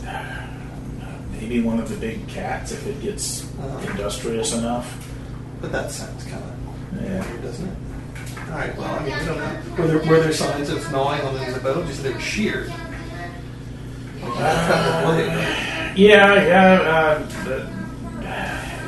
maybe 1.41 1.61
one 1.61 1.79
of 1.81 1.89
the 1.89 1.97
big 1.97 2.27
cats 2.29 2.73
if 2.73 2.87
it 2.87 3.01
gets 3.03 3.45
Uh-huh. 3.59 3.91
industrious 3.91 4.53
enough. 4.55 5.09
But 5.61 5.73
that 5.73 5.91
sounds 5.91 6.25
kind 6.25 6.43
of 6.43 7.03
Yeah. 7.03 7.25
weird, 7.29 7.43
doesn't 7.43 7.67
it? 7.69 7.75
All 8.51 8.59
right. 8.59 8.77
Well, 8.77 8.87
I 8.95 8.99
mean, 9.05 9.19
we 9.19 9.25
don't 9.27 9.39
know. 9.39 9.59
Were 9.79 9.87
there, 9.87 9.99
were 10.11 10.21
there 10.21 10.33
signs 10.33 10.71
of 10.71 10.91
gnawing 10.93 11.21
on 11.23 11.35
the, 11.35 11.53
the 11.53 11.61
bones? 11.61 11.89
You 11.89 11.95
said 11.95 12.05
they 12.05 12.13
were 12.13 12.21
sheared. 12.21 12.73
Like, 14.23 14.39
that 14.39 15.07
kind 15.07 15.21
of. 15.21 15.99
Yeah, 15.99 16.35
yeah, 16.47 16.73
uh, 16.83 17.29
but, 17.45 17.67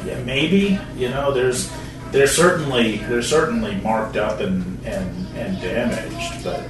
yeah, 0.07 0.21
maybe. 0.25 0.79
You 0.97 1.09
know, 1.11 1.33
there's 1.33 1.71
they're 2.11 2.27
certainly 2.27 2.99
they're 3.09 3.23
certainly 3.23 3.75
marked 3.77 4.17
up 4.17 4.41
and 4.41 4.85
and, 4.85 5.27
and 5.37 5.61
damaged, 5.61 6.45
but 6.45 6.63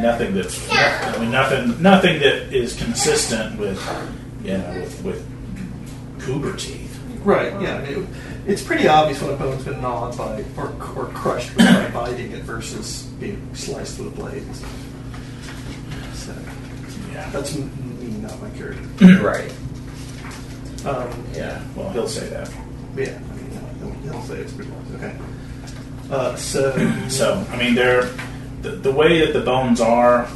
nothing 0.00 0.34
that's 0.34 0.58
I 0.72 1.16
mean 1.18 1.30
nothing 1.30 1.80
nothing 1.82 2.18
that 2.20 2.52
is 2.54 2.74
consistent 2.76 3.58
with 3.58 3.78
you 4.44 4.58
know 4.58 4.80
with, 4.80 5.02
with 5.04 6.20
cougar 6.20 6.56
teeth. 6.56 6.90
Right. 7.24 7.52
Yeah. 7.60 7.78
It, 7.80 8.06
it's 8.46 8.62
pretty 8.62 8.86
obvious 8.86 9.22
when 9.22 9.32
a 9.32 9.36
bone's 9.36 9.64
been 9.64 9.80
gnawed 9.80 10.16
by 10.18 10.44
or, 10.58 10.68
or 10.96 11.06
crushed 11.14 11.56
by 11.56 11.90
biting 11.94 12.32
it 12.32 12.42
versus 12.42 13.04
being 13.18 13.54
sliced 13.54 13.98
with 13.98 14.08
a 14.08 14.10
blade. 14.16 14.44
So 16.14 16.34
Yeah, 17.12 17.28
that's 17.30 17.56
me, 17.56 17.66
not 18.20 18.40
my 18.42 18.50
character. 18.50 18.82
Right. 19.22 19.50
Um, 20.84 21.08
yeah. 21.32 21.62
Well, 21.74 21.88
he'll 21.92 22.06
say 22.08 22.28
that. 22.28 22.50
yeah. 22.94 23.18
I 23.18 23.34
mean, 23.36 23.50
he'll, 24.02 24.12
he'll 24.12 24.22
say 24.22 24.34
it's 24.40 24.52
pretty 24.52 24.70
obvious. 24.70 25.02
okay. 25.02 25.16
Uh, 26.10 26.36
so 26.36 27.08
So 27.08 27.46
I 27.50 27.56
mean, 27.56 27.74
they're 27.74 28.10
the, 28.60 28.70
the 28.72 28.92
way 28.92 29.24
that 29.24 29.32
the 29.32 29.40
bones 29.44 29.80
are. 29.80 30.28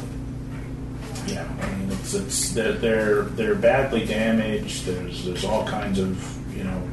Yeah, 2.13 2.19
I 2.19 2.21
mean, 2.21 2.27
it's 2.27 2.43
it's 2.43 2.51
they're 2.53 2.73
they're, 2.73 3.21
they're 3.23 3.55
badly 3.55 4.05
damaged. 4.05 4.85
There's 4.85 5.25
there's 5.25 5.45
all 5.45 5.65
kinds 5.67 5.99
of 5.99 6.55
you 6.57 6.63
know. 6.63 6.89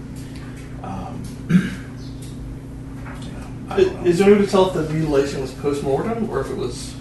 Um, 0.82 1.22
you 1.50 3.32
know, 3.32 3.46
I 3.70 3.76
don't 3.76 3.94
know. 4.02 4.06
Is 4.06 4.18
there 4.18 4.28
any 4.28 4.38
way 4.40 4.44
to 4.46 4.50
tell 4.50 4.66
if 4.68 4.74
the 4.74 4.92
mutilation 4.92 5.40
was 5.40 5.52
post 5.54 5.82
mortem 5.82 6.28
or 6.30 6.40
if 6.40 6.50
it 6.50 6.56
was 6.56 6.94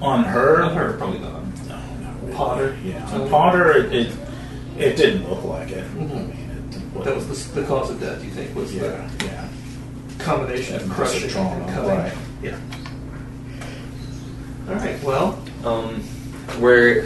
on 0.00 0.24
her? 0.24 0.62
on 0.62 0.74
her? 0.76 0.92
Probably 0.98 1.18
not. 1.20 1.42
No, 1.68 1.76
not 1.76 2.20
really. 2.22 2.34
Potter? 2.34 2.76
Yeah, 2.84 3.06
on 3.12 3.28
Potter, 3.30 3.72
it, 3.72 3.92
it 3.92 4.16
it 4.78 4.96
didn't 4.96 5.28
look 5.28 5.44
like 5.44 5.70
it. 5.70 5.84
Mhm. 5.94 5.96
I 5.98 6.14
mean, 6.14 6.70
it, 6.96 7.04
That 7.04 7.14
was 7.14 7.26
the, 7.52 7.60
the 7.60 7.66
cause 7.66 7.90
of 7.90 8.00
death. 8.00 8.22
You 8.24 8.30
think 8.30 8.54
was 8.54 8.74
yeah, 8.74 9.08
the 9.18 9.24
yeah. 9.26 9.48
combination 10.18 10.76
of 10.76 10.88
That 10.88 10.94
crushing 10.94 11.28
trauma, 11.30 11.56
and 11.64 11.66
cutting. 11.74 11.88
right. 11.90 12.12
Yeah. 12.42 12.58
All 14.68 14.74
right. 14.74 15.02
Well, 15.02 15.38
Um, 15.64 16.02
were 16.60 17.04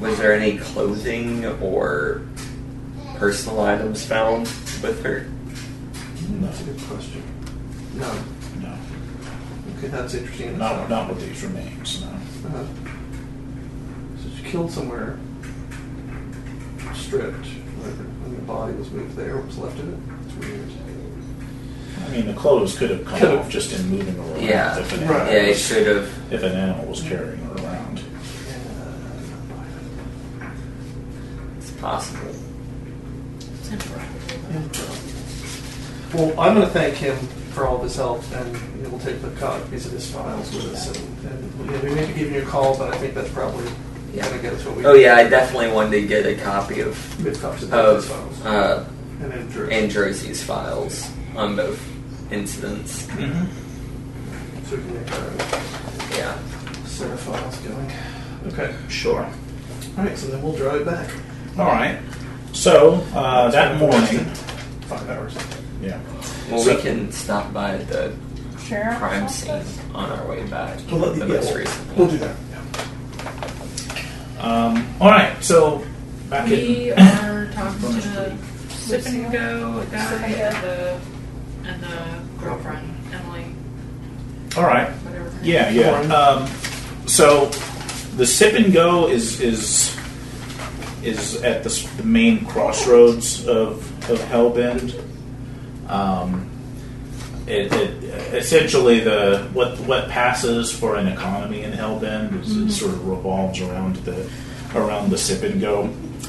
was 0.00 0.18
there 0.18 0.32
any 0.34 0.58
clothing 0.58 1.44
or 1.62 2.22
personal 3.16 3.60
items 3.60 4.04
found 4.04 4.42
with 4.82 5.02
her? 5.04 5.26
That's 6.40 6.60
a 6.60 6.64
good 6.64 6.80
question. 6.82 7.22
No. 7.94 8.12
no, 8.60 8.74
Okay, 9.78 9.88
that's 9.88 10.12
interesting. 10.14 10.48
in 10.48 10.58
not 10.58 10.72
itself. 10.72 10.90
not 10.90 11.08
with 11.08 11.20
these 11.26 11.42
remains. 11.42 12.02
No. 12.02 12.08
Uh-huh. 12.08 12.64
So 14.22 14.28
she 14.36 14.42
killed 14.50 14.70
somewhere, 14.70 15.18
stripped, 16.94 17.46
when 17.46 18.34
the 18.34 18.42
body 18.42 18.74
was 18.74 18.90
moved 18.90 19.16
there. 19.16 19.36
What 19.36 19.46
was 19.46 19.58
left 19.58 19.78
of 19.78 19.88
it? 19.88 19.98
It's 20.26 20.34
weird. 20.46 20.68
I 22.06 22.10
mean, 22.10 22.26
the 22.26 22.32
clothes 22.34 22.78
could 22.78 22.90
have 22.90 23.04
come 23.04 23.18
Could've- 23.18 23.38
off 23.40 23.48
just 23.50 23.72
in 23.78 23.86
moving 23.88 24.16
around. 24.18 24.40
Yeah, 24.42 24.78
if 24.78 24.92
an 24.92 25.00
Right. 25.08 25.16
animal 25.20 25.32
yeah, 25.34 25.40
it 25.40 25.48
was- 25.48 25.58
should 25.60 25.86
have. 25.86 26.08
if 26.30 26.42
an 26.42 26.52
animal 26.52 26.86
was 26.86 27.02
carrying 27.02 27.38
her 27.38 27.64
around. 27.64 28.00
It's 31.58 31.70
possible. 31.72 32.20
Well, 36.14 36.32
I'm 36.40 36.54
going 36.54 36.66
to 36.66 36.72
thank 36.72 36.94
him 36.94 37.16
for 37.52 37.66
all 37.66 37.76
of 37.76 37.82
his 37.82 37.96
help, 37.96 38.22
and 38.32 38.56
we'll 38.90 39.00
take 39.00 39.20
the 39.20 39.30
copies 39.30 39.86
of 39.86 39.92
his 39.92 40.08
files 40.10 40.54
with 40.54 40.72
us. 40.72 40.86
And, 40.88 41.26
and 41.28 41.66
you 41.66 41.72
know, 41.72 41.78
we 41.82 41.90
may 41.94 42.06
be 42.06 42.12
giving 42.14 42.34
you 42.34 42.42
a 42.42 42.44
call, 42.46 42.76
but 42.78 42.94
I 42.94 42.98
think 42.98 43.14
that's 43.14 43.28
probably 43.30 43.64
Yeah. 44.14 44.24
going 44.28 44.36
to 44.36 44.42
get 44.42 44.54
us 44.54 44.64
what 44.64 44.76
we 44.76 44.86
Oh 44.86 44.94
yeah, 44.94 45.16
I 45.16 45.24
definitely 45.28 45.72
wanted 45.72 45.90
to 46.00 46.06
get 46.06 46.24
a 46.24 46.34
copy 46.36 46.80
of 46.80 46.96
We 47.22 47.30
have 47.30 47.40
copies 47.42 47.64
of 47.64 47.70
both 47.70 48.02
his 48.04 48.10
of 48.10 48.16
files. 48.16 48.46
uh, 48.46 48.84
and 49.22 49.32
then 49.32 49.48
Drew. 49.50 49.68
Androzzi's 49.68 50.42
files 50.42 51.06
on 51.36 51.56
both 51.56 51.80
incidents. 52.30 53.06
Mm-hmm. 53.06 54.64
So 54.66 54.76
we 54.76 54.82
can 54.82 54.94
make 54.94 55.12
our 55.12 55.30
Yeah. 56.16 56.38
set 56.84 57.10
of 57.10 57.20
files 57.20 57.56
going. 57.58 57.92
Okay. 58.48 58.74
Sure. 58.88 59.24
All 59.98 60.04
right, 60.04 60.16
so 60.18 60.26
then 60.28 60.42
we'll 60.42 60.56
drive 60.56 60.84
back. 60.84 61.10
All 61.58 61.66
right. 61.66 61.98
So 62.52 62.94
uh, 63.14 63.50
that 63.50 63.78
morning, 63.78 64.24
Five 64.88 65.08
hours. 65.10 65.36
yeah. 65.80 66.00
Well, 66.50 66.60
So- 66.62 66.74
we 66.76 66.82
can 66.82 67.10
stop 67.12 67.52
by 67.52 67.78
the 67.78 68.14
Sheriff's 68.58 68.98
crime 68.98 69.28
scene 69.28 69.50
office? 69.52 69.78
on 69.94 70.10
our 70.10 70.26
way 70.28 70.42
back. 70.48 70.78
Well, 70.90 71.00
let- 71.00 71.14
the 71.18 71.26
yeah, 71.26 71.34
most 71.34 71.46
we'll, 71.48 71.56
recent 71.58 71.96
we'll 71.96 72.08
do 72.08 72.18
that. 72.18 72.36
Um, 74.38 74.86
all 75.00 75.10
right. 75.10 75.42
So 75.42 75.84
back 76.30 76.48
We 76.48 76.92
in. 76.92 76.98
are 76.98 77.50
talking 77.52 77.80
to 77.80 78.08
the 78.08 78.36
sip 78.68 79.06
and 79.06 79.32
go 79.32 79.84
guy 79.90 80.26
and 80.26 80.56
the 80.64 81.00
and 81.66 81.82
the 81.82 82.42
girlfriend 82.42 82.94
Emily, 83.12 83.44
All 84.56 84.64
right. 84.64 84.88
whatever. 84.90 85.24
her 85.30 85.36
name 85.42 85.44
Yeah, 85.44 85.68
is. 85.70 85.76
yeah. 85.76 86.14
Um, 86.14 86.48
so 87.06 87.46
the 88.16 88.26
sip 88.26 88.54
and 88.54 88.72
go 88.72 89.08
is 89.08 89.40
is 89.40 89.96
is 91.02 91.42
at 91.42 91.62
the, 91.62 91.70
s- 91.70 91.86
the 91.96 92.02
main 92.02 92.44
crossroads 92.46 93.46
of 93.46 93.84
of 94.10 94.18
Hellbend. 94.20 94.94
Um, 95.88 96.50
it, 97.46 97.72
it 97.72 98.04
essentially 98.34 99.00
the 99.00 99.48
what 99.52 99.78
what 99.80 100.08
passes 100.08 100.72
for 100.72 100.96
an 100.96 101.06
economy 101.06 101.62
in 101.62 101.72
Hellbend 101.72 102.40
is 102.42 102.56
it 102.56 102.70
sort 102.72 102.92
of 102.92 103.06
revolves 103.06 103.60
around 103.60 103.96
the 103.96 104.28
around 104.74 105.10
the 105.10 105.18
sip 105.18 105.42
and 105.44 105.60
go. 105.60 105.82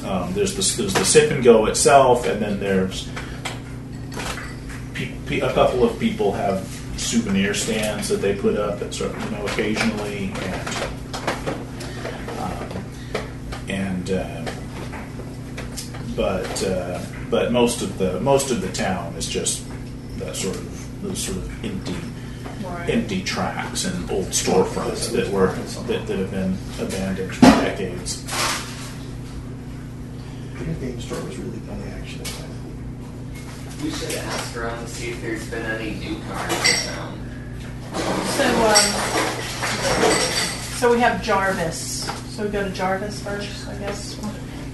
Um, 0.06 0.32
there's 0.32 0.54
the 0.54 0.82
there's 0.82 0.94
the 0.94 1.04
sip 1.04 1.32
and 1.32 1.42
go 1.42 1.66
itself, 1.66 2.24
and 2.26 2.40
then 2.40 2.60
there's 2.60 3.04
pe- 3.08 3.10
pe- 3.10 3.27
a 5.30 5.52
couple 5.52 5.84
of 5.84 5.98
people 6.00 6.32
have 6.32 6.66
souvenir 6.96 7.54
stands 7.54 8.08
that 8.08 8.16
they 8.16 8.34
put 8.34 8.56
up 8.56 8.78
that 8.80 8.92
sort 8.92 9.14
of 9.14 9.24
you 9.24 9.30
know 9.30 9.46
occasionally 9.46 10.32
and 10.34 10.68
um, 12.40 12.84
and 13.68 14.10
uh, 14.10 14.44
but 16.16 16.64
uh, 16.64 17.00
but 17.30 17.52
most 17.52 17.82
of 17.82 17.98
the 17.98 18.18
most 18.20 18.50
of 18.50 18.60
the 18.60 18.72
town 18.72 19.14
is 19.14 19.28
just 19.28 19.64
that 20.18 20.34
sort 20.34 20.56
of 20.56 21.02
those 21.02 21.18
sort 21.18 21.38
of 21.38 21.64
empty 21.64 21.94
Right. 22.62 22.90
empty 22.90 23.22
tracks 23.22 23.84
and 23.84 24.10
old 24.10 24.26
storefronts 24.26 25.12
that 25.12 25.28
were 25.28 25.52
that, 25.86 26.06
that 26.06 26.18
have 26.18 26.30
been 26.30 26.58
abandoned 26.80 27.34
for 27.34 27.40
decades. 27.42 28.22
The 30.58 30.64
game 30.86 31.00
store 31.00 31.22
was 31.24 31.38
really 31.38 31.60
funny, 31.60 31.84
actually. 31.92 32.24
We 33.82 33.90
should 33.90 34.14
ask 34.16 34.56
around 34.56 34.84
to 34.84 34.88
see 34.88 35.10
if 35.10 35.22
there's 35.22 35.48
been 35.48 35.64
any 35.64 35.92
new 35.92 36.18
cars 36.28 36.52
in 36.52 36.92
town. 36.94 37.14
So, 38.36 38.44
um, 38.66 38.84
so 40.78 40.90
we 40.92 41.00
have 41.00 41.22
Jarvis. 41.22 42.04
So 42.34 42.44
we 42.44 42.50
go 42.50 42.64
to 42.64 42.70
Jarvis 42.70 43.20
first, 43.22 43.68
I 43.68 43.76
guess. 43.76 44.18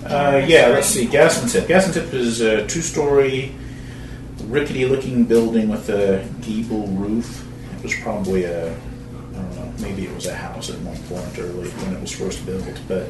Uh, 0.04 0.44
yeah, 0.46 0.68
let's 0.68 0.86
see. 0.88 1.06
Gas 1.06 1.40
and 1.40 1.50
Tip. 1.50 1.66
Gas 1.68 1.84
and 1.86 1.94
Tip 1.94 2.12
is 2.12 2.40
a 2.40 2.66
two-story, 2.66 3.54
rickety-looking 4.44 5.24
building 5.24 5.68
with 5.68 5.88
a 5.90 6.26
gable 6.40 6.86
roof. 6.88 7.46
It 7.78 7.82
was 7.82 7.94
probably 7.96 8.44
a, 8.44 8.72
I 8.72 8.76
don't 9.34 9.56
know, 9.56 9.72
maybe 9.80 10.04
it 10.04 10.14
was 10.14 10.26
a 10.26 10.34
house 10.34 10.70
at 10.70 10.78
one 10.80 10.96
point 11.04 11.38
early 11.38 11.68
when 11.68 11.94
it 11.94 12.00
was 12.00 12.12
first 12.12 12.44
built, 12.44 12.80
but 12.88 13.08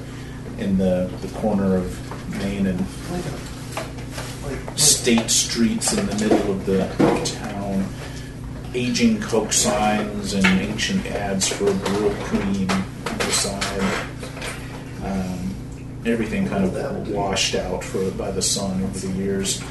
in 0.59 0.77
the 0.79 1.11
the 1.21 1.29
corner 1.39 1.77
of 1.77 2.39
Main 2.39 2.67
and 2.67 2.79
Like 3.11 3.25
like, 4.45 4.67
like 4.67 4.79
State 5.05 5.31
Streets 5.31 5.93
in 5.93 6.07
the 6.07 6.15
middle 6.15 6.51
of 6.51 6.65
the 6.65 6.87
town. 7.27 7.87
Aging 8.73 9.21
Coke 9.21 9.53
signs 9.53 10.33
and 10.33 10.47
ancient 10.47 11.05
ads 11.05 11.47
for 11.47 11.67
Grill 11.67 12.15
Cream 12.25 12.71
on 12.71 13.19
the 13.19 13.31
side. 13.31 14.07
Um, 15.05 15.55
everything 16.07 16.49
kind 16.49 16.65
of 16.65 17.09
washed 17.11 17.55
out 17.55 17.85
for 17.85 18.11
by 18.13 18.31
the 18.31 18.41
sun 18.41 18.83
over 18.83 18.99
the 18.99 19.13
years. 19.13 19.63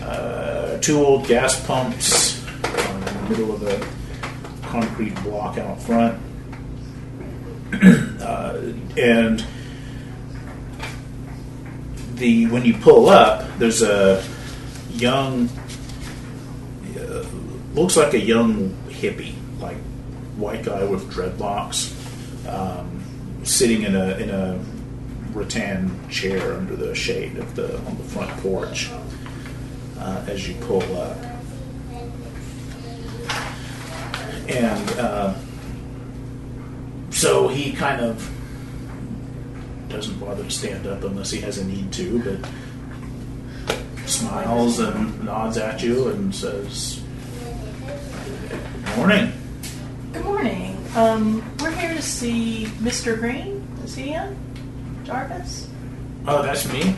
Uh, 0.00 0.78
two 0.80 1.04
old 1.04 1.26
gas 1.26 1.60
pumps 1.66 2.46
uh, 2.46 3.02
in 3.08 3.24
the 3.24 3.30
middle 3.30 3.52
of 3.52 3.64
a 3.64 4.64
concrete 4.68 5.20
block 5.24 5.58
out 5.58 5.82
front. 5.82 6.22
uh, 8.22 8.62
and 8.96 9.44
the 12.14 12.46
when 12.46 12.64
you 12.64 12.74
pull 12.74 13.08
up, 13.08 13.44
there's 13.58 13.82
a 13.82 14.24
young, 15.00 15.48
uh, 16.98 17.24
looks 17.74 17.96
like 17.96 18.14
a 18.14 18.20
young 18.20 18.70
hippie, 18.88 19.34
like 19.60 19.78
white 20.36 20.64
guy 20.64 20.84
with 20.84 21.10
dreadlocks, 21.12 21.94
um, 22.48 23.02
sitting 23.44 23.82
in 23.82 23.94
a 23.94 24.16
in 24.16 24.30
a 24.30 24.58
rattan 25.32 26.08
chair 26.08 26.54
under 26.54 26.74
the 26.74 26.94
shade 26.94 27.36
of 27.36 27.54
the 27.54 27.78
on 27.78 27.96
the 27.96 28.04
front 28.04 28.30
porch 28.40 28.90
uh, 29.98 30.24
as 30.26 30.48
you 30.48 30.54
pull 30.62 30.82
up. 30.96 31.16
And 34.48 34.90
uh, 34.98 35.34
so 37.10 37.48
he 37.48 37.72
kind 37.72 38.00
of 38.00 38.30
doesn't 39.88 40.18
bother 40.18 40.44
to 40.44 40.50
stand 40.50 40.86
up 40.86 41.02
unless 41.04 41.30
he 41.30 41.40
has 41.40 41.58
a 41.58 41.64
need 41.64 41.92
to, 41.92 42.22
but 42.22 42.50
smiles 44.06 44.78
and 44.78 45.24
nods 45.24 45.56
at 45.58 45.82
you 45.82 46.08
and 46.08 46.34
says, 46.34 47.00
"Good 48.84 48.96
morning." 48.96 49.32
Good 50.12 50.24
morning. 50.24 50.76
Um, 50.96 51.44
we're 51.60 51.70
here 51.72 51.94
to 51.94 52.02
see 52.02 52.66
Mr. 52.80 53.18
Green. 53.18 53.66
Is 53.84 53.94
he 53.94 54.12
in? 54.14 54.36
Jarvis? 55.04 55.68
Oh, 56.26 56.42
that's 56.42 56.70
me. 56.72 56.94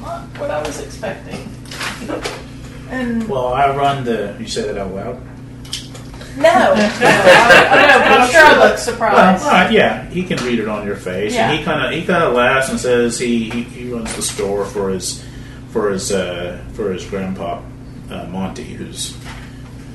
Not 0.00 0.22
what 0.38 0.50
I 0.50 0.62
was 0.62 0.80
expecting. 0.80 1.48
And 2.90 3.28
Well, 3.28 3.54
I 3.54 3.72
run 3.74 4.02
the. 4.02 4.34
You 4.40 4.48
say 4.48 4.62
that 4.66 4.76
out 4.76 4.92
loud. 4.92 5.22
No, 6.40 6.48
I, 6.48 7.68
I 7.70 7.86
know, 7.86 7.98
but 7.98 8.12
I'm 8.20 8.30
sure 8.30 8.40
I 8.42 8.50
look 8.52 8.58
Well, 8.60 8.76
surprised. 8.78 9.44
all 9.44 9.50
right, 9.50 9.70
yeah, 9.72 10.08
he 10.10 10.22
can 10.24 10.38
read 10.44 10.58
it 10.58 10.68
on 10.68 10.86
your 10.86 10.96
face, 10.96 11.34
Yeah. 11.34 11.50
and 11.50 11.58
he 11.58 11.64
kind 11.64 11.84
of 11.86 11.92
he 11.92 12.04
kind 12.06 12.22
of 12.24 12.34
laughs 12.34 12.68
and 12.70 12.78
says 12.80 13.18
he, 13.18 13.50
he, 13.50 13.62
he 13.62 13.92
runs 13.92 14.14
the 14.16 14.22
store 14.22 14.64
for 14.64 14.90
his 14.90 15.24
for 15.70 15.90
his 15.90 16.10
uh, 16.12 16.62
for 16.72 16.92
his 16.92 17.04
grandpa 17.06 17.60
uh, 18.10 18.24
Monty, 18.26 18.64
who's 18.74 19.16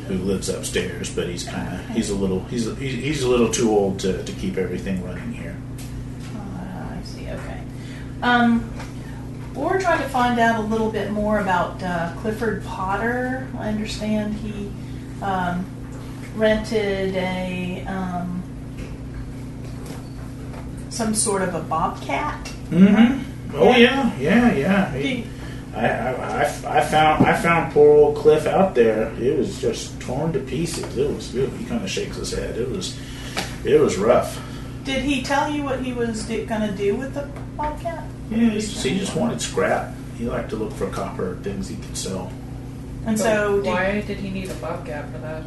who 0.08 0.16
lives 0.20 0.50
upstairs, 0.50 1.14
but 1.14 1.28
he's 1.28 1.44
kind 1.44 1.74
of 1.74 1.90
he's 1.90 2.10
a 2.12 2.16
little 2.16 2.42
he's 2.46 2.68
a, 2.68 2.76
he's 2.76 2.94
he's 2.94 3.24
a 3.24 3.28
little 3.30 3.50
too 3.52 3.70
old 3.72 4.00
to, 4.02 4.24
to 4.24 4.32
keep 4.34 4.58
everything 4.58 5.04
running 5.04 5.34
here. 5.34 5.58
Ah, 6.36 6.94
I 6.98 7.02
see. 7.04 7.28
Okay. 7.30 7.62
Um, 8.22 8.72
we're 9.56 9.80
trying 9.82 10.00
to 10.02 10.10
find 10.10 10.40
out 10.40 10.60
a 10.60 10.64
little 10.64 10.92
bit 10.92 11.12
more 11.12 11.40
about 11.40 11.82
uh, 11.82 12.14
Clifford 12.18 12.64
Potter. 12.66 13.48
I 13.58 13.70
understand 13.70 14.34
he 14.36 14.70
um, 15.22 15.66
rented 16.36 17.16
a 17.16 17.86
um, 17.88 18.44
some 20.90 21.14
sort 21.14 21.42
of 21.42 21.56
a 21.56 21.62
bobcat. 21.62 22.46
Mm-hmm. 22.70 23.56
Oh 23.56 23.76
Yeah. 23.76 24.16
yeah, 24.18 24.54
yeah, 24.54 24.54
yeah. 24.54 24.94
He, 24.94 25.26
I, 25.74 25.88
I, 25.88 26.12
I, 26.14 26.78
I 26.78 26.82
found 26.82 27.26
I 27.26 27.42
found 27.42 27.74
poor 27.74 27.90
old 27.90 28.18
Cliff 28.18 28.46
out 28.48 28.76
there. 28.76 29.12
It 29.22 29.38
was 29.38 29.60
just 29.60 30.00
torn 30.00 30.34
to 30.34 30.40
pieces. 30.40 30.98
It 30.98 31.10
was. 31.10 31.36
It, 31.36 31.50
he 31.54 31.66
kind 31.66 31.84
of 31.84 31.90
shakes 31.90 32.16
his 32.16 32.32
head. 32.32 32.58
It 32.58 32.70
was. 32.70 32.98
It 33.66 33.80
was 33.80 33.98
rough. 33.98 34.42
Did 34.86 35.04
he 35.04 35.24
tell 35.24 35.52
you 35.52 35.64
what 35.64 35.82
he 35.84 35.92
was 35.92 36.24
do, 36.26 36.46
going 36.46 36.62
to 36.62 36.72
do 36.72 36.96
with 36.96 37.16
the 37.16 37.28
bobcat? 37.58 38.04
Yeah, 38.30 38.38
he 38.38 38.50
just, 38.52 38.86
he 38.86 39.00
just 39.00 39.16
wanted 39.16 39.42
scrap. 39.42 39.94
He 40.18 40.26
liked 40.26 40.52
to 40.52 40.56
look 40.56 40.72
for 40.74 40.90
copper 40.92 41.38
things 41.42 41.68
he 41.68 41.76
could 41.76 41.98
sell. 41.98 42.32
And 43.06 43.20
so, 43.20 43.62
did, 43.62 43.66
why 43.66 44.02
did 44.02 44.18
he 44.18 44.30
need 44.30 44.50
a 44.50 44.54
bobcat 44.56 45.12
for 45.12 45.18
that? 45.18 45.44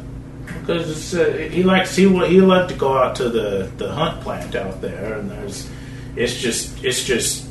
Because 0.61 0.89
it's, 0.89 1.13
uh, 1.13 1.49
he 1.51 1.63
likes 1.63 1.95
he 1.95 2.03
he 2.27 2.41
liked 2.41 2.69
to 2.69 2.75
go 2.75 2.97
out 2.97 3.15
to 3.17 3.29
the, 3.29 3.71
the 3.77 3.91
hunt 3.91 4.21
plant 4.21 4.55
out 4.55 4.81
there, 4.81 5.13
and 5.19 5.29
there's 5.29 5.69
it's 6.15 6.35
just 6.39 6.83
it's 6.83 7.03
just 7.03 7.47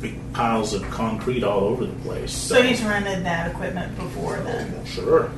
big 0.00 0.16
piles 0.32 0.72
of 0.74 0.82
concrete 0.90 1.42
all 1.44 1.60
over 1.64 1.84
the 1.86 1.96
place. 2.00 2.32
so 2.32 2.62
he's 2.62 2.82
rented 2.82 3.24
that 3.24 3.50
equipment 3.50 3.94
before 3.96 4.38
then. 4.40 4.84
sure. 4.86 5.30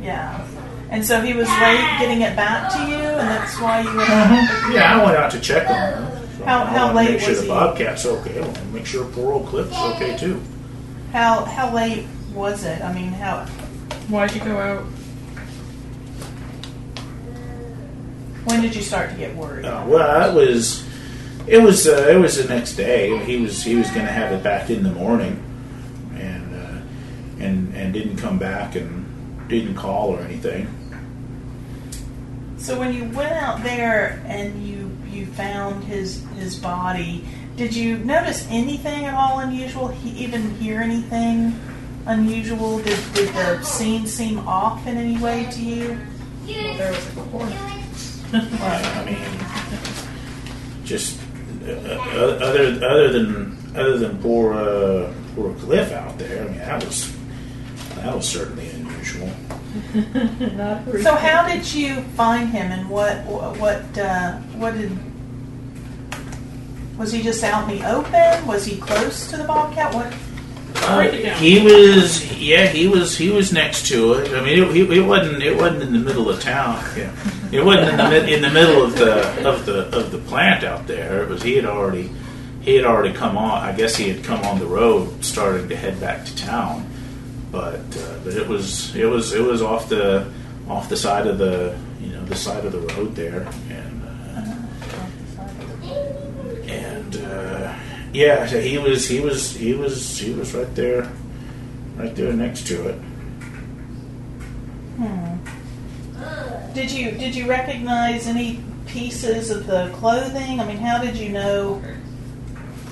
Yeah. 0.00 0.46
And 0.90 1.04
so 1.04 1.20
he 1.20 1.34
was 1.34 1.48
late 1.48 1.98
getting 2.00 2.22
it 2.22 2.34
back 2.34 2.72
to 2.72 2.78
you, 2.88 2.94
and 2.96 3.28
that's 3.28 3.60
why 3.60 3.80
you 3.82 3.90
were. 3.90 4.74
Yeah, 4.74 4.98
I 4.98 5.04
went 5.04 5.16
out 5.18 5.30
to 5.32 5.40
check 5.40 5.68
on 5.68 5.92
him. 6.04 6.28
So 6.38 6.44
How- 6.44 6.62
I 6.62 6.66
how 6.66 6.92
late 6.94 7.10
make 7.10 7.20
sure 7.20 7.28
was 7.30 7.38
the 7.38 7.44
he? 7.44 7.48
bobcat's 7.50 8.06
okay. 8.06 8.38
I 8.38 8.42
want 8.42 8.56
to 8.56 8.64
make 8.66 8.86
sure 8.86 9.04
poor 9.06 9.32
old 9.34 9.46
Cliff's 9.48 9.76
okay 9.76 10.16
too. 10.16 10.40
How 11.12 11.44
how 11.44 11.74
late 11.74 12.06
was 12.32 12.64
it? 12.64 12.80
I 12.80 12.92
mean, 12.92 13.08
how 13.12 13.44
Why'd 14.08 14.32
you 14.34 14.40
go 14.42 14.56
out? 14.56 14.84
When 18.48 18.62
did 18.62 18.74
you 18.74 18.82
start 18.82 19.10
to 19.10 19.16
get 19.16 19.34
worried? 19.36 19.64
Uh, 19.64 19.84
well, 19.86 20.30
it 20.30 20.34
was 20.34 20.86
it 21.46 21.58
was 21.58 21.86
uh, 21.86 22.08
it 22.10 22.16
was 22.16 22.36
the 22.36 22.52
next 22.52 22.74
day. 22.74 23.16
He 23.24 23.36
was 23.36 23.62
he 23.62 23.76
was 23.76 23.88
going 23.90 24.06
to 24.06 24.12
have 24.12 24.32
it 24.32 24.42
back 24.42 24.70
in 24.70 24.82
the 24.82 24.92
morning, 24.92 25.42
and 26.14 26.54
uh, 26.54 27.44
and 27.44 27.74
and 27.74 27.92
didn't 27.92 28.16
come 28.16 28.38
back 28.38 28.74
and 28.74 29.48
didn't 29.48 29.74
call 29.74 30.10
or 30.10 30.20
anything. 30.20 30.66
So 32.56 32.78
when 32.78 32.92
you 32.92 33.04
went 33.04 33.32
out 33.32 33.62
there 33.62 34.22
and 34.26 34.66
you 34.66 34.96
you 35.10 35.26
found 35.26 35.84
his 35.84 36.24
his 36.36 36.56
body, 36.56 37.24
did 37.56 37.74
you 37.74 37.98
notice 37.98 38.46
anything 38.50 39.04
at 39.04 39.14
all 39.14 39.40
unusual? 39.40 39.88
He 39.88 40.10
even 40.24 40.54
hear 40.56 40.80
anything 40.80 41.58
unusual? 42.06 42.78
Did 42.78 42.98
did 43.14 43.34
the 43.34 43.62
scene 43.62 44.06
seem 44.06 44.38
off 44.48 44.86
in 44.86 44.96
any 44.96 45.18
way 45.18 45.48
to 45.52 45.62
you? 45.62 45.98
Well, 46.46 46.76
there 46.78 46.92
was 46.92 47.06
a 47.08 47.20
corner. 47.30 47.77
Right. 48.32 48.84
I 48.84 49.04
mean, 49.04 49.18
just 50.84 51.18
uh, 51.66 51.70
uh, 51.70 52.38
other 52.42 52.84
other 52.84 53.12
than 53.12 53.58
other 53.74 53.98
than 53.98 54.18
poor 54.18 54.54
uh, 54.54 55.12
poor 55.34 55.54
Cliff 55.54 55.92
out 55.92 56.18
there. 56.18 56.44
I 56.44 56.48
mean, 56.48 56.58
that 56.58 56.84
was 56.84 57.16
that 57.96 58.14
was 58.14 58.28
certainly 58.28 58.68
unusual. 58.70 59.30
Not 60.56 60.84
So 61.02 61.14
how 61.14 61.46
did 61.48 61.72
you 61.72 62.02
find 62.16 62.50
him, 62.50 62.70
and 62.70 62.88
what 62.90 63.24
what 63.24 63.98
uh, 63.98 64.36
what 64.56 64.74
did? 64.74 64.96
Was 66.98 67.12
he 67.12 67.22
just 67.22 67.42
out 67.44 67.70
in 67.70 67.78
the 67.78 67.88
open? 67.90 68.46
Was 68.46 68.64
he 68.66 68.76
close 68.76 69.30
to 69.30 69.36
the 69.36 69.44
bobcat? 69.44 69.94
What? 69.94 70.12
Uh, 70.82 71.02
He 71.36 71.60
was, 71.62 72.24
yeah, 72.38 72.66
he 72.66 72.88
was, 72.88 73.16
he 73.16 73.30
was 73.30 73.52
next 73.52 73.86
to 73.88 74.14
it. 74.14 74.32
I 74.32 74.40
mean, 74.40 74.62
it, 74.62 74.70
he, 74.74 74.82
it 74.98 75.06
wasn't, 75.06 75.42
it 75.42 75.56
wasn't 75.56 75.82
in 75.82 75.92
the 75.92 75.98
middle 75.98 76.28
of 76.30 76.40
town. 76.40 76.82
Yeah. 76.96 77.12
It 77.50 77.64
wasn't 77.64 77.90
in 77.90 77.96
the 77.96 78.34
in 78.34 78.42
the 78.42 78.50
middle 78.50 78.84
of 78.84 78.94
the 78.96 79.48
of 79.48 79.64
the 79.64 79.86
of 79.96 80.10
the 80.10 80.18
plant 80.18 80.64
out 80.64 80.86
there. 80.86 81.22
It 81.22 81.30
was 81.30 81.42
he 81.42 81.54
had 81.54 81.64
already, 81.64 82.10
he 82.60 82.74
had 82.74 82.84
already 82.84 83.14
come 83.14 83.38
on. 83.38 83.62
I 83.62 83.72
guess 83.72 83.96
he 83.96 84.10
had 84.10 84.22
come 84.22 84.42
on 84.44 84.58
the 84.58 84.66
road, 84.66 85.24
starting 85.24 85.66
to 85.70 85.76
head 85.76 85.98
back 85.98 86.26
to 86.26 86.36
town. 86.36 86.86
But 87.50 87.80
uh, 87.96 88.18
but 88.22 88.34
it 88.34 88.46
was 88.46 88.94
it 88.94 89.06
was 89.06 89.32
it 89.32 89.42
was 89.42 89.62
off 89.62 89.88
the 89.88 90.30
off 90.68 90.90
the 90.90 90.96
side 90.98 91.26
of 91.26 91.38
the 91.38 91.74
you 92.02 92.12
know 92.12 92.22
the 92.26 92.36
side 92.36 92.66
of 92.66 92.72
the 92.72 92.80
road 92.80 93.14
there, 93.16 93.48
and 93.70 94.04
uh, 94.04 94.54
and 96.70 97.16
uh, 97.16 97.67
yeah, 98.12 98.46
so 98.46 98.60
he 98.60 98.78
was 98.78 99.08
he 99.08 99.20
was 99.20 99.52
he 99.54 99.74
was 99.74 100.18
he 100.18 100.32
was 100.32 100.54
right 100.54 100.74
there, 100.74 101.10
right 101.96 102.14
there 102.14 102.32
next 102.32 102.66
to 102.68 102.88
it. 102.88 102.98
Hmm. 104.96 105.36
Did 106.74 106.90
you 106.90 107.12
did 107.12 107.34
you 107.34 107.48
recognize 107.48 108.26
any 108.26 108.60
pieces 108.86 109.50
of 109.50 109.66
the 109.66 109.90
clothing? 109.94 110.60
I 110.60 110.66
mean, 110.66 110.78
how 110.78 110.98
did 111.00 111.16
you 111.16 111.28
know 111.30 111.82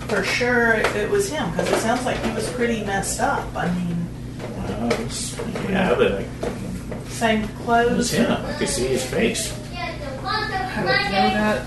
for 0.09 0.23
sure 0.23 0.75
it 0.75 1.11
was 1.11 1.29
him? 1.31 1.51
Because 1.51 1.71
it 1.73 1.79
sounds 1.81 2.05
like 2.05 2.19
he 2.25 2.31
was 2.33 2.49
pretty 2.53 2.85
messed 2.85 3.21
up. 3.21 3.45
I 3.57 3.73
mean, 3.75 4.07
Well, 4.39 4.93
it 4.93 4.99
was, 5.01 5.39
yeah, 5.69 5.95
but 5.95 6.13
I, 6.13 6.25
same 7.09 7.43
it 7.45 7.49
was 7.51 7.57
clothes. 7.65 8.11
him. 8.13 8.31
I 8.31 8.53
could 8.59 8.69
see 8.69 8.87
his 8.89 9.05
face. 9.05 9.53
I 9.75 10.81
would 10.81 10.87
know 10.87 11.31
that 11.31 11.67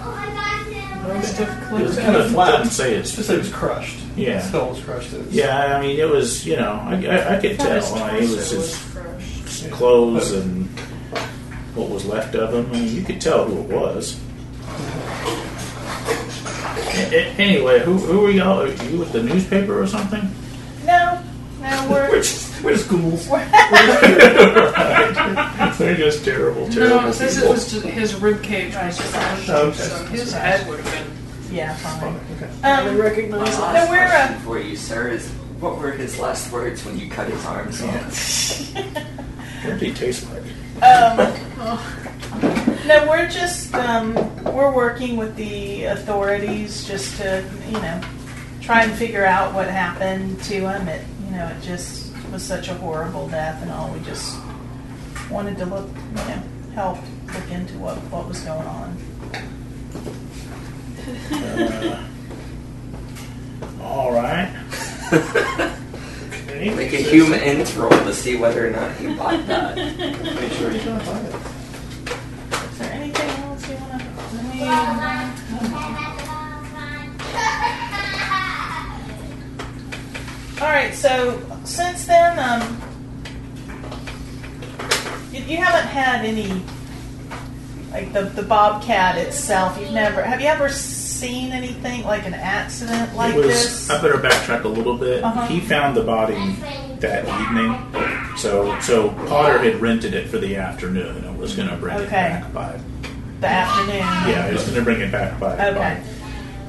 most 1.14 1.40
of 1.40 1.49
It 1.80 1.84
was 1.86 1.98
kind 1.98 2.15
of 2.15 2.31
flat. 2.31 2.52
Doesn't 2.52 2.72
say 2.73 2.95
it's 2.95 3.15
Just 3.15 3.27
that 3.27 3.36
it 3.36 3.40
was 3.40 3.52
crushed. 3.52 3.99
Yeah. 4.15 4.40
The 4.41 4.48
skull 4.48 4.69
was 4.69 4.80
crushed. 4.84 5.14
It 5.14 5.26
was- 5.26 5.34
Yeah, 5.36 5.76
I 5.77 5.81
mean, 5.81 5.99
it 5.99 6.10
was, 6.10 6.45
you 6.45 6.56
know, 6.56 6.72
I, 6.86 6.94
I, 7.06 7.36
I 7.38 7.40
could 7.41 7.57
tell. 7.60 7.95
I 7.95 8.14
mean, 8.14 8.23
it 8.23 8.30
was 8.30 8.52
his 8.52 8.77
crushed. 8.94 9.72
clothes 9.72 10.31
and 10.31 10.68
what 11.76 11.90
was 11.90 12.06
left 12.06 12.36
of 12.36 12.53
him. 12.53 12.65
I 12.72 12.80
mean, 12.80 12.95
you 12.95 13.03
could 13.03 13.19
tell 13.22 13.45
who 13.45 13.61
it 13.61 13.68
was. 13.69 14.19
A- 16.95 17.15
a- 17.15 17.36
Anyway, 17.40 17.80
who, 17.80 17.98
who 17.98 18.26
are 18.26 18.31
y'all? 18.31 18.61
Are 18.61 18.68
you 18.68 18.99
with 18.99 19.11
the 19.11 19.23
newspaper 19.23 19.81
or 19.81 19.88
something? 19.88 20.30
No, 20.86 21.22
no, 21.61 21.88
We're 21.90 22.10
we're. 22.11 22.23
Just, 22.61 22.64
we're 22.64 22.73
just 22.76 22.90
ghouls. 22.90 23.27
They're 25.77 25.95
just 25.95 26.23
terrible, 26.26 26.68
terrible 26.69 27.02
No, 27.02 27.07
it 27.10 27.14
says 27.14 27.38
it 27.38 27.41
people. 27.41 27.53
was 27.53 27.72
just 27.72 27.86
his 27.86 28.15
rib 28.15 28.44
cage 28.44 28.73
was 28.76 28.99
crushed, 28.99 29.49
Okay. 29.49 29.77
so 29.77 30.06
his 30.06 30.34
head 30.34 30.68
would 30.68 30.80
have 30.80 30.94
been 30.94 31.56
yeah, 31.56 31.76
fine. 31.77 32.15
Okay. 32.36 32.45
really 32.45 32.64
Um, 32.64 32.86
My 32.98 33.03
recognizable. 33.03 33.61
last 33.64 33.73
No, 33.73 33.90
we're, 33.91 34.03
uh, 34.03 34.10
question 34.10 34.40
for 34.41 34.60
you, 34.60 34.76
sir, 34.76 35.07
is 35.10 35.30
what 35.60 35.77
were 35.80 35.91
his 35.91 36.19
last 36.19 36.52
words 36.52 36.86
when 36.86 36.98
you 36.99 37.10
cut 37.10 37.27
his 37.27 37.44
arms 37.45 37.81
off? 37.81 38.76
What 39.64 39.80
did 39.80 39.81
he 39.81 39.94
taste 39.94 40.27
like? 40.31 40.44
um, 40.84 41.18
no, 42.88 43.07
we're 43.10 43.27
just 43.30 43.73
um, 43.76 44.14
we're 44.44 44.72
working 44.73 45.18
with 45.18 45.36
the 45.36 45.86
authorities 45.86 46.86
just 46.88 47.18
to 47.18 47.44
you 47.68 47.73
know 47.81 47.99
try 48.61 48.84
and 48.84 48.94
figure 48.94 49.26
out 49.26 49.53
what 49.53 49.68
happened 49.68 50.41
to 50.44 50.53
him. 50.69 50.88
It 50.88 51.03
you 51.26 51.31
know 51.31 51.48
it 51.48 51.61
just 51.61 52.09
was 52.31 52.43
such 52.43 52.68
a 52.68 52.73
horrible 52.76 53.27
death 53.27 53.61
and 53.61 53.72
all. 53.72 53.91
We 53.91 53.99
just 54.01 54.38
wanted 55.30 55.57
to 55.57 55.65
look 55.65 55.88
you 55.88 56.14
know 56.15 56.43
help 56.76 56.97
look 57.34 57.51
into 57.51 57.77
what 57.77 57.97
what 58.11 58.27
was 58.27 58.39
going 58.41 58.68
on. 58.68 58.97
Uh, 61.31 62.07
all 63.81 64.11
right. 64.11 64.53
Okay. 65.11 65.76
Make 66.76 66.93
a 66.93 67.01
HUMINT 67.03 67.76
roll 67.77 67.89
to 67.89 68.14
see 68.14 68.35
whether 68.35 68.68
or 68.68 68.72
not 68.72 68.95
he 68.97 69.14
bought 69.15 69.47
that. 69.47 69.76
Make 69.77 70.51
sure 70.53 70.72
you 70.72 70.81
don't 70.81 71.01
find 71.03 71.26
it. 71.26 71.35
Is 72.72 72.77
there 72.80 72.91
anything 72.91 73.30
else 73.30 73.69
you 73.69 73.76
want 73.76 74.01
to? 74.01 74.10
All 80.61 80.68
right. 80.68 80.93
So 80.93 81.48
since 81.80 82.06
then, 82.06 82.38
um, 82.39 82.61
you, 85.31 85.41
you 85.43 85.57
haven't 85.57 85.88
had 85.88 86.26
any 86.26 86.61
like 87.91 88.11
the 88.11 88.23
the 88.23 88.43
bobcat 88.43 89.18
itself. 89.18 89.80
You've 89.80 89.91
never 89.91 90.22
have 90.22 90.41
you 90.41 90.47
ever 90.47 90.68
seen 90.69 91.51
anything 91.51 92.03
like 92.03 92.26
an 92.26 92.34
accident 92.34 93.15
like 93.15 93.34
it 93.34 93.38
was, 93.38 93.47
this? 93.47 93.89
I 93.89 94.01
better 94.01 94.18
backtrack 94.18 94.64
a 94.65 94.68
little 94.68 94.97
bit. 94.97 95.23
Uh-huh. 95.23 95.47
He 95.47 95.61
found 95.61 95.95
the 95.95 96.03
body 96.03 96.53
that 96.99 97.23
evening, 97.41 98.35
so 98.38 98.77
so 98.81 99.10
Potter 99.30 99.60
had 99.60 99.80
rented 99.81 100.14
it 100.14 100.27
for 100.27 100.38
the 100.38 100.57
afternoon 100.57 101.23
and 101.23 101.38
was 101.39 101.56
going 101.56 101.69
to 101.69 101.77
bring 101.77 101.95
it 101.97 102.01
Okay. 102.01 102.11
back 102.11 102.53
by 102.53 102.80
the 103.39 103.47
afternoon. 103.47 103.99
yeah, 103.99 104.47
he 104.47 104.53
was 104.53 104.64
going 104.64 104.76
to 104.76 104.84
bring 104.84 104.99
it 104.99 105.11
back 105.14 105.39
by, 105.39 105.53
Okay. 105.53 106.01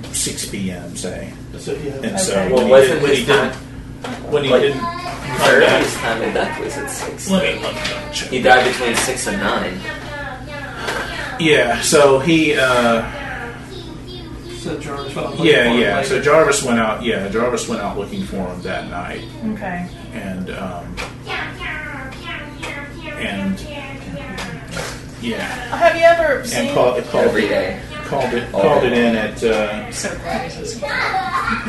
by 0.04 0.12
six 0.12 0.48
p.m. 0.48 0.94
say. 0.96 1.32
So 1.58 1.72
you 1.72 1.90
have. 1.90 2.04
And 2.04 2.20
so 2.20 2.32
Okay. 2.40 2.52
when 2.52 2.62
he, 2.62 2.62
did, 2.62 2.70
wasn't 2.70 3.02
when 3.02 3.14
he 3.14 3.24
didn't 3.24 3.54
when 4.30 4.44
he 4.44 4.50
Like- 4.50 4.62
didn't 4.62 4.99
come 5.40 5.48
Sir, 5.48 5.60
back, 5.60 5.82
his 5.84 5.94
time 5.96 6.22
of 6.22 6.34
death 6.34 6.60
was 6.60 6.76
at 6.76 6.90
six. 6.90 7.30
let 7.30 7.42
me 7.56 7.62
let 7.62 7.74
me 7.74 7.80
double 7.90 8.12
check. 8.12 8.30
He 8.30 8.42
died 8.42 8.64
between 8.70 8.94
six 8.96 9.26
and 9.26 9.38
nine. 9.38 9.80
Yeah, 11.40 11.80
so 11.80 12.18
he 12.18 12.54
uh, 12.54 13.02
So 14.58 14.78
George 14.78 15.14
went 15.14 15.26
on 15.26 15.30
looking 15.32 15.46
yeah 15.46 15.62
for 15.64 15.68
him 15.70 15.80
yeah 15.80 15.96
later. 15.96 16.08
so 16.08 16.20
Jarvis 16.20 16.62
went 16.62 16.78
out 16.78 17.02
yeah 17.02 17.28
Jarvis 17.28 17.66
went 17.68 17.80
out 17.80 17.96
looking 17.96 18.24
for 18.24 18.36
him 18.46 18.60
that 18.62 18.90
night 18.90 19.24
Okay. 19.54 19.88
and 20.12 20.50
um, 20.50 20.96
and 23.16 23.58
yeah 25.22 25.38
Have 25.76 25.96
you 25.96 26.02
ever 26.02 26.44
seen? 26.44 26.66
and 26.66 26.74
called 26.74 27.02
called 27.04 27.24
Every 27.28 27.48
day. 27.48 27.80
Called 28.10 28.34
it 28.34 28.52
All 28.54 28.60
called 28.62 28.84
it 28.84 28.92
in 28.92 29.16
at 29.16 29.42
uh, 29.42 29.90
So 29.92 30.08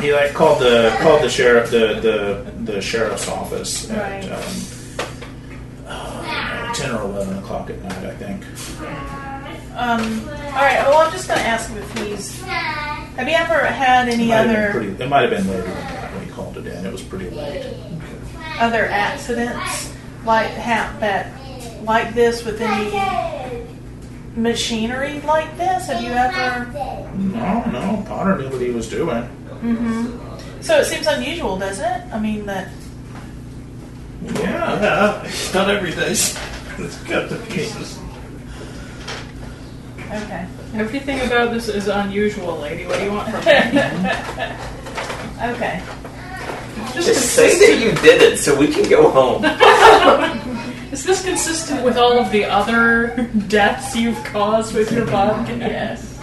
he 0.00 0.12
like 0.12 0.32
called 0.34 0.60
the 0.60 0.94
called 1.00 1.22
the 1.22 1.30
sheriff 1.30 1.70
the 1.70 2.00
the, 2.00 2.72
the 2.72 2.80
sheriff's 2.82 3.28
office 3.28 3.86
Right. 3.88 4.24
at 4.24 4.32
um, 4.32 4.54
uh, 5.86 6.74
ten 6.74 6.90
or 6.94 7.02
eleven 7.02 7.38
o'clock 7.38 7.70
at 7.70 7.80
night 7.82 8.04
I 8.04 8.14
think 8.16 8.44
Um, 9.74 10.02
all 10.28 10.62
right. 10.68 10.82
Well, 10.86 10.98
I'm 10.98 11.10
just 11.12 11.26
going 11.28 11.40
to 11.40 11.46
ask 11.46 11.70
him 11.70 11.78
if 11.78 11.90
he's. 11.98 12.42
Have 12.42 13.26
you 13.26 13.34
ever 13.34 13.64
had 13.66 14.08
any 14.08 14.28
been 14.28 14.50
other 14.50 14.70
pretty, 14.72 15.02
it 15.02 15.08
might 15.08 15.22
have 15.22 15.30
been 15.30 15.46
later 15.48 15.62
than 15.62 15.74
that 15.74 16.12
when 16.14 16.24
he 16.26 16.30
called 16.30 16.56
it 16.58 16.66
in 16.66 16.84
it 16.86 16.92
was 16.92 17.02
pretty 17.02 17.30
late 17.30 17.74
other 18.58 18.84
accidents 18.86 19.92
like 20.26 20.50
ha- 20.52 20.94
that 21.00 21.32
like 21.84 22.12
this 22.14 22.44
with 22.44 22.60
any 22.60 22.90
machinery 24.36 25.20
like 25.22 25.56
this? 25.56 25.86
Have 25.86 26.02
you 26.02 26.10
ever? 26.10 26.70
no 27.18 27.64
no 27.70 28.04
Potter 28.06 28.38
knew 28.38 28.48
what 28.48 28.60
he 28.60 28.70
was 28.70 28.88
doing 28.88 29.28
Mm-hmm. 29.62 30.60
So 30.60 30.78
it 30.78 30.86
seems 30.86 31.06
unusual, 31.06 31.56
doesn't 31.56 31.84
it? 31.84 32.12
I 32.12 32.18
mean 32.18 32.46
that. 32.46 32.68
yeah 34.22 34.80
Yeah, 34.80 35.22
it's 35.24 35.54
not 35.54 35.70
every 35.70 35.92
day. 35.92 36.10
It's 36.10 36.34
got 37.04 37.28
the 37.28 37.36
pieces. 37.48 37.98
Okay. 40.10 40.46
Everything 40.74 41.20
about 41.20 41.52
this 41.52 41.68
is 41.68 41.86
unusual, 41.86 42.58
lady. 42.58 42.86
What 42.86 42.98
do 42.98 43.04
you 43.04 43.12
want 43.12 43.28
from 43.30 43.44
me? 43.44 44.52
Okay. 45.42 45.82
Just 46.94 47.34
say 47.34 47.58
that 47.58 47.84
you 47.84 47.90
did 48.00 48.22
it 48.22 48.38
so 48.38 48.56
we 48.56 48.68
can 48.68 48.88
go 48.88 49.10
home. 49.10 49.42
Is 50.92 51.04
this 51.04 51.24
consistent 51.24 51.82
with 51.82 51.96
all 51.96 52.18
of 52.18 52.30
the 52.30 52.44
other 52.44 53.28
deaths 53.48 53.96
you've 53.96 54.22
caused 54.24 54.74
with 54.74 54.92
your 54.92 55.06
bobcat? 55.06 55.58
Yes. 55.58 56.18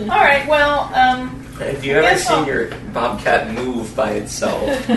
All 0.00 0.06
right. 0.06 0.46
Well, 0.48 0.90
um, 0.94 1.44
Have 1.58 1.84
you 1.84 1.94
ever 1.96 2.16
seen 2.18 2.38
I'll- 2.38 2.46
your 2.46 2.70
bobcat 2.92 3.52
move 3.52 3.94
by 3.96 4.12
itself? 4.12 4.62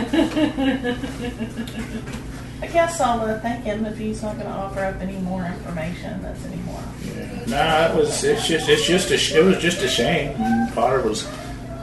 I 2.59 2.65
guess 2.67 2.99
I'll 3.01 3.21
uh, 3.21 3.39
thank 3.39 3.63
him 3.65 3.85
if 3.85 3.97
he's 3.97 4.21
not 4.23 4.35
going 4.35 4.47
to 4.47 4.53
offer 4.53 4.81
up 4.83 4.99
any 5.01 5.17
more 5.19 5.45
information. 5.45 6.21
That's 6.21 6.43
any 6.45 6.57
more. 6.57 6.81
Yeah. 7.05 7.45
Nah, 7.47 7.87
it 7.93 7.95
was. 7.99 8.23
It's 8.23 8.47
just. 8.47 8.67
It's 8.69 8.85
just. 8.85 9.11
A, 9.11 9.17
sh- 9.17 9.33
it 9.33 9.43
was 9.43 9.57
just 9.59 9.81
a 9.83 9.87
shame. 9.87 10.35
And 10.39 10.73
Potter 10.73 11.01
was. 11.01 11.27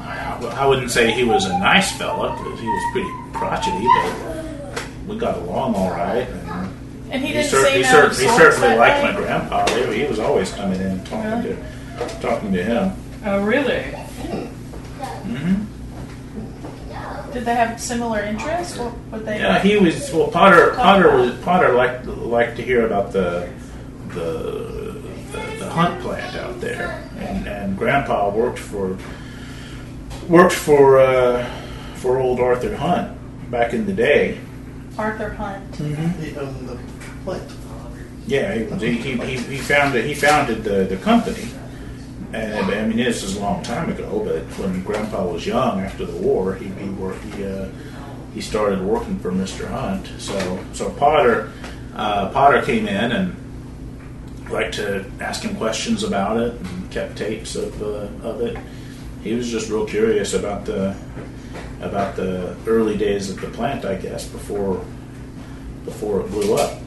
I, 0.00 0.36
I 0.56 0.66
wouldn't 0.66 0.90
say 0.90 1.10
he 1.12 1.24
was 1.24 1.44
a 1.46 1.56
nice 1.58 1.96
fella 1.96 2.36
because 2.36 2.60
he 2.60 2.66
was 2.66 2.82
pretty 2.92 3.10
crotchety, 3.38 3.86
but 3.86 4.84
we 5.06 5.16
got 5.16 5.38
along 5.38 5.74
all 5.76 5.90
right. 5.90 6.26
And 7.14 7.22
And 7.22 7.22
he 7.22 7.28
he, 7.28 7.32
didn't 7.34 7.50
cer- 7.50 7.64
seem 7.66 7.76
he, 7.78 7.84
out 7.84 8.14
cer- 8.14 8.22
he 8.22 8.28
certainly 8.36 8.68
that 8.68 8.78
liked 8.78 9.02
night? 9.04 9.14
my 9.14 9.20
grandpa. 9.20 9.66
He, 9.68 10.00
he 10.02 10.06
was 10.08 10.18
always 10.18 10.52
coming 10.52 10.80
in 10.80 10.86
and 10.86 11.06
talking 11.06 11.30
Really? 11.30 11.56
to 11.98 12.20
talking 12.20 12.52
to 12.52 12.64
him. 12.64 12.92
Oh, 13.24 13.42
really? 13.44 13.82
hmm 15.22 15.62
Did 17.32 17.44
they 17.44 17.54
have 17.54 17.80
similar 17.80 18.20
interests? 18.20 18.76
What 18.78 18.92
would 19.12 19.24
they? 19.26 19.38
Yeah, 19.38 19.60
he 19.60 19.76
was. 19.76 20.12
Well, 20.12 20.28
Potter. 20.28 20.72
Potter 20.76 21.16
was. 21.16 21.32
Potter 21.42 21.72
liked 21.72 22.04
liked 22.06 22.56
to 22.56 22.62
hear 22.62 22.84
about 22.86 23.12
the 23.12 23.48
the 24.08 25.00
the, 25.32 25.56
the 25.58 25.70
hunt 25.70 26.00
plant 26.02 26.36
out 26.36 26.60
there, 26.60 27.08
and, 27.18 27.46
and 27.48 27.76
Grandpa 27.78 28.30
worked 28.30 28.58
for 28.58 28.98
worked 30.28 30.52
for 30.54 30.98
uh, 30.98 31.44
for 31.96 32.18
old 32.18 32.40
Arthur 32.40 32.74
Hunt 32.76 33.16
back 33.50 33.72
in 33.72 33.86
the 33.86 33.92
day. 33.92 34.38
Arthur 34.98 35.30
Hunt. 35.30 35.74
He 35.74 36.36
owned 36.36 36.68
the 36.68 36.78
plant. 37.24 37.50
Yeah, 38.26 38.54
he 38.54 38.64
he, 38.64 38.96
he, 38.96 39.16
he, 39.16 39.36
he 39.36 39.58
founded 39.58 40.04
he 40.04 40.14
founded 40.14 40.64
the, 40.64 40.84
the 40.84 40.96
company. 40.98 41.48
And 42.32 42.70
I 42.70 42.86
mean, 42.86 42.96
this 42.96 43.22
is 43.22 43.36
a 43.36 43.40
long 43.40 43.62
time 43.62 43.90
ago, 43.90 44.22
but 44.24 44.42
when 44.58 44.82
Grandpa 44.82 45.24
was 45.24 45.46
young, 45.46 45.80
after 45.80 46.04
the 46.04 46.16
war, 46.16 46.54
he 46.54 46.66
he 46.66 46.88
worked 46.90 47.22
he 47.24 47.44
uh, 47.44 47.68
he 48.32 48.40
started 48.40 48.80
working 48.80 49.18
for 49.18 49.30
Mr. 49.30 49.68
Hunt. 49.68 50.10
So 50.18 50.64
so 50.72 50.90
Potter 50.90 51.52
uh, 51.94 52.30
Potter 52.30 52.62
came 52.62 52.88
in 52.88 53.12
and 53.12 53.36
liked 54.50 54.74
to 54.74 55.04
ask 55.20 55.42
him 55.42 55.56
questions 55.56 56.02
about 56.02 56.38
it 56.38 56.54
and 56.54 56.90
kept 56.90 57.16
tapes 57.16 57.56
of 57.56 57.80
uh, 57.82 58.08
of 58.26 58.40
it. 58.40 58.56
He 59.22 59.34
was 59.34 59.50
just 59.50 59.70
real 59.70 59.86
curious 59.86 60.34
about 60.34 60.64
the 60.64 60.96
about 61.80 62.16
the 62.16 62.56
early 62.66 62.96
days 62.96 63.30
of 63.30 63.40
the 63.40 63.48
plant, 63.48 63.84
I 63.84 63.96
guess, 63.96 64.26
before 64.26 64.84
before 65.84 66.20
it 66.20 66.30
blew 66.30 66.54
up. 66.54 66.80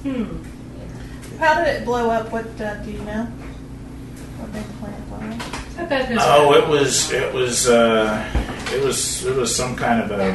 How 0.00 1.62
did 1.62 1.76
it 1.76 1.84
blow 1.84 2.08
up? 2.08 2.32
What 2.32 2.58
uh, 2.58 2.76
do 2.76 2.90
you 2.90 3.00
know? 3.00 3.24
What 3.24 4.50
made 4.54 4.64
the 4.64 4.72
plant 4.80 5.08
blow 5.10 5.18
up? 5.18 5.78
I 5.78 5.84
bet 5.84 6.16
Oh, 6.20 6.54
it 6.54 6.66
was 6.66 7.12
it 7.12 7.34
was 7.34 7.68
uh, 7.68 8.24
it 8.72 8.82
was 8.82 9.26
it 9.26 9.36
was 9.36 9.54
some 9.54 9.76
kind 9.76 10.00
of 10.00 10.10
a 10.18 10.30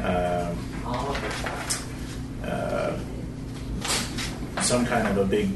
um 0.00 0.56
uh, 2.42 2.98
some 4.62 4.86
kind 4.86 5.06
of 5.08 5.18
a 5.18 5.24
big 5.26 5.50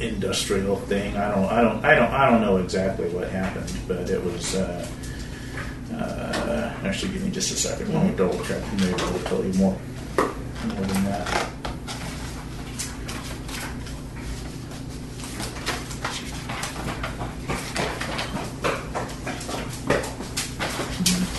industrial 0.00 0.76
thing. 0.76 1.14
I 1.14 1.34
don't 1.34 1.44
I 1.44 1.60
don't 1.60 1.84
I 1.84 1.94
don't 1.94 2.10
I 2.10 2.30
don't 2.30 2.40
know 2.40 2.56
exactly 2.56 3.10
what 3.10 3.28
happened, 3.28 3.70
but 3.86 4.08
it 4.08 4.24
was. 4.24 4.54
Uh, 4.54 4.88
uh, 5.92 6.72
actually, 6.84 7.12
give 7.12 7.22
me 7.22 7.30
just 7.30 7.52
a 7.52 7.56
second. 7.56 7.94
I'll 7.94 8.12
double 8.16 8.42
check. 8.44 8.62
Maybe 8.72 8.94
I'll 8.94 9.18
tell 9.20 9.44
you 9.44 9.52
more 9.54 9.76
more 10.68 10.86
than 10.86 11.04
that. 11.04 11.52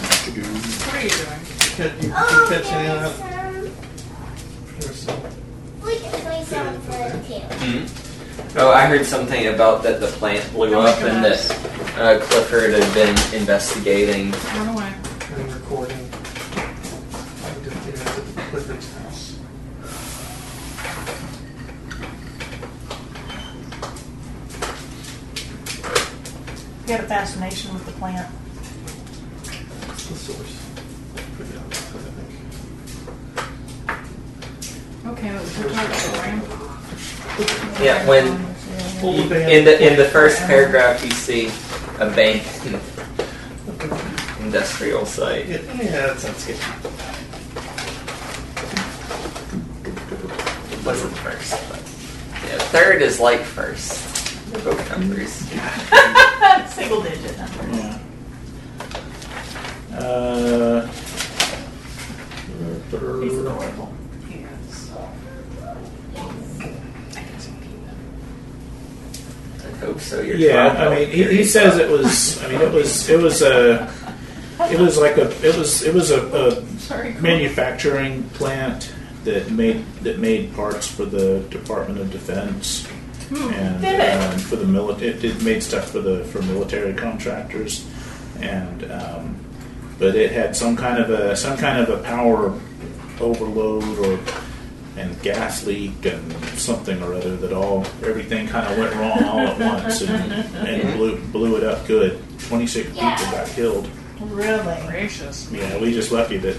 What 0.08 0.96
are 0.96 1.02
you 1.02 1.10
doing? 1.10 1.40
Catch, 1.76 2.04
you, 2.04 2.10
you 2.10 2.14
Oh, 2.16 2.48
catch 2.50 2.72
any 2.74 2.88
of 2.90 3.00
that? 3.02 3.16
some. 3.16 4.80
There's 4.80 4.96
some. 4.96 5.22
We 5.84 5.96
can 5.98 6.22
play 6.22 6.44
some 6.44 6.82
for 6.82 7.12
too. 7.28 8.60
Oh, 8.60 8.72
I 8.72 8.86
heard 8.86 9.06
something 9.06 9.48
about 9.48 9.84
that 9.84 10.00
the 10.00 10.08
plant 10.08 10.52
blew 10.54 10.70
Don't 10.72 10.86
up 10.86 11.00
and 11.02 11.22
mess. 11.22 11.48
that 11.50 12.00
uh, 12.00 12.20
Clifford 12.26 12.74
had 12.74 12.94
been 12.94 13.16
investigating. 13.40 14.32
Run 14.32 14.68
away. 14.70 14.94
and 15.36 15.54
recording. 15.54 15.98
I 15.98 17.54
did 17.64 17.74
it 17.74 18.00
at 18.00 18.50
Clifford's 18.50 18.94
house. 18.94 19.38
You 26.88 26.94
had 26.94 27.04
a 27.04 27.08
fascination 27.08 27.74
with 27.74 27.86
the 27.86 27.92
plant. 27.92 28.30
That's 29.88 30.08
the 30.08 30.16
source. 30.16 30.70
Put 31.36 31.46
it 31.48 31.58
I 31.58 31.62
think. 32.16 32.30
Okay, 35.06 35.34
let's 35.34 35.58
we'll 35.58 35.70
talk 35.74 35.86
about 35.86 36.14
grandpa. 36.22 37.84
Yeah, 37.84 38.08
when 38.08 38.56
Pull 39.02 39.14
the 39.18 39.28
band- 39.30 39.52
in 39.52 39.66
the 39.66 39.86
in 39.86 39.98
the 39.98 40.06
first 40.06 40.40
paragraph 40.44 41.04
you 41.04 41.12
see 41.12 41.48
a 42.00 42.10
bank 42.10 42.44
industrial 44.40 45.06
site. 45.06 45.46
Yeah, 45.46 45.58
yeah, 45.74 45.92
that 46.08 46.20
sounds 46.22 46.46
good. 46.46 46.56
Wasn't 50.86 51.18
first. 51.18 51.52
But 51.70 51.80
yeah, 52.50 52.58
third 52.72 53.02
is 53.02 53.20
like 53.20 53.42
first. 53.42 54.17
They're 54.52 54.64
both 54.64 54.90
numbers. 54.90 55.32
Single 56.74 57.02
digit 57.02 57.38
numbers. 57.38 57.78
Yeah. 57.78 58.00
Uh, 59.98 60.88
He's 62.90 63.38
adorable. 63.38 63.94
I 69.64 69.70
hope 69.80 70.00
so. 70.00 70.22
You're 70.22 70.38
yeah. 70.38 70.68
I 70.68 70.96
mean, 70.96 71.10
he, 71.10 71.24
he 71.24 71.44
says 71.44 71.78
it 71.78 71.90
was. 71.90 72.42
I 72.44 72.48
mean, 72.50 72.62
it 72.62 72.72
was. 72.72 73.10
It 73.10 73.22
was 73.22 73.42
a. 73.42 73.92
It 74.72 74.80
was 74.80 74.98
like 74.98 75.18
a. 75.18 75.30
It 75.46 75.56
was. 75.58 75.84
It 75.84 75.94
was 75.94 76.12
a, 76.12 76.26
a 76.28 76.80
Sorry. 76.80 77.14
manufacturing 77.14 78.24
plant 78.32 78.94
that 79.24 79.52
made 79.52 79.86
that 80.04 80.20
made 80.20 80.54
parts 80.56 80.88
for 80.88 81.06
the 81.06 81.42
Department 81.50 82.00
of 82.00 82.12
Defense 82.12 82.88
and 83.32 83.82
Did 83.82 84.00
it? 84.00 84.24
um, 84.34 84.38
for 84.40 84.56
the 84.56 84.66
military. 84.66 85.12
It, 85.12 85.24
it 85.24 85.44
made 85.44 85.62
stuff 85.64 85.92
for 85.92 86.00
the 86.00 86.24
for 86.26 86.42
military 86.44 86.94
contractors, 86.94 87.86
and 88.40 88.90
um, 88.92 89.36
but 90.00 90.16
it 90.16 90.32
had 90.32 90.56
some 90.56 90.76
kind 90.76 91.02
of 91.02 91.10
a 91.10 91.36
some 91.36 91.58
kind 91.58 91.80
of 91.82 91.90
a 91.90 92.04
power 92.04 92.60
overload 93.20 93.84
or 94.00 94.20
and 94.98 95.22
gas 95.22 95.66
leak 95.68 96.06
and 96.06 96.32
something 96.58 97.02
or 97.04 97.14
other 97.14 97.36
that 97.38 97.54
all 97.54 97.86
everything 98.04 98.48
kind 98.48 98.66
of 98.72 98.78
went 98.80 98.96
wrong 98.96 99.24
all 99.24 99.40
at 99.40 99.60
once 99.60 100.02
and, 100.02 100.34
and 100.68 100.98
blew 100.98 101.18
blew 101.28 101.56
it 101.58 101.64
up 101.64 101.86
good. 101.88 102.20
Twenty 102.40 102.66
six 102.68 102.88
people 102.90 103.02
got 103.10 103.48
killed. 103.50 103.90
Really? 104.20 104.88
Gracious. 104.88 105.52
Yeah, 105.52 105.78
we 105.80 105.92
just 105.94 106.12
lucky 106.12 106.38
that 106.38 106.58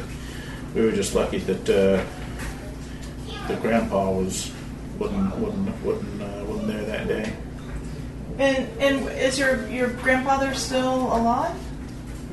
we 0.74 0.82
were 0.82 0.92
just 0.92 1.14
lucky 1.14 1.38
that 1.38 1.68
uh, 1.68 2.04
that 3.48 3.60
Grandpa 3.62 4.10
was 4.10 4.52
wasn't 4.98 5.36
wasn't 5.36 5.84
wasn't, 5.84 6.22
uh, 6.22 6.44
wasn't 6.46 6.66
there 6.68 6.82
that 6.84 7.08
day. 7.08 7.32
And 8.38 8.68
and 8.80 9.08
is 9.18 9.38
your 9.38 9.66
your 9.68 9.88
grandfather 9.88 10.54
still 10.54 11.06
alive? 11.14 11.54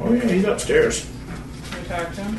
Oh 0.02 0.14
yeah, 0.14 0.28
he's 0.28 0.46
upstairs. 0.46 1.10
We 1.82 1.88
talked 1.88 2.16
to 2.16 2.24
him. 2.24 2.36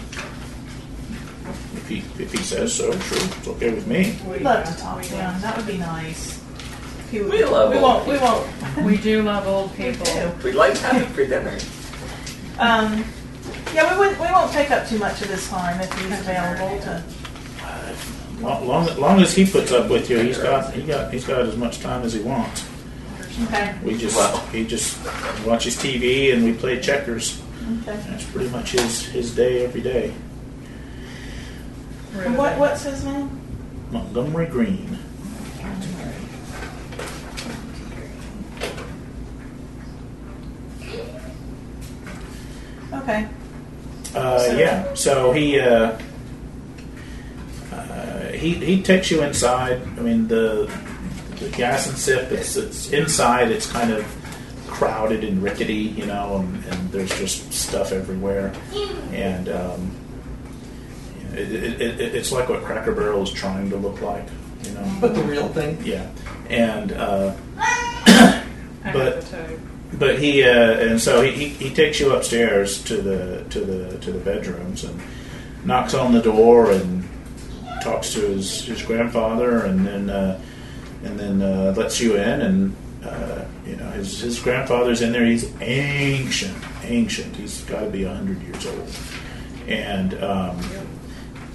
If 1.77 1.89
he 1.89 1.99
if 2.23 2.33
he 2.33 2.39
says 2.39 2.75
so, 2.75 2.91
sure, 2.99 3.19
it's 3.19 3.49
okay 3.49 3.73
with 3.73 3.87
me. 3.87 4.17
We'd 4.29 4.43
love 4.43 4.65
to 4.67 4.77
talk 4.81 5.03
to 5.03 5.15
him. 5.15 5.41
That 5.41 5.57
would 5.57 5.67
be 5.67 5.79
nice. 5.79 6.41
He 7.11 7.21
would- 7.21 7.31
We 7.31 7.45
love 7.45 7.71
we 7.73 7.79
won't. 7.79 8.07
We 8.07 8.19
won't. 8.19 8.47
We 8.85 8.97
do 8.99 9.23
love 9.23 9.47
old 9.47 9.71
We 9.79 9.85
people. 9.93 10.05
do. 10.07 10.31
We'd 10.45 10.55
like 10.55 10.75
to 10.75 10.81
have 10.87 11.03
it 11.03 11.07
for 11.15 11.25
dinner. 11.25 11.57
Um, 12.59 13.05
yeah, 13.75 13.93
we 13.93 13.99
wouldn't, 13.99 14.21
we 14.21 14.27
won't 14.27 14.51
take 14.53 14.71
up 14.71 14.87
too 14.89 14.99
much 14.99 15.23
of 15.23 15.29
his 15.29 15.47
time 15.49 15.81
if 15.81 15.93
he's 15.95 16.21
available 16.21 16.79
to. 16.83 17.03
Long, 18.41 18.69
long, 18.69 19.01
long 19.01 19.21
as 19.21 19.35
he 19.35 19.47
puts 19.47 19.73
up 19.73 19.89
with 19.89 20.11
you, 20.11 20.19
he's 20.19 20.39
got 20.39 20.73
he 20.75 20.83
got 20.83 21.13
he's 21.13 21.25
got 21.25 21.41
as 21.41 21.57
much 21.57 21.81
time 21.81 22.03
as 22.03 22.13
he 22.13 22.21
wants. 22.21 22.69
Okay. 23.45 23.75
We 23.83 23.97
just 23.97 24.17
Wow. 24.17 24.45
he 24.53 24.67
just 24.67 24.99
watches 25.47 25.77
TV 25.77 26.33
and 26.33 26.45
we 26.45 26.53
play 26.53 26.81
checkers. 26.81 27.41
Okay. 27.83 27.99
That's 28.09 28.25
pretty 28.27 28.51
much 28.51 28.73
his 28.73 29.07
his 29.07 29.35
day 29.35 29.65
every 29.65 29.81
day. 29.81 30.13
And 32.19 32.37
what 32.37 32.59
what's 32.59 32.83
his 32.85 33.05
name? 33.05 33.41
Montgomery 33.91 34.47
Green. 34.47 34.99
Okay. 42.93 43.29
Uh, 44.15 44.55
yeah. 44.57 44.95
So 44.95 45.33
he 45.33 45.61
uh, 45.61 45.99
uh, 47.77 48.33
he 48.33 48.55
he 48.55 48.83
takes 48.83 49.11
you 49.11 49.23
inside. 49.23 49.81
I 49.99 50.01
mean 50.01 50.29
the 50.29 50.71
the 51.39 51.49
gas 51.51 51.87
and 51.89 51.97
sip. 51.99 52.31
It's 52.33 52.57
it's 52.57 52.91
inside. 52.93 53.51
It's 53.51 53.71
kind 53.71 53.93
of 53.93 54.05
crowded 54.69 55.25
and 55.25 55.43
rickety, 55.43 55.75
you 55.75 56.05
know, 56.07 56.39
and, 56.39 56.65
and 56.67 56.91
there's 56.93 57.11
just 57.19 57.53
stuff 57.53 57.93
everywhere. 57.93 58.53
And 59.13 59.49
um, 59.49 59.91
it, 61.33 61.51
it, 61.53 61.81
it, 62.01 62.15
it's 62.15 62.31
like 62.33 62.49
what 62.49 62.63
Cracker 62.63 62.93
Barrel 62.93 63.23
is 63.23 63.31
trying 63.31 63.71
to 63.71 63.77
look 63.77 64.03
like, 64.03 64.27
you 64.65 64.73
know. 64.73 64.99
But 65.01 65.15
the 65.15 65.23
real 65.23 65.49
thing, 65.49 65.79
Yeah. 65.85 66.11
And 66.51 66.93
uh, 66.93 67.35
But- 67.57 68.45
have 68.85 69.25
to 69.25 69.31
tell 69.31 69.51
you. 69.51 69.61
but 69.95 70.19
he 70.19 70.45
uh, 70.45 70.79
and 70.79 71.01
so 71.01 71.23
he, 71.23 71.31
he, 71.33 71.49
he 71.49 71.75
takes 71.75 71.99
you 72.01 72.13
upstairs 72.15 72.83
to 72.85 72.97
the 73.01 73.45
to 73.51 73.61
the 73.61 73.99
to 73.99 74.13
the 74.13 74.19
bedrooms 74.21 74.85
and 74.85 75.01
knocks 75.65 75.95
on 75.95 76.13
the 76.13 76.21
door 76.23 76.71
and 76.71 77.03
talks 77.87 78.13
to 78.15 78.21
his, 78.21 78.65
his 78.65 78.83
grandfather 78.83 79.65
and 79.65 79.87
then 79.87 80.11
uh, 80.11 80.41
and 81.05 81.19
then 81.19 81.41
uh, 81.41 81.73
lets 81.77 82.01
you 82.01 82.17
in 82.17 82.41
and 82.41 82.77
uh, 83.05 83.45
you 83.65 83.77
know 83.77 83.89
his 83.91 84.21
his 84.21 84.41
grandfather's 84.41 85.03
in 85.03 85.13
there. 85.13 85.25
He's 85.25 85.51
ancient, 85.61 86.57
ancient. 86.83 87.37
He's 87.37 87.63
got 87.63 87.81
to 87.81 87.91
be 87.91 88.05
hundred 88.05 88.43
years 88.43 88.67
old, 88.67 88.91
and 89.69 90.15
um, 90.23 90.61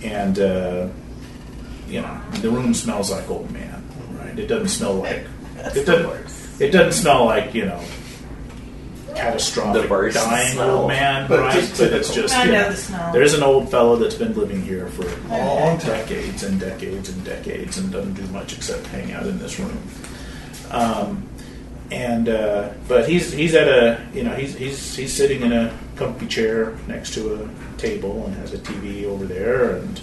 and 0.04 0.40
uh, 0.40 0.88
you 1.88 2.02
know 2.02 2.22
the 2.42 2.50
room 2.50 2.74
smells 2.74 3.12
like 3.12 3.30
old 3.30 3.52
man. 3.52 3.84
Right? 4.14 4.40
It 4.40 4.48
doesn't 4.48 4.70
smell 4.70 4.96
like 4.96 5.26
it 5.58 5.86
doesn't. 5.86 6.62
It 6.62 6.72
doesn't 6.72 6.94
smell 6.94 7.26
like 7.26 7.54
you 7.54 7.66
know 7.66 7.84
catastrophic 9.16 9.84
The 9.84 9.88
worst 9.90 10.16
dying 10.16 10.54
smell. 10.54 10.78
old 10.80 10.88
man, 10.90 11.28
But 11.28 11.40
right? 11.40 11.54
just 11.54 11.78
But 11.80 11.94
it's 11.94 12.14
just 12.14 12.34
I 12.36 12.46
you 12.46 12.52
know 12.52 12.70
the 12.72 12.78
smell. 12.78 13.14
There's 13.14 13.34
an 13.34 13.44
old 13.44 13.70
fellow 13.70 13.96
that's 13.96 14.16
been 14.16 14.34
living 14.36 14.62
here 14.62 14.88
for 14.88 15.04
Long 15.30 15.78
decades 15.80 16.44
and 16.44 16.60
decades 16.60 17.10
and 17.10 17.24
decades 17.24 17.78
and 17.78 17.92
doesn't 17.92 18.14
do 18.14 18.24
much 18.28 18.54
except 18.54 18.86
hang 18.88 19.12
out 19.12 19.26
in 19.28 19.38
this 19.40 19.60
room. 19.60 19.78
Um, 20.72 21.28
and 21.92 22.30
uh, 22.30 22.70
but 22.88 23.10
he's 23.10 23.34
he's 23.34 23.54
at 23.54 23.68
a 23.68 24.02
you 24.14 24.24
know 24.24 24.34
he's 24.34 24.56
he's 24.56 24.96
he's 24.96 25.12
sitting 25.14 25.42
in 25.42 25.52
a 25.52 25.78
comfy 25.98 26.26
chair 26.28 26.78
next 26.88 27.14
to 27.16 27.36
a 27.44 27.78
table 27.78 28.26
and 28.26 28.36
has 28.36 28.54
a 28.54 28.58
TV 28.60 29.04
over 29.06 29.26
there 29.26 29.76
and 29.76 30.02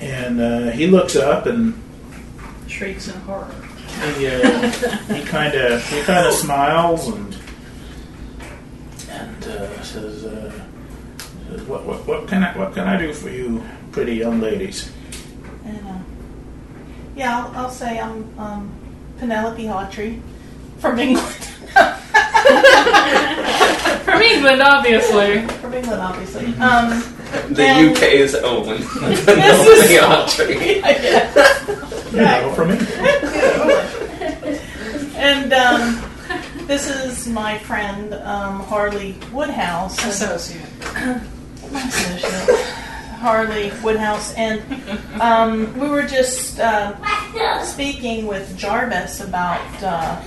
and 0.00 0.40
uh, 0.40 0.70
he 0.70 0.86
looks 0.86 1.14
up 1.16 1.46
and 1.46 1.80
Shrieks 2.66 3.08
in 3.08 3.20
horror. 3.20 3.52
He 4.16 4.26
uh, 4.26 4.68
he 5.14 5.22
kind 5.24 5.54
of 5.54 5.82
he 5.88 6.02
kind 6.02 6.26
of 6.26 6.32
smiles 6.34 7.08
and 7.08 7.36
and 9.10 9.44
uh, 9.44 9.82
says, 9.82 10.24
uh, 10.24 10.52
says 11.48 11.62
what, 11.62 11.84
what 11.86 12.06
what 12.06 12.28
can 12.28 12.42
I 12.42 12.56
what 12.56 12.74
can 12.74 12.86
I 12.86 12.96
do 12.96 13.12
for 13.12 13.28
you, 13.28 13.62
pretty 13.92 14.14
young 14.14 14.40
ladies? 14.40 14.90
And, 15.64 15.86
uh, 15.86 15.98
yeah, 17.16 17.38
I'll, 17.44 17.56
I'll 17.64 17.70
say 17.70 17.98
I'm 17.98 18.38
um, 18.38 18.70
Penelope 19.18 19.64
Hawtrey 19.64 20.20
from 20.78 20.98
England. 20.98 21.46
From 24.04 24.22
England, 24.22 24.62
obviously. 24.62 25.46
from 25.58 25.74
England, 25.74 26.00
obviously. 26.02 26.46
Um, 26.54 27.02
The 27.50 27.62
And- 27.62 27.96
UK's 27.96 28.34
own 28.34 28.66
This 28.80 28.90
is- 28.90 29.98
Autry. 30.00 30.82
I 30.84 30.92
guess. 30.94 32.12
You 32.12 32.20
know, 32.22 32.52
from 32.54 32.70
England. 32.70 34.60
And 35.16 35.52
um, 35.52 36.02
this 36.66 36.88
is 36.88 37.28
my 37.28 37.58
friend 37.58 38.14
um, 38.14 38.60
Harley 38.60 39.16
Woodhouse. 39.32 39.98
and- 40.02 40.10
Associate. 40.10 40.64
my 41.72 41.80
associate, 41.86 42.60
Harley 43.20 43.70
Woodhouse, 43.84 44.32
and 44.34 44.62
um, 45.20 45.78
we 45.78 45.88
were 45.88 46.02
just 46.02 46.58
uh, 46.58 46.96
speaking 47.62 48.26
with 48.26 48.56
Jarvis 48.56 49.20
about 49.20 49.60
uh, 49.82 50.20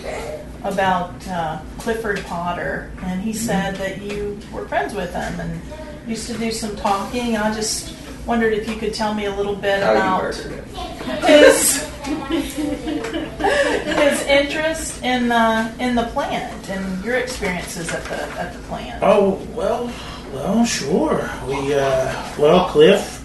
about 0.63 1.27
uh, 1.27 1.59
Clifford 1.77 2.23
Potter, 2.25 2.91
and 3.01 3.21
he 3.21 3.33
said 3.33 3.75
that 3.75 4.01
you 4.01 4.39
were 4.51 4.67
friends 4.67 4.93
with 4.93 5.13
him 5.13 5.39
and 5.39 5.61
used 6.07 6.27
to 6.27 6.37
do 6.37 6.51
some 6.51 6.75
talking. 6.75 7.35
I 7.37 7.53
just 7.53 7.95
wondered 8.25 8.53
if 8.53 8.67
you 8.69 8.75
could 8.75 8.93
tell 8.93 9.13
me 9.13 9.25
a 9.25 9.35
little 9.35 9.55
bit 9.55 9.83
How 9.83 9.93
about 9.93 10.35
his 11.25 11.83
his 13.85 14.21
interest 14.23 15.03
in 15.03 15.27
the 15.29 15.73
in 15.79 15.95
the 15.95 16.05
plant 16.13 16.69
and 16.69 17.03
your 17.03 17.15
experiences 17.17 17.91
at 17.93 18.03
the 18.05 18.21
at 18.39 18.53
the 18.53 18.59
plant. 18.59 19.01
Oh 19.03 19.35
well, 19.53 19.91
well 20.33 20.65
sure. 20.65 21.29
We 21.47 21.73
uh, 21.73 22.37
well 22.37 22.67
Cliff 22.69 23.23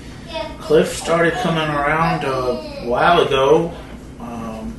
Cliff 0.60 0.88
started 0.88 1.32
coming 1.34 1.68
around 1.68 2.24
a 2.24 2.88
while 2.88 3.26
ago. 3.26 3.72
Um, 4.20 4.74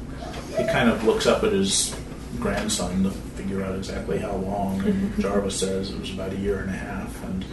he 0.58 0.66
kind 0.66 0.90
of 0.90 1.04
looks 1.04 1.26
up 1.26 1.44
at 1.44 1.52
his 1.52 1.99
grandson 2.40 3.04
to 3.04 3.12
figure 3.12 3.64
out 3.64 3.76
exactly 3.76 4.20
how 4.20 4.36
long. 4.36 4.82
And 4.82 5.20
Jarvis 5.20 5.60
says 5.60 5.92
it 5.92 6.00
was 6.00 6.12
about 6.14 6.34
a 6.34 6.38
year 6.38 6.60
and 6.60 6.70
a 6.70 6.74
half, 6.74 7.24
and 7.24 7.46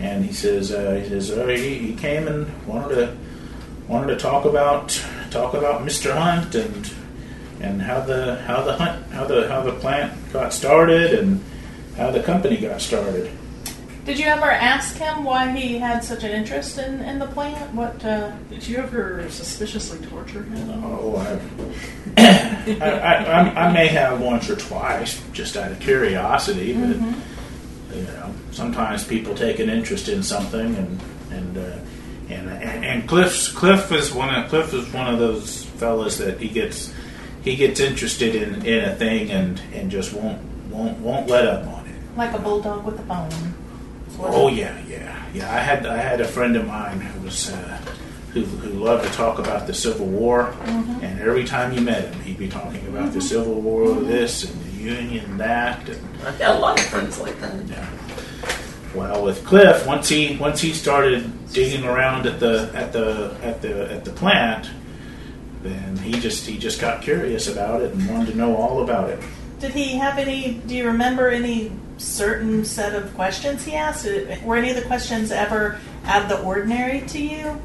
and 0.00 0.24
he 0.24 0.32
says 0.32 0.72
uh, 0.72 1.00
he 1.02 1.08
says 1.08 1.30
uh, 1.30 1.46
he, 1.46 1.78
he 1.78 1.94
came 1.94 2.28
and 2.28 2.66
wanted 2.66 2.94
to 2.96 3.16
wanted 3.88 4.14
to 4.14 4.16
talk 4.16 4.44
about 4.44 4.88
talk 5.30 5.54
about 5.54 5.82
Mr. 5.82 6.16
Hunt 6.16 6.54
and 6.54 6.92
and 7.60 7.82
how 7.82 8.00
the 8.00 8.36
how 8.42 8.62
the 8.62 8.74
hunt 8.74 9.12
how 9.12 9.24
the 9.24 9.48
how 9.48 9.62
the 9.62 9.72
plant 9.72 10.32
got 10.32 10.52
started 10.52 11.14
and 11.14 11.42
how 11.96 12.10
the 12.10 12.22
company 12.22 12.56
got 12.56 12.80
started. 12.80 13.30
Did 14.04 14.18
you 14.18 14.26
ever 14.26 14.50
ask 14.50 14.96
him 14.96 15.22
why 15.22 15.52
he 15.56 15.78
had 15.78 16.02
such 16.02 16.24
an 16.24 16.32
interest 16.32 16.76
in, 16.76 17.00
in 17.02 17.20
the 17.20 17.26
plant? 17.26 17.72
What? 17.72 18.04
Uh, 18.04 18.32
Did 18.50 18.66
you 18.66 18.78
ever 18.78 19.28
suspiciously 19.30 20.04
torture 20.08 20.42
him? 20.42 20.82
Oh, 20.84 21.16
I, 21.16 22.20
I, 22.80 22.80
I, 22.80 23.14
I- 23.22 23.68
I 23.68 23.72
may 23.72 23.86
have 23.86 24.20
once 24.20 24.50
or 24.50 24.56
twice, 24.56 25.22
just 25.32 25.56
out 25.56 25.70
of 25.70 25.78
curiosity, 25.78 26.72
but 26.72 26.96
you 27.96 28.02
know, 28.02 28.34
sometimes 28.50 29.04
people 29.04 29.34
take 29.36 29.60
an 29.60 29.68
interest 29.70 30.08
in 30.08 30.22
something, 30.24 30.74
and 30.74 31.00
and 31.30 31.58
uh, 31.58 31.76
and, 32.28 32.48
and 32.50 32.84
and 32.84 33.08
Cliff's 33.08 33.52
Cliff 33.52 33.92
is 33.92 34.12
one 34.12 34.34
of 34.34 34.48
Cliff 34.48 34.74
is 34.74 34.92
one 34.92 35.12
of 35.12 35.20
those 35.20 35.64
fellas 35.64 36.18
that 36.18 36.40
he 36.40 36.48
gets 36.48 36.92
he 37.44 37.54
gets 37.54 37.78
interested 37.78 38.34
in, 38.34 38.64
in 38.66 38.84
a 38.84 38.96
thing 38.96 39.30
and, 39.30 39.60
and 39.72 39.90
just 39.92 40.12
won't 40.12 40.42
won't 40.70 40.98
won't 40.98 41.28
let 41.28 41.46
up 41.46 41.66
on 41.68 41.86
it. 41.86 41.94
like 42.16 42.32
a 42.34 42.38
bulldog 42.38 42.84
with 42.84 42.98
a 42.98 43.02
bone. 43.02 43.51
Oh 44.18 44.48
yeah, 44.48 44.80
yeah, 44.88 45.24
yeah. 45.32 45.54
I 45.54 45.58
had 45.58 45.86
I 45.86 45.96
had 45.96 46.20
a 46.20 46.26
friend 46.26 46.56
of 46.56 46.66
mine 46.66 47.00
who 47.00 47.24
was 47.24 47.50
uh, 47.50 47.80
who 48.32 48.42
who 48.44 48.70
loved 48.70 49.04
to 49.04 49.12
talk 49.12 49.38
about 49.38 49.66
the 49.66 49.74
Civil 49.74 50.06
War, 50.06 50.54
mm-hmm. 50.64 51.04
and 51.04 51.20
every 51.20 51.44
time 51.44 51.72
you 51.72 51.80
met 51.80 52.12
him, 52.12 52.20
he'd 52.20 52.38
be 52.38 52.48
talking 52.48 52.86
about 52.86 53.12
the 53.12 53.18
mm-hmm. 53.18 53.20
Civil 53.20 53.60
War, 53.60 53.86
mm-hmm. 53.86 54.06
this 54.06 54.50
and 54.50 54.64
the 54.64 54.82
Union, 54.82 55.36
that, 55.38 55.88
and 55.88 56.26
I've 56.26 56.38
got 56.38 56.56
a 56.56 56.58
lot 56.58 56.78
of 56.78 56.86
friends 56.86 57.20
like 57.20 57.38
that. 57.40 57.66
yeah. 57.66 57.88
Well, 58.94 59.24
with 59.24 59.44
Cliff, 59.46 59.86
once 59.86 60.08
he 60.08 60.36
once 60.36 60.60
he 60.60 60.72
started 60.72 61.30
digging 61.52 61.84
around 61.84 62.26
at 62.26 62.40
the 62.40 62.70
at 62.74 62.92
the 62.92 63.36
at 63.42 63.62
the 63.62 63.90
at 63.90 64.04
the 64.04 64.12
plant, 64.12 64.70
then 65.62 65.96
he 65.96 66.12
just 66.12 66.46
he 66.46 66.58
just 66.58 66.80
got 66.80 67.00
curious 67.00 67.48
about 67.48 67.80
it 67.80 67.94
and 67.94 68.08
wanted 68.08 68.32
to 68.32 68.36
know 68.36 68.54
all 68.54 68.82
about 68.82 69.08
it. 69.08 69.20
Did 69.62 69.74
he 69.74 69.94
have 69.94 70.18
any? 70.18 70.54
Do 70.66 70.74
you 70.74 70.86
remember 70.88 71.28
any 71.28 71.70
certain 71.96 72.64
set 72.64 72.96
of 72.96 73.14
questions 73.14 73.64
he 73.64 73.76
asked? 73.76 74.04
Were 74.42 74.56
any 74.56 74.70
of 74.70 74.76
the 74.76 74.82
questions 74.82 75.30
ever 75.30 75.78
out 76.04 76.22
of 76.22 76.28
the 76.28 76.42
ordinary 76.42 77.02
to 77.02 77.22
you? 77.22 77.62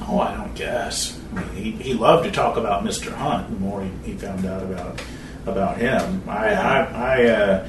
Oh, 0.00 0.18
I 0.18 0.34
don't 0.34 0.54
guess. 0.54 1.20
I 1.30 1.44
mean, 1.44 1.48
he, 1.50 1.70
he 1.72 1.92
loved 1.92 2.24
to 2.24 2.30
talk 2.30 2.56
about 2.56 2.84
Mr. 2.84 3.12
Hunt. 3.12 3.50
The 3.50 3.56
more 3.56 3.82
he, 3.82 3.90
he 4.02 4.14
found 4.14 4.46
out 4.46 4.62
about 4.62 5.02
about 5.44 5.76
him, 5.76 6.22
I, 6.26 6.54
I, 6.54 6.80
I 6.84 7.24
uh, 7.26 7.68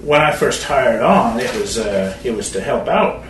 when 0.00 0.20
I 0.20 0.30
first 0.30 0.62
hired 0.62 1.02
on, 1.02 1.40
it 1.40 1.52
was 1.56 1.78
uh, 1.78 2.16
it 2.22 2.30
was 2.30 2.52
to 2.52 2.60
help 2.60 2.86
out 2.86 3.24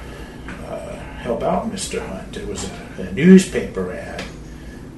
uh, 0.66 0.94
help 1.16 1.42
out 1.42 1.72
Mr. 1.72 2.06
Hunt. 2.06 2.36
It 2.36 2.46
was 2.46 2.68
a, 2.68 3.02
a 3.02 3.12
newspaper 3.12 3.94
ad. 3.94 4.22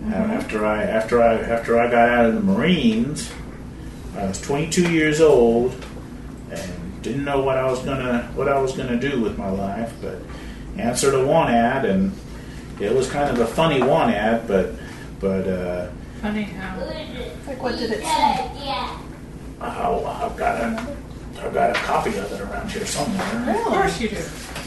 Uh, 0.06 0.14
after 0.14 0.66
I 0.66 0.82
after 0.82 1.22
I 1.22 1.34
after 1.34 1.78
I 1.78 1.88
got 1.88 2.08
out 2.08 2.26
of 2.26 2.34
the 2.34 2.40
Marines, 2.40 3.30
I 4.20 4.26
was 4.26 4.40
22 4.42 4.92
years 4.92 5.20
old 5.20 5.74
and 6.50 7.02
didn't 7.02 7.24
know 7.24 7.40
what 7.40 7.56
I 7.56 7.70
was 7.70 7.80
gonna 7.80 8.30
what 8.34 8.48
I 8.48 8.60
was 8.60 8.76
gonna 8.76 9.00
do 9.00 9.20
with 9.22 9.38
my 9.38 9.48
life, 9.48 9.94
but 10.02 10.18
answered 10.76 11.14
a 11.14 11.24
one 11.24 11.48
ad 11.48 11.86
and 11.86 12.12
it 12.78 12.94
was 12.94 13.10
kind 13.10 13.30
of 13.30 13.40
a 13.40 13.46
funny 13.46 13.82
one 13.82 14.10
ad, 14.10 14.46
but 14.46 14.74
but 15.20 15.48
uh, 15.48 15.88
Funny 16.20 16.42
how. 16.42 16.78
Like, 17.46 17.62
what 17.62 17.78
did 17.78 17.92
it 17.92 18.02
say? 18.02 18.50
I'll, 19.58 20.06
I've 20.06 20.36
got 20.36 20.60
a 20.60 20.96
I've 21.40 21.54
got 21.54 21.70
a 21.70 21.80
copy 21.80 22.10
of 22.10 22.30
it 22.30 22.40
around 22.42 22.70
here 22.70 22.84
somewhere. 22.84 23.56
Of 23.56 23.64
course 23.64 24.00
you 24.00 24.10
do. 24.10 24.24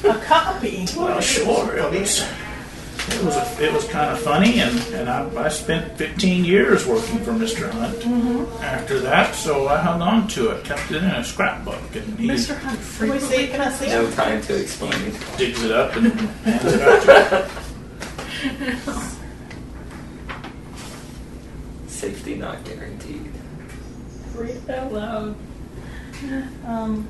A 0.10 0.16
copy. 0.26 0.86
Well, 0.98 1.22
sure, 1.22 1.78
it 1.78 2.00
was 2.00 2.28
it 3.10 3.24
was 3.24 3.60
it 3.60 3.72
was 3.74 3.86
kind 3.88 4.12
of 4.12 4.20
funny, 4.20 4.60
and 4.62 4.78
and 4.94 5.10
I, 5.10 5.46
I 5.46 5.50
spent 5.50 5.98
15 5.98 6.46
years 6.46 6.86
working 6.88 7.20
for 7.20 7.32
Mr. 7.32 7.70
Hunt 7.72 8.06
after 8.64 9.00
that, 9.02 9.36
so 9.36 9.68
I 9.68 9.78
hung 9.78 10.02
on 10.02 10.28
to 10.30 10.52
it, 10.52 10.64
kept 10.64 10.90
it 10.92 10.98
in 10.98 11.10
a 11.10 11.24
scrapbook, 11.24 11.96
and 11.96 12.18
he 12.20 12.28
Mr. 12.28 12.58
Hunt 12.58 12.80
Can 12.98 13.10
we 13.10 13.20
see? 13.20 13.26
frequently. 13.26 13.48
Can 13.48 13.62
I 13.62 13.70
see? 13.70 13.88
No 13.88 14.10
time 14.12 14.42
to 14.44 14.60
explain. 14.62 15.14
digs 15.38 15.64
it 15.64 15.72
up 15.72 15.96
and 15.96 16.08
hands 16.14 16.66
it 16.74 16.82
out 16.82 17.50
to. 17.50 17.64
Safety 21.88 22.36
not 22.36 22.64
guaranteed. 22.66 23.32
Read 24.36 24.50
it 24.56 24.70
out 24.70 24.92
loud. 24.94 25.36
Um, 26.66 27.08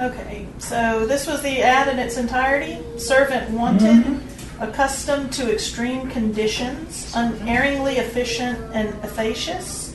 okay, 0.00 0.46
so 0.58 1.06
this 1.06 1.26
was 1.26 1.42
the 1.42 1.62
ad 1.62 1.88
in 1.88 1.98
its 1.98 2.16
entirety. 2.16 2.78
Servant 2.98 3.50
wanted, 3.50 4.20
accustomed 4.60 5.32
to 5.32 5.52
extreme 5.52 6.10
conditions, 6.10 7.12
unerringly 7.14 7.96
efficient 7.96 8.58
and 8.74 8.88
efficacious. 9.02 9.94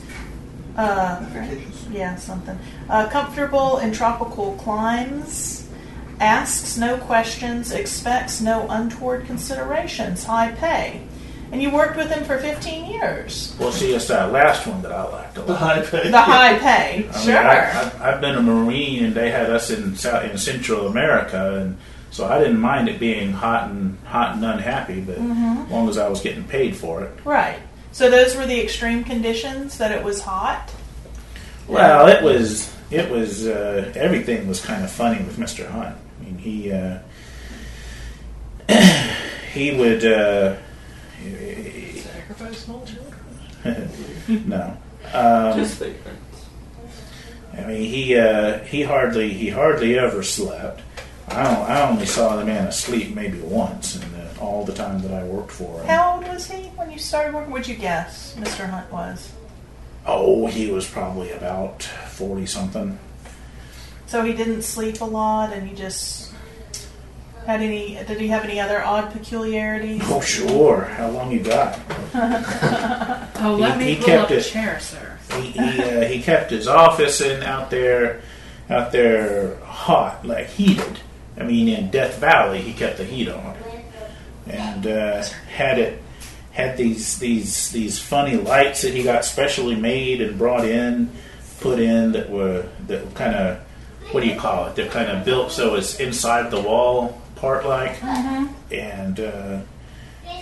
Uh, 0.76 1.24
yeah, 1.90 2.14
something. 2.16 2.58
Uh, 2.88 3.08
comfortable 3.08 3.78
in 3.78 3.92
tropical 3.92 4.54
climes. 4.56 5.68
Asks 6.20 6.76
no 6.76 6.98
questions, 6.98 7.70
expects 7.70 8.40
no 8.40 8.66
untoward 8.68 9.26
considerations. 9.26 10.24
High 10.24 10.52
pay. 10.52 11.02
And 11.50 11.62
you 11.62 11.70
worked 11.70 11.96
with 11.96 12.10
him 12.10 12.24
for 12.24 12.38
15 12.38 12.90
years. 12.90 13.56
Well, 13.58 13.72
see, 13.72 13.94
it's 13.94 14.08
that 14.08 14.32
last 14.32 14.66
one 14.66 14.82
that 14.82 14.92
I 14.92 15.04
liked 15.04 15.38
a 15.38 15.40
lot. 15.40 15.46
The 15.46 15.52
lot. 15.52 15.60
high 15.60 15.82
pay. 15.82 16.10
The 16.10 16.20
high 16.20 16.58
pay. 16.58 17.08
I 17.08 17.12
mean, 17.12 17.24
sure. 17.24 17.38
I, 17.38 17.80
I, 17.80 18.12
I've 18.12 18.20
been 18.20 18.34
a 18.34 18.42
Marine, 18.42 19.04
and 19.06 19.14
they 19.14 19.30
had 19.30 19.48
us 19.48 19.70
in 19.70 19.96
South, 19.96 20.24
in 20.24 20.36
Central 20.36 20.86
America, 20.88 21.60
and 21.60 21.78
so 22.10 22.26
I 22.26 22.38
didn't 22.38 22.60
mind 22.60 22.88
it 22.88 22.98
being 22.98 23.32
hot 23.32 23.70
and 23.70 23.98
hot 24.04 24.36
and 24.36 24.44
unhappy, 24.44 25.00
but 25.00 25.18
as 25.18 25.70
long 25.70 25.88
as 25.88 25.98
I 25.98 26.08
was 26.08 26.20
getting 26.20 26.44
paid 26.44 26.76
for 26.76 27.02
it. 27.02 27.12
Right. 27.24 27.58
So 27.92 28.10
those 28.10 28.36
were 28.36 28.46
the 28.46 28.60
extreme 28.60 29.04
conditions 29.04 29.78
that 29.78 29.92
it 29.92 30.02
was 30.04 30.20
hot. 30.20 30.72
Well, 31.66 32.08
it 32.08 32.22
was 32.22 32.74
it 32.90 33.10
was 33.10 33.46
uh, 33.46 33.92
everything 33.96 34.48
was 34.48 34.64
kind 34.64 34.84
of 34.84 34.90
funny 34.90 35.22
with 35.24 35.38
Mister 35.38 35.68
Hunt. 35.68 35.96
I 36.20 36.24
mean, 36.24 36.38
he 36.38 36.72
uh, 36.72 36.98
he 39.52 39.76
would 39.76 40.04
uh, 40.04 40.56
Sacrifice 42.28 42.58
small 42.58 42.86
children. 42.86 43.90
no. 44.48 44.76
Um, 45.12 45.58
Just 45.58 45.78
figuring. 45.78 46.16
I 47.54 47.62
mean, 47.66 47.82
he 47.82 48.16
uh, 48.16 48.58
he 48.60 48.82
hardly 48.82 49.32
he 49.32 49.48
hardly 49.48 49.98
ever 49.98 50.22
slept. 50.22 50.82
I 51.30 51.42
don't, 51.44 51.68
I 51.70 51.88
only 51.88 52.06
saw 52.06 52.36
the 52.36 52.44
man 52.44 52.66
asleep 52.66 53.14
maybe 53.14 53.38
once, 53.40 53.96
and 53.96 54.04
uh, 54.16 54.40
all 54.44 54.64
the 54.64 54.72
time 54.72 55.00
that 55.02 55.12
I 55.12 55.24
worked 55.24 55.50
for 55.52 55.80
him. 55.80 55.86
How 55.86 56.16
old 56.16 56.28
was 56.28 56.50
he 56.50 56.68
when 56.76 56.90
you 56.90 56.98
started 56.98 57.34
working? 57.34 57.52
Would 57.52 57.66
you 57.68 57.74
guess 57.76 58.34
Mr. 58.38 58.68
Hunt 58.68 58.90
was? 58.92 59.32
Oh, 60.06 60.46
he 60.46 60.70
was 60.70 60.88
probably 60.88 61.30
about 61.32 61.82
forty 61.82 62.46
something. 62.46 62.98
So 64.06 64.24
he 64.24 64.32
didn't 64.32 64.62
sleep 64.62 65.00
a 65.02 65.04
lot, 65.04 65.52
and 65.52 65.68
he 65.68 65.74
just 65.74 66.32
had 67.46 67.60
any. 67.60 67.94
Did 68.06 68.18
he 68.20 68.28
have 68.28 68.44
any 68.44 68.58
other 68.58 68.82
odd 68.82 69.12
peculiarities? 69.12 70.00
Oh, 70.06 70.20
sure. 70.22 70.84
How 70.84 71.08
long 71.10 71.30
you 71.32 71.40
got? 71.40 71.78
Oh, 73.40 73.54
let 73.54 73.74
He- 73.74 73.78
me 73.78 73.84
he 73.92 73.96
pull 73.98 74.06
kept 74.06 74.32
up 74.32 74.38
a 74.38 74.40
chair, 74.42 74.80
sir. 74.80 75.16
He 75.34 75.42
he, 75.52 75.82
uh, 75.82 76.04
he 76.08 76.20
kept 76.20 76.50
his 76.50 76.66
office 76.66 77.20
in 77.20 77.42
out 77.44 77.70
there, 77.70 78.20
out 78.68 78.90
there 78.90 79.54
hot, 79.58 80.26
like 80.26 80.48
heated. 80.48 80.98
I 81.38 81.44
mean, 81.44 81.68
in 81.68 81.90
Death 81.90 82.18
Valley, 82.18 82.60
he 82.60 82.72
kept 82.72 82.98
the 82.98 83.04
heat 83.04 83.28
on, 83.28 83.56
and 84.46 84.86
uh, 84.86 85.24
had 85.48 85.78
it 85.78 86.02
had 86.52 86.76
these 86.76 87.18
these 87.18 87.70
these 87.70 87.98
funny 87.98 88.36
lights 88.36 88.82
that 88.82 88.92
he 88.92 89.02
got 89.02 89.24
specially 89.24 89.76
made 89.76 90.20
and 90.20 90.36
brought 90.36 90.64
in, 90.64 91.10
put 91.60 91.78
in 91.78 92.12
that 92.12 92.28
were 92.30 92.66
that 92.86 93.14
kind 93.14 93.34
of 93.34 93.58
what 94.12 94.22
do 94.22 94.28
you 94.28 94.38
call 94.38 94.66
it? 94.66 94.74
They're 94.74 94.88
kind 94.88 95.10
of 95.10 95.24
built 95.24 95.52
so 95.52 95.74
it's 95.74 96.00
inside 96.00 96.50
the 96.50 96.60
wall 96.60 97.20
part 97.36 97.64
like, 97.66 98.02
and. 98.70 99.20
Uh, 99.20 99.60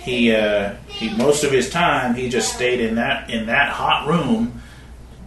he 0.07 0.33
uh, 0.33 0.75
he 0.87 1.15
most 1.15 1.43
of 1.43 1.51
his 1.51 1.69
time 1.69 2.15
he 2.15 2.29
just 2.29 2.53
stayed 2.53 2.79
in 2.79 2.95
that 2.95 3.29
in 3.29 3.47
that 3.47 3.71
hot 3.73 4.07
room. 4.07 4.61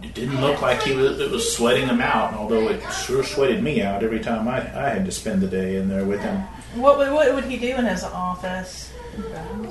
It 0.03 0.13
didn't 0.15 0.41
look 0.41 0.61
like 0.61 0.81
he 0.81 0.93
was 0.93 1.19
it 1.19 1.29
was 1.29 1.55
sweating 1.55 1.87
him 1.87 2.01
out, 2.01 2.33
although 2.33 2.69
it 2.69 2.81
sure 2.91 3.23
sweated 3.23 3.61
me 3.61 3.81
out 3.81 4.03
every 4.03 4.19
time 4.19 4.47
I, 4.47 4.57
I 4.57 4.89
had 4.89 5.05
to 5.05 5.11
spend 5.11 5.41
the 5.41 5.47
day 5.47 5.75
in 5.75 5.89
there 5.89 6.05
with 6.05 6.21
him. 6.21 6.41
What 6.75 6.97
would, 6.97 7.11
what 7.11 7.33
would 7.33 7.43
he 7.43 7.57
do 7.57 7.75
in 7.75 7.85
his 7.85 8.03
office? 8.03 8.91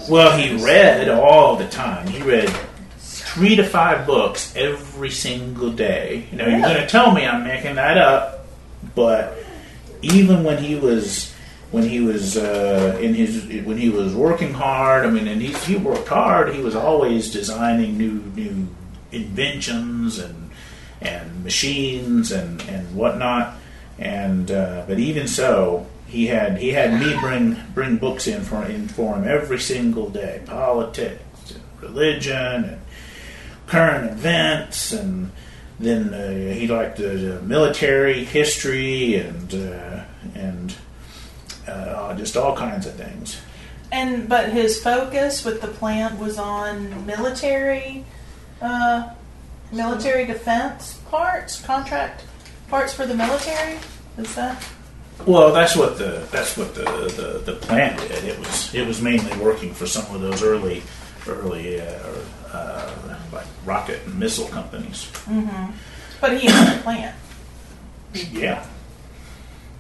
Well, 0.08 0.36
he 0.36 0.62
read 0.64 1.08
all 1.08 1.56
the 1.56 1.66
time. 1.68 2.06
He 2.06 2.22
read 2.22 2.48
three 2.98 3.56
to 3.56 3.64
five 3.64 4.06
books 4.06 4.54
every 4.56 5.10
single 5.10 5.70
day. 5.70 6.26
You 6.30 6.38
know, 6.38 6.46
you're 6.46 6.60
going 6.60 6.76
to 6.76 6.86
tell 6.86 7.12
me 7.12 7.26
I'm 7.26 7.44
making 7.44 7.76
that 7.76 7.96
up, 7.96 8.46
but 8.94 9.38
even 10.02 10.44
when 10.44 10.62
he 10.62 10.76
was 10.76 11.32
when 11.70 11.84
he 11.84 12.00
was 12.00 12.36
uh, 12.36 12.98
in 13.00 13.14
his 13.14 13.64
when 13.64 13.78
he 13.78 13.88
was 13.88 14.14
working 14.14 14.52
hard, 14.52 15.06
I 15.06 15.10
mean, 15.10 15.28
and 15.28 15.40
he, 15.40 15.52
he 15.52 15.76
worked 15.76 16.08
hard. 16.08 16.54
He 16.54 16.60
was 16.60 16.74
always 16.74 17.30
designing 17.30 17.96
new 17.96 18.22
new 18.34 18.68
inventions 19.12 20.18
and 20.18 20.50
and 21.00 21.44
machines 21.44 22.30
and 22.32 22.60
and 22.62 22.94
whatnot. 22.94 23.56
And 23.98 24.50
uh, 24.50 24.84
but 24.86 24.98
even 24.98 25.28
so, 25.28 25.86
he 26.06 26.26
had 26.26 26.58
he 26.58 26.70
had 26.70 26.98
me 27.00 27.16
bring 27.20 27.56
bring 27.74 27.96
books 27.96 28.26
in 28.26 28.42
for 28.42 28.64
in 28.64 28.88
for 28.88 29.16
him 29.16 29.26
every 29.26 29.60
single 29.60 30.10
day, 30.10 30.42
politics, 30.46 31.52
and 31.52 31.62
religion, 31.82 32.64
and 32.64 32.80
current 33.66 34.10
events, 34.10 34.92
and 34.92 35.30
then 35.78 36.12
uh, 36.12 36.54
he 36.54 36.66
liked 36.66 36.96
the 36.98 37.38
uh, 37.38 37.42
military 37.42 38.24
history 38.24 39.14
and 39.16 39.54
uh, 39.54 40.04
and 40.34 40.74
uh, 41.68 42.14
just 42.14 42.36
all 42.36 42.56
kinds 42.56 42.86
of 42.86 42.94
things. 42.94 43.40
And 43.92 44.28
but 44.28 44.50
his 44.50 44.82
focus 44.82 45.44
with 45.44 45.60
the 45.60 45.68
plant 45.68 46.18
was 46.18 46.38
on 46.38 47.06
military, 47.06 48.04
uh, 48.60 49.14
military 49.72 50.26
defense 50.26 51.00
parts, 51.10 51.60
contract 51.60 52.24
parts 52.68 52.92
for 52.92 53.06
the 53.06 53.14
military. 53.14 53.78
Is 54.18 54.34
that? 54.34 54.64
Well, 55.26 55.52
that's 55.52 55.76
what 55.76 55.98
the 55.98 56.26
that's 56.30 56.56
what 56.56 56.74
the, 56.74 56.82
the, 56.84 57.52
the 57.52 57.58
plant 57.58 58.00
did. 58.00 58.24
It 58.24 58.38
was 58.38 58.74
it 58.74 58.86
was 58.86 59.02
mainly 59.02 59.36
working 59.38 59.74
for 59.74 59.86
some 59.86 60.14
of 60.14 60.20
those 60.22 60.42
early 60.42 60.82
early 61.28 61.80
uh, 61.80 61.98
uh, 62.52 63.18
like 63.32 63.46
rocket 63.64 64.00
and 64.06 64.18
missile 64.18 64.48
companies. 64.48 65.10
Mm-hmm. 65.26 65.72
But 66.20 66.40
he 66.40 66.46
had 66.46 66.78
a 66.78 66.82
plant. 66.82 67.16
Yeah, 68.32 68.66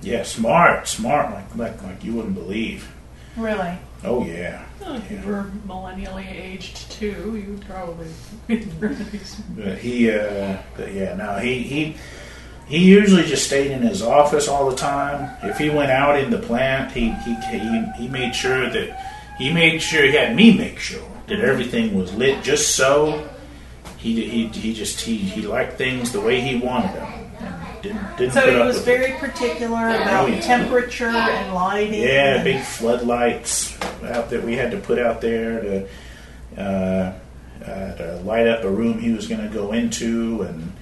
yeah, 0.02 0.22
smart, 0.22 0.88
smart, 0.88 1.32
like 1.32 1.56
like 1.56 1.82
like 1.82 2.04
you 2.04 2.14
wouldn't 2.14 2.34
believe. 2.34 2.92
Really? 3.36 3.78
Oh 4.02 4.24
yeah, 4.24 4.64
Oh, 4.82 4.96
if 4.96 5.10
you 5.10 5.18
were 5.30 5.44
millennially 5.66 6.26
aged 6.26 6.90
too, 6.90 7.36
you 7.36 7.52
would 7.52 7.66
probably 7.66 8.08
but 8.48 9.78
he 9.78 10.10
uh, 10.10 10.56
but 10.76 10.92
yeah, 10.92 11.14
no, 11.14 11.38
he 11.38 11.62
he. 11.62 11.96
He 12.66 12.88
usually 12.88 13.24
just 13.24 13.46
stayed 13.46 13.72
in 13.72 13.82
his 13.82 14.00
office 14.00 14.46
all 14.46 14.70
the 14.70 14.76
time. 14.76 15.36
If 15.42 15.58
he 15.58 15.70
went 15.70 15.90
out 15.90 16.16
in 16.20 16.30
the 16.30 16.38
plant, 16.38 16.92
he 16.92 17.10
he, 17.10 17.34
he, 17.50 17.84
he 17.98 18.08
made 18.08 18.32
sure 18.32 18.70
that 18.70 19.34
he 19.38 19.52
made 19.52 19.82
sure 19.82 20.04
he 20.04 20.12
had 20.12 20.36
me 20.36 20.56
make 20.56 20.78
sure 20.78 21.02
that 21.26 21.40
everything 21.40 21.98
was 21.98 22.14
lit 22.14 22.44
just 22.44 22.76
so. 22.76 23.28
He 23.98 24.24
he, 24.24 24.46
he 24.46 24.72
just 24.72 25.00
he, 25.00 25.16
he 25.16 25.42
liked 25.42 25.78
things 25.78 26.12
the 26.12 26.20
way 26.20 26.40
he 26.40 26.56
wanted 26.56 26.94
them. 26.94 27.19
And 27.82 27.94
didn't 27.94 28.16
didn't 28.16 28.32
So 28.32 28.50
he 28.50 28.56
was 28.58 28.76
with 28.76 28.84
very 28.84 29.18
particular 29.18 29.88
about 29.88 30.30
yeah. 30.30 30.40
temperature 30.40 31.06
and 31.06 31.54
lighting. 31.54 32.02
Yeah, 32.02 32.42
big 32.42 32.62
floodlights 32.62 33.80
out 34.04 34.30
that 34.30 34.42
we 34.42 34.56
had 34.56 34.70
to 34.72 34.78
put 34.78 34.98
out 34.98 35.20
there 35.20 35.62
to, 35.62 35.88
uh, 36.58 37.18
uh, 37.64 37.94
to 37.94 38.20
light 38.24 38.46
up 38.46 38.64
a 38.64 38.70
room 38.70 38.98
he 38.98 39.12
was 39.12 39.26
going 39.26 39.42
to 39.42 39.52
go 39.52 39.72
into, 39.72 40.42
and 40.42 40.72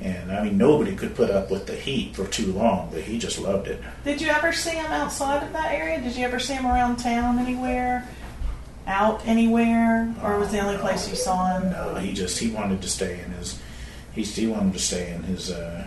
and 0.00 0.32
I 0.32 0.44
mean 0.44 0.56
nobody 0.56 0.94
could 0.94 1.14
put 1.14 1.30
up 1.30 1.50
with 1.50 1.66
the 1.66 1.76
heat 1.76 2.14
for 2.14 2.26
too 2.26 2.52
long, 2.52 2.90
but 2.92 3.02
he 3.02 3.18
just 3.18 3.38
loved 3.38 3.68
it. 3.68 3.82
Did 4.04 4.20
you 4.20 4.28
ever 4.28 4.52
see 4.52 4.70
him 4.70 4.86
outside 4.86 5.42
of 5.42 5.52
that 5.52 5.72
area? 5.72 6.00
Did 6.00 6.16
you 6.16 6.24
ever 6.24 6.38
see 6.38 6.54
him 6.54 6.66
around 6.66 6.96
town 6.96 7.38
anywhere? 7.38 8.08
Out 8.86 9.24
anywhere? 9.26 10.12
Or 10.22 10.38
was 10.38 10.50
the 10.50 10.58
only 10.58 10.78
place 10.78 11.08
you 11.08 11.14
saw 11.14 11.58
him? 11.58 11.70
No, 11.70 11.94
he 11.96 12.12
just 12.12 12.38
he 12.38 12.50
wanted 12.50 12.82
to 12.82 12.88
stay 12.88 13.20
in 13.20 13.30
his 13.32 13.60
he 14.14 14.22
he 14.22 14.46
wanted 14.46 14.72
to 14.72 14.78
stay 14.78 15.12
in 15.12 15.22
his. 15.24 15.50
Uh, 15.50 15.86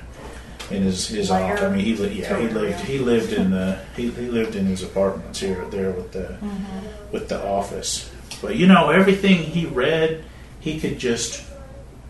in 0.74 0.84
his 0.84 1.08
his 1.08 1.30
Lair? 1.30 1.54
office, 1.54 1.64
I 1.64 1.70
mean, 1.70 1.86
he 1.86 1.96
li- 1.96 2.22
yeah 2.22 2.40
he 2.40 2.48
lived 2.48 2.80
he 2.82 2.98
lived 2.98 3.34
in 3.34 3.52
the 3.52 3.80
he, 3.96 4.10
he 4.12 4.28
lived 4.28 4.56
in 4.56 4.66
his 4.66 4.84
apartments 4.84 5.40
here 5.40 5.66
there 5.70 5.92
with 5.92 6.12
the 6.12 6.38
mm-hmm. 6.42 7.12
with 7.12 7.30
the 7.30 7.46
office. 7.46 8.10
But 8.42 8.56
you 8.56 8.68
know, 8.68 8.90
everything 8.90 9.44
he 9.44 9.66
read, 9.66 10.24
he 10.60 10.80
could 10.80 11.00
just 11.00 11.44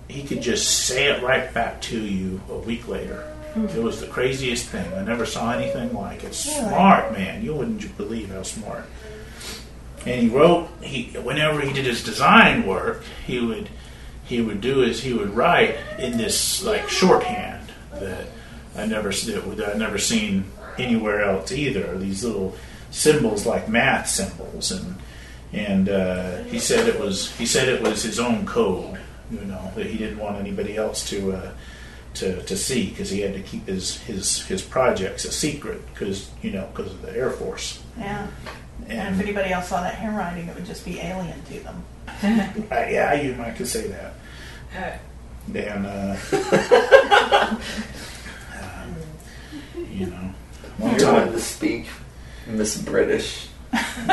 he 0.07 0.23
could 0.23 0.41
just 0.41 0.85
say 0.87 1.07
it 1.07 1.23
right 1.23 1.53
back 1.53 1.81
to 1.81 1.99
you 1.99 2.41
a 2.49 2.57
week 2.57 2.87
later. 2.87 3.21
Hmm. 3.53 3.67
It 3.67 3.83
was 3.83 3.99
the 3.99 4.07
craziest 4.07 4.67
thing. 4.67 4.91
I 4.93 5.03
never 5.03 5.25
saw 5.25 5.51
anything 5.51 5.93
like 5.93 6.23
it. 6.23 6.45
Really? 6.45 6.69
Smart 6.69 7.11
man, 7.11 7.43
you 7.43 7.53
wouldn't 7.53 7.97
believe 7.97 8.29
how 8.29 8.43
smart. 8.43 8.85
And 10.05 10.21
he 10.21 10.29
wrote 10.29 10.69
he 10.81 11.05
whenever 11.19 11.61
he 11.61 11.71
did 11.71 11.85
his 11.85 12.03
design 12.03 12.65
work, 12.65 13.03
he 13.25 13.39
would 13.39 13.69
he 14.25 14.41
would 14.41 14.61
do 14.61 14.81
is 14.81 15.03
he 15.03 15.13
would 15.13 15.35
write 15.35 15.75
in 15.99 16.17
this 16.17 16.63
like 16.63 16.89
shorthand 16.89 17.71
that 17.93 18.27
I 18.75 18.85
never 18.85 19.11
I 19.11 19.77
never 19.77 19.97
seen 19.97 20.45
anywhere 20.77 21.23
else 21.23 21.51
either. 21.51 21.97
These 21.97 22.23
little 22.23 22.55
symbols 22.91 23.45
like 23.45 23.69
math 23.69 24.09
symbols, 24.09 24.71
and 24.71 24.95
and 25.51 25.89
uh, 25.89 26.43
he 26.43 26.59
said 26.59 26.87
it 26.87 26.99
was 26.99 27.35
he 27.37 27.45
said 27.45 27.69
it 27.69 27.81
was 27.81 28.03
his 28.03 28.19
own 28.19 28.45
code. 28.45 28.99
You 29.31 29.41
know 29.41 29.71
that 29.75 29.87
he 29.87 29.97
didn't 29.97 30.19
want 30.19 30.37
anybody 30.37 30.77
else 30.77 31.07
to. 31.09 31.33
Uh, 31.33 31.51
to, 32.15 32.43
to 32.43 32.55
see 32.55 32.89
because 32.89 33.09
he 33.09 33.21
had 33.21 33.33
to 33.33 33.41
keep 33.41 33.65
his, 33.65 33.99
his, 34.01 34.45
his 34.45 34.61
projects 34.61 35.25
a 35.25 35.31
secret 35.31 35.81
because 35.91 36.29
you 36.43 36.51
know 36.51 36.69
because 36.71 36.91
of 36.91 37.01
the 37.01 37.11
Air 37.15 37.31
Force 37.31 37.81
Yeah. 37.97 38.27
And 38.87 39.15
if 39.15 39.21
anybody 39.21 39.51
else 39.51 39.69
saw 39.69 39.81
that 39.81 39.95
handwriting, 39.95 40.47
it 40.47 40.53
would 40.53 40.65
just 40.65 40.85
be 40.85 40.99
alien 40.99 41.41
to 41.45 41.59
them. 41.61 41.83
Uh, 42.71 42.85
yeah, 42.87 43.13
you 43.13 43.33
might 43.33 43.55
could 43.55 43.67
say 43.67 43.87
that. 43.87 44.13
And 45.53 45.85
uh, 45.85 46.15
um, 47.49 47.59
you 49.93 50.07
know, 50.07 50.33
one 50.77 50.99
You're 50.99 51.13
one 51.13 51.31
to 51.31 51.39
speak 51.39 51.87
Miss 52.47 52.81
British. 52.81 53.47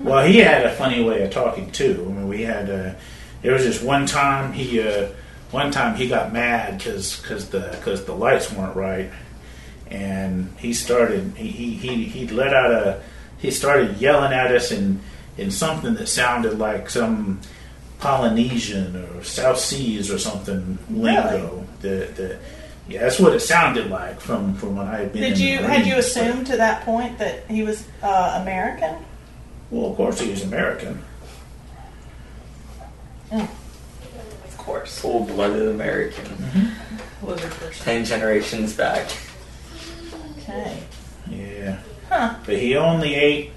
well, 0.00 0.24
he 0.26 0.38
had 0.38 0.64
a 0.64 0.74
funny 0.74 1.02
way 1.02 1.22
of 1.22 1.30
talking 1.30 1.70
too. 1.70 2.06
I 2.08 2.12
mean, 2.12 2.28
we 2.28 2.42
had 2.42 2.70
uh, 2.70 2.94
there 3.42 3.52
was 3.52 3.64
just 3.64 3.82
one 3.82 4.06
time 4.06 4.52
he 4.52 4.80
uh, 4.80 5.08
one 5.50 5.70
time 5.70 5.96
he 5.96 6.08
got 6.08 6.32
mad 6.32 6.78
because 6.78 7.20
because 7.20 7.50
the 7.50 7.74
because 7.78 8.04
the 8.04 8.14
lights 8.14 8.52
weren't 8.52 8.76
right, 8.76 9.10
and 9.90 10.52
he 10.58 10.72
started 10.72 11.34
he 11.36 11.48
he 11.48 11.74
he, 11.74 12.04
he 12.04 12.28
let 12.28 12.54
out 12.54 12.70
a 12.70 13.02
he 13.38 13.50
started 13.50 13.98
yelling 13.98 14.32
at 14.32 14.50
us 14.50 14.70
in 14.70 15.00
in 15.36 15.50
something 15.50 15.94
that 15.94 16.06
sounded 16.06 16.58
like 16.58 16.88
some 16.88 17.40
Polynesian 17.98 18.96
or 18.96 19.24
South 19.24 19.58
Seas 19.58 20.10
or 20.10 20.18
something 20.18 20.78
lingo. 20.90 21.64
that. 21.80 22.16
the 22.16 22.38
yeah, 22.88 23.00
that's 23.00 23.18
what 23.18 23.34
it 23.34 23.40
sounded 23.40 23.90
like 23.90 24.20
from 24.20 24.54
from 24.54 24.76
when 24.76 24.86
I 24.86 24.98
had 24.98 25.12
been. 25.12 25.22
Did 25.22 25.32
in 25.32 25.38
the 25.38 25.44
you 25.44 25.58
had 25.58 25.86
you 25.86 25.96
assumed 25.96 26.46
to 26.48 26.56
that 26.56 26.84
point 26.84 27.18
that 27.18 27.46
he 27.50 27.62
was 27.62 27.86
uh, 28.02 28.38
American? 28.42 28.96
Well, 29.70 29.90
of 29.90 29.96
course 29.96 30.20
he 30.20 30.30
was 30.30 30.42
American. 30.42 31.02
Of 33.32 34.58
course. 34.58 35.00
Full 35.00 35.24
blooded 35.24 35.68
American. 35.68 36.24
lizard 37.22 37.50
person. 37.52 37.84
Ten 37.84 38.04
generations 38.04 38.74
back. 38.74 39.10
Okay. 40.38 40.82
Yeah. 41.28 41.78
Huh. 42.08 42.36
But 42.44 42.58
he 42.58 42.76
only 42.76 43.14
ate 43.14 43.50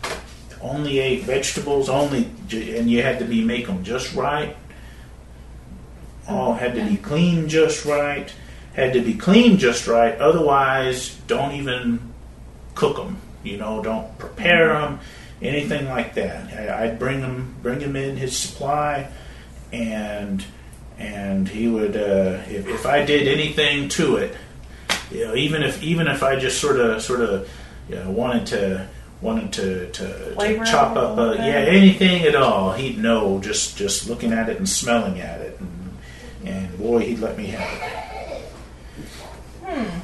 only 0.62 1.00
ate 1.00 1.24
vegetables, 1.24 1.90
only, 1.90 2.30
and 2.52 2.90
you 2.90 3.04
had 3.04 3.20
to 3.20 3.26
be 3.26 3.44
make 3.44 3.68
them 3.68 3.84
just 3.84 4.16
right. 4.16 4.56
All 6.28 6.54
had 6.54 6.76
to 6.76 6.84
be 6.84 6.98
clean 6.98 7.48
just 7.48 7.86
right. 7.86 8.34
Had 8.78 8.94
to 8.94 9.02
be 9.02 9.16
clean 9.16 9.58
just 9.58 9.88
right. 9.88 10.14
Otherwise, 10.20 11.16
don't 11.26 11.54
even 11.54 12.14
cook 12.76 12.96
them. 12.96 13.18
You 13.44 13.58
know, 13.58 13.82
don't 13.82 14.16
prepare 14.20 14.68
them, 14.68 15.00
anything 15.42 15.90
like 15.90 16.14
that. 16.14 16.54
I, 16.54 16.84
I'd 16.84 17.00
bring 17.00 17.22
him, 17.22 17.56
bring 17.64 17.80
him 17.80 17.96
in 17.96 18.18
his 18.18 18.38
supply, 18.38 19.10
and 19.74 20.46
and 21.00 21.50
he 21.50 21.68
would, 21.68 21.98
uh, 21.98 22.44
if, 22.48 22.68
if 22.68 22.86
I 22.86 23.04
did 23.04 23.28
anything 23.28 23.90
to 23.90 24.18
it, 24.18 24.38
you 25.10 25.26
know, 25.26 25.36
even 25.36 25.64
if 25.64 25.82
even 25.82 26.06
if 26.08 26.22
I 26.22 26.36
just 26.36 26.62
sort 26.62 26.80
of 26.80 27.02
sort 27.02 27.22
of 27.22 27.50
you 27.90 27.96
know, 27.96 28.12
wanted 28.12 28.46
to 28.48 28.88
wanted 29.22 29.54
to, 29.54 29.92
to, 29.92 30.36
to 30.36 30.66
chop 30.66 30.96
up 30.96 31.18
a, 31.18 31.36
yeah 31.38 31.66
anything 31.66 32.26
at 32.26 32.36
all, 32.36 32.74
he'd 32.74 33.00
know 33.00 33.40
just 33.40 33.76
just 33.76 34.08
looking 34.08 34.34
at 34.34 34.50
it 34.50 34.58
and 34.58 34.70
smelling 34.70 35.20
at 35.20 35.42
it, 35.42 35.60
and, 35.60 35.98
and 36.46 36.78
boy, 36.78 37.00
he'd 37.00 37.18
let 37.18 37.36
me 37.36 37.48
have 37.48 37.82
it. 37.82 38.07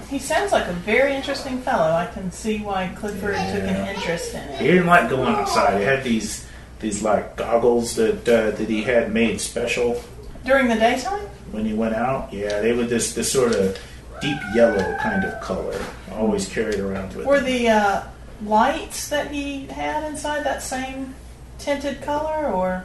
He 0.09 0.19
sounds 0.19 0.51
like 0.51 0.67
a 0.67 0.73
very 0.73 1.15
interesting 1.15 1.59
fellow. 1.61 1.91
I 1.91 2.05
can 2.07 2.31
see 2.31 2.59
why 2.59 2.91
Clifford 2.95 3.35
took 3.35 3.63
an 3.63 3.87
interest 3.95 4.33
in 4.35 4.41
him. 4.41 4.59
He 4.59 4.67
didn't 4.67 4.85
like 4.87 5.09
going 5.09 5.33
outside. 5.35 5.79
He 5.79 5.83
had 5.85 6.03
these 6.03 6.47
these 6.79 7.01
like 7.01 7.35
goggles 7.37 7.95
that 7.95 8.27
uh, 8.27 8.51
that 8.51 8.69
he 8.69 8.83
had 8.83 9.11
made 9.13 9.39
special 9.41 10.01
During 10.45 10.67
the 10.67 10.75
daytime? 10.75 11.27
when 11.51 11.65
he 11.65 11.73
went 11.73 11.95
out. 11.95 12.31
Yeah, 12.33 12.59
they 12.61 12.73
were 12.73 12.83
this 12.85 13.13
this 13.13 13.31
sort 13.31 13.55
of 13.55 13.79
deep 14.21 14.37
yellow 14.55 14.97
kind 15.01 15.23
of 15.23 15.41
color. 15.41 15.79
Always 16.11 16.47
carried 16.47 16.79
around 16.79 17.15
with 17.15 17.25
Were 17.25 17.37
him. 17.39 17.45
the 17.45 17.69
uh, 17.69 18.03
lights 18.45 19.09
that 19.09 19.31
he 19.31 19.65
had 19.67 20.03
inside 20.03 20.43
that 20.43 20.61
same 20.61 21.15
tinted 21.57 22.01
color, 22.01 22.51
or 22.51 22.83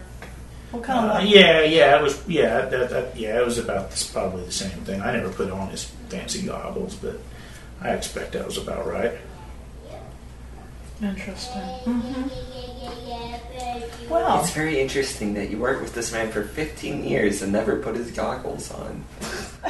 what 0.70 0.82
kind 0.82 1.07
of 1.11 1.16
Uh, 1.16 1.20
yeah, 1.20 1.62
yeah, 1.62 1.97
it 1.99 2.03
was. 2.03 2.23
Yeah, 2.28 2.66
that, 2.66 2.90
that, 2.90 3.16
yeah, 3.16 3.39
it 3.39 3.45
was 3.45 3.59
about 3.59 3.90
this, 3.90 4.07
probably 4.11 4.45
the 4.45 4.53
same 4.53 4.70
thing. 4.85 5.01
I 5.01 5.12
never 5.12 5.31
put 5.31 5.51
on 5.51 5.69
his 5.69 5.85
fancy 6.09 6.43
goggles, 6.43 6.95
but 6.95 7.19
I 7.81 7.90
expect 7.95 8.32
that 8.32 8.47
was 8.47 8.59
about 8.59 8.86
right. 8.86 9.12
Interesting. 11.01 11.62
Well, 14.11 14.40
It's 14.40 14.51
very 14.53 14.81
interesting 14.81 15.35
that 15.35 15.49
you 15.51 15.59
worked 15.59 15.81
with 15.81 15.95
this 15.95 16.12
man 16.12 16.32
for 16.32 16.43
15 16.43 17.05
years 17.05 17.40
and 17.40 17.53
never 17.53 17.77
put 17.77 17.95
his 17.95 18.11
goggles 18.11 18.70
on. 18.73 19.05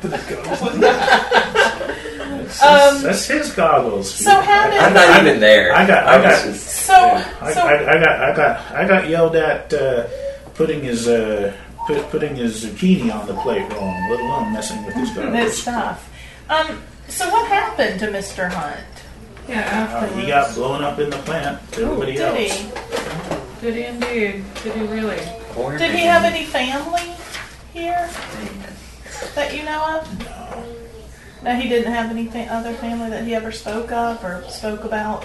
Put 0.00 0.12
his 0.12 0.24
goggles 0.24 0.62
on. 0.62 0.80
That's, 2.58 2.96
Um, 2.96 3.02
that's 3.02 3.26
his 3.26 3.52
goggles. 3.52 4.12
so 4.12 4.30
how 4.40 4.68
did- 4.70 4.80
I'm 4.80 4.94
not 4.94 5.20
even 5.22 5.40
there. 5.40 5.74
I 5.74 5.86
got- 5.86 6.06
I 6.06 6.16
was 6.18 6.26
got- 6.26 6.44
just- 6.44 6.66
so 6.68 6.94
I, 6.94 7.52
so 7.52 7.60
I, 7.62 7.74
I 7.92 7.98
got, 8.04 8.20
I 8.20 8.36
got, 8.36 8.60
I 8.74 8.84
got 8.88 9.08
yelled 9.08 9.36
at 9.36 9.72
uh, 9.72 10.04
putting 10.54 10.82
his 10.82 11.06
uh, 11.08 11.52
put, 11.86 12.10
putting 12.10 12.34
his 12.36 12.64
zucchini 12.64 13.14
on 13.14 13.26
the 13.26 13.34
plate 13.34 13.70
wrong, 13.72 14.10
let 14.10 14.20
alone 14.20 14.52
messing 14.52 14.84
with 14.84 14.94
his 14.94 15.10
good 15.14 15.32
goggles. 15.32 15.56
stuff. 15.62 16.10
Um, 16.48 16.82
so 17.08 17.28
what 17.30 17.46
happened 17.48 18.00
to 18.00 18.06
Mr. 18.08 18.50
Hunt? 18.50 18.80
Yeah, 19.48 19.88
Uh, 19.96 20.06
he 20.18 20.26
got 20.28 20.54
blown 20.54 20.82
up 20.84 20.98
in 20.98 21.10
the 21.10 21.16
plant. 21.18 21.58
to 21.72 21.82
Everybody 21.84 22.12
Did 22.12 22.20
else. 22.22 22.38
he? 22.38 22.70
Did 23.60 23.74
he 23.74 23.84
indeed? 23.84 24.44
Did 24.62 24.72
he 24.74 24.82
really? 24.86 25.20
Did 25.78 25.90
he 25.92 26.04
have 26.06 26.24
any 26.24 26.44
family 26.44 27.02
here 27.74 28.08
that 29.34 29.54
you 29.54 29.64
know 29.64 29.98
of? 30.00 30.18
No. 30.24 30.39
No, 31.42 31.54
he 31.54 31.68
didn't 31.68 31.92
have 31.92 32.10
any 32.10 32.26
fa- 32.26 32.46
other 32.50 32.74
family 32.74 33.08
that 33.10 33.24
he 33.24 33.34
ever 33.34 33.50
spoke 33.50 33.90
of 33.92 34.22
or 34.24 34.44
spoke 34.50 34.84
about. 34.84 35.24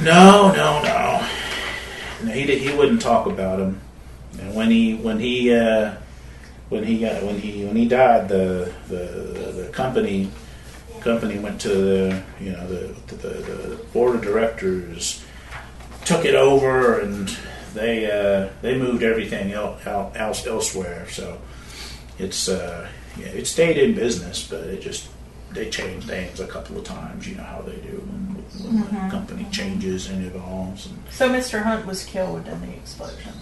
No, 0.00 0.52
no, 0.52 0.82
no. 0.82 1.26
No, 2.24 2.32
he 2.32 2.44
did, 2.44 2.60
he 2.60 2.74
wouldn't 2.76 3.00
talk 3.00 3.26
about 3.26 3.60
him. 3.60 3.80
And 4.40 4.54
when 4.54 4.70
he 4.70 4.96
when 4.96 5.18
he 5.18 5.54
uh, 5.54 5.94
when 6.68 6.84
he 6.84 6.98
got 7.00 7.22
when 7.22 7.38
he 7.38 7.64
when 7.64 7.76
he 7.76 7.86
died, 7.86 8.28
the 8.28 8.72
the 8.88 8.96
the 9.62 9.68
company 9.72 10.30
company 11.00 11.38
went 11.38 11.60
to 11.62 11.68
the 11.68 12.22
you 12.40 12.50
know 12.52 12.66
the 12.66 13.14
the, 13.16 13.28
the 13.28 13.76
board 13.92 14.16
of 14.16 14.22
directors 14.22 15.22
took 16.04 16.24
it 16.24 16.34
over 16.34 16.98
and 17.00 17.34
they 17.74 18.10
uh, 18.10 18.48
they 18.62 18.76
moved 18.76 19.02
everything 19.02 19.52
el- 19.52 19.78
el- 19.86 20.12
else 20.16 20.46
elsewhere. 20.46 21.06
So 21.08 21.38
it's 22.18 22.48
uh, 22.48 22.88
yeah, 23.18 23.26
it 23.26 23.46
stayed 23.46 23.76
in 23.78 23.94
business, 23.94 24.46
but 24.48 24.60
it 24.64 24.80
just 24.80 25.08
they 25.52 25.70
changed 25.70 26.08
names 26.08 26.40
a 26.40 26.46
couple 26.46 26.76
of 26.78 26.84
times. 26.84 27.28
You 27.28 27.36
know 27.36 27.44
how 27.44 27.60
they 27.62 27.76
do 27.76 27.96
when, 28.06 28.44
when 28.64 28.80
the 29.04 29.10
company 29.10 29.46
changes 29.52 30.08
and 30.08 30.24
evolves. 30.26 30.86
And 30.86 30.98
So 31.10 31.28
Mr. 31.30 31.62
Hunt 31.62 31.86
was 31.86 32.04
killed 32.04 32.46
in 32.48 32.60
the 32.60 32.72
explosion. 32.74 33.32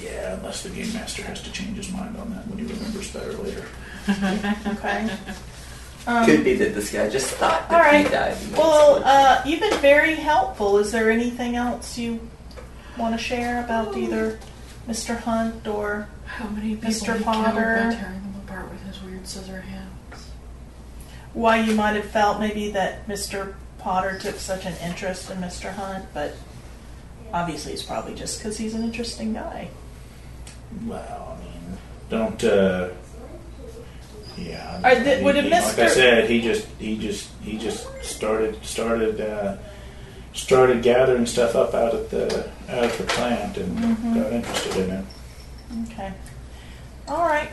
yeah, 0.00 0.34
unless 0.36 0.62
the 0.62 0.68
game 0.70 0.92
master 0.92 1.22
has 1.24 1.42
to 1.42 1.50
change 1.52 1.76
his 1.76 1.90
mind 1.92 2.16
on 2.16 2.30
that 2.34 2.46
when 2.46 2.58
he 2.58 2.72
remembers 2.72 3.10
better 3.12 3.32
later. 3.32 3.64
Okay. 4.66 5.10
Um, 6.06 6.24
Could 6.24 6.44
be 6.44 6.54
that 6.54 6.74
this 6.74 6.90
guy 6.90 7.10
just 7.10 7.34
thought 7.34 7.68
that 7.68 7.74
All 7.76 7.80
right. 7.92 8.06
he 8.06 8.10
died. 8.10 8.36
Well, 8.56 9.02
uh, 9.04 9.42
you've 9.44 9.60
been 9.60 9.78
very 9.80 10.14
helpful. 10.14 10.78
Is 10.78 10.90
there 10.92 11.10
anything 11.10 11.56
else 11.56 11.98
you 11.98 12.18
want 12.96 13.14
to 13.14 13.22
share 13.22 13.62
about 13.62 13.94
either 13.96 14.38
Mr. 14.88 15.18
Hunt 15.18 15.66
or 15.68 16.08
How 16.24 16.48
many 16.48 16.76
Mr. 16.76 17.18
he 17.18 17.22
Potter. 17.24 17.94
Killed 19.24 19.46
by 19.46 19.52
tearing 19.52 19.66
them 19.66 19.88
apart 20.08 20.12
with 20.12 20.12
his 20.12 20.12
weird 20.12 20.16
scissor 20.16 20.16
hands? 20.16 20.30
why 21.32 21.60
you 21.60 21.74
might 21.76 21.92
have 21.94 22.06
felt 22.06 22.40
maybe 22.40 22.70
that 22.72 23.06
Mr. 23.06 23.54
Potter 23.78 24.18
took 24.18 24.34
such 24.36 24.66
an 24.66 24.74
interest 24.84 25.30
in 25.30 25.38
Mr. 25.38 25.72
Hunt? 25.72 26.04
But 26.12 26.34
obviously, 27.32 27.72
it's 27.72 27.82
probably 27.84 28.14
just 28.16 28.38
because 28.38 28.58
he's 28.58 28.74
an 28.74 28.82
interesting 28.82 29.32
guy. 29.32 29.68
Well, 30.86 31.38
I 31.38 31.44
mean, 31.44 31.78
don't. 32.10 32.42
Uh, 32.44 32.88
yeah. 34.36 34.80
Or 34.84 34.94
did- 35.04 35.18
he- 35.18 35.24
would 35.24 35.36
he- 35.36 35.50
Like 35.50 35.78
I 35.78 35.88
said, 35.88 36.28
he 36.28 36.40
just 36.40 36.66
he 36.78 36.98
just 36.98 37.30
he 37.42 37.58
just 37.58 37.86
started 38.02 38.62
started 38.64 39.20
uh, 39.20 39.56
started 40.32 40.82
gathering 40.82 41.26
stuff 41.26 41.54
up 41.54 41.74
out 41.74 41.94
at 41.94 42.10
the 42.10 42.48
out 42.68 42.84
of 42.84 42.98
the 42.98 43.04
plant 43.04 43.56
and 43.58 43.78
Mm-hmm. 43.78 44.14
got 44.20 44.32
interested 44.32 44.76
in 44.78 44.90
it. 44.90 45.04
Okay. 45.92 46.12
All 47.08 47.26
right. 47.26 47.50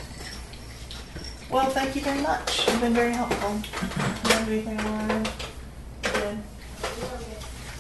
Well, 1.50 1.70
thank 1.70 1.96
you 1.96 2.02
very 2.02 2.22
much. 2.22 2.68
You've 2.68 2.82
been 2.82 2.94
very 2.94 3.14
helpful. 3.14 3.52
You 3.52 4.36
have 4.36 4.50
anything 4.50 4.80
I 4.80 4.92
want 4.92 5.26
to 5.26 5.32
Good. 6.12 6.38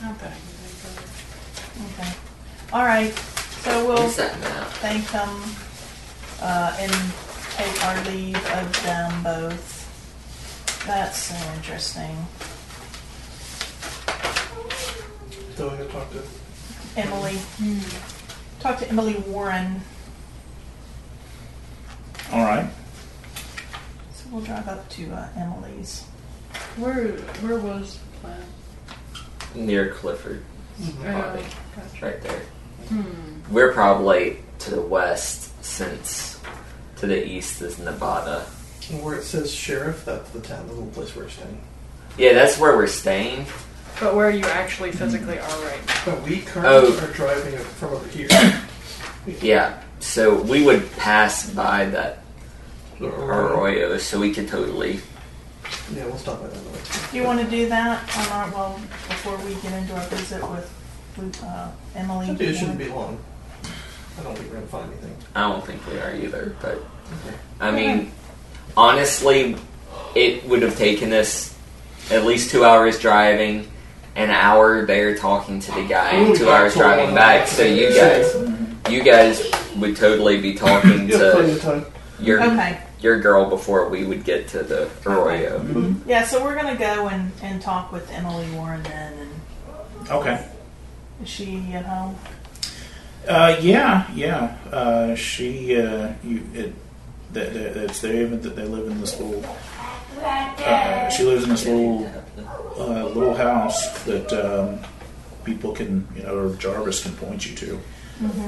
Not 0.01 0.19
that 0.19 0.31
I 0.31 0.35
can 0.35 0.53
think 0.63 0.83
of. 0.87 1.99
Okay. 1.99 2.11
All 2.73 2.85
right. 2.85 3.13
So 3.13 3.85
we'll 3.85 4.03
What's 4.03 4.15
that 4.17 4.39
map? 4.39 4.67
thank 4.79 5.05
them 5.11 5.29
uh, 6.41 6.77
and 6.79 6.91
take 7.57 7.85
our 7.85 8.03
leave 8.05 8.37
of 8.53 8.83
them 8.83 9.23
both. 9.23 9.83
That's 10.87 11.17
so 11.23 11.53
interesting. 11.55 12.15
So 15.55 15.69
I'm 15.69 15.77
gonna 15.77 15.89
talk 15.89 16.09
to 16.11 16.21
Emily. 16.95 17.37
Talk 18.59 18.79
to 18.79 18.87
Emily 18.89 19.15
Warren. 19.27 19.81
All 22.31 22.43
right. 22.43 22.69
So 24.29 24.35
we'll 24.35 24.43
drive 24.45 24.67
up 24.67 24.87
to 24.89 25.11
uh, 25.13 25.27
Emily's. 25.37 26.03
Where 26.77 27.07
where 27.41 27.59
was 27.59 27.97
the 27.99 28.17
plant? 28.19 28.43
Near 29.55 29.89
Clifford. 29.93 30.43
Probably. 31.01 31.43
gotcha. 31.75 32.05
Right 32.05 32.21
there. 32.21 32.41
Hmm. 32.89 33.53
We're 33.53 33.73
probably 33.73 34.39
to 34.59 34.71
the 34.71 34.81
west 34.81 35.63
since 35.63 36.39
to 36.97 37.07
the 37.07 37.25
east 37.27 37.61
is 37.61 37.79
Nevada. 37.79 38.45
and 38.91 39.03
where 39.03 39.15
it 39.15 39.23
says 39.23 39.53
sheriff. 39.53 40.05
That's 40.05 40.29
the 40.31 40.41
town, 40.41 40.67
the 40.67 40.73
little 40.73 40.89
place 40.91 41.15
we're 41.15 41.29
staying. 41.29 41.61
Yeah, 42.17 42.33
that's 42.33 42.57
where 42.59 42.75
we're 42.75 42.87
staying. 42.87 43.45
But 43.99 44.15
where 44.15 44.29
you 44.29 44.45
actually 44.45 44.91
physically 44.91 45.39
are 45.39 45.59
right 45.63 45.79
now. 45.87 46.01
But 46.05 46.23
we 46.23 46.41
currently 46.41 46.95
Oh. 46.97 47.03
are 47.03 47.11
driving 47.13 47.57
from 47.57 47.93
over 47.93 48.07
here. 48.09 48.27
Yeah, 49.41 49.81
so 49.99 50.41
we 50.41 50.63
would 50.63 50.89
pass 50.93 51.49
by 51.49 51.83
that 51.87 52.19
The 52.99 53.07
Arroyo. 53.07 53.57
arroyo, 53.57 53.97
so 53.97 54.19
we 54.19 54.33
could 54.33 54.47
totally. 54.47 54.99
Yeah, 55.93 56.05
we'll 56.05 56.17
stop 56.17 56.41
by 56.41 56.47
that 56.47 56.55
later. 56.55 57.09
Do 57.11 57.17
you 57.17 57.23
want 57.23 57.39
to 57.41 57.47
do 57.49 57.67
that 57.69 58.17
on 58.17 58.27
our 58.31 58.51
well 58.55 58.79
before 59.07 59.37
we 59.45 59.53
get 59.55 59.73
into 59.73 59.93
our 59.95 60.05
visit 60.07 60.41
with, 60.49 60.71
with 61.17 61.43
uh, 61.43 61.69
Emily? 61.95 62.29
It 62.39 62.55
shouldn't 62.55 62.77
be 62.77 62.87
long. 62.87 63.19
I 64.19 64.23
don't 64.23 64.35
think 64.35 64.49
we're 64.49 64.55
gonna 64.55 64.67
find 64.67 64.91
anything. 64.91 65.15
I 65.35 65.41
don't 65.41 65.63
think 65.65 65.85
we 65.87 65.99
are 65.99 66.15
either, 66.15 66.55
but 66.61 66.71
Okay. 67.25 67.35
I 67.59 67.71
mean, 67.71 68.11
honestly, 68.75 69.55
it 70.15 70.43
would 70.45 70.61
have 70.61 70.75
taken 70.77 71.13
us 71.13 71.55
at 72.11 72.25
least 72.25 72.49
two 72.49 72.65
hours 72.65 72.99
driving, 72.99 73.69
an 74.15 74.29
hour 74.29 74.85
there 74.85 75.15
talking 75.15 75.59
to 75.59 75.71
the 75.73 75.83
guy, 75.87 76.11
and 76.11 76.35
two 76.35 76.49
hours 76.49 76.73
driving 76.73 77.13
back. 77.15 77.47
So 77.47 77.63
you 77.63 77.93
guys, 77.93 78.35
you 78.89 79.03
guys 79.03 79.43
would 79.77 79.95
totally 79.95 80.41
be 80.41 80.55
talking 80.55 81.07
You 81.09 81.17
have 81.17 81.33
plenty 81.35 81.53
to 81.53 81.59
time. 81.59 81.85
your 82.19 82.41
Okay. 82.43 82.81
Your 82.99 83.19
girl 83.19 83.49
before 83.49 83.89
we 83.89 84.03
would 84.05 84.23
get 84.23 84.47
to 84.49 84.63
the 84.63 84.89
arroyo. 85.05 85.95
Yeah, 86.07 86.23
so 86.25 86.43
we're 86.43 86.55
gonna 86.55 86.77
go 86.77 87.07
and, 87.07 87.31
and 87.41 87.61
talk 87.61 87.91
with 87.91 88.09
Emily 88.11 88.49
Warren 88.51 88.83
then, 88.83 89.13
and 89.13 89.37
Okay. 90.09 90.47
Is 91.21 91.29
she 91.29 91.57
at 91.73 91.85
home? 91.85 92.15
Uh, 93.27 93.57
yeah, 93.61 94.09
yeah. 94.13 94.57
Uh, 94.71 95.15
she, 95.15 95.75
uh, 95.75 96.13
you, 96.23 96.43
it, 96.53 96.73
that, 97.33 97.53
that, 97.53 97.73
that's 97.73 98.01
they 98.01 98.21
even 98.21 98.41
that 98.41 98.55
they 98.55 98.63
live 98.63 98.87
in 98.89 99.01
this 99.01 99.19
little. 99.19 99.43
Uh, 100.21 101.09
she 101.09 101.23
lives 101.23 101.43
in 101.43 101.49
this 101.49 101.65
little, 101.65 102.09
uh, 102.77 103.05
little 103.05 103.35
house 103.35 104.03
that 104.03 104.31
um, 104.33 104.79
people 105.43 105.73
can, 105.73 106.07
you 106.15 106.23
know, 106.23 106.37
or 106.37 106.55
Jarvis 106.55 107.03
can 107.03 107.13
point 107.13 107.45
you 107.47 107.55
to, 107.55 107.79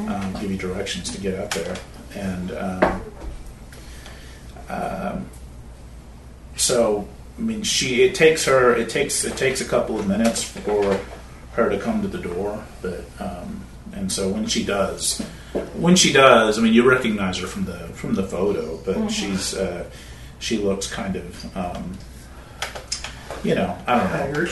um, 0.08 0.34
give 0.40 0.50
you 0.50 0.58
directions 0.58 1.12
to 1.12 1.22
get 1.22 1.38
up 1.38 1.54
there, 1.54 1.76
and 2.16 2.52
um, 2.54 3.02
um, 4.70 5.26
so 6.56 7.08
I 7.38 7.42
mean, 7.42 7.64
she 7.64 8.04
it 8.04 8.16
takes 8.16 8.46
her 8.46 8.76
it 8.76 8.90
takes 8.90 9.24
it 9.24 9.38
takes 9.38 9.62
a 9.62 9.66
couple 9.66 10.00
of 10.00 10.08
minutes 10.08 10.44
for 10.44 11.00
her 11.54 11.70
to 11.70 11.78
come 11.80 12.02
to 12.02 12.08
the 12.08 12.20
door, 12.20 12.64
but 12.82 13.04
um, 13.20 13.62
and 13.94 14.12
so 14.12 14.30
when 14.30 14.46
she 14.48 14.64
does, 14.64 15.20
when 15.76 15.96
she 15.96 16.14
does, 16.14 16.60
I 16.60 16.62
mean, 16.62 16.74
you 16.74 16.88
recognize 16.88 17.38
her 17.40 17.48
from 17.48 17.66
the 17.66 17.78
from 17.94 18.14
the 18.16 18.24
photo, 18.24 18.78
but 18.86 19.10
she's 19.10 19.56
uh, 19.56 19.90
she 20.40 20.58
looks 20.58 20.88
kind 20.92 21.16
of 21.16 21.58
um, 21.58 21.98
you 23.44 23.56
know 23.56 23.78
I 23.88 23.98
don't 24.00 24.04
know. 24.12 24.18
Haggard. 24.18 24.52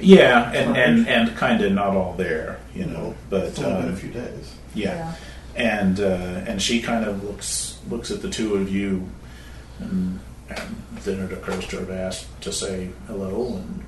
yeah 0.00 0.50
and 0.52 0.76
and 0.76 1.08
and 1.08 1.36
kind 1.36 1.62
of 1.62 1.72
not 1.72 1.88
all 1.96 2.12
there 2.14 2.58
you 2.74 2.84
know 2.86 3.14
but 3.30 3.44
It's 3.44 3.58
only 3.58 3.80
been 3.80 3.88
a 3.90 3.92
um, 3.92 3.96
few 3.96 4.10
days. 4.10 4.54
yeah. 4.74 5.14
And 5.54 6.00
uh, 6.00 6.44
and 6.46 6.60
she 6.60 6.82
kind 6.82 7.04
of 7.06 7.24
looks 7.24 7.78
looks 7.88 8.10
at 8.10 8.20
the 8.20 8.28
two 8.28 8.56
of 8.56 8.68
you, 8.70 9.08
and, 9.80 10.20
and 10.48 10.76
then 11.02 11.20
it 11.20 11.32
occurs 11.32 11.66
to 11.68 11.80
her 11.80 11.86
to 11.86 11.94
ask 11.94 12.40
to 12.40 12.52
say 12.52 12.90
hello 13.06 13.56
and 13.56 13.84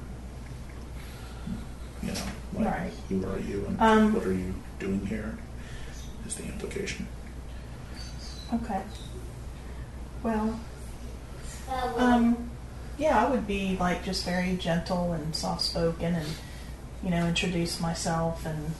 you 2.02 2.08
know 2.12 2.20
like 2.54 2.66
Right. 2.66 2.92
who 3.08 3.24
are 3.26 3.38
you 3.38 3.64
and 3.66 3.80
Um, 3.80 4.14
what 4.14 4.24
are 4.24 4.32
you 4.32 4.54
doing 4.78 5.06
here 5.06 5.38
is 6.26 6.34
the 6.36 6.44
implication. 6.44 7.06
Okay. 8.52 8.82
Well, 10.22 10.58
um, 11.96 12.50
yeah, 12.96 13.24
I 13.24 13.30
would 13.30 13.46
be 13.46 13.76
like 13.78 14.04
just 14.04 14.24
very 14.24 14.56
gentle 14.56 15.12
and 15.12 15.34
soft 15.36 15.62
spoken 15.62 16.14
and, 16.14 16.26
you 17.04 17.10
know, 17.10 17.26
introduce 17.26 17.78
myself 17.80 18.44
and. 18.46 18.72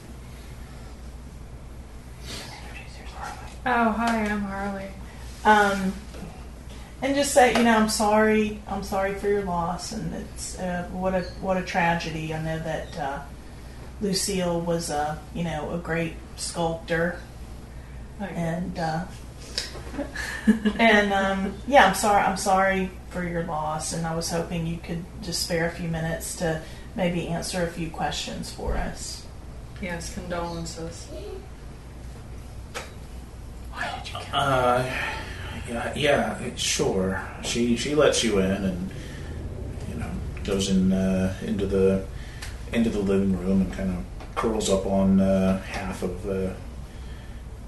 Oh, 3.65 3.91
hi, 3.91 4.23
I'm 4.25 4.41
Harley. 4.41 4.87
Um, 5.45 5.93
and 7.01 7.15
just 7.15 7.33
say, 7.33 7.53
you 7.55 7.63
know, 7.63 7.77
I'm 7.77 7.89
sorry. 7.89 8.61
I'm 8.67 8.83
sorry 8.83 9.13
for 9.15 9.27
your 9.27 9.43
loss, 9.43 9.91
and 9.91 10.13
it's 10.13 10.59
uh, 10.59 10.87
what 10.91 11.13
a 11.15 11.21
what 11.41 11.57
a 11.57 11.63
tragedy. 11.63 12.33
I 12.33 12.41
know 12.41 12.59
that 12.59 12.97
uh, 12.97 13.19
Lucille 14.01 14.59
was 14.61 14.89
a 14.89 15.19
you 15.33 15.43
know 15.43 15.71
a 15.73 15.77
great 15.77 16.13
sculptor, 16.35 17.19
Like, 18.19 18.31
and 18.35 18.77
uh, 18.79 19.05
and 20.77 21.13
um, 21.13 21.53
yeah, 21.67 21.85
I'm 21.87 21.95
sorry. 21.95 22.21
I'm 22.23 22.37
sorry 22.37 22.89
for 23.09 23.23
your 23.27 23.43
loss, 23.43 23.93
and 23.93 24.05
I 24.05 24.15
was 24.15 24.29
hoping 24.29 24.67
you 24.67 24.77
could 24.77 25.03
just 25.21 25.43
spare 25.43 25.67
a 25.67 25.71
few 25.71 25.89
minutes 25.89 26.35
to 26.37 26.61
maybe 26.95 27.27
answer 27.27 27.63
a 27.63 27.67
few 27.67 27.89
questions 27.89 28.51
for 28.51 28.75
us. 28.75 29.25
yes, 29.81 30.13
condolences. 30.13 31.07
Uh, 34.33 34.83
yeah, 35.69 35.93
yeah, 35.95 36.39
it- 36.39 36.59
sure. 36.59 37.21
She 37.43 37.75
she 37.77 37.95
lets 37.95 38.23
you 38.23 38.39
in, 38.39 38.51
and 38.51 38.89
you 39.89 39.95
know 39.95 40.09
goes 40.43 40.69
in 40.69 40.91
uh, 40.91 41.35
into 41.45 41.65
the 41.65 42.05
into 42.73 42.89
the 42.89 42.99
living 42.99 43.37
room 43.37 43.61
and 43.61 43.73
kind 43.73 43.89
of 43.89 44.35
curls 44.35 44.69
up 44.69 44.85
on 44.85 45.19
uh, 45.19 45.61
half 45.63 46.03
of 46.03 46.23
the 46.23 46.53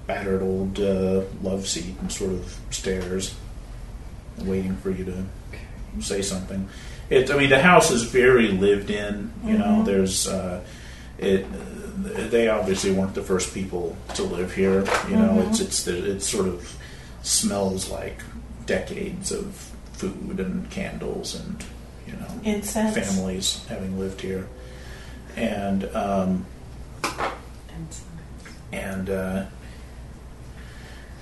battered 0.07 0.41
old 0.41 0.79
uh, 0.79 1.21
love 1.41 1.67
seat 1.67 1.95
and 2.01 2.11
sort 2.11 2.31
of 2.31 2.57
stares, 2.69 3.35
waiting 4.39 4.75
for 4.77 4.91
you 4.91 5.05
to 5.05 5.23
say 6.01 6.21
something. 6.21 6.67
It, 7.09 7.29
I 7.29 7.37
mean, 7.37 7.49
the 7.49 7.61
house 7.61 7.91
is 7.91 8.03
very 8.03 8.47
lived 8.49 8.89
in. 8.89 9.31
You 9.45 9.57
know, 9.57 9.83
there's 9.83 10.27
uh, 10.27 10.63
it. 11.17 11.45
They 12.31 12.47
obviously 12.47 12.91
weren't 12.93 13.13
the 13.13 13.21
first 13.21 13.53
people 13.53 13.95
to 14.15 14.23
live 14.23 14.53
here. 14.55 14.85
You 15.09 15.17
know, 15.17 15.45
it's 15.49 15.59
it's 15.59 15.83
the, 15.83 16.11
it 16.11 16.21
sort 16.21 16.47
of 16.47 16.77
smells 17.21 17.89
like 17.89 18.21
decades 18.65 19.31
of 19.31 19.53
food 19.93 20.39
and 20.39 20.69
candles 20.71 21.35
and 21.35 21.63
you 22.07 22.13
know 22.13 22.27
Incense. 22.43 22.95
families 22.95 23.65
having 23.67 23.99
lived 23.99 24.21
here, 24.21 24.47
and 25.35 25.85
um, 25.95 26.45
and 28.71 29.09
uh, 29.09 29.45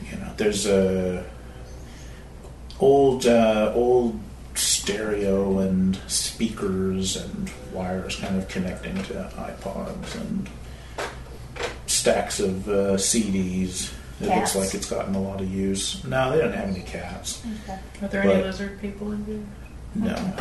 you 0.09 0.17
know 0.17 0.31
there's 0.37 0.65
a 0.65 1.25
old 2.79 3.25
uh, 3.25 3.71
old 3.75 4.19
stereo 4.55 5.59
and 5.59 5.97
speakers 6.07 7.15
and 7.15 7.51
wires 7.73 8.15
kind 8.17 8.37
of 8.37 8.47
connecting 8.47 8.95
to 9.03 9.13
iPods 9.37 10.15
and 10.19 10.49
stacks 11.87 12.39
of 12.39 12.67
uh, 12.67 12.95
CDs. 12.95 13.91
It 14.21 14.27
Cats? 14.27 14.55
looks 14.55 14.67
like 14.67 14.75
it's 14.75 14.89
gotten 14.89 15.15
a 15.15 15.21
lot 15.21 15.39
of 15.39 15.49
use. 15.49 16.03
No, 16.03 16.31
they 16.31 16.39
don't 16.39 16.51
have 16.51 16.69
any 16.69 16.81
cats. 16.81 17.41
Okay. 17.63 17.79
Are 18.01 18.07
there 18.09 18.23
any 18.23 18.43
lizard 18.43 18.79
people 18.81 19.11
in 19.13 19.23
here? 19.25 19.43
No, 19.95 20.35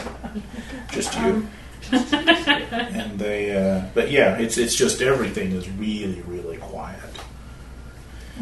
just 0.91 1.15
you. 1.19 1.47
and 1.93 3.19
they, 3.19 3.57
uh, 3.57 3.87
but 3.95 4.11
yeah, 4.11 4.37
it's 4.37 4.59
it's 4.59 4.75
just 4.75 5.01
everything 5.01 5.53
is 5.53 5.71
really 5.71 6.21
really 6.23 6.57
quiet. 6.59 6.99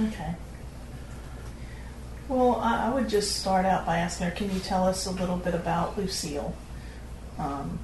Okay. 0.00 0.34
Well, 2.28 2.56
I, 2.56 2.86
I 2.86 2.94
would 2.94 3.08
just 3.08 3.36
start 3.40 3.66
out 3.66 3.86
by 3.86 3.98
asking 3.98 4.26
her, 4.26 4.32
can 4.32 4.50
you 4.52 4.58
tell 4.58 4.84
us 4.84 5.06
a 5.06 5.12
little 5.12 5.36
bit 5.36 5.54
about 5.54 5.96
Lucille? 5.96 6.54
Um, 7.38 7.78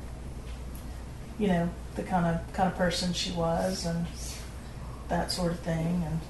you 1.38 1.46
know, 1.46 1.70
the 1.94 2.02
kind 2.02 2.26
of 2.26 2.52
kind 2.54 2.70
of 2.70 2.76
person 2.76 3.12
she 3.12 3.30
was, 3.32 3.86
and 3.86 4.06
that 5.08 5.30
sort 5.30 5.52
of 5.52 5.60
thing, 5.60 6.02
and 6.06 6.20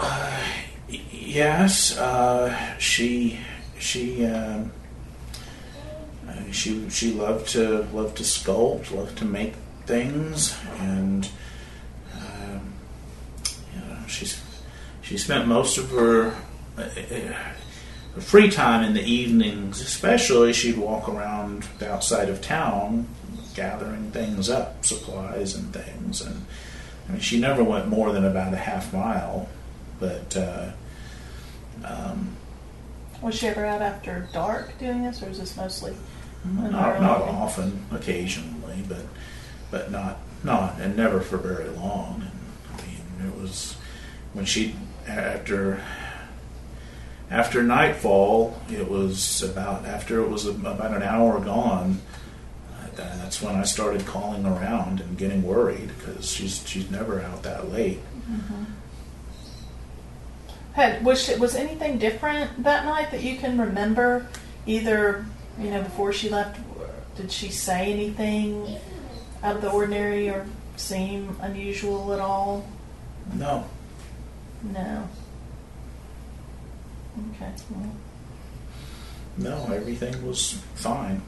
Y- 0.00 1.00
Yes, 1.12 1.96
uh, 1.96 2.76
she 2.78 3.38
she 3.78 4.24
um, 4.26 4.72
uh, 6.28 6.50
she 6.50 6.88
she 6.90 7.12
loved 7.12 7.48
to 7.50 7.82
loved 7.92 8.16
to 8.16 8.24
sculpt, 8.24 8.90
loved 8.90 9.16
to 9.18 9.24
make 9.24 9.54
things, 9.86 10.58
and 10.80 11.28
um, 12.16 12.72
you 13.72 13.80
know 13.80 13.98
she's 14.08 14.42
she 15.02 15.16
spent 15.18 15.46
most 15.46 15.78
of 15.78 15.90
her. 15.90 16.34
Uh, 16.76 16.82
uh, 16.82 17.34
her 18.16 18.20
free 18.20 18.50
time 18.50 18.82
in 18.82 18.92
the 18.92 19.04
evenings, 19.04 19.80
especially, 19.80 20.52
she'd 20.52 20.76
walk 20.76 21.08
around 21.08 21.62
the 21.78 21.88
outside 21.92 22.28
of 22.28 22.40
town, 22.42 23.06
gathering 23.54 24.10
things 24.10 24.50
up, 24.50 24.84
supplies 24.84 25.54
and 25.54 25.72
things. 25.72 26.20
And 26.20 26.44
I 27.08 27.12
mean, 27.12 27.20
she 27.20 27.38
never 27.38 27.62
went 27.62 27.86
more 27.86 28.10
than 28.10 28.24
about 28.24 28.52
a 28.52 28.56
half 28.56 28.92
mile, 28.92 29.48
but 30.00 30.36
uh, 30.36 30.70
um, 31.84 32.36
was 33.22 33.34
she 33.34 33.46
ever 33.46 33.64
out 33.64 33.82
after 33.82 34.28
dark 34.32 34.78
doing 34.78 35.04
this, 35.04 35.22
or 35.22 35.28
was 35.28 35.38
this 35.38 35.56
mostly? 35.56 35.94
not 36.44 37.00
not 37.00 37.20
often, 37.22 37.84
occasionally, 37.92 38.82
but 38.88 39.04
but 39.70 39.90
not 39.90 40.18
not 40.42 40.80
and 40.80 40.96
never 40.96 41.20
for 41.20 41.36
very 41.36 41.68
long. 41.68 42.22
And 42.22 42.80
I 42.80 43.22
mean, 43.22 43.32
it 43.32 43.40
was 43.40 43.76
when 44.32 44.46
she 44.46 44.74
after 45.06 45.82
after 47.30 47.62
nightfall. 47.62 48.58
It 48.70 48.88
was 48.88 49.42
about 49.42 49.84
after 49.84 50.20
it 50.22 50.30
was 50.30 50.46
about 50.46 50.94
an 50.94 51.02
hour 51.02 51.38
gone. 51.40 52.00
That's 52.96 53.40
when 53.40 53.54
I 53.54 53.62
started 53.62 54.04
calling 54.06 54.44
around 54.44 55.00
and 55.00 55.16
getting 55.16 55.44
worried 55.44 55.92
because 55.96 56.28
she's 56.28 56.66
she's 56.66 56.90
never 56.90 57.20
out 57.20 57.44
that 57.44 57.70
late. 57.70 58.00
Had 60.74 61.04
was 61.04 61.22
she, 61.24 61.34
was 61.36 61.54
anything 61.54 61.98
different 61.98 62.62
that 62.62 62.84
night 62.84 63.10
that 63.10 63.22
you 63.22 63.36
can 63.36 63.60
remember? 63.60 64.28
Either 64.66 65.26
you 65.58 65.70
know 65.70 65.82
before 65.82 66.12
she 66.12 66.28
left, 66.28 66.60
did 67.16 67.32
she 67.32 67.48
say 67.48 67.92
anything 67.92 68.78
out 69.42 69.56
of 69.56 69.62
the 69.62 69.70
ordinary 69.70 70.28
or 70.28 70.46
seem 70.76 71.36
unusual 71.40 72.12
at 72.12 72.20
all? 72.20 72.68
No, 73.34 73.66
No. 74.62 75.08
Okay. 77.34 77.52
Well, 77.70 77.92
no, 79.36 79.72
everything 79.74 80.26
was 80.26 80.52
fine. 80.74 81.20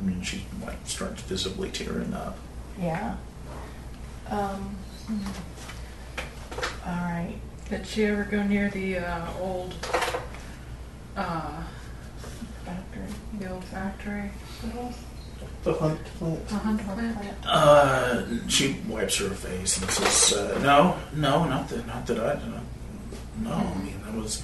I 0.00 0.04
mean, 0.06 0.22
she 0.22 0.44
like 0.64 0.78
starts 0.84 1.22
visibly 1.22 1.70
tearing 1.70 2.12
up. 2.14 2.36
yeah. 2.80 3.16
Um. 4.28 4.76
All 6.86 6.92
right. 7.04 7.38
Did 7.70 7.86
she 7.86 8.04
ever 8.06 8.24
go 8.24 8.42
near 8.42 8.70
the 8.70 8.98
uh, 8.98 9.26
old, 9.40 9.74
uh, 11.16 11.62
Factory. 12.64 13.02
the 13.38 13.50
old 13.52 13.64
factory? 13.64 14.30
The 15.64 15.72
hunt 15.74 16.02
plant. 16.04 16.40
A 16.50 16.54
hunt 16.54 16.80
plant? 16.80 17.36
Uh, 17.46 18.48
she 18.48 18.76
wipes 18.88 19.18
her 19.18 19.28
face 19.30 19.80
and 19.80 19.90
says, 19.90 20.32
uh, 20.38 20.58
"No, 20.62 20.96
no, 21.14 21.44
not 21.44 21.68
that, 21.68 21.86
not 21.86 22.06
that 22.06 22.18
I, 22.18 22.34
know. 22.46 22.60
no. 23.42 23.50
I 23.52 23.78
mean, 23.78 24.00
that 24.04 24.14
was 24.14 24.42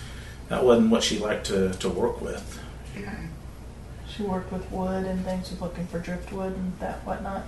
that 0.49 0.63
wasn't 0.65 0.91
what 0.91 1.03
she 1.03 1.19
liked 1.19 1.47
to, 1.47 1.73
to 1.75 1.89
work 1.89 2.21
with. 2.21 2.61
Okay. 2.97 3.11
She 4.07 4.23
worked 4.23 4.53
with 4.53 4.71
wood 4.71 5.05
and 5.07 5.25
things, 5.25 5.51
was 5.51 5.61
looking 5.61 5.87
for 5.87 5.99
driftwood 5.99 6.55
and 6.55 6.79
that 6.79 7.05
whatnot. 7.07 7.45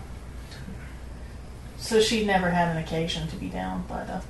So 1.78 2.00
she 2.00 2.24
never 2.24 2.50
had 2.50 2.74
an 2.74 2.82
occasion 2.82 3.28
to 3.28 3.36
be 3.36 3.48
down 3.48 3.84
by 3.86 4.04
the 4.04 4.22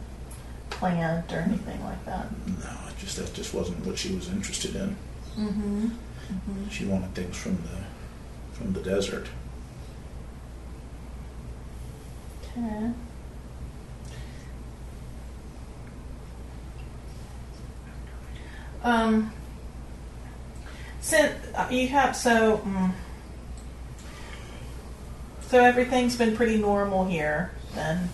plant 0.78 1.32
or 1.32 1.38
anything 1.38 1.82
like 1.84 2.04
that. 2.04 2.26
No, 2.46 2.88
it 2.88 2.98
just 2.98 3.16
that 3.16 3.32
just 3.34 3.54
wasn't 3.54 3.84
what 3.86 3.98
she 3.98 4.14
was 4.14 4.28
interested 4.28 4.76
in. 4.76 4.96
Mm-hmm. 5.36 5.88
She 6.70 6.84
wanted 6.84 7.14
things 7.14 7.36
from 7.36 7.56
the 7.56 8.56
from 8.56 8.72
the 8.72 8.80
desert. 8.80 9.28
Okay. 12.42 12.90
Um, 18.82 19.32
since 21.00 21.34
uh, 21.54 21.68
you 21.70 21.88
have 21.88 22.14
so, 22.14 22.58
mm, 22.58 22.92
so 25.48 25.62
everything's 25.62 26.16
been 26.16 26.36
pretty 26.36 26.56
normal 26.56 27.04
here 27.04 27.50
then. 27.74 28.08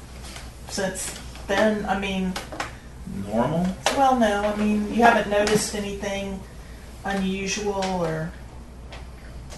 Since 0.70 1.21
then, 1.46 1.84
I 1.86 1.98
mean, 1.98 2.32
Normal? 3.26 3.66
well, 3.96 4.18
no, 4.18 4.42
I 4.42 4.56
mean, 4.56 4.92
you 4.94 5.02
haven't 5.02 5.30
noticed 5.30 5.74
anything 5.74 6.40
unusual 7.04 7.82
or 7.84 8.32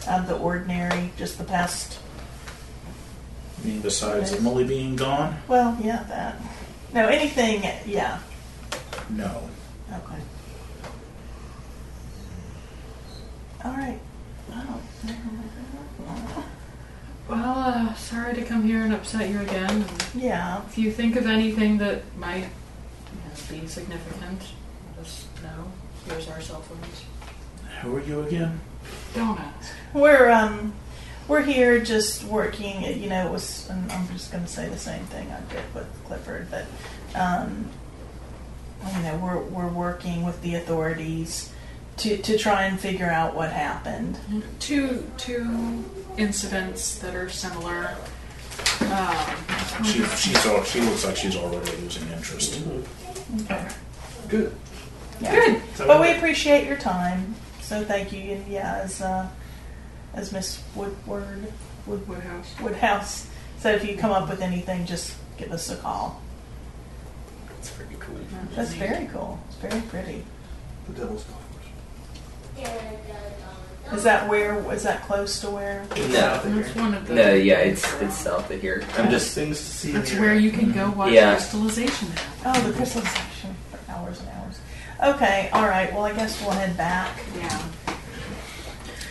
out 0.08 0.20
of 0.20 0.28
the 0.28 0.36
ordinary. 0.36 1.12
Just 1.16 1.38
the 1.38 1.44
past. 1.44 1.98
I 3.62 3.66
mean, 3.66 3.80
besides 3.80 4.30
Yes. 4.30 4.40
Emily 4.40 4.64
being 4.64 4.96
gone? 4.96 5.38
Well, 5.48 5.76
yeah, 5.82 6.02
that. 6.08 6.36
No, 6.92 7.06
anything. 7.08 7.62
Yeah. 7.86 8.18
No. 9.10 9.48
Okay. 9.90 10.20
All 13.64 13.72
right. 13.72 13.98
Oh, 14.52 14.80
Well, 17.28 17.58
uh, 17.58 17.94
sorry 17.94 18.34
to 18.34 18.44
come 18.44 18.64
here 18.64 18.82
and 18.82 18.92
upset 18.92 19.30
you 19.30 19.40
again. 19.40 19.86
Yeah. 20.14 20.62
if 20.66 20.76
you 20.76 20.92
think 20.92 21.16
of 21.16 21.26
anything 21.26 21.78
that 21.78 22.02
might 22.18 22.44
you 22.44 23.56
know, 23.56 23.60
be 23.62 23.66
significant, 23.66 24.42
let 24.96 25.06
us 25.06 25.26
know. 25.42 25.72
Here's 26.06 26.28
our 26.28 26.40
cell 26.42 26.60
phones. 26.60 27.04
Who 27.80 27.96
are 27.96 28.02
you 28.02 28.20
again? 28.20 28.60
Don't 29.14 29.40
ask. 29.40 29.72
We're 29.94 30.30
um, 30.30 30.74
we're 31.26 31.42
here 31.42 31.80
just 31.80 32.24
working. 32.24 32.82
You 32.82 33.08
know, 33.08 33.26
it 33.26 33.32
was. 33.32 33.68
And 33.70 33.90
I'm 33.90 34.06
just 34.08 34.30
going 34.30 34.44
to 34.44 34.50
say 34.50 34.68
the 34.68 34.78
same 34.78 35.04
thing 35.04 35.30
I 35.30 35.40
did 35.52 35.62
with 35.74 35.86
Clifford, 36.04 36.48
but 36.50 36.66
um, 37.18 37.70
you 38.96 39.02
know, 39.02 39.16
we're 39.16 39.40
we're 39.40 39.68
working 39.72 40.24
with 40.24 40.42
the 40.42 40.56
authorities 40.56 41.52
to 41.98 42.18
to 42.18 42.36
try 42.36 42.64
and 42.64 42.78
figure 42.78 43.10
out 43.10 43.34
what 43.34 43.50
happened. 43.50 44.18
Two 44.58 45.10
two 45.16 45.84
incidents 46.16 46.98
that 46.98 47.14
are 47.14 47.28
similar. 47.28 47.96
Um, 48.90 49.16
She 49.84 50.04
she's 50.16 50.46
al- 50.46 50.64
she 50.64 50.80
looks 50.80 51.04
like 51.04 51.16
she's 51.16 51.36
already 51.36 51.70
losing 51.78 52.08
interest. 52.10 52.62
Okay. 53.42 53.66
Good. 54.28 54.54
Yeah. 55.20 55.34
Good. 55.34 55.62
So- 55.74 55.86
But 55.86 56.00
we 56.00 56.12
appreciate 56.16 56.66
your 56.66 56.76
time. 56.76 57.34
So 57.62 57.84
thank 57.84 58.12
you. 58.12 58.20
And 58.32 58.46
yeah, 58.48 58.80
as 58.84 59.00
uh, 59.00 59.28
as 60.14 60.30
Miss 60.32 60.62
Woodward 60.74 61.52
Wood, 61.86 62.06
Woodhouse. 62.08 62.54
Woodhouse 62.60 63.26
said, 63.58 63.74
if 63.76 63.88
you 63.88 63.96
come 63.96 64.12
up 64.12 64.28
with 64.28 64.40
anything, 64.40 64.86
just 64.86 65.14
give 65.38 65.50
us 65.52 65.70
a 65.70 65.76
call. 65.76 66.20
It's 67.58 67.70
pretty 67.70 67.96
cool. 67.98 68.16
That's 68.54 68.72
very 68.74 69.06
cool. 69.06 69.38
It's 69.48 69.56
very 69.56 69.80
pretty. 69.82 70.24
The 70.88 70.92
devil's 71.00 71.24
golf 71.24 71.40
Is 73.92 74.02
that 74.02 74.28
where? 74.28 74.72
Is 74.72 74.82
that 74.84 75.02
close 75.02 75.40
to 75.40 75.50
where? 75.50 75.84
No. 75.96 76.40
That's 76.44 76.74
one 76.74 76.94
of 76.94 77.06
the. 77.06 77.14
No, 77.14 77.34
yeah, 77.34 77.58
it's 77.58 77.84
it's 78.00 78.16
south 78.16 78.50
of 78.50 78.60
here. 78.60 78.82
I'm 78.96 79.10
just 79.10 79.34
things 79.34 79.58
to 79.58 79.64
see. 79.64 79.92
That's 79.92 80.10
here. 80.10 80.20
where 80.20 80.34
you 80.34 80.50
can 80.50 80.72
go 80.72 80.90
watch 80.90 81.12
Yeah. 81.12 81.32
crystallization. 81.34 82.08
Oh, 82.44 82.60
the 82.62 82.72
crystallization 82.72 83.54
for 83.70 83.92
hours 83.92 84.20
and 84.20 84.28
hours. 84.30 85.14
Okay. 85.16 85.50
All 85.52 85.68
right. 85.68 85.92
Well, 85.92 86.04
I 86.06 86.12
guess 86.12 86.40
we'll 86.40 86.50
head 86.52 86.76
back. 86.76 87.18
Yeah. 87.36 87.62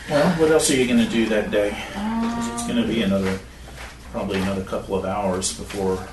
Well, 0.10 0.28
what 0.38 0.52
else 0.52 0.70
are 0.70 0.76
you 0.76 0.86
going 0.88 1.00
to 1.06 1.10
do 1.10 1.28
that 1.28 1.50
day? 1.52 1.70
'Cause 1.94 2.48
it's 2.50 2.62
Um, 2.64 2.68
going 2.68 2.82
to 2.82 2.88
be 2.88 3.04
another, 3.04 3.40
probably 4.12 4.42
another 4.42 4.64
couple 4.64 4.96
of 4.96 5.06
hours 5.06 5.54
before 5.54 6.06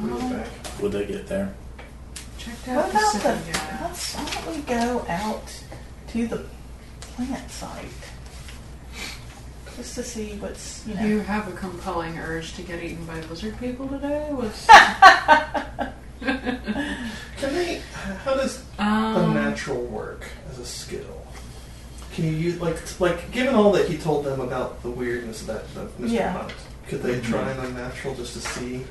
well, 0.00 0.44
would 0.80 0.92
they 0.92 1.06
get 1.06 1.26
there. 1.26 1.50
checked 2.38 2.68
What 2.68 2.84
out 2.84 2.90
about 2.90 3.12
the? 3.14 3.18
Pacific 3.18 3.52
Gas. 3.52 3.80
Let's, 3.82 4.14
why 4.14 4.42
don't 4.44 4.56
we 4.56 4.62
go 4.62 5.06
out 5.08 5.52
to 6.12 6.26
the 6.28 6.44
plant 7.26 7.50
site 7.50 7.84
just 9.76 9.94
to 9.94 10.02
see 10.02 10.32
what's 10.38 10.86
you 10.86 10.94
know. 10.94 11.04
You 11.04 11.20
have 11.20 11.48
a 11.48 11.52
compelling 11.52 12.18
urge 12.18 12.54
to 12.54 12.62
get 12.62 12.82
eaten 12.82 13.04
by 13.06 13.20
lizard 13.22 13.58
people 13.58 13.88
today? 13.88 14.28
Was 14.32 14.66
Can 14.66 15.94
they? 17.40 17.80
How 18.24 18.34
does 18.34 18.64
um, 18.78 19.30
unnatural 19.30 19.84
work 19.84 20.26
as 20.50 20.58
a 20.58 20.66
skill? 20.66 21.26
Can 22.12 22.24
you 22.24 22.32
use 22.32 22.60
like 22.60 22.76
like 23.00 23.30
given 23.30 23.54
all 23.54 23.70
that 23.72 23.88
he 23.88 23.96
told 23.96 24.24
them 24.24 24.40
about 24.40 24.82
the 24.82 24.90
weirdness 24.90 25.42
of 25.42 25.46
that 25.48 25.62
of 25.80 25.96
Mr. 25.98 26.10
Yeah. 26.10 26.32
Hunt, 26.32 26.52
could 26.88 27.02
they 27.02 27.20
try 27.20 27.50
an 27.50 27.64
unnatural 27.66 28.16
just 28.16 28.32
to 28.34 28.40
see 28.40 28.84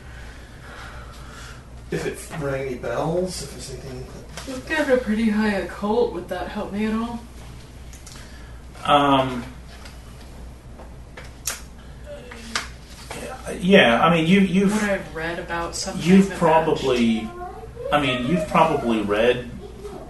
if 1.92 2.06
it 2.06 2.42
rang 2.42 2.68
any 2.68 2.76
bells? 2.76 3.44
If 3.44 3.52
there's 3.52 3.72
anything? 3.72 4.06
We've 4.48 4.70
got 4.70 4.90
a 4.90 4.98
pretty 4.98 5.30
high 5.30 5.56
occult. 5.56 6.14
Would 6.14 6.30
that 6.30 6.48
help 6.48 6.72
me 6.72 6.86
at 6.86 6.94
all? 6.94 7.20
Um. 8.88 9.44
Yeah, 13.60 14.04
I 14.04 14.14
mean, 14.14 14.28
you, 14.28 14.42
you've 14.42 14.74
I 14.84 14.88
have 14.98 15.16
read 15.16 15.40
about 15.40 15.76
something? 15.76 16.04
you've 16.06 16.30
that 16.30 16.38
probably, 16.38 17.30
I 17.92 18.02
mean, 18.02 18.28
you've 18.28 18.46
probably 18.50 19.02
read 19.02 19.50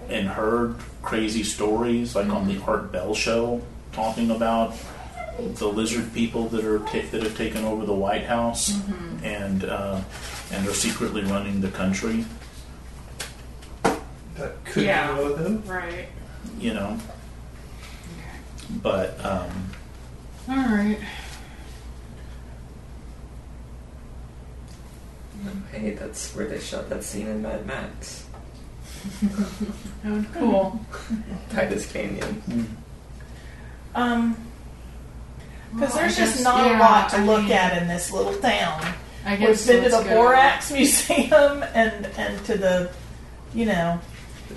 and 0.08 0.26
heard 0.28 0.74
crazy 1.02 1.44
stories 1.44 2.16
like 2.16 2.28
on 2.28 2.48
the 2.48 2.60
Art 2.62 2.90
Bell 2.90 3.14
show 3.14 3.62
talking 3.92 4.30
about 4.32 4.74
the 5.38 5.68
lizard 5.68 6.12
people 6.12 6.48
that 6.48 6.64
are 6.64 6.80
ta- 6.80 7.06
that 7.12 7.22
have 7.22 7.36
taken 7.36 7.64
over 7.64 7.86
the 7.86 7.94
White 7.94 8.24
House 8.24 8.76
and 9.22 9.64
uh, 9.64 10.00
and 10.50 10.66
are 10.66 10.74
secretly 10.74 11.22
running 11.22 11.60
the 11.60 11.70
country. 11.70 12.24
That 14.34 14.64
could 14.64 14.82
Yeah. 14.84 15.14
be 15.16 15.22
one 15.22 15.32
of 15.32 15.38
them. 15.38 15.62
Right. 15.64 16.08
You 16.58 16.74
know, 16.74 16.98
but 18.70 19.24
um, 19.24 19.50
All 20.48 20.56
right. 20.56 20.98
hey, 25.72 25.90
that's 25.92 26.34
where 26.34 26.46
they 26.46 26.58
shot 26.58 26.88
that 26.90 27.04
scene 27.04 27.26
in 27.28 27.42
Mad 27.42 27.66
Max, 27.66 28.26
That 29.22 30.12
would 30.12 30.32
cool. 30.34 30.80
Titus 31.50 31.90
Canyon. 31.90 32.76
Um, 33.94 34.36
because 35.72 35.90
Well, 35.94 35.98
I 35.98 36.02
there's 36.02 36.16
just 36.16 36.34
guess- 36.36 36.44
not 36.44 36.66
a 36.74 36.78
lot 36.78 37.10
to 37.10 37.16
I 37.18 37.24
look 37.24 37.42
mean, 37.44 37.52
at 37.52 37.80
in 37.82 37.88
this 37.88 38.10
little 38.10 38.34
town. 38.34 38.94
I 39.24 39.32
We've 39.32 39.40
guess 39.40 39.66
been 39.66 39.84
to 39.84 39.90
the 39.90 39.96
let's. 39.98 40.08
Borax 40.08 40.72
Museum 40.72 41.62
and 41.74 42.06
and 42.16 42.44
to 42.46 42.56
the, 42.56 42.90
you 43.54 43.66
know, 43.66 44.00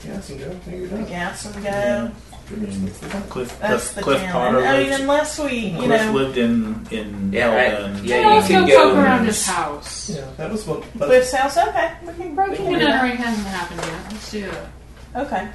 Yeah, 0.07 0.21
some 0.21 0.37
go. 0.37 0.49
There 0.65 0.75
you 0.77 0.87
the 0.87 0.97
go. 0.97 1.05
gas 1.05 1.45
and 1.45 1.63
go. 1.63 2.11
I 2.53 2.55
mean, 2.57 2.89
Cliff 3.29 3.59
That's 3.59 3.91
Cliff, 3.91 3.95
the 3.95 4.01
Cliff. 4.01 4.31
Potter 4.31 4.57
And, 4.59 4.67
I 4.67 4.77
mean, 4.79 4.89
lived, 4.89 5.01
unless 5.01 5.39
we, 5.39 5.53
you 5.57 5.77
Cliff 5.77 6.01
know, 6.01 6.11
lived 6.13 6.37
in 6.37 6.87
in 6.91 7.31
Yeah, 7.33 7.49
I- 7.49 7.55
Melbourne. 7.55 8.01
yeah, 8.05 8.15
Yeah, 8.15 8.21
you 8.29 8.35
let's 8.35 8.47
can 8.47 8.67
go 8.67 8.67
go 8.67 8.89
poke 8.89 8.97
around 9.05 9.25
his 9.25 9.45
house. 9.45 10.09
Yeah, 10.09 10.25
that 10.37 10.51
was 10.51 10.65
what. 10.67 10.81
That's, 10.95 11.05
Cliff's 11.05 11.31
house. 11.33 11.57
Okay, 11.57 11.93
we 12.05 12.13
can 12.13 12.35
break 12.35 12.57
The 12.57 12.65
into 12.65 12.79
that. 12.85 13.03
entering 13.03 13.17
hasn't 13.17 13.47
happened 13.47 13.81
yet. 13.81 14.11
Let's 14.11 14.31
do 14.31 14.51
that. 14.51 15.25
Okay, 15.25 15.47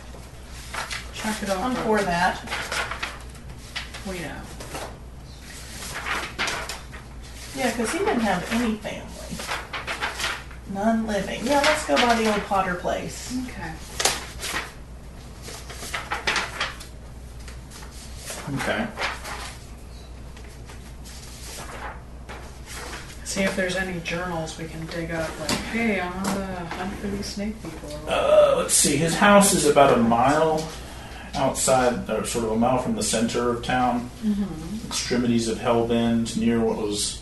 Check 1.15 1.43
it 1.43 1.51
off. 1.51 1.65
I'm 1.65 1.75
for 1.77 2.01
that. 2.03 2.41
We 4.07 4.19
know. 4.21 4.41
Yeah, 7.57 7.71
because 7.71 7.91
he 7.93 7.99
didn't 8.01 8.21
have 8.21 8.47
any 8.53 8.77
family. 8.77 9.13
None 10.75 11.07
living. 11.07 11.47
Yeah, 11.47 11.61
let's 11.65 11.87
go 11.87 11.97
by 11.97 12.15
the 12.17 12.31
old 12.33 12.43
Potter 12.43 12.75
place. 12.75 13.35
Okay. 13.49 13.73
Okay. 18.55 18.87
See 23.25 23.43
if 23.43 23.57
there's 23.57 23.75
any 23.75 23.99
journals 24.01 24.57
we 24.57 24.67
can 24.67 24.87
dig 24.87 25.11
up. 25.11 25.29
Like, 25.41 25.51
hey, 25.51 26.01
I'm 26.01 26.13
on 26.13 26.23
the 26.23 26.47
hunt 26.47 26.93
for 26.95 27.09
these 27.09 27.27
snake 27.27 27.61
people. 27.61 28.01
Uh, 28.09 28.55
let's 28.59 28.75
see. 28.75 28.97
His 28.97 29.17
house 29.17 29.53
is 29.53 29.67
about 29.67 29.99
a 29.99 30.01
mile 30.01 30.67
outside, 31.35 32.09
or 32.09 32.25
sort 32.25 32.45
of 32.45 32.53
a 32.53 32.57
mile 32.57 32.79
from 32.79 32.95
the 32.95 33.03
center 33.03 33.51
of 33.51 33.65
town, 33.65 34.11
extremities 34.87 35.49
of 35.49 35.59
Hellbend, 35.59 36.37
near 36.37 36.61
what 36.61 36.77
was 36.77 37.21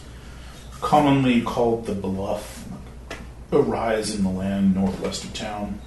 commonly 0.81 1.41
called 1.41 1.87
the 1.87 1.95
Bluff, 1.95 2.69
a 3.51 3.61
rise 3.61 4.15
in 4.15 4.23
the 4.23 4.31
land 4.31 4.75
northwest 4.77 5.25
of 5.25 5.33
town 5.33 5.81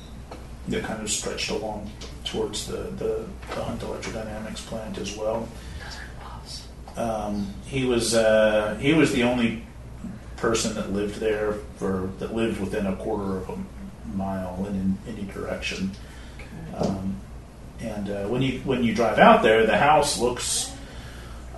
that 0.68 0.84
kind 0.84 1.02
of 1.02 1.10
stretched 1.10 1.52
along 1.52 1.90
towards 2.28 2.68
the, 2.68 2.78
the, 2.78 3.26
the 3.56 3.64
Hunt 3.64 3.82
Electrodynamics 3.82 4.66
plant 4.66 4.98
as 4.98 5.16
well. 5.18 5.48
Um, 6.96 7.54
he 7.66 7.86
was 7.86 8.16
uh, 8.16 8.76
he 8.82 8.94
was 8.94 9.14
the 9.14 9.24
only 9.24 9.64
person 10.36 10.74
that 10.76 10.92
lived 10.92 11.20
there 11.20 11.54
for 11.78 12.10
that 12.20 12.34
lived 12.36 12.60
within 12.60 12.88
a 12.88 12.96
quarter 12.96 13.38
of 13.38 13.50
a 13.50 13.58
mile 14.16 14.66
in, 14.68 14.76
in 14.76 14.98
any 15.08 15.24
direction. 15.32 15.92
Um, 16.76 17.18
and 17.80 18.10
uh, 18.10 18.28
when 18.28 18.42
you 18.42 18.60
when 18.62 18.84
you 18.84 18.96
drive 18.96 19.20
out 19.20 19.44
there, 19.44 19.66
the 19.68 19.78
house 19.78 20.20
looks 20.20 20.74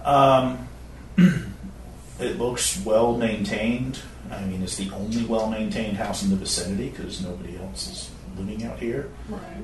um, 0.04 0.68
it 1.18 2.38
looks 2.38 2.84
well 2.84 3.16
maintained. 3.16 4.00
I 4.30 4.44
mean, 4.46 4.62
it's 4.62 4.76
the 4.76 4.92
only 4.92 5.24
well 5.26 5.50
maintained 5.50 5.98
house 5.98 6.24
in 6.24 6.30
the 6.30 6.36
vicinity 6.36 6.90
because 6.90 7.22
nobody 7.22 7.58
else 7.58 7.90
is 7.90 8.12
living 8.38 8.66
out 8.66 8.80
here. 8.80 9.10
Right. 9.30 9.64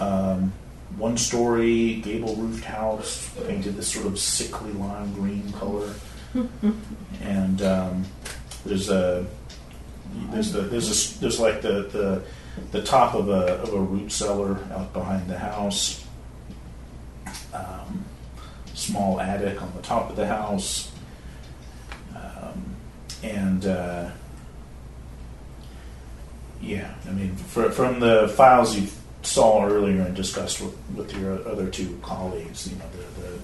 Um, 0.00 0.52
one 0.96 1.16
story 1.16 1.96
gable 1.96 2.36
roofed 2.36 2.64
house 2.64 3.30
painted 3.46 3.76
this 3.76 3.88
sort 3.88 4.06
of 4.06 4.18
sickly 4.18 4.72
lime 4.72 5.12
green 5.14 5.50
color, 5.52 5.94
and 7.22 7.62
um, 7.62 8.04
there's 8.64 8.90
a 8.90 9.26
there's 10.30 10.52
the 10.52 10.62
there's 10.62 11.16
a, 11.16 11.20
there's 11.20 11.40
like 11.40 11.62
the, 11.62 11.88
the 11.92 12.22
the 12.70 12.82
top 12.82 13.14
of 13.14 13.28
a 13.28 13.62
of 13.62 13.72
a 13.72 13.80
root 13.80 14.12
cellar 14.12 14.58
out 14.72 14.92
behind 14.92 15.28
the 15.28 15.38
house. 15.38 16.06
Um, 17.54 18.04
small 18.74 19.20
attic 19.20 19.62
on 19.62 19.72
the 19.74 19.82
top 19.82 20.10
of 20.10 20.16
the 20.16 20.26
house, 20.26 20.90
um, 22.14 22.76
and 23.22 23.66
uh, 23.66 24.10
yeah, 26.60 26.94
I 27.06 27.10
mean, 27.12 27.34
fr 27.36 27.68
from 27.68 28.00
the 28.00 28.28
files 28.36 28.76
you 28.76 28.88
saw 29.22 29.64
earlier 29.66 30.02
and 30.02 30.14
discussed 30.14 30.60
with, 30.60 30.76
with 30.94 31.16
your 31.16 31.46
other 31.48 31.68
two 31.68 31.98
colleagues, 32.02 32.68
you 32.70 32.76
know, 32.76 32.84
the, 32.92 33.20
the 33.22 33.38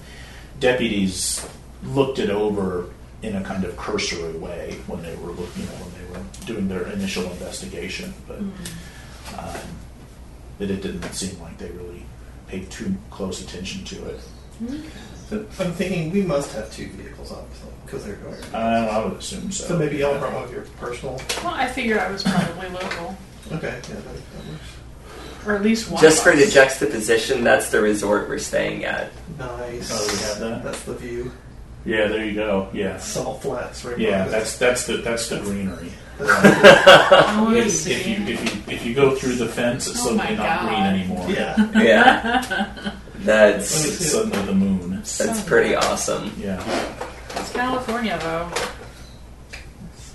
deputies 0.59 1.47
looked 1.83 2.19
it 2.19 2.29
over 2.29 2.89
in 3.21 3.35
a 3.35 3.43
kind 3.43 3.63
of 3.63 3.75
cursory 3.77 4.37
way 4.37 4.77
when 4.87 5.01
they 5.01 5.15
were 5.17 5.31
look, 5.31 5.49
you 5.57 5.65
know 5.65 5.71
when 5.71 5.93
they 5.93 6.11
were 6.11 6.25
doing 6.45 6.67
their 6.67 6.87
initial 6.87 7.23
investigation, 7.23 8.13
but 8.27 8.39
mm-hmm. 8.39 9.39
um, 9.39 9.75
but 10.57 10.69
it 10.69 10.81
didn't 10.81 11.03
seem 11.13 11.39
like 11.41 11.57
they 11.57 11.69
really 11.71 12.05
paid 12.47 12.69
too 12.69 12.95
close 13.09 13.41
attention 13.41 13.83
to 13.85 13.95
it. 14.09 14.19
Mm-hmm. 14.63 14.87
So 15.29 15.63
I'm 15.63 15.73
thinking 15.73 16.11
we 16.11 16.21
must 16.21 16.53
have 16.53 16.73
two 16.73 16.87
vehicles, 16.87 17.31
obviously, 17.31 17.69
because 17.85 18.05
they're 18.05 18.15
going. 18.15 18.41
I, 18.53 18.87
I 18.87 19.05
would 19.05 19.19
assume 19.19 19.51
so. 19.51 19.65
So 19.65 19.77
maybe 19.77 19.97
y'all 19.97 20.17
brought 20.17 20.33
one 20.33 20.43
of 20.45 20.51
your 20.51 20.63
personal. 20.77 21.21
Well, 21.43 21.53
I 21.53 21.67
figured 21.67 21.99
I 21.99 22.09
was 22.11 22.23
probably 22.23 22.69
local, 22.69 23.17
Okay, 23.51 23.67
yeah, 23.67 23.95
that, 23.95 24.03
that 24.05 24.45
works. 24.47 24.78
Or 25.45 25.55
at 25.55 25.61
least 25.61 25.89
one. 25.89 26.01
Just 26.01 26.23
for 26.23 26.35
the 26.35 26.45
juxtaposition, 26.47 27.43
that's 27.43 27.69
the 27.71 27.81
resort 27.81 28.27
we're 28.29 28.37
staying 28.39 28.85
at. 28.85 29.11
Nice. 29.37 29.89
Oh, 29.93 30.07
we 30.13 30.19
have 30.23 30.39
that? 30.39 30.63
That's 30.63 30.83
the 30.83 30.93
view. 30.95 31.31
Yeah, 31.85 32.07
there 32.07 32.25
you 32.25 32.33
go. 32.35 32.69
Yeah, 32.73 32.97
Salt 32.97 33.41
flats, 33.41 33.85
right? 33.85 33.97
yeah, 33.97 34.21
above 34.23 34.27
it. 34.27 34.31
that's 34.31 34.57
that's 34.57 34.85
the 34.85 34.97
that's 34.97 35.29
the 35.29 35.39
greenery. 35.39 35.91
I 36.19 37.41
want 37.41 37.55
to 37.55 37.61
If, 37.61 37.71
see. 37.71 37.93
if 37.93 38.05
you 38.07 38.15
if 38.33 38.55
you 38.67 38.73
if 38.73 38.85
you 38.85 38.93
go 38.93 39.15
through 39.15 39.35
the 39.35 39.47
fence, 39.47 39.87
it's 39.87 39.99
Oh 40.01 40.15
suddenly 40.17 40.35
my 40.35 40.43
not 40.43 40.59
green 40.61 40.73
God. 40.73 40.93
anymore. 40.93 41.29
yeah. 41.29 41.81
Yeah, 41.81 42.91
that's 43.19 43.85
It's 43.85 44.11
suddenly 44.11 44.41
the 44.45 44.53
moon. 44.53 44.91
that's 45.01 45.41
pretty 45.43 45.73
awesome. 45.75 46.33
Yeah. 46.37 46.61
It's 47.35 47.51
California, 47.53 48.17
though. 48.21 48.51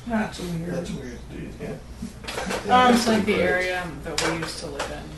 That's 0.07 0.39
weird. 0.41 0.67
That's 0.75 0.91
weird, 0.91 1.19
dude. 1.33 1.49
Yeah. 1.59 2.77
Um, 2.87 2.95
It's 2.95 3.07
like 3.09 3.25
the 3.25 3.37
area 3.37 3.91
that 4.05 4.23
we 4.31 4.39
used 4.39 4.59
to 4.61 4.67
live 4.67 4.91
in. 4.93 5.14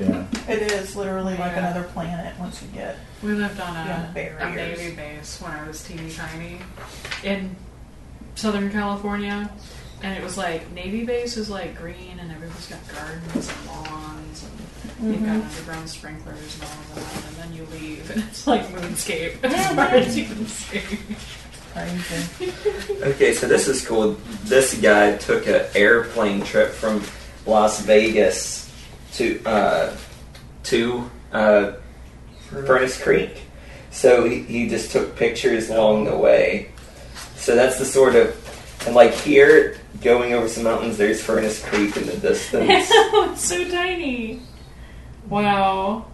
Yeah. 0.00 0.24
It 0.48 0.62
is 0.72 0.96
literally 0.96 1.36
like 1.36 1.52
Yeah. 1.52 1.70
another 1.70 1.84
planet 1.88 2.38
once 2.38 2.62
you 2.62 2.68
get. 2.68 2.96
We 3.22 3.32
lived 3.32 3.60
on 3.60 3.74
Yeah, 3.74 4.10
a, 4.10 4.12
barriers. 4.12 4.40
a 4.40 4.50
Navy 4.50 4.96
base 4.96 5.40
when 5.40 5.52
I 5.52 5.66
was 5.66 5.82
teeny 5.82 6.10
tiny 6.10 6.58
in 7.22 7.54
Southern 8.34 8.70
California. 8.70 9.50
And 10.02 10.16
it 10.16 10.24
was 10.24 10.38
like, 10.38 10.70
Navy 10.72 11.04
base 11.04 11.36
is 11.36 11.50
like 11.50 11.76
green 11.76 12.18
and 12.18 12.30
everybody's 12.32 12.66
got 12.66 12.80
gardens 12.88 13.50
and 13.50 13.66
lawns 13.66 14.44
and 14.98 15.12
you've 15.12 15.24
got 15.24 15.36
mm-hmm. 15.36 15.48
underground 15.48 15.88
sprinklers 15.90 16.54
and 16.54 16.62
all 16.64 16.70
of 16.70 16.94
that. 16.94 17.28
And 17.28 17.36
then 17.36 17.52
you 17.54 17.66
leave 17.72 18.10
and 18.10 18.22
it's 18.24 18.46
like 18.46 18.66
moonscape 18.68 19.44
as 19.44 19.66
far 19.74 19.86
as 19.86 20.16
you 20.16 20.24
can 20.24 20.46
see. 20.46 20.80
Crazy. 21.74 22.52
Okay, 23.02 23.34
so 23.34 23.46
this 23.46 23.68
is 23.68 23.86
cool. 23.86 24.16
This 24.44 24.74
guy 24.80 25.16
took 25.18 25.46
an 25.46 25.66
airplane 25.74 26.42
trip 26.42 26.70
from 26.70 27.02
Las 27.46 27.80
Vegas 27.82 28.69
to 29.14 29.42
uh, 29.44 29.96
to 30.64 31.10
uh, 31.32 31.72
Furnace 32.48 33.00
Creek. 33.00 33.42
So 33.90 34.24
he, 34.28 34.40
he 34.42 34.68
just 34.68 34.92
took 34.92 35.16
pictures 35.16 35.68
along 35.70 36.04
the 36.04 36.16
way. 36.16 36.70
So 37.36 37.54
that's 37.56 37.78
the 37.78 37.84
sort 37.84 38.14
of 38.14 38.36
and 38.86 38.94
like 38.94 39.12
here, 39.12 39.78
going 40.02 40.32
over 40.32 40.48
some 40.48 40.64
mountains, 40.64 40.96
there's 40.96 41.22
Furnace 41.22 41.62
Creek 41.64 41.96
in 41.96 42.06
the 42.06 42.16
distance. 42.16 42.68
it's 42.90 43.44
so 43.44 43.68
tiny. 43.68 44.40
Wow. 45.28 46.06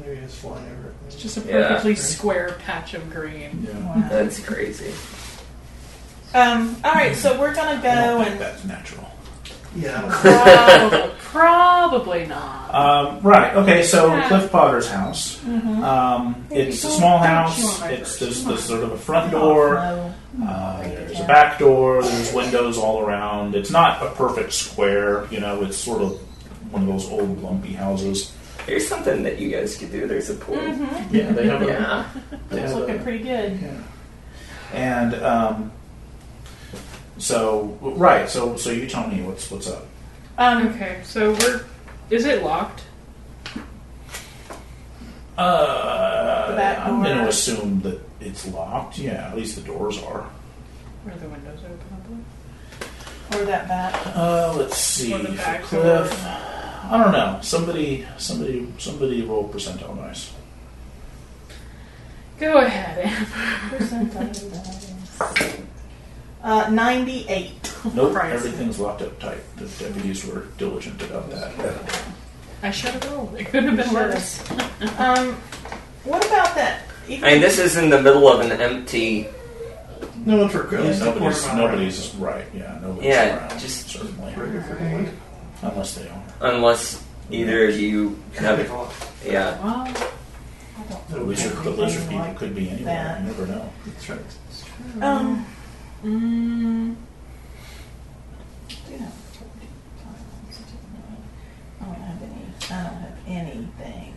Maybe 0.00 0.12
it's 0.20 0.34
flying 0.34 0.64
over 0.64 0.88
it. 0.88 0.94
It's 1.06 1.16
just 1.16 1.36
a 1.36 1.40
Yeah. 1.40 1.68
perfectly 1.68 1.94
square 1.96 2.56
patch 2.64 2.94
of 2.94 3.10
green. 3.10 3.66
Yeah. 3.68 3.78
Wow. 3.78 4.08
That's 4.08 4.40
crazy. 4.44 4.92
Um, 6.34 6.76
all 6.82 6.92
right, 6.92 7.14
so 7.14 7.38
we're 7.38 7.54
gonna 7.54 7.78
I 7.78 7.94
don't 7.94 8.18
go 8.18 8.24
think 8.24 8.30
and 8.32 8.40
that's 8.40 8.64
natural. 8.64 9.08
Yeah. 9.76 10.08
Probably, 10.20 11.10
probably 11.18 12.26
not. 12.26 12.74
Um, 12.74 13.20
right. 13.22 13.54
Okay. 13.56 13.82
So 13.82 14.06
Yeah. 14.14 14.28
Cliff 14.28 14.50
Potter's 14.52 14.88
house. 14.88 15.44
Um, 15.46 16.46
it's 16.50 16.82
a 16.84 16.90
small 16.90 17.18
house. 17.18 17.56
Don't 17.60 17.66
chew 17.70 17.74
on 17.84 17.90
my 17.90 17.96
It's 17.96 18.10
purse. 18.10 18.18
there's, 18.20 18.44
there's 18.44 18.64
sort 18.64 18.82
of 18.84 18.92
a 18.92 18.98
front 18.98 19.30
door. 19.32 19.74
No. 19.74 20.14
Uh, 20.48 20.82
there's 20.82 21.20
a 21.20 21.24
back 21.26 21.58
door. 21.58 22.02
There's 22.02 22.32
windows 22.32 22.78
all 22.78 23.00
around. 23.04 23.54
It's 23.54 23.70
not 23.70 24.02
a 24.02 24.10
perfect 24.10 24.52
square. 24.52 25.26
You 25.30 25.40
know, 25.40 25.62
it's 25.62 25.76
sort 25.76 26.02
of 26.02 26.12
one 26.72 26.82
of 26.82 26.88
those 26.88 27.08
old 27.10 27.42
lumpy 27.42 27.72
houses. 27.72 28.32
Here's 28.66 28.88
something 28.88 29.22
that 29.24 29.38
you 29.38 29.50
guys 29.50 29.76
could 29.76 29.92
do. 29.92 30.06
There's 30.08 30.30
a 30.30 30.34
pool. 30.34 30.56
Yeah, 31.10 31.32
they 31.32 31.46
have 31.48 31.62
a. 31.62 31.66
Yeah. 31.68 32.08
They 32.48 32.60
It's 32.62 32.72
have 32.72 32.80
looking 32.80 32.98
a 32.98 33.02
pretty 33.02 33.18
good. 33.24 33.60
yeah. 33.60 33.80
And 34.72 35.14
um, 35.22 35.72
so 37.18 37.78
right. 37.80 38.28
So 38.28 38.56
so 38.56 38.70
you 38.70 38.86
tell 38.86 39.08
me 39.08 39.22
what's 39.22 39.50
what's 39.50 39.68
up. 39.68 39.86
Um, 40.38 40.68
Okay, 40.68 41.00
so 41.04 41.32
we're. 41.32 41.64
Is 42.10 42.24
it 42.26 42.42
locked? 42.42 42.82
Uh, 45.36 46.80
I'm 46.84 47.02
going 47.02 47.18
to 47.18 47.28
assume 47.28 47.80
that 47.80 48.00
it's 48.20 48.46
locked. 48.46 48.98
Yeah, 48.98 49.28
at 49.28 49.36
least 49.36 49.56
the 49.56 49.62
doors 49.62 50.00
are. 50.02 50.20
Are 50.20 51.16
the 51.18 51.28
windows 51.28 51.58
open? 51.64 51.94
or 53.32 53.44
that 53.46 53.68
back. 53.68 53.94
Uh, 54.16 54.52
let's 54.56 54.76
see. 54.76 55.12
Or 55.12 55.18
the 55.18 55.28
Cliff, 55.62 55.70
door. 55.70 56.08
I 56.20 57.00
don't 57.02 57.12
know. 57.12 57.38
Somebody, 57.42 58.06
somebody, 58.18 58.72
somebody 58.78 59.22
roll 59.22 59.48
percentile 59.48 59.96
dice. 59.96 60.32
Go 62.38 62.58
ahead, 62.58 62.98
Amber. 63.92 64.32
Uh, 66.44 66.68
98. 66.70 67.72
Nope, 67.94 68.12
Christ. 68.14 68.34
everything's 68.46 68.78
locked 68.80 69.02
up 69.02 69.18
tight. 69.18 69.40
The 69.56 69.66
deputies 69.66 70.24
were 70.26 70.46
diligent 70.56 71.02
about 71.02 71.28
that. 71.30 72.02
I 72.62 72.70
should 72.70 72.90
have 72.92 73.10
rolled. 73.12 73.34
It 73.34 73.46
could 73.48 73.64
have 73.64 73.76
been 73.76 73.92
worse. 73.92 74.42
Um, 74.98 75.34
what 76.04 76.24
about 76.26 76.54
that? 76.54 76.82
Even 77.08 77.24
I 77.24 77.32
mean, 77.32 77.40
this 77.42 77.58
is 77.58 77.76
in 77.76 77.90
the 77.90 78.00
middle 78.00 78.26
of 78.28 78.40
an 78.40 78.52
empty. 78.52 79.26
No 80.24 80.38
one's 80.38 80.52
for 80.52 80.64
Yeah, 80.74 80.98
nobody's, 80.98 81.46
nobody's 81.46 82.14
right. 82.16 82.46
Yeah, 82.54 82.78
nobody's 82.80 83.04
Yeah, 83.04 83.36
around. 83.48 83.60
just- 83.60 83.88
certainly, 83.88 84.32
Right. 84.34 85.08
unless 85.62 85.94
they 85.96 86.08
are. 86.08 86.22
Unless 86.40 87.02
either 87.30 87.68
of 87.68 87.78
you 87.78 88.18
have. 88.38 88.60
it. 88.60 88.70
Yeah. 89.30 89.58
Well, 89.62 91.04
The 91.10 91.20
lizard, 91.20 91.52
the 91.64 91.70
lizard 91.70 92.08
people 92.08 92.34
could 92.34 92.54
be 92.54 92.68
anywhere. 92.70 92.94
that. 92.94 93.20
You 93.20 93.26
never 93.26 93.46
know. 93.46 93.70
That's 93.86 94.08
right. 94.10 94.20
Um, 95.02 95.46
mm, 96.04 96.94
I 101.80 101.84
don't 101.84 101.94
have 101.96 102.22
any. 102.22 102.46
I 102.70 102.82
don't 102.84 103.00
have 103.00 103.18
anything. 103.26 104.14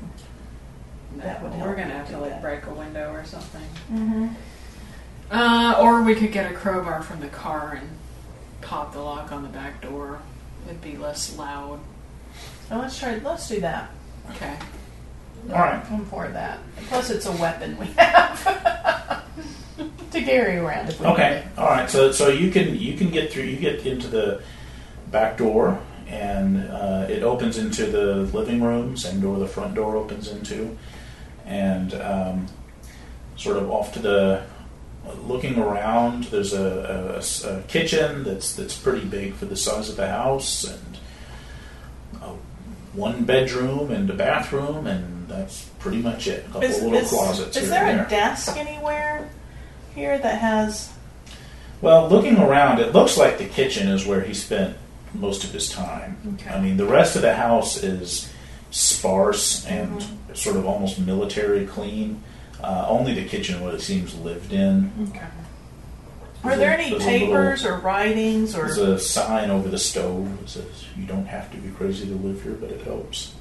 That 1.18 1.42
would 1.42 1.54
help 1.54 1.68
we're 1.70 1.76
gonna 1.76 1.88
me 1.90 1.94
have 1.96 2.08
do 2.08 2.14
to 2.14 2.20
like 2.20 2.30
that. 2.32 2.42
break 2.42 2.66
a 2.66 2.74
window 2.74 3.12
or 3.12 3.26
something. 3.26 3.62
Mm-hmm. 3.92 4.28
Uh, 5.32 5.76
or 5.82 6.04
we 6.04 6.16
could 6.16 6.32
get 6.32 6.50
a 6.52 6.56
crowbar 6.56 7.02
from 7.02 7.20
the 7.20 7.28
car 7.28 7.78
and 7.82 7.90
pop 8.62 8.94
the 8.94 9.00
lock 9.02 9.32
on 9.32 9.44
the 9.44 9.50
back 9.50 9.82
door. 9.82 10.20
It'd 10.68 10.82
be 10.82 10.96
less 10.98 11.38
loud. 11.38 11.80
So 12.70 12.78
let's 12.78 13.00
try. 13.00 13.18
Let's 13.18 13.48
do 13.50 13.60
that. 13.62 13.90
Okay. 14.32 14.56
All 15.50 15.56
right. 15.60 15.84
I'm 15.92 16.06
for 16.06 16.28
that. 16.28 16.60
Plus, 16.88 17.10
it's 17.10 17.26
a 17.26 17.32
weapon 17.34 17.78
we 17.78 17.86
have 17.98 19.24
to 20.12 20.22
carry 20.24 20.58
around 20.58 20.90
if 20.90 21.00
we 21.00 21.06
Okay. 21.08 21.38
it. 21.38 21.58
All 21.60 21.68
right. 21.68 21.90
So 21.90 22.12
so 22.12 22.30
you 22.30 22.52
can 22.52 22.78
you 22.78 22.98
can 22.98 23.10
get 23.10 23.32
through. 23.32 23.44
You 23.44 23.58
get 23.58 23.86
into 23.86 24.08
the 24.08 24.42
back 25.12 25.38
door, 25.38 25.80
and 26.08 26.70
uh, 26.70 27.06
it 27.10 27.24
opens 27.24 27.58
into 27.58 27.86
the 27.86 28.16
living 28.38 28.62
room. 28.62 28.98
Same 28.98 29.20
door 29.22 29.38
the 29.40 29.48
front 29.48 29.76
door 29.76 29.96
opens 29.96 30.28
into, 30.30 30.78
and 31.46 31.94
um, 31.96 32.48
sort 33.36 33.58
of 33.58 33.70
off 33.72 33.94
to 33.94 34.00
the 34.00 34.44
looking 35.24 35.58
around. 35.58 36.26
There's 36.26 36.54
a 36.54 37.64
kitchen 37.68 38.24
that's 38.24 38.56
that's 38.56 38.76
pretty 38.78 39.06
big 39.06 39.34
for 39.36 39.46
the 39.46 39.56
size 39.56 39.90
of 39.90 39.96
the 39.96 40.08
house, 40.08 40.64
and 40.66 40.98
a 42.22 42.30
one 42.94 43.24
bedroom 43.26 43.92
and 43.92 44.10
a 44.10 44.14
bathroom, 44.14 44.88
and 44.88 45.28
that's 45.28 45.66
pretty 45.80 46.02
much 46.02 46.28
it. 46.28 46.46
A 46.46 46.48
couple 46.48 46.64
Is, 46.64 46.82
little 46.82 46.98
is- 46.98 47.10
closets. 47.10 47.56
is 47.58 47.64
here 47.64 47.72
there 47.72 47.86
and 47.86 48.00
a 48.02 48.10
desk 48.10 48.58
anywhere 48.58 49.30
here 49.98 50.18
that 50.18 50.38
has? 50.40 50.94
Well, 51.82 52.08
looking 52.08 52.38
around, 52.38 52.80
it 52.80 52.94
looks 52.94 53.18
like 53.18 53.38
the 53.40 53.46
kitchen 53.46 53.88
is 53.88 54.06
where 54.06 54.22
he 54.22 54.34
spent 54.34 54.78
most 55.14 55.44
of 55.44 55.52
his 55.52 55.70
time. 55.70 56.18
Okay. 56.36 56.50
I 56.52 56.62
mean, 56.62 56.78
the 56.78 56.86
rest 56.86 57.16
of 57.16 57.24
the 57.24 57.34
house 57.34 57.82
is 57.84 58.32
sparse 58.72 59.66
and 59.66 60.00
Mm-hmm. 60.00 60.34
sort 60.36 60.56
of 60.58 60.66
almost 60.68 61.00
military 61.00 61.66
clean. 61.66 62.22
Uh, 62.62 62.86
only 62.88 63.14
the 63.16 63.26
kitchen, 63.26 63.62
what 63.62 63.74
it 63.74 63.82
seems, 63.82 64.16
lived 64.20 64.54
in. 64.54 64.92
Okay. 65.10 65.26
Are 66.44 66.56
there 66.56 66.70
a- 66.72 66.74
any 66.74 66.90
a 66.90 66.98
little- 66.98 67.08
papers 67.08 67.66
or 67.66 67.78
writings 67.78 68.56
or? 68.56 68.66
There's 68.66 68.78
a 68.78 69.00
sign 69.00 69.50
over 69.50 69.68
the 69.70 69.78
stove 69.80 70.40
that 70.40 70.50
says, 70.50 70.86
"You 70.96 71.06
don't 71.06 71.26
have 71.26 71.52
to 71.52 71.58
be 71.58 71.70
crazy 71.70 72.06
to 72.08 72.14
live 72.16 72.44
here, 72.44 72.54
but 72.54 72.70
it 72.72 72.82
helps." 72.84 73.34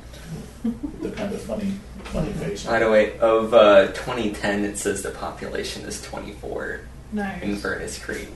The 1.02 1.10
kind 1.10 1.32
of 1.34 1.40
funny, 1.42 1.72
funny 2.04 2.32
face. 2.34 2.64
By 2.66 2.78
the 2.80 2.90
way, 2.90 3.18
of 3.18 3.54
uh, 3.54 3.88
2010, 3.88 4.64
it 4.64 4.78
says 4.78 5.02
the 5.02 5.10
population 5.10 5.82
is 5.84 6.02
24 6.02 6.80
in 7.42 7.56
Furnace 7.56 7.98
Creek. 7.98 8.28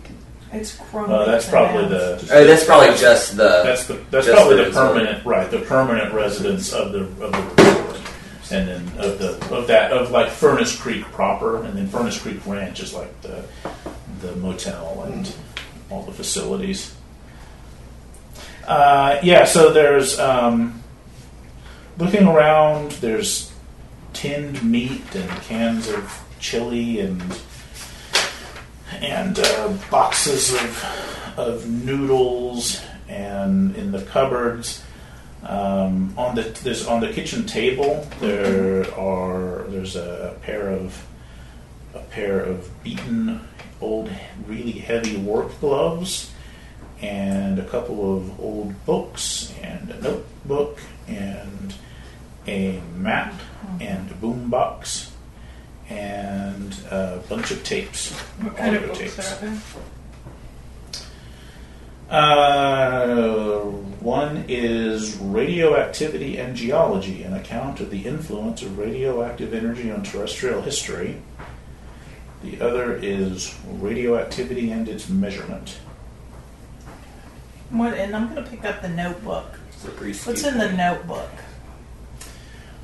It's 0.52 0.76
grown. 0.90 1.10
Uh, 1.10 1.24
that's 1.26 1.48
probably 1.48 1.88
bounds. 1.88 2.28
the. 2.28 2.34
Oh, 2.36 2.44
that's 2.44 2.64
probably 2.64 2.96
just 2.96 3.36
the. 3.36 3.62
That's 3.64 3.86
the 3.86 3.94
that's 4.10 4.26
Just 4.26 4.36
probably 4.36 4.56
the 4.56 4.62
the 4.62 4.68
resort. 4.70 4.94
permanent 4.94 5.24
right, 5.24 5.50
the 5.50 5.60
permanent 5.60 6.12
residents 6.12 6.72
of 6.72 6.90
the 6.92 7.00
of 7.24 7.32
the 7.32 7.62
resort, 7.62 8.00
and 8.50 8.68
then 8.68 8.82
of 8.98 9.18
the 9.20 9.54
of 9.54 9.66
that 9.68 9.92
of 9.92 10.10
like 10.10 10.28
Furnace 10.28 10.76
Creek 10.76 11.04
proper, 11.12 11.62
and 11.62 11.76
then 11.78 11.86
Furnace 11.86 12.20
Creek 12.20 12.44
Ranch 12.46 12.80
is 12.80 12.92
like 12.92 13.20
the 13.22 13.44
the 14.22 14.34
motel 14.36 15.04
and 15.06 15.32
all 15.88 16.02
the 16.02 16.12
facilities. 16.12 16.96
Uh, 18.66 19.18
yeah, 19.22 19.44
so 19.44 19.72
there's 19.72 20.18
um, 20.18 20.79
looking 22.00 22.26
around. 22.26 22.92
There's 22.92 23.52
tinned 24.14 24.62
meat 24.62 25.14
and 25.14 25.30
cans 25.42 25.88
of 25.88 26.24
chili 26.40 27.00
and 27.00 27.22
and 28.94 29.38
uh, 29.38 29.74
boxes 29.90 30.52
of 30.54 31.34
of 31.36 31.68
noodles 31.68 32.82
and 33.08 33.76
in 33.76 33.92
the 33.92 34.02
cupboards. 34.02 34.82
Um, 35.42 36.14
on 36.16 36.34
the 36.34 36.42
there's 36.64 36.86
on 36.86 37.00
the 37.00 37.12
kitchen 37.12 37.46
table 37.46 38.06
there 38.20 38.82
are 38.94 39.64
there's 39.68 39.96
a, 39.96 40.36
pair 40.42 40.68
of 40.70 41.06
a 41.94 42.00
pair 42.00 42.40
of 42.40 42.68
beaten 42.82 43.40
old 43.80 44.10
really 44.46 44.72
heavy 44.72 45.16
work 45.16 45.58
gloves 45.60 46.32
and 47.00 47.58
a 47.58 47.64
couple 47.64 48.16
of 48.16 48.38
old 48.38 48.84
books 48.84 49.54
and 49.62 49.90
a 49.90 50.00
notebook 50.02 50.78
and 51.08 51.74
a 52.46 52.80
map 52.96 53.34
and 53.80 54.10
a 54.10 54.14
boombox 54.14 55.10
and 55.88 56.74
a 56.90 57.22
bunch 57.28 57.50
of 57.50 57.62
tapes. 57.64 58.12
What 58.12 58.56
kind 58.56 58.76
of 58.76 58.82
audio 58.82 58.94
books 58.94 59.16
tapes. 59.16 59.42
are 59.42 59.46
there? 59.46 59.60
Uh, 62.10 63.60
one 64.00 64.44
is 64.48 65.16
Radioactivity 65.18 66.38
and 66.38 66.56
Geology, 66.56 67.22
an 67.22 67.34
account 67.34 67.80
of 67.80 67.90
the 67.90 68.04
influence 68.04 68.62
of 68.62 68.78
radioactive 68.78 69.54
energy 69.54 69.92
on 69.92 70.02
terrestrial 70.02 70.62
history. 70.62 71.22
The 72.42 72.60
other 72.60 72.94
is 72.96 73.54
Radioactivity 73.66 74.70
and 74.72 74.88
its 74.88 75.08
Measurement. 75.08 75.78
What, 77.70 77.94
and 77.94 78.16
I'm 78.16 78.32
going 78.32 78.42
to 78.42 78.50
pick 78.50 78.64
up 78.64 78.82
the 78.82 78.88
notebook. 78.88 79.58
Slippery 79.76 80.12
What's 80.12 80.42
in 80.42 80.58
the 80.58 80.72
notebook? 80.72 81.30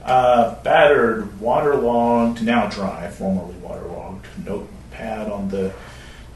Uh, 0.06 0.54
battered, 0.62 1.40
waterlogged, 1.40 2.40
now 2.40 2.68
dry, 2.68 3.10
formerly 3.10 3.56
waterlogged 3.56 4.24
notepad 4.44 5.28
on 5.28 5.48
the 5.48 5.72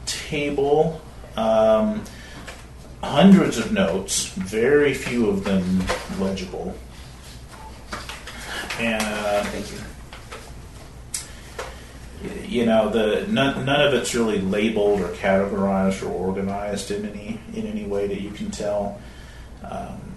table. 0.05 1.01
Um, 1.37 2.03
hundreds 3.01 3.57
of 3.57 3.71
notes, 3.71 4.25
very 4.25 4.93
few 4.93 5.29
of 5.29 5.45
them 5.45 5.83
legible. 6.19 6.75
And 8.77 9.01
Thank 9.47 9.71
you. 12.51 12.59
you 12.59 12.65
know 12.65 12.89
the 12.89 13.25
none, 13.27 13.65
none 13.65 13.79
of 13.79 13.93
it's 13.93 14.13
really 14.13 14.41
labeled 14.41 14.99
or 14.99 15.07
categorized 15.09 16.03
or 16.03 16.09
organized 16.09 16.91
in 16.91 17.05
any 17.05 17.39
in 17.53 17.65
any 17.65 17.85
way 17.85 18.07
that 18.07 18.19
you 18.19 18.31
can 18.31 18.51
tell. 18.51 18.99
Um, 19.63 20.10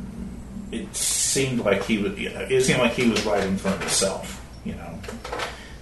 it 0.75 0.97
seemed 0.97 1.61
like 1.61 1.85
he 1.85 1.99
would. 1.99 2.19
It 2.19 2.65
seemed 2.65 2.81
like 2.81 2.93
he 2.93 3.09
was 3.09 3.25
writing 3.25 3.57
for 3.57 3.71
himself. 3.71 4.45
You 4.65 4.75
know, 4.75 4.99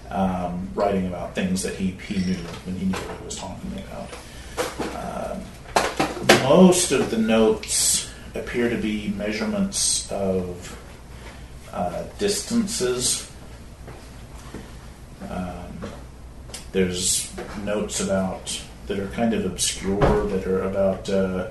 um, 0.09 0.69
writing 0.75 1.07
about 1.07 1.35
things 1.35 1.63
that 1.63 1.75
he 1.75 1.91
he 2.07 2.15
knew 2.25 2.37
when 2.65 2.75
he 2.75 2.85
knew 2.85 2.97
what 2.97 3.17
he 3.19 3.25
was 3.25 3.35
talking 3.35 3.71
about. 3.85 4.09
Um, 4.95 6.43
most 6.43 6.91
of 6.91 7.09
the 7.09 7.17
notes 7.17 8.09
appear 8.35 8.69
to 8.69 8.77
be 8.77 9.09
measurements 9.09 10.11
of 10.11 10.77
uh, 11.71 12.03
distances. 12.19 13.31
Um, 15.29 15.79
there's 16.71 17.33
notes 17.63 17.99
about 17.99 18.61
that 18.87 18.99
are 18.99 19.07
kind 19.07 19.33
of 19.33 19.45
obscure 19.45 20.27
that 20.27 20.45
are 20.45 20.63
about 20.63 21.09
uh, 21.09 21.47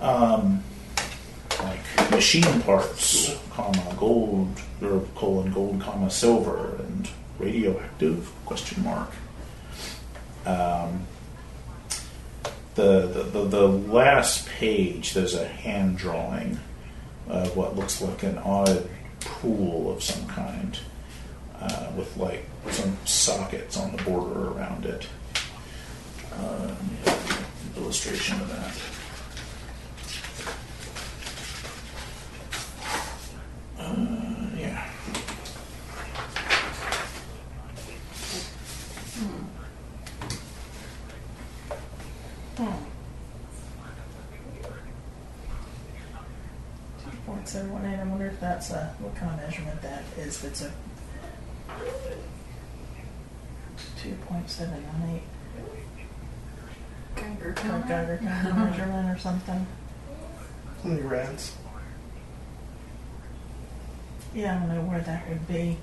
um, 0.00 0.62
like 1.60 2.10
machine 2.10 2.60
parts, 2.62 3.36
comma 3.50 3.94
gold 3.96 4.48
or 4.82 5.00
colon 5.14 5.52
gold, 5.52 5.80
comma 5.80 6.10
silver, 6.10 6.76
and 6.76 7.08
radioactive 7.38 8.30
question 8.46 8.82
mark. 8.84 9.10
Um, 10.46 11.06
the, 12.74 13.06
the, 13.06 13.22
the, 13.24 13.44
the 13.44 13.68
last 13.68 14.48
page, 14.48 15.14
there's 15.14 15.34
a 15.34 15.46
hand 15.46 15.98
drawing 15.98 16.58
of 17.28 17.56
what 17.56 17.76
looks 17.76 18.00
like 18.00 18.22
an 18.22 18.38
odd 18.38 18.88
pool 19.20 19.92
of 19.92 20.02
some 20.02 20.26
kind 20.28 20.78
uh, 21.60 21.90
with 21.96 22.16
like 22.16 22.44
some 22.70 22.96
sockets 23.04 23.76
on 23.76 23.96
the 23.96 24.02
border 24.04 24.50
around 24.50 24.86
it. 24.86 25.06
Uh, 26.32 26.74
illustration 27.76 28.40
of 28.40 28.48
that. 28.48 28.97
Yeah. 34.56 34.84
Hmm. 42.56 42.72
Two 47.04 47.16
point 47.26 47.48
seven 47.48 47.72
one 47.72 47.84
eight. 47.84 47.98
I 47.98 48.04
wonder 48.04 48.26
if 48.26 48.40
that's 48.40 48.70
a 48.70 48.94
what 48.98 49.14
kind 49.16 49.30
of 49.30 49.36
measurement 49.38 49.80
that 49.82 50.02
is. 50.16 50.44
If 50.44 50.50
it's 50.50 50.62
a 50.62 50.72
two 54.02 54.14
point 54.26 54.48
seven 54.50 54.82
one 54.86 55.10
eight. 55.16 55.22
Geiger 57.16 57.52
counter? 57.54 57.88
Geiger 57.88 58.18
kind 58.18 58.48
of 58.48 58.56
measurement 58.56 59.16
or 59.16 59.18
something. 59.20 59.66
Any 60.84 61.00
rads? 61.00 61.56
Yeah, 64.38 64.54
I 64.54 64.58
don't 64.60 64.68
know 64.76 64.82
where 64.82 65.00
that 65.00 65.28
would 65.28 65.48
be. 65.48 65.76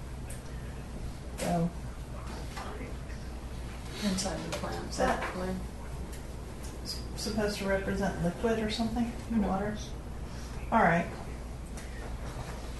So 1.39 1.69
Inside 4.03 4.37
the 4.49 4.57
plant. 4.57 4.89
Is 4.89 4.97
that- 4.97 5.21
probably. 5.21 5.53
it's 6.83 6.95
supposed 7.17 7.57
to 7.57 7.65
represent 7.67 8.23
liquid 8.23 8.59
or 8.59 8.69
something. 8.69 9.11
Who 9.29 9.37
knows? 9.37 9.49
Water. 9.49 9.77
All 10.71 10.83
right. 10.83 11.05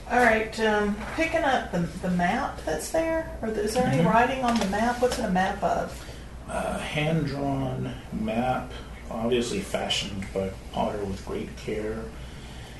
All 0.10 0.19
right. 0.19 0.57
Um, 0.61 0.95
picking 1.18 1.43
up 1.43 1.72
the 1.73 1.80
the 1.80 2.11
map 2.11 2.61
that's 2.64 2.91
there. 2.91 3.38
Or 3.41 3.49
is 3.49 3.73
there 3.73 3.85
any 3.88 4.02
Mhm. 4.03 4.14
writing 4.14 4.43
on 4.45 4.57
the 4.57 4.68
map? 4.68 5.02
What's 5.02 5.19
it 5.19 5.26
a 5.26 5.30
map 5.31 5.61
of? 5.61 6.02
uh, 6.47 6.77
hand 6.77 7.26
drawn 7.26 7.91
map, 8.14 8.72
obviously 9.10 9.60
fashioned 9.60 10.23
by 10.31 10.52
Potter 10.72 10.99
with 11.03 11.26
great 11.26 11.57
care, 11.57 12.03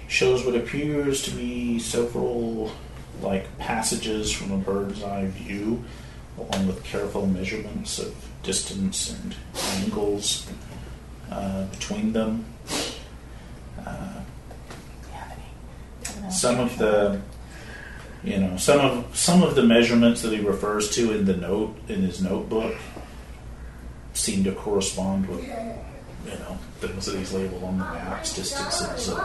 shows 0.08 0.46
what 0.46 0.56
appears 0.56 1.24
to 1.24 1.32
be 1.32 1.80
several 1.80 2.72
like 3.22 3.58
passages 3.58 4.32
from 4.32 4.52
a 4.52 4.58
bird's 4.58 5.04
eye 5.04 5.28
view, 5.28 5.84
along 6.38 6.68
with 6.68 6.84
careful 6.84 7.26
measurements 7.26 8.00
of 8.00 8.14
distance 8.44 9.12
and 9.12 9.36
angles 9.82 10.48
uh, 11.32 11.66
between 11.66 12.14
them. 12.14 12.46
Uh, 13.86 14.22
some 16.32 16.60
of 16.60 16.78
the 16.78 17.22
you 18.24 18.38
know 18.38 18.58
some 18.58 18.80
of 18.80 19.16
some 19.16 19.44
of 19.44 19.56
the 19.56 19.64
measurements 19.64 20.22
that 20.24 20.34
he 20.34 20.40
refers 20.40 20.90
to 20.96 21.14
in 21.14 21.26
the 21.26 21.38
note 21.38 21.76
in 21.88 22.02
his 22.02 22.22
notebook 22.22 22.76
seem 24.14 24.44
to 24.44 24.52
correspond 24.52 25.28
with 25.28 25.44
you 25.44 26.40
know 26.40 26.58
things 26.80 27.06
that 27.06 27.18
he's 27.18 27.34
labeled 27.34 27.64
on 27.64 27.78
the 27.78 27.84
maps 27.84 28.36
distances 28.36 29.10
of 29.10 29.18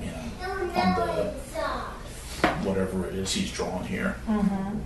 you 0.00 0.10
know 0.10 0.72
on 0.74 0.94
the 0.94 1.34
whatever 2.68 3.06
it 3.06 3.14
is 3.14 3.32
he's 3.32 3.50
drawn 3.52 3.84
here 3.84 4.16
Mm-hmm. 4.26 4.78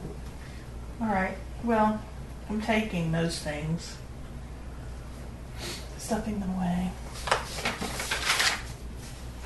All 1.02 1.08
right. 1.08 1.36
Well, 1.64 2.00
I'm 2.48 2.60
taking 2.60 3.10
those 3.10 3.40
things, 3.40 3.96
stuffing 5.98 6.38
them 6.38 6.50
away. 6.50 6.90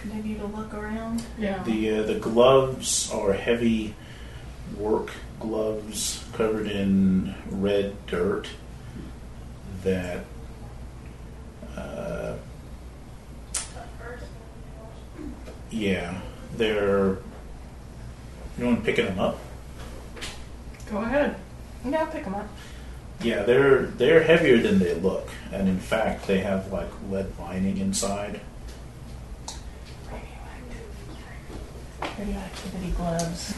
Continue 0.01 0.37
to 0.39 0.47
look 0.47 0.75
around. 0.75 1.23
Yeah. 1.39 1.63
the 1.63 1.91
uh, 1.99 2.03
the 2.03 2.17
gloves 2.19 3.11
are 3.11 3.33
heavy 3.33 3.95
work 4.77 5.13
gloves 5.41 6.25
covered 6.35 6.67
in 6.67 7.35
red 7.51 7.95
dirt 8.07 8.49
that 9.83 10.25
uh, 11.77 12.35
yeah 15.71 16.21
they're 16.57 17.19
you 18.59 18.65
want 18.67 18.85
picking 18.85 19.07
them 19.07 19.19
up 19.19 19.39
Go 20.91 20.99
ahead. 20.99 21.35
Yeah, 21.85 22.01
I'll 22.01 22.07
pick 22.07 22.25
them 22.25 22.35
up. 22.35 22.49
yeah 23.23 23.43
they're 23.43 23.87
they're 23.87 24.23
heavier 24.23 24.59
than 24.59 24.79
they 24.79 24.95
look 24.95 25.29
and 25.53 25.69
in 25.69 25.79
fact 25.79 26.27
they 26.27 26.39
have 26.39 26.73
like 26.73 26.89
lead 27.11 27.27
lining 27.39 27.79
inside 27.79 28.41
Radioactivity 32.19 32.91
gloves. 32.93 33.55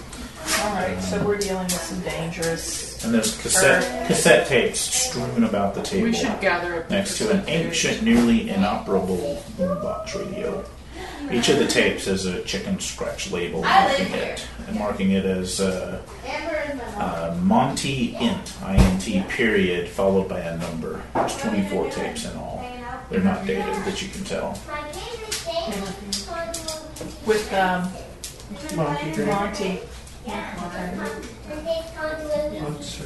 All 0.62 0.74
right, 0.74 1.00
so 1.00 1.24
we're 1.24 1.38
dealing 1.38 1.64
with 1.64 1.72
some 1.80 2.00
dangerous. 2.00 3.04
and 3.04 3.14
there's 3.14 3.40
cassette 3.40 4.06
cassette 4.08 4.46
tapes 4.48 4.80
strewn 4.80 5.44
about 5.44 5.74
the 5.74 5.82
table 5.82 6.04
We 6.06 6.12
should 6.12 6.40
gather 6.40 6.74
up 6.82 6.90
next 6.90 7.18
to 7.18 7.30
an 7.30 7.44
ancient, 7.48 8.02
nearly 8.02 8.50
inoperable 8.50 9.42
boombox 9.56 10.14
radio. 10.16 10.64
Each 11.30 11.48
of 11.48 11.58
the 11.58 11.66
tapes 11.66 12.06
has 12.06 12.26
a 12.26 12.42
chicken 12.42 12.80
scratch 12.80 13.30
label 13.30 13.62
marking 13.62 14.12
it, 14.12 14.46
and 14.66 14.78
marking 14.78 15.10
it 15.12 15.24
as 15.24 15.60
uh, 15.60 16.00
uh, 16.96 17.36
Monty 17.42 18.16
Int, 18.16 18.54
INT 18.66 19.28
period, 19.28 19.88
followed 19.88 20.28
by 20.28 20.40
a 20.40 20.56
number. 20.56 21.02
There's 21.14 21.36
24 21.38 21.90
tapes 21.90 22.24
in 22.24 22.36
all. 22.36 22.64
They're 23.10 23.20
not 23.20 23.46
dated 23.46 23.74
that 23.84 24.02
you 24.02 24.08
can 24.08 24.24
tell. 24.24 24.58
With 27.26 27.52
um, 27.52 27.90
Monkey 28.76 29.12
drink. 29.12 29.30
Monty. 29.30 29.80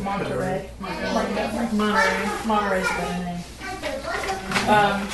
Monterey. 0.01 0.71
Monterey. 0.81 2.31
Monterey's 2.47 2.87
a 2.87 2.95
better 2.95 3.25
name. 3.25 3.43
Um, 4.69 5.09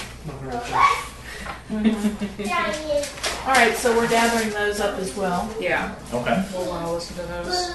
all 1.70 3.52
right, 3.54 3.74
so 3.76 3.94
we're 3.96 4.08
gathering 4.08 4.50
those 4.50 4.80
up 4.80 4.98
as 4.98 5.14
well. 5.14 5.52
Yeah. 5.60 5.94
Okay. 6.12 6.44
We'll 6.52 6.66
want 6.68 6.86
to 6.86 6.92
listen 6.92 7.16
to 7.16 7.22
those. 7.22 7.72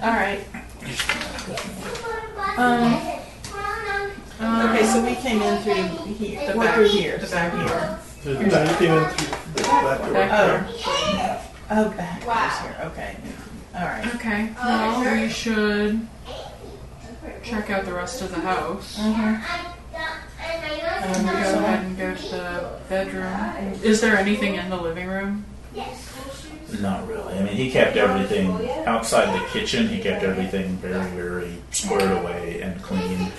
All 0.00 0.10
right. 0.10 0.44
Um, 2.56 2.94
okay, 4.40 4.84
so 4.86 5.04
we 5.04 5.14
came 5.16 5.42
in 5.42 5.62
through 5.62 6.14
here. 6.14 6.52
The 6.52 6.58
back- 6.58 6.74
through 6.74 6.88
here. 6.88 7.18
the 7.18 7.26
back 7.28 7.52
here. 7.54 7.66
door. 7.66 7.98
You 8.24 8.34
came 8.38 8.44
in 8.44 8.74
through 8.76 9.26
the 9.54 9.62
back 9.62 9.98
door. 10.02 10.12
Back 10.12 10.30
Oh. 10.32 10.46
door. 10.48 11.40
Oh, 11.70 11.88
back 11.96 12.24
doors 12.24 12.58
here. 12.60 12.76
Okay. 12.84 13.16
All 13.74 13.86
right. 13.86 14.14
Okay. 14.14 14.52
Well, 14.56 15.22
we 15.22 15.28
should 15.28 16.06
check 17.42 17.70
out 17.70 17.84
the 17.84 17.92
rest 17.94 18.22
of 18.22 18.30
the 18.30 18.40
house. 18.40 18.98
Mm-hmm. 18.98 19.72
And 19.94 21.26
we 21.26 21.32
go 21.32 21.58
ahead 21.58 21.84
and 21.84 21.98
go 21.98 22.14
to 22.14 22.28
the 22.30 22.70
bedroom. 22.88 23.80
Is 23.82 24.00
there 24.00 24.16
anything 24.16 24.54
in 24.54 24.70
the 24.70 24.80
living 24.80 25.08
room? 25.08 25.44
Not 26.80 27.06
really. 27.06 27.34
I 27.34 27.42
mean, 27.42 27.54
he 27.54 27.70
kept 27.70 27.96
everything 27.96 28.68
outside 28.86 29.38
the 29.38 29.46
kitchen. 29.48 29.88
He 29.88 30.00
kept 30.00 30.22
everything 30.22 30.76
very, 30.76 31.10
very 31.10 31.56
squared 31.70 32.10
away 32.18 32.62
and 32.62 32.80
clean. 32.82 33.30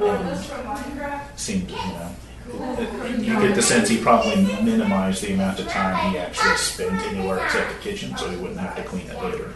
And 0.00 0.38
seemed, 1.36 1.70
you 1.70 1.76
know, 1.76 2.14
you 3.18 3.34
get 3.40 3.54
the 3.54 3.62
sense 3.62 3.88
he 3.88 3.98
probably 4.00 4.36
minimized 4.62 5.22
the 5.22 5.34
amount 5.34 5.58
of 5.58 5.68
time 5.68 6.12
he 6.12 6.18
actually 6.18 6.56
spent 6.56 7.00
anywhere 7.02 7.44
except 7.44 7.74
the 7.74 7.80
kitchen, 7.82 8.16
so 8.16 8.30
he 8.30 8.36
wouldn't 8.36 8.60
have 8.60 8.76
to 8.76 8.84
clean 8.84 9.08
it 9.10 9.20
later. 9.22 9.52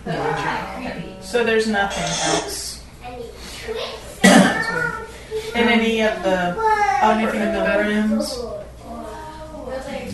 So 1.22 1.44
there's 1.44 1.68
nothing 1.68 2.04
else 2.32 2.82
in 5.54 5.68
any 5.68 6.00
of 6.02 6.22
the 6.22 6.56
anything 7.02 7.40
in 7.40 7.52
the 7.52 7.84
rooms. 7.84 8.38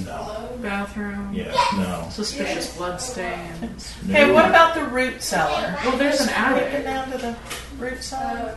No. 0.07 0.49
Bathroom. 0.63 1.33
Yeah. 1.35 1.53
No. 1.77 2.09
Suspicious 2.11 2.77
blood 2.77 3.01
stains. 3.01 3.95
no. 4.07 4.15
Okay, 4.15 4.33
what 4.33 4.47
about 4.49 4.75
the 4.75 4.85
root 4.85 5.23
cellar? 5.23 5.77
Well, 5.85 5.97
there's 5.97 6.21
an 6.21 6.27
Looking 6.27 6.67
attic. 6.67 6.85
down 6.85 7.11
to 7.13 7.19
the 7.19 7.37
root 7.79 8.03
cellar. 8.03 8.57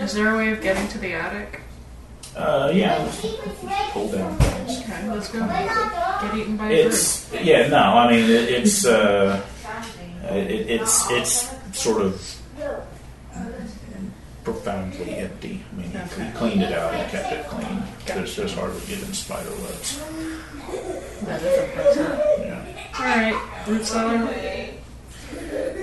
Is 0.00 0.12
there 0.14 0.34
a 0.34 0.36
way 0.36 0.52
of 0.52 0.60
getting 0.62 0.86
to 0.88 0.98
the 0.98 1.14
attic? 1.14 1.60
Uh, 2.36 2.70
yeah. 2.72 2.98
let's- 2.98 3.24
let's 3.24 3.90
Pull 3.92 4.08
down 4.12 4.36
things. 4.36 4.80
Okay, 4.82 5.08
let's 5.08 5.28
go. 5.30 5.40
Get 5.40 6.34
eaten 6.36 6.56
by 6.56 6.66
a 6.66 6.68
bird. 6.68 6.86
It's 6.92 7.32
yeah. 7.32 7.66
No. 7.68 7.78
I 7.78 8.10
mean, 8.10 8.24
it, 8.24 8.30
it's 8.50 8.84
uh, 8.86 9.44
it, 10.24 10.68
it's 10.70 11.10
it's 11.10 11.48
sort 11.72 12.02
of 12.02 12.37
profoundly 14.52 15.10
empty. 15.16 15.60
I 15.72 15.76
mean, 15.76 15.90
he, 15.90 16.22
he 16.24 16.30
cleaned 16.32 16.62
it 16.62 16.72
out 16.72 16.94
and 16.94 17.10
kept 17.10 17.32
it 17.32 17.46
clean. 17.46 17.82
There's 18.06 18.36
there's 18.36 18.54
hardly 18.54 18.80
even 18.94 19.12
spider 19.12 19.50
webs. 19.50 19.98
That 21.22 21.42
is 21.42 21.68
impressive. 21.68 22.20
Yeah. 22.38 22.64
All 22.98 23.04
right, 23.04 23.66
root 23.68 23.84
cellar. 23.84 24.16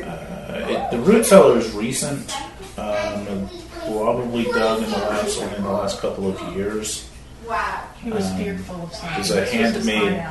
Uh, 0.03 0.67
it, 0.69 0.91
the 0.91 0.99
root 0.99 1.25
cellar 1.25 1.57
is 1.57 1.71
recent. 1.73 2.33
Um, 2.77 3.49
probably 3.87 4.45
dug 4.45 4.81
in 4.83 4.89
the 4.89 4.97
last 4.97 5.41
in 5.41 5.63
the 5.63 5.69
last 5.71 5.99
couple 6.01 6.27
of 6.35 6.55
years. 6.55 7.07
Wow. 7.47 7.83
He 8.01 8.09
was 8.11 8.25
Um, 8.31 8.37
fearful 8.37 8.81
of 8.83 8.93
something. 8.95 9.19
it's 9.19 9.29
a 9.29 9.33
This 9.33 9.53
was 9.53 9.75
his 9.75 9.85
handmade- 9.85 10.25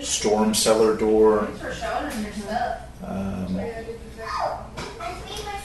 Storm 0.00 0.54
cellar 0.54 0.96
door. 0.96 1.48
Um, 3.06 3.56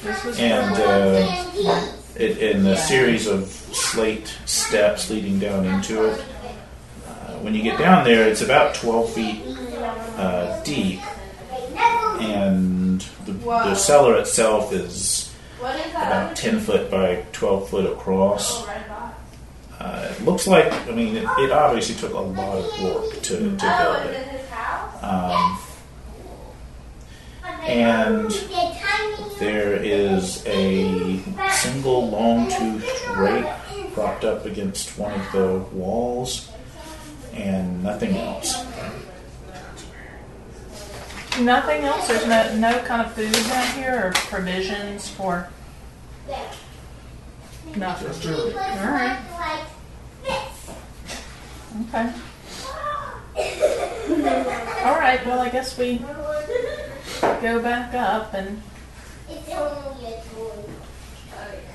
This 0.02 0.23
was 0.23 0.40
and 0.40 0.76
uh, 0.76 1.91
it, 2.15 2.38
in 2.38 2.65
a 2.65 2.77
series 2.77 3.27
of 3.27 3.48
slate 3.48 4.38
steps 4.45 5.10
leading 5.10 5.40
down 5.40 5.65
into 5.65 6.06
it. 6.06 6.26
Uh, 7.07 7.34
when 7.40 7.53
you 7.53 7.61
get 7.61 7.77
down 7.80 8.03
there, 8.03 8.27
it's 8.27 8.41
about 8.41 8.76
12 8.76 9.14
feet 9.14 9.41
uh, 10.18 10.61
deep, 10.64 10.99
and 12.19 13.02
the, 13.26 13.31
the 13.31 13.76
cellar 13.76 14.18
itself 14.18 14.73
is 14.73 15.34
about 15.60 16.36
10 16.36 16.60
foot 16.60 16.90
by 16.90 17.26
12 17.31 17.69
foot 17.69 17.86
across. 17.86 18.68
Uh, 19.80 20.14
it 20.14 20.26
looks 20.26 20.45
like, 20.45 20.72
I 20.88 20.91
mean, 20.91 21.15
it, 21.15 21.23
it 21.23 21.52
obviously 21.52 21.95
took 21.95 22.14
a 22.14 22.19
lot 22.19 22.57
of 22.57 22.84
work 22.84 23.14
to, 23.22 23.38
to 23.38 23.48
build 23.48 24.06
it. 24.07 24.45
Um, 25.02 25.57
and 27.63 28.31
there 29.39 29.73
is 29.76 30.45
a 30.47 31.19
single 31.51 32.09
long 32.09 32.49
toothed 32.49 33.07
rake 33.17 33.45
propped 33.93 34.23
up 34.23 34.45
against 34.45 34.97
one 34.97 35.13
of 35.13 35.31
the 35.31 35.57
walls, 35.73 36.49
and 37.34 37.84
nothing 37.84 38.15
else. 38.17 38.65
nothing 41.39 41.84
else. 41.84 42.07
There's 42.07 42.27
no 42.27 42.55
no 42.57 42.80
kind 42.84 43.01
of 43.01 43.13
food 43.13 43.31
down 43.31 43.73
here 43.76 44.07
or 44.07 44.11
provisions 44.13 45.07
for. 45.07 45.49
Nothing. 47.76 48.31
All 48.31 48.91
right. 48.91 49.19
Okay. 51.81 52.11
All 54.85 54.99
right. 54.99 55.26
Well, 55.26 55.39
I 55.39 55.49
guess 55.49 55.77
we 55.77 56.01
go 57.21 57.61
back 57.61 57.93
up 57.93 58.33
and 58.33 58.61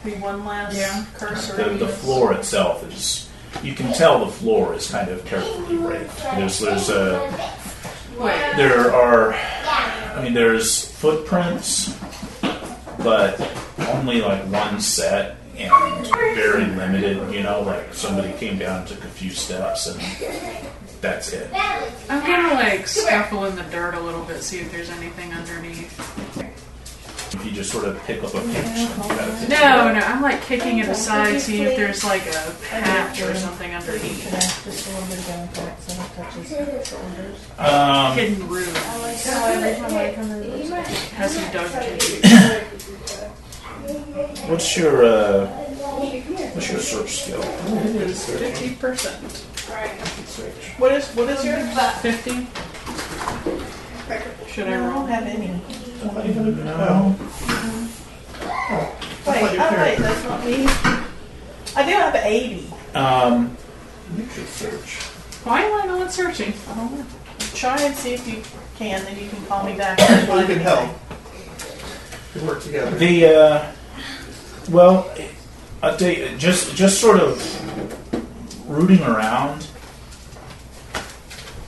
be 0.04 0.12
one 0.16 0.44
last 0.44 0.76
Yeah. 0.76 1.04
cursory. 1.14 1.64
The, 1.78 1.86
the 1.86 1.88
floor 1.88 2.32
itself 2.34 2.86
is. 2.92 3.28
You 3.62 3.72
can 3.74 3.92
tell 3.94 4.24
the 4.24 4.30
floor 4.32 4.74
is 4.74 4.90
kind 4.90 5.08
of 5.08 5.24
carefully 5.24 5.76
raked. 5.76 6.16
There's 6.36 6.58
there's 6.58 6.90
a 6.90 7.20
Wait. 8.18 8.52
there 8.56 8.92
are 8.92 9.32
I 9.34 10.22
mean, 10.22 10.34
there's 10.34 10.84
footprints, 10.96 11.96
but 12.98 13.40
only 13.88 14.20
like 14.20 14.42
one 14.46 14.80
set 14.80 15.36
and 15.56 16.06
very 16.34 16.66
limited. 16.66 17.32
You 17.32 17.42
know, 17.42 17.62
like 17.62 17.94
somebody 17.94 18.32
came 18.34 18.58
down, 18.58 18.86
took 18.86 19.02
a 19.04 19.08
few 19.08 19.30
steps, 19.30 19.86
and 19.86 20.00
that's 21.04 21.34
it. 21.34 21.50
I'm 22.08 22.26
gonna 22.26 22.54
like 22.54 22.88
scuffle 22.88 23.44
in 23.44 23.56
the 23.56 23.62
dirt 23.64 23.94
a 23.94 24.00
little 24.00 24.24
bit, 24.24 24.42
see 24.42 24.60
if 24.60 24.72
there's 24.72 24.88
anything 24.88 25.34
underneath. 25.34 25.92
If 27.34 27.44
you 27.44 27.50
just 27.52 27.70
sort 27.70 27.84
of 27.84 28.02
pick 28.04 28.24
up 28.24 28.32
a 28.32 28.40
pinch, 28.40 28.54
then 28.54 28.90
you 28.90 29.08
gotta 29.08 29.48
No, 29.48 29.92
no, 29.92 30.06
I'm 30.06 30.22
like 30.22 30.40
kicking 30.42 30.78
it 30.78 30.88
aside, 30.88 31.40
see 31.40 31.60
if 31.60 31.76
there's 31.76 32.04
like 32.04 32.22
a 32.26 32.56
patch 32.70 33.20
or 33.20 33.34
something 33.34 33.74
underneath. 33.74 34.30
Just 34.64 34.88
a 34.88 34.92
little 34.94 35.08
bit 35.08 35.18
of 35.18 35.26
going 35.26 35.46
back 35.66 35.82
so 35.82 35.92
it 35.92 36.08
touches 36.16 36.88
shoulders. 36.88 37.50
Um, 37.58 38.16
Hidden 38.16 38.48
room. 38.48 38.72
I 38.74 39.02
like 39.02 39.20
how 39.20 39.46
every 39.46 39.74
time 39.76 39.94
I 39.94 40.14
come 40.14 40.30
in, 40.30 40.70
Has 40.70 41.34
some 41.34 41.52
dug 41.52 41.70
tissue. 41.70 42.22
what's 44.48 44.74
your 44.78 45.04
uh, 45.04 45.46
what's 46.54 46.70
your 46.70 46.80
search 46.80 47.24
skill? 47.24 47.42
It 47.42 48.08
is 48.08 49.53
fifty 49.64 50.22
percent. 50.22 50.54
What 50.78 50.92
is 50.92 51.08
what 51.14 51.28
is 51.28 51.44
your? 51.44 51.58
Fifty? 52.02 52.46
Should 54.52 54.68
I 54.68 54.74
I 54.74 54.76
don't 54.76 54.92
roll? 54.94 55.06
have 55.06 55.24
any. 55.24 55.48
No. 56.04 57.16
Wait, 59.26 59.58
oh 59.58 59.74
wait, 59.78 59.98
that's 59.98 60.24
not 60.24 60.44
me. 60.44 60.66
I 61.76 61.84
do 61.86 61.92
have 61.92 62.14
eighty. 62.16 62.66
Um, 62.94 63.56
You 64.16 64.24
could 64.24 64.46
search. 64.48 64.98
Why 65.44 65.62
am 65.62 65.82
I 65.82 65.86
not 65.98 66.12
searching? 66.12 66.52
I 66.70 66.74
don't 66.74 66.98
know. 66.98 67.06
Try 67.54 67.80
and 67.82 67.94
see 67.96 68.12
if 68.14 68.26
you 68.28 68.42
can, 68.76 69.04
then 69.04 69.18
you 69.18 69.28
can 69.30 69.44
call 69.46 69.64
me 69.64 69.74
back. 69.76 69.98
We 69.98 70.44
can 70.46 70.58
help. 70.60 70.90
We 72.34 72.42
work 72.42 72.62
together. 72.62 72.96
the 72.98 73.26
uh, 73.26 73.72
well, 74.70 75.10
I'll 75.82 75.96
tell 75.96 76.10
you, 76.10 76.36
just 76.36 76.74
just 76.76 77.00
sort 77.00 77.20
of 77.20 77.40
rooting 78.66 79.02
around. 79.02 79.66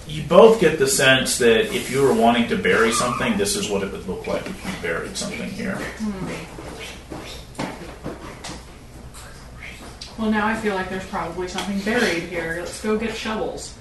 You 0.07 0.23
both 0.23 0.61
get 0.61 0.79
the 0.79 0.87
sense 0.87 1.39
that 1.39 1.75
if 1.75 1.91
you 1.91 2.03
were 2.03 2.15
wanting 2.15 2.49
to 2.49 2.57
bury 2.57 2.93
something, 2.93 3.37
this 3.37 3.57
is 3.57 3.69
what 3.69 3.83
it 3.83 3.93
would 3.93 4.07
look 4.07 4.27
like 4.27 4.47
if 4.47 4.65
you 4.65 4.83
buried 4.83 5.17
something 5.17 5.51
here. 5.51 5.77
Hmm. 5.77 6.57
Well, 10.19 10.31
now 10.31 10.47
I 10.47 10.55
feel 10.55 10.75
like 10.75 10.89
there's 10.89 11.07
probably 11.07 11.47
something 11.49 11.79
buried 11.81 12.23
here. 12.25 12.57
Let's 12.61 12.81
go 12.81 12.97
get 12.97 13.15
shovels. 13.15 13.77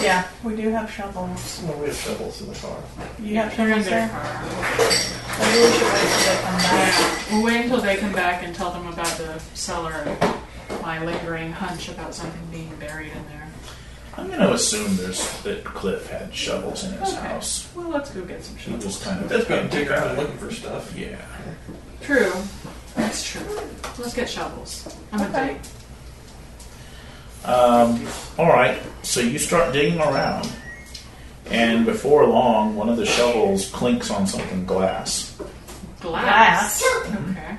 Yeah, 0.00 0.26
we 0.42 0.56
do 0.56 0.68
have 0.70 0.90
shovels. 0.90 1.62
Well, 1.64 1.78
we 1.78 1.86
have 1.86 1.96
shovels 1.96 2.40
in 2.42 2.48
the 2.48 2.54
car. 2.54 2.76
You 3.20 3.36
have 3.36 3.56
They're 3.56 3.68
shovels 3.68 3.86
there? 3.86 4.10
I 4.12 5.54
really 5.54 5.72
should 5.72 5.92
wait 5.92 6.02
till 6.12 6.34
they 6.34 6.42
come 6.42 6.58
back. 6.58 7.30
We'll 7.30 7.44
wait 7.44 7.60
until 7.62 7.80
they 7.80 7.96
come 7.96 8.12
back 8.12 8.42
and 8.42 8.54
tell 8.54 8.70
them 8.72 8.86
about 8.88 9.16
the 9.16 9.38
cellar 9.54 9.92
and 9.92 10.41
my 10.82 11.04
lingering 11.04 11.52
hunch 11.52 11.88
about 11.88 12.14
something 12.14 12.40
being 12.50 12.74
buried 12.76 13.12
in 13.12 13.26
there. 13.28 13.48
I'm 14.16 14.26
going 14.28 14.40
to 14.40 14.52
assume 14.52 14.96
there's 14.96 15.40
that 15.42 15.64
Cliff 15.64 16.08
had 16.10 16.34
shovels 16.34 16.84
in 16.84 16.92
his 16.92 17.14
Okay. 17.14 17.28
house. 17.28 17.68
Well, 17.74 17.88
let's 17.88 18.10
go 18.10 18.20
get 18.22 18.44
some 18.44 18.56
He 18.56 18.64
shovels. 18.72 18.84
was 18.84 19.02
kind 19.02 19.22
of 19.22 19.28
That's 19.28 19.44
being 19.46 19.68
dig 19.68 19.90
around 19.90 20.18
looking 20.18 20.36
for 20.38 20.52
stuff. 20.52 20.94
Yeah. 20.96 21.16
True. 22.02 22.32
That's 22.94 23.24
true. 23.24 23.42
Let's 23.98 24.12
get 24.14 24.28
shovels. 24.28 24.94
I'm 25.12 25.20
a 25.20 25.24
Okay. 25.28 25.54
dig. 25.54 25.60
Um, 27.44 28.06
all 28.38 28.46
right, 28.48 28.78
so 29.02 29.20
you 29.20 29.38
start 29.38 29.72
digging 29.72 29.98
around, 29.98 30.48
and 31.50 31.84
before 31.84 32.24
long, 32.26 32.76
one 32.76 32.88
of 32.88 32.96
the 32.96 33.04
shovels 33.06 33.68
clinks 33.70 34.10
on 34.10 34.26
something 34.28 34.64
glass. 34.64 35.34
Glass. 36.00 36.84
Okay. 37.06 37.56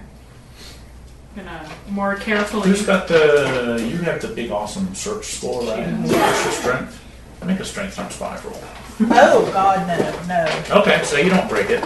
Gonna 1.35 1.67
more 1.89 2.15
carefully. 2.15 2.69
Who's 2.69 2.85
got 2.85 3.07
the? 3.07 3.83
You 3.89 3.97
have 4.03 4.21
the 4.21 4.27
big, 4.27 4.51
awesome 4.51 4.93
search 4.93 5.25
score, 5.25 5.63
right? 5.63 5.87
What's 5.87 6.43
your 6.45 6.53
strength? 6.53 6.99
I 7.41 7.45
make 7.45 7.59
a 7.59 7.65
strength 7.65 7.95
times 7.95 8.15
five 8.15 8.43
roll. 8.45 8.61
Oh 9.11 9.49
God, 9.51 9.87
no, 9.87 10.27
no. 10.27 10.79
Okay, 10.81 11.03
so 11.03 11.17
you 11.17 11.29
don't 11.31 11.49
break 11.49 11.69
it. 11.71 11.83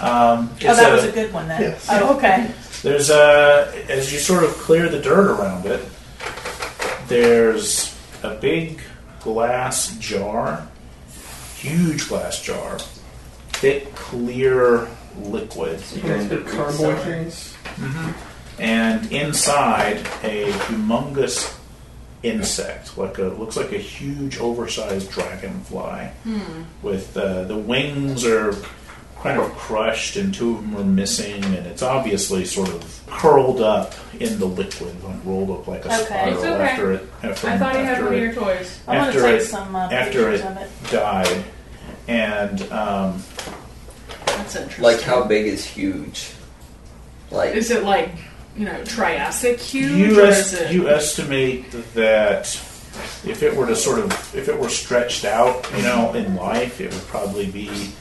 Um, 0.00 0.50
Oh, 0.52 0.74
that 0.76 0.90
a- 0.92 0.94
was 0.94 1.04
a 1.04 1.10
good 1.12 1.32
one 1.32 1.48
then. 1.48 1.60
Yes. 1.62 1.88
Oh, 1.90 2.16
okay. 2.16 2.52
There's 2.82 3.10
a 3.10 3.72
as 3.88 4.12
you 4.12 4.20
sort 4.20 4.44
of 4.44 4.50
clear 4.50 4.88
the 4.88 5.00
dirt 5.00 5.32
around 5.32 5.66
it. 5.66 5.84
There's 7.08 7.96
a 8.22 8.34
big 8.34 8.80
glass 9.20 9.96
jar, 9.98 10.68
huge 11.56 12.08
glass 12.08 12.40
jar, 12.40 12.78
thick, 13.48 13.92
clear 13.96 14.86
liquid, 15.22 15.82
You 15.94 16.02
guys 16.02 16.26
did 16.28 16.46
carboy 16.46 16.94
things. 17.00 17.54
And 18.58 19.10
inside 19.12 19.98
a 20.22 20.50
humongous 20.52 21.54
insect, 22.22 22.98
like 22.98 23.18
a 23.18 23.24
looks 23.24 23.56
like 23.56 23.72
a 23.72 23.78
huge, 23.78 24.38
oversized 24.38 25.10
dragonfly, 25.10 26.08
with 26.82 27.16
uh, 27.16 27.44
the 27.44 27.56
wings 27.56 28.24
are 28.24 28.54
kind 29.22 29.40
of 29.40 29.50
crushed, 29.52 30.16
and 30.16 30.32
two 30.34 30.56
of 30.56 30.62
them 30.62 30.76
are 30.76 30.84
missing, 30.84 31.42
and 31.44 31.66
it's 31.66 31.82
obviously 31.82 32.44
sort 32.44 32.68
of 32.68 33.02
curled 33.08 33.60
up 33.60 33.94
in 34.20 34.38
the 34.38 34.46
liquid, 34.46 35.02
like 35.04 35.16
rolled 35.24 35.50
up 35.50 35.66
like 35.68 35.84
a 35.84 35.88
Okay. 35.88 36.04
spiral 36.04 36.38
okay. 36.38 36.62
after 36.62 36.92
it. 36.92 37.08
After, 37.22 37.48
I 37.48 37.58
thought 37.58 37.74
you 37.74 37.84
had 37.84 37.98
one 38.04 38.06
of 38.08 38.12
it 38.14 38.22
your 38.22 38.32
toys. 38.34 38.80
I 38.86 38.96
want 38.96 39.08
After 39.08 39.20
to 39.20 39.26
take 39.26 39.40
it- 39.40 39.44
some 39.44 39.74
uh, 39.76 39.88
after 39.90 40.32
it 40.32 40.40
of 40.44 40.56
it. 40.56 40.70
died, 40.90 41.44
and 42.08 42.62
um, 42.72 43.22
That's 44.26 44.56
interesting. 44.56 44.84
Like 44.84 45.00
how 45.02 45.24
big 45.24 45.46
is 45.46 45.64
huge? 45.64 46.30
Like 47.30 47.54
Is 47.54 47.70
it 47.70 47.84
like 47.84 48.10
you 48.58 48.64
know 48.66 48.84
Triassic 48.84 49.60
huge, 49.60 49.92
you, 49.92 50.20
or 50.20 50.26
es- 50.26 50.52
it? 50.52 50.72
you 50.72 50.88
estimate 50.88 51.70
that 51.94 52.46
if 53.24 53.42
it 53.42 53.54
were 53.54 53.66
to 53.66 53.76
sort 53.76 54.00
of 54.00 54.10
if 54.34 54.48
it 54.48 54.58
were 54.58 54.68
stretched 54.68 55.24
out, 55.24 55.70
you 55.76 55.82
know, 55.82 56.12
in 56.14 56.34
life, 56.36 56.80
it 56.80 56.92
would 56.92 57.06
probably 57.06 57.46
be 57.50 57.92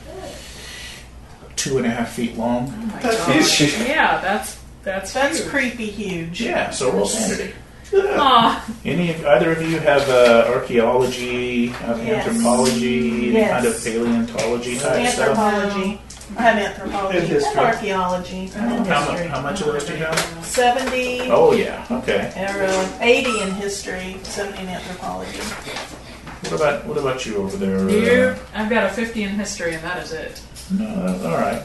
two 1.55 1.77
and 1.77 1.85
a 1.85 1.89
half 1.89 2.13
feet 2.13 2.37
long. 2.37 2.73
oh 2.95 2.99
That's 3.01 3.53
huge. 3.57 3.73
Yeah, 3.87 4.19
that's 4.21 4.59
that's 4.83 5.13
That's 5.13 5.39
huge. 5.39 5.49
creepy 5.49 5.87
huge. 5.87 6.41
Yeah, 6.41 6.69
so 6.71 6.91
roll 6.91 7.05
sanity. 7.07 7.53
Aw, 7.93 8.65
Any 8.85 9.11
of 9.13 9.25
either 9.25 9.51
of 9.51 9.61
you 9.61 9.79
have 9.79 10.07
uh, 10.09 10.45
archaeology, 10.53 11.69
uh, 11.73 11.97
Yes. 11.97 12.27
anthropology, 12.27 13.29
any 13.29 13.33
Yes. 13.33 13.51
kind 13.51 13.65
of 13.65 13.83
paleontology 13.83 14.77
type 14.77 15.07
stuff? 15.09 15.37
Anthropology. 15.37 16.01
I 16.35 16.41
have 16.41 16.57
anthropology 16.57 17.17
And 17.19 17.27
and, 17.27 17.33
history. 17.33 17.59
archaeology 17.63 18.39
and 18.55 18.85
How, 18.87 19.05
mu- 19.05 19.11
history. 19.11 19.27
how 19.27 19.41
much 19.41 19.61
of 19.61 19.67
those 19.67 19.85
do 19.85 19.93
you 19.93 20.03
have? 20.03 20.19
Seventy 20.45 21.21
Oh 21.31 21.53
yeah, 21.53 21.85
okay. 21.89 22.31
or 22.35 22.63
uh, 22.65 22.97
eighty 23.01 23.39
in 23.41 23.51
history, 23.51 24.17
seventy 24.23 24.59
in 24.63 24.67
anthropology. 24.67 25.39
What 25.39 26.51
about 26.53 26.85
what 26.85 26.97
about 26.97 27.25
you 27.25 27.37
over 27.37 27.55
there? 27.57 28.31
uh. 28.31 28.37
I've 28.53 28.69
got 28.69 28.85
a 28.85 28.89
50 28.93 29.23
in 29.23 29.29
history, 29.31 29.73
and 29.73 29.83
that 29.83 30.03
is 30.03 30.11
it. 30.11 30.41
No, 30.71 30.85
all 31.25 31.37
right. 31.37 31.63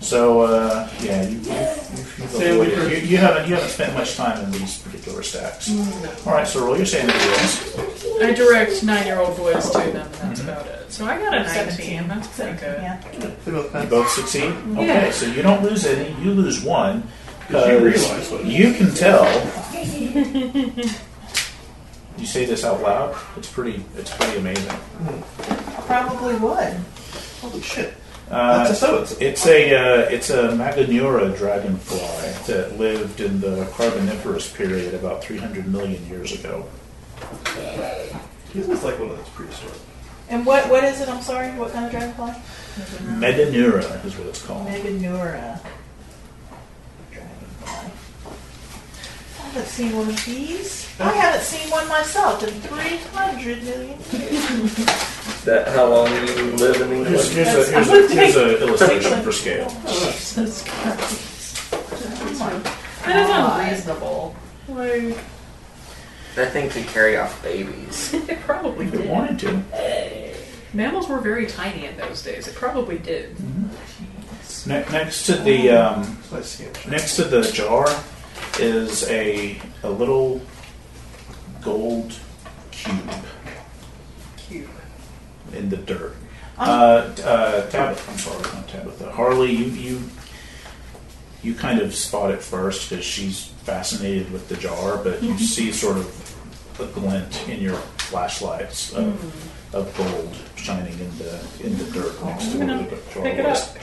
So 0.00 0.40
uh, 0.42 0.88
yeah, 1.02 1.22
you, 1.28 1.36
you, 1.36 1.36
you've, 1.38 2.18
you've 2.18 2.30
Sanity 2.30 2.50
avoided- 2.50 2.74
first. 2.74 2.90
you, 2.90 2.96
you 3.08 3.16
haven't 3.18 3.48
you 3.48 3.54
haven't 3.54 3.70
spent 3.70 3.94
much 3.94 4.16
time 4.16 4.42
in 4.44 4.50
these 4.52 4.78
particular 4.78 5.22
stacks. 5.22 5.70
All 6.26 6.32
right, 6.32 6.46
so 6.46 6.64
roll 6.64 6.76
your 6.76 6.86
sanity 6.86 7.18
rolls. 7.28 8.20
I 8.22 8.32
direct 8.32 8.82
nine-year-old 8.82 9.36
boys 9.36 9.68
to 9.70 9.78
them, 9.78 9.86
and 9.96 10.14
that's 10.14 10.40
Mm-hmm. 10.40 10.48
about 10.48 10.66
it. 10.66 10.90
So 10.92 11.04
I 11.06 11.18
got 11.18 11.34
a 11.34 11.48
Seventeen. 11.48 12.08
That's 12.08 12.28
pretty 12.28 12.58
good. 12.58 12.80
Yeah. 12.82 13.00
They 13.44 13.52
both 13.52 13.64
You 13.66 13.70
passed. 13.70 13.90
both 13.90 14.10
succeed. 14.10 14.52
Okay, 14.72 14.86
Yeah. 14.86 15.10
so 15.10 15.26
you 15.26 15.42
don't 15.42 15.62
lose 15.62 15.84
any. 15.86 16.10
You 16.22 16.32
lose 16.32 16.62
one. 16.62 17.02
Because 17.46 17.68
you 17.68 17.78
'cause 17.78 17.82
realize 18.10 18.30
what 18.30 18.40
it 18.42 18.46
you 18.46 18.72
can 18.74 18.94
tell. 18.94 19.24
you 22.18 22.26
say 22.26 22.44
this 22.44 22.64
out 22.64 22.80
loud. 22.82 23.14
It's 23.36 23.50
pretty. 23.50 23.84
It's 23.96 24.14
pretty 24.16 24.38
amazing. 24.38 24.70
I 24.70 25.82
probably 25.86 26.36
would. 26.36 26.76
Holy 27.40 27.60
shit. 27.62 27.94
Uh, 28.30 28.58
That's 28.58 28.70
a 28.70 28.74
so 28.76 29.02
it's 29.02 29.12
It's 29.20 29.46
a 29.46 29.74
uh, 29.74 30.08
it's 30.08 30.30
a 30.30 30.50
Meganeura 30.50 31.36
dragonfly 31.36 31.98
that 32.46 32.78
lived 32.78 33.20
in 33.20 33.40
the 33.40 33.68
Carboniferous 33.72 34.52
period 34.52 34.94
about 34.94 35.24
300 35.24 35.66
million 35.66 36.06
years 36.08 36.32
ago. 36.32 36.64
This 38.54 38.68
is 38.68 38.84
like 38.84 38.98
one 39.00 39.10
of 39.10 39.16
those 39.18 39.28
prehistoric. 39.30 39.76
And 40.28 40.46
what 40.46 40.70
what 40.70 40.84
is 40.84 41.00
it? 41.00 41.08
I'm 41.08 41.22
sorry. 41.22 41.48
What 41.58 41.72
kind 41.72 41.86
of 41.86 41.90
dragonfly? 41.90 42.30
Meganeura 43.18 44.04
is 44.04 44.16
what 44.16 44.28
it's 44.28 44.42
called. 44.46 44.68
Meganeura. 44.68 45.58
Dragonfly. 47.10 47.92
I 49.39 49.39
haven't 49.50 49.66
seen 49.68 49.96
one 49.96 50.08
of 50.08 50.24
these. 50.24 50.88
I 51.00 51.12
haven't 51.12 51.42
seen 51.42 51.68
one 51.70 51.88
myself 51.88 52.42
in 52.42 52.50
300 52.50 53.62
million 53.64 53.98
years. 54.12 54.76
that 55.44 55.68
how 55.68 55.86
long 55.88 56.06
you 56.14 56.22
live 56.56 56.80
in 56.80 56.88
Here's, 56.88 56.90
England? 56.90 57.08
here's, 57.08 57.32
a, 57.32 57.70
That's- 57.70 57.70
here's, 57.70 58.10
a, 58.10 58.14
here's 58.14 58.36
a 58.36 58.62
illustration 58.66 59.22
for 59.22 59.32
scale. 59.32 59.68
Jesus 59.88 60.62
Christ. 60.68 61.72
Oh 61.72 62.62
That 63.06 63.16
is 63.16 63.26
God. 63.28 63.60
unreasonable. 63.60 64.36
Like, 64.68 65.18
That 66.36 66.52
thing 66.52 66.68
could 66.70 66.86
carry 66.86 67.16
off 67.16 67.42
babies. 67.42 68.14
it 68.28 68.40
probably 68.40 68.86
If 68.86 68.94
it 68.94 68.98
did. 68.98 69.10
wanted 69.10 69.38
to. 69.40 70.36
Mammals 70.72 71.08
were 71.08 71.18
very 71.18 71.46
tiny 71.46 71.86
in 71.86 71.96
those 71.96 72.22
days. 72.22 72.46
It 72.46 72.54
probably 72.54 72.98
did. 72.98 73.36
Ne- 74.66 74.84
next 74.92 75.24
to 75.26 75.34
the 75.36 75.70
um, 75.70 76.18
So 76.28 76.36
I 76.36 76.40
see 76.42 76.66
next 76.88 77.16
to 77.16 77.24
the 77.24 77.42
jar 77.42 77.86
is 78.58 79.08
a 79.10 79.60
a 79.82 79.90
little 79.90 80.40
gold 81.62 82.14
cube 82.70 83.10
Cube. 84.36 84.68
in 85.52 85.68
the 85.68 85.76
dirt. 85.76 86.14
Uh, 86.58 87.10
uh, 87.24 87.70
Tabitha, 87.70 88.10
I'm 88.10 88.18
sorry, 88.18 88.42
not 88.54 88.68
Tabitha. 88.68 89.10
Harley, 89.12 89.50
you 89.52 89.64
you 89.66 90.02
you 91.42 91.54
kind 91.54 91.80
of 91.80 91.94
spot 91.94 92.30
it 92.30 92.42
first 92.42 92.90
because 92.90 93.04
she's 93.04 93.46
fascinated 93.64 94.30
with 94.30 94.48
the 94.48 94.56
jar, 94.56 94.98
but 94.98 95.22
you 95.22 95.38
see 95.38 95.72
sort 95.72 95.96
of 95.96 96.80
a 96.80 96.86
glint 96.98 97.48
in 97.48 97.60
your 97.60 97.76
flashlights 97.98 98.92
of, 98.94 99.74
of 99.74 99.94
gold 99.96 100.36
shining 100.56 100.92
in 100.98 101.18
the 101.18 101.40
in 101.64 101.78
the 101.78 101.84
dirt 101.92 102.24
next 102.24 102.52
to 102.52 102.58
where 102.58 102.78
the 102.78 102.96
jar 103.14 103.22
pick 103.22 103.38
it 103.38 103.44
was. 103.44 103.74
up. 103.74 103.82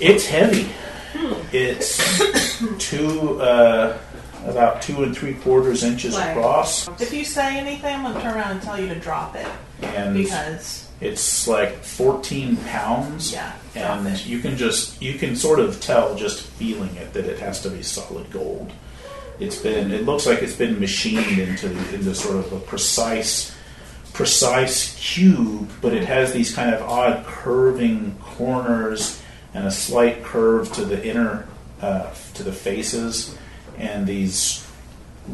It's 0.00 0.26
heavy. 0.26 0.68
It's 1.52 2.58
two, 2.78 3.40
uh, 3.40 3.96
about 4.46 4.82
two 4.82 5.02
and 5.04 5.16
three 5.16 5.34
quarters 5.34 5.82
inches 5.84 6.14
Like- 6.14 6.36
across, 6.36 6.88
If 7.00 7.12
you 7.12 7.24
say 7.24 7.56
anything, 7.58 7.94
I'm 7.96 8.02
going 8.02 8.14
to 8.14 8.20
turn 8.20 8.34
around 8.34 8.50
and 8.52 8.62
tell 8.62 8.80
you 8.80 8.88
to 8.88 8.98
drop 8.98 9.36
it 9.36 9.46
and 9.82 10.14
because 10.14 10.88
it's 11.00 11.46
like 11.48 11.82
14 11.84 12.56
pounds. 12.68 13.32
yeah, 13.32 13.52
drop 13.74 13.98
and 13.98 14.08
it. 14.08 14.26
you 14.26 14.38
can 14.40 14.56
just 14.56 15.00
you 15.02 15.14
can 15.14 15.36
sort 15.36 15.60
of 15.60 15.80
tell 15.80 16.14
just 16.14 16.42
feeling 16.42 16.94
it 16.96 17.12
that 17.12 17.24
it 17.26 17.38
has 17.38 17.60
to 17.62 17.70
be 17.70 17.82
solid 17.82 18.30
gold. 18.30 18.72
It's 19.40 19.56
been 19.56 19.90
it 19.92 20.04
looks 20.06 20.26
like 20.26 20.42
it's 20.42 20.54
been 20.56 20.78
machined 20.80 21.38
into 21.38 21.68
into 21.94 22.14
sort 22.14 22.36
of 22.36 22.52
a 22.52 22.60
precise 22.60 23.52
precise 24.12 24.94
cube, 24.98 25.68
but 25.82 25.92
it 25.92 26.04
has 26.04 26.32
these 26.32 26.54
kind 26.54 26.72
of 26.74 26.82
odd 26.82 27.24
curving 27.26 28.16
corners 28.22 29.20
and 29.54 29.66
a 29.66 29.70
slight 29.70 30.22
curve 30.24 30.72
to 30.72 30.84
the 30.84 31.04
inner 31.06 31.46
uh, 31.80 32.12
to 32.34 32.42
the 32.42 32.52
faces 32.52 33.36
and 33.78 34.06
these 34.06 34.66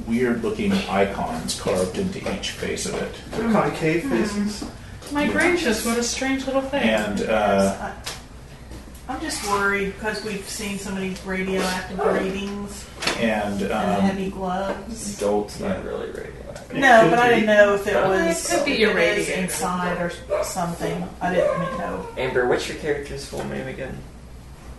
weird 0.07 0.42
looking 0.42 0.73
icons 0.73 1.60
carved 1.60 1.99
into 1.99 2.18
each 2.36 2.50
face 2.52 2.86
of 2.86 2.94
it. 2.94 3.15
The 3.32 3.42
concave 3.52 4.08
faces. 4.08 4.65
My 5.12 5.26
gracious, 5.26 5.84
what 5.84 5.99
a 5.99 6.02
strange 6.02 6.47
little 6.47 6.62
thing. 6.62 6.82
And 6.82 7.23
uh, 7.23 7.76
I, 7.92 9.12
I'm 9.12 9.20
just 9.20 9.44
worried 9.50 9.94
because 9.94 10.24
we've 10.24 10.49
seen 10.49 10.78
so 10.78 10.92
many 10.92 11.16
radioactive 11.26 11.99
readings 11.99 12.86
and 13.18 13.60
and 13.62 13.73
um, 13.73 14.00
heavy 14.02 14.31
gloves. 14.31 15.18
Gold's 15.18 15.58
not 15.60 15.84
really 15.84 16.07
radioactive. 16.10 16.76
No, 16.78 17.00
could 17.02 17.10
but 17.10 17.18
I 17.18 17.28
didn't 17.31 17.47
know 17.47 17.74
if 17.74 17.86
it 17.89 17.97
Uh, 17.97 18.08
was 18.08 18.49
it 18.52 18.57
could 18.57 18.65
be 18.65 18.82
if 18.84 18.90
irradiated. 18.90 19.39
inside 19.44 20.00
or 20.00 20.44
something. 20.44 21.08
I 21.20 21.34
didn't 21.34 21.58
know. 21.78 22.07
Amber, 22.16 22.47
what's 22.49 22.68
your 22.68 22.78
character's 22.78 23.24
full 23.26 23.44
name 23.47 23.66
again? 23.66 23.99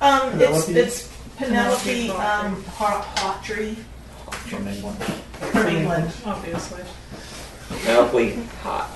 Um, 0.01 0.41
it's 0.41 0.65
Penelope? 0.65 0.73
it's 0.79 1.13
Penelope 1.37 1.83
Penelope 2.07 2.09
um, 2.11 2.63
Haw- 2.65 3.03
Hawtrey 3.15 3.75
from 4.49 4.67
England. 4.67 4.97
from 5.03 5.67
England. 5.67 6.11
Obviously. 6.25 6.81
Penelope 7.83 8.43
Hot. 8.63 8.89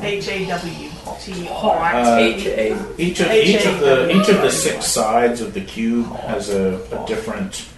H 0.00 0.26
A 0.28 0.46
W 0.46 0.90
T 1.20 1.48
R. 1.48 1.94
Uh, 1.94 2.16
H 2.18 2.46
A. 2.46 3.00
Each 3.00 3.20
of 3.20 3.30
each 3.30 3.64
of 3.66 3.80
the 3.80 4.10
each 4.10 4.28
of 4.28 4.40
the 4.42 4.50
six 4.50 4.86
sides 4.86 5.40
of 5.40 5.54
the 5.54 5.60
cube 5.60 6.06
has 6.16 6.48
a, 6.50 6.80
a 6.90 7.06
different 7.06 7.68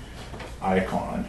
icon. 0.63 1.27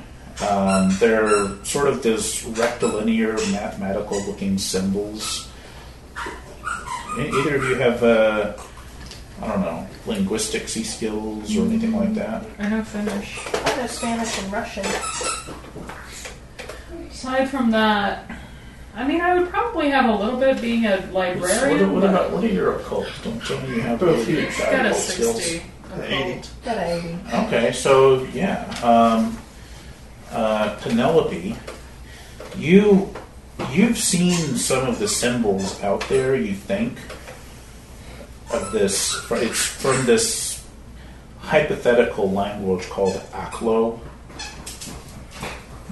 Um, 0.50 0.96
they're 1.00 1.64
sort 1.66 1.88
of 1.88 2.04
those 2.04 2.44
rectilinear, 2.44 3.34
mathematical-looking 3.52 4.58
symbols. 4.58 5.48
E- 7.18 7.22
Either 7.30 7.56
of 7.56 7.64
you 7.64 7.76
have, 7.76 8.04
uh, 8.04 8.54
I 9.42 9.48
don't 9.48 9.62
know, 9.62 9.88
linguisticsy 10.06 10.86
skills 10.86 11.56
or 11.58 11.66
anything 11.66 11.92
like 11.94 12.14
that? 12.16 12.46
I 12.60 12.70
know 12.70 12.84
Finnish. 12.84 13.40
I 13.54 13.76
know 13.78 13.88
Spanish 13.88 14.40
and 14.42 14.52
Russian. 14.54 14.86
Aside 17.10 17.50
from 17.50 17.72
that, 17.72 18.30
I 18.96 19.06
mean, 19.08 19.20
I 19.22 19.38
would 19.38 19.50
probably 19.50 19.90
have 19.90 20.10
a 20.10 20.16
little 20.16 20.40
bit 20.40 20.62
being 20.62 20.86
a 20.86 20.98
What, 21.08 21.14
librarian. 21.38 21.92
what 21.94 22.02
but 22.02 22.10
about 22.12 22.32
what 22.32 22.44
are 22.44 22.48
your 22.48 22.76
occult? 22.78 23.08
Don't 23.24 23.42
tell 23.44 23.60
me 23.62 23.76
you 23.76 23.82
have 23.82 24.00
Both 24.00 24.26
really 24.28 24.42
huge. 24.46 24.58
got 24.58 24.86
a 24.86 24.90
occult 24.90 24.96
skills. 25.04 25.44
60. 25.46 25.72
Eighty. 26.04 26.42
Got 26.66 26.78
a 26.78 26.94
80. 26.98 27.18
Okay, 27.48 27.72
so 27.72 28.24
yeah, 28.34 28.66
um, 28.84 29.38
uh, 30.32 30.76
Penelope, 30.82 31.56
you 32.58 33.10
you've 33.72 33.98
seen 33.98 34.34
some 34.58 34.86
of 34.88 35.00
the 35.00 35.08
symbols 35.08 35.82
out 35.84 36.02
there. 36.10 36.36
You 36.36 36.54
think 36.54 36.98
of 38.52 38.72
this? 38.72 39.16
It's 39.32 39.66
from 39.66 40.06
this 40.06 40.64
hypothetical 41.40 42.32
language 42.32 42.90
called 42.90 43.16
Aklo 43.32 44.00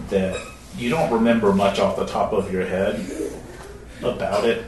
that 0.09 0.39
you 0.77 0.89
don't 0.89 1.11
remember 1.11 1.53
much 1.53 1.79
off 1.79 1.95
the 1.95 2.05
top 2.05 2.33
of 2.33 2.51
your 2.51 2.65
head 2.65 3.05
about 4.01 4.45
it. 4.45 4.65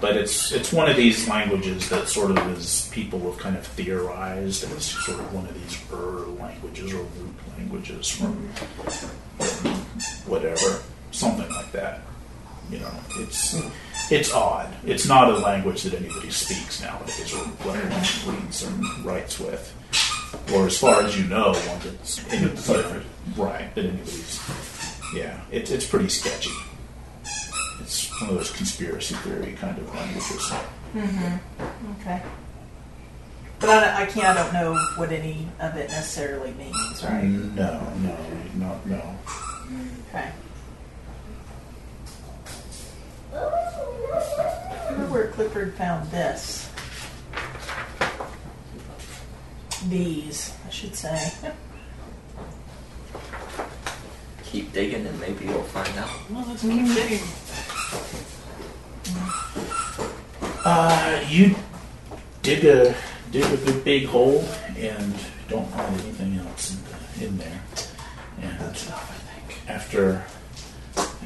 But 0.00 0.16
it's 0.16 0.52
it's 0.52 0.72
one 0.72 0.90
of 0.90 0.96
these 0.96 1.28
languages 1.28 1.88
that 1.88 2.08
sort 2.08 2.32
of 2.32 2.58
is 2.58 2.90
people 2.92 3.20
have 3.30 3.38
kind 3.38 3.56
of 3.56 3.66
theorized 3.66 4.64
as 4.76 4.84
sort 4.84 5.20
of 5.20 5.32
one 5.32 5.46
of 5.46 5.54
these 5.54 5.78
Ur 5.92 6.26
languages 6.40 6.92
or 6.92 7.02
root 7.02 7.34
languages 7.56 8.08
from 8.08 8.34
whatever, 10.26 10.82
something 11.12 11.48
like 11.48 11.72
that. 11.72 12.02
You 12.70 12.80
know, 12.80 12.92
it's 13.16 13.60
it's 14.10 14.32
odd. 14.32 14.74
It's 14.84 15.06
not 15.06 15.30
a 15.30 15.38
language 15.38 15.82
that 15.84 15.94
anybody 15.94 16.30
speaks 16.30 16.82
nowadays 16.82 17.34
or 17.34 17.44
reads 18.30 18.62
and 18.62 19.04
writes 19.04 19.38
with, 19.40 19.74
or 20.54 20.66
as 20.66 20.78
far 20.78 21.02
as 21.02 21.18
you 21.18 21.26
know, 21.28 21.52
one 21.52 21.80
that's 21.82 22.16
Deciphered. 22.16 23.04
Right, 23.36 23.74
that 23.74 23.84
anybody's. 23.84 24.40
Yeah, 25.14 25.40
it's 25.50 25.70
it's 25.70 25.86
pretty 25.86 26.08
sketchy. 26.08 26.50
It's 27.80 28.10
one 28.20 28.30
of 28.30 28.36
those 28.36 28.50
conspiracy 28.50 29.14
theory 29.16 29.54
kind 29.54 29.78
of 29.78 29.94
languages. 29.94 30.52
Mm-hmm. 30.94 32.00
Okay. 32.00 32.22
But 33.60 33.70
I, 33.70 34.02
I 34.02 34.06
can't. 34.06 34.38
I 34.38 34.42
don't 34.42 34.52
know 34.52 34.78
what 34.96 35.10
any 35.10 35.48
of 35.60 35.76
it 35.76 35.88
necessarily 35.90 36.52
means, 36.52 37.02
right? 37.02 37.24
No, 37.24 37.80
no, 37.98 38.16
no, 38.54 38.80
no. 38.84 39.16
Okay. 40.10 40.30
I 43.34 44.86
wonder 44.90 45.06
where 45.12 45.28
Clifford 45.28 45.74
found 45.74 46.10
this. 46.10 46.70
These, 49.88 50.54
I 50.66 50.70
should 50.70 50.94
say. 50.94 51.32
Keep 54.44 54.72
digging 54.72 55.06
and 55.06 55.20
maybe 55.20 55.44
you'll 55.44 55.62
find 55.62 55.96
out. 55.98 56.08
Well, 56.30 56.44
let's 56.48 56.62
keep 56.62 56.86
digging. 56.94 57.20
Uh, 60.64 61.24
you 61.28 61.54
dig 62.42 62.64
a 62.64 62.94
dig 63.30 63.44
a 63.44 63.56
good 63.58 63.84
big 63.84 64.06
hole 64.06 64.44
and 64.76 65.14
don't 65.48 65.68
find 65.70 66.00
anything 66.00 66.38
else 66.38 66.72
in, 66.74 66.78
the, 67.20 67.26
in 67.26 67.38
there. 67.38 67.60
And 68.42 68.58
That's 68.60 68.86
enough, 68.86 69.10
I 69.10 69.46
think. 69.48 69.70
after 69.70 70.24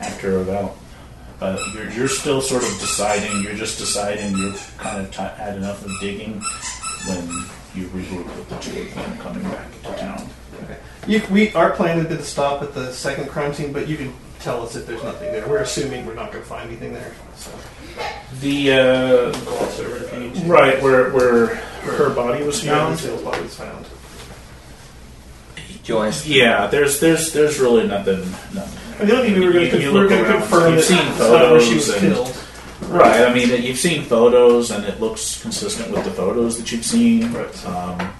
after 0.01 0.41
about 0.43 0.77
uh, 1.43 1.59
you're 1.75 1.91
you're 1.91 2.09
still 2.09 2.41
sort 2.41 2.62
of 2.62 2.71
deciding. 2.79 3.43
You're 3.43 3.55
just 3.55 3.79
deciding. 3.79 4.37
You've 4.37 4.75
kind 4.79 4.99
of 5.05 5.11
ti 5.11 5.23
had 5.23 5.57
enough 5.57 5.85
of 5.85 5.91
digging 6.01 6.41
when 7.09 7.27
you 7.75 7.89
regroup 7.89 8.25
with 8.37 8.49
the 8.49 8.57
two 8.59 8.83
of 8.83 8.95
them 8.95 9.19
coming 9.19 9.43
back 9.45 9.71
to 9.83 9.97
town. 9.97 10.29
Okay. 10.65 10.77
You, 11.07 11.23
we 11.31 11.53
our 11.55 11.71
plan 11.71 11.99
had 11.99 12.09
been 12.09 12.19
to 12.19 12.25
stop 12.25 12.62
at 12.62 12.75
the 12.75 12.93
second 12.93 13.29
crime 13.29 13.53
scene, 13.55 13.73
but 13.73 13.89
you 13.89 13.97
can 13.97 14.12
tell 14.41 14.62
us 14.62 14.77
if 14.77 14.87
there's 14.87 15.03
nothing 15.03 15.33
there. 15.33 15.49
We're 15.49 15.59
assuming 15.59 16.07
we're 16.07 16.15
not 16.15 16.31
going 16.33 16.45
to 16.45 16.49
find 16.49 16.69
anything 16.69 16.93
there. 16.93 17.12
So 17.37 17.51
The 18.41 18.73
uh, 18.73 19.33
gloss 19.45 19.81
over 19.81 19.97
it 19.97 20.03
if 20.03 20.12
you 20.12 20.21
need 20.21 20.35
to. 20.37 20.41
right 20.47 20.81
where 20.83 21.11
where 21.12 21.57
her 21.97 22.11
body 22.11 22.45
was 22.45 22.62
Yeah, 22.65 22.73
found. 22.77 22.91
Lucille's 23.01 23.23
body 23.23 23.43
was 23.43 23.55
found. 23.57 23.87
Do 25.85 25.93
you 25.93 25.97
want 25.97 26.09
us 26.11 26.27
Yeah, 26.27 26.67
there's 26.69 27.01
there's 27.01 27.33
there's 27.33 27.59
really 27.59 27.87
nothing. 27.89 28.21
nothing. 28.55 28.79
And 29.01 29.09
the 29.09 29.17
only 29.17 29.31
thing 29.31 29.41
we 29.41 29.47
were 29.47 29.53
going 29.53 29.65
You- 29.67 29.71
to 29.73 29.81
you 29.81 29.93
we 29.93 29.95
were 29.95 30.01
look 30.01 30.11
going 30.11 30.25
to 30.25 30.31
around, 30.31 30.41
confirm 30.43 30.73
you've 30.75 30.77
that 30.77 30.85
seen 30.87 30.99
it's 30.99 31.19
where 31.19 31.61
she 31.61 31.67
photos 31.67 31.75
was 31.75 31.89
and- 31.91 32.01
killed. 32.15 32.37
Right. 32.89 33.21
I 33.23 33.33
mean, 33.33 33.62
you've 33.62 33.79
seen 33.79 34.05
photos, 34.05 34.71
and 34.71 34.85
it 34.85 35.01
looks 35.01 35.41
consistent 35.41 35.93
with 35.93 36.05
the 36.05 36.11
photos 36.11 36.59
that 36.59 36.71
you've 36.73 36.85
seen. 36.85 37.33
Right. 37.33 37.67
Um, 37.67 38.12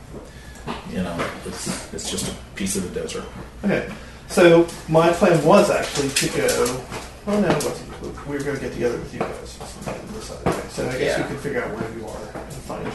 you 0.91 1.03
know, 1.03 1.17
it's, 1.47 1.93
it's 1.93 2.11
just 2.11 2.31
a 2.31 2.35
piece 2.55 2.77
of 2.77 2.85
the 2.85 3.01
desert. 3.01 3.25
Okay, 3.65 3.89
so 4.29 4.67
my 4.89 5.11
plan 5.13 5.45
was 5.45 5.69
actually 5.71 6.09
to 6.11 6.29
go. 6.37 6.81
Oh 7.27 7.41
no, 7.41 7.49
it 7.49 7.55
wasn't. 7.65 8.27
We 8.27 8.37
were 8.37 8.43
going 8.43 8.57
to 8.57 8.63
get 8.63 8.73
together 8.73 8.99
with 8.99 9.13
you 9.13 9.21
guys. 9.21 9.59
on 9.87 10.15
the 10.15 10.23
side. 10.23 10.39
Okay, 10.47 10.69
so 10.71 10.89
I 10.89 10.93
guess 10.93 11.01
Yeah. 11.01 11.23
we 11.23 11.29
can 11.29 11.39
figure 11.39 11.65
out 11.65 11.71
where 11.75 11.99
you 11.99 12.07
are 12.07 12.41
and 12.43 12.53
find 12.63 12.85
you. 12.87 12.93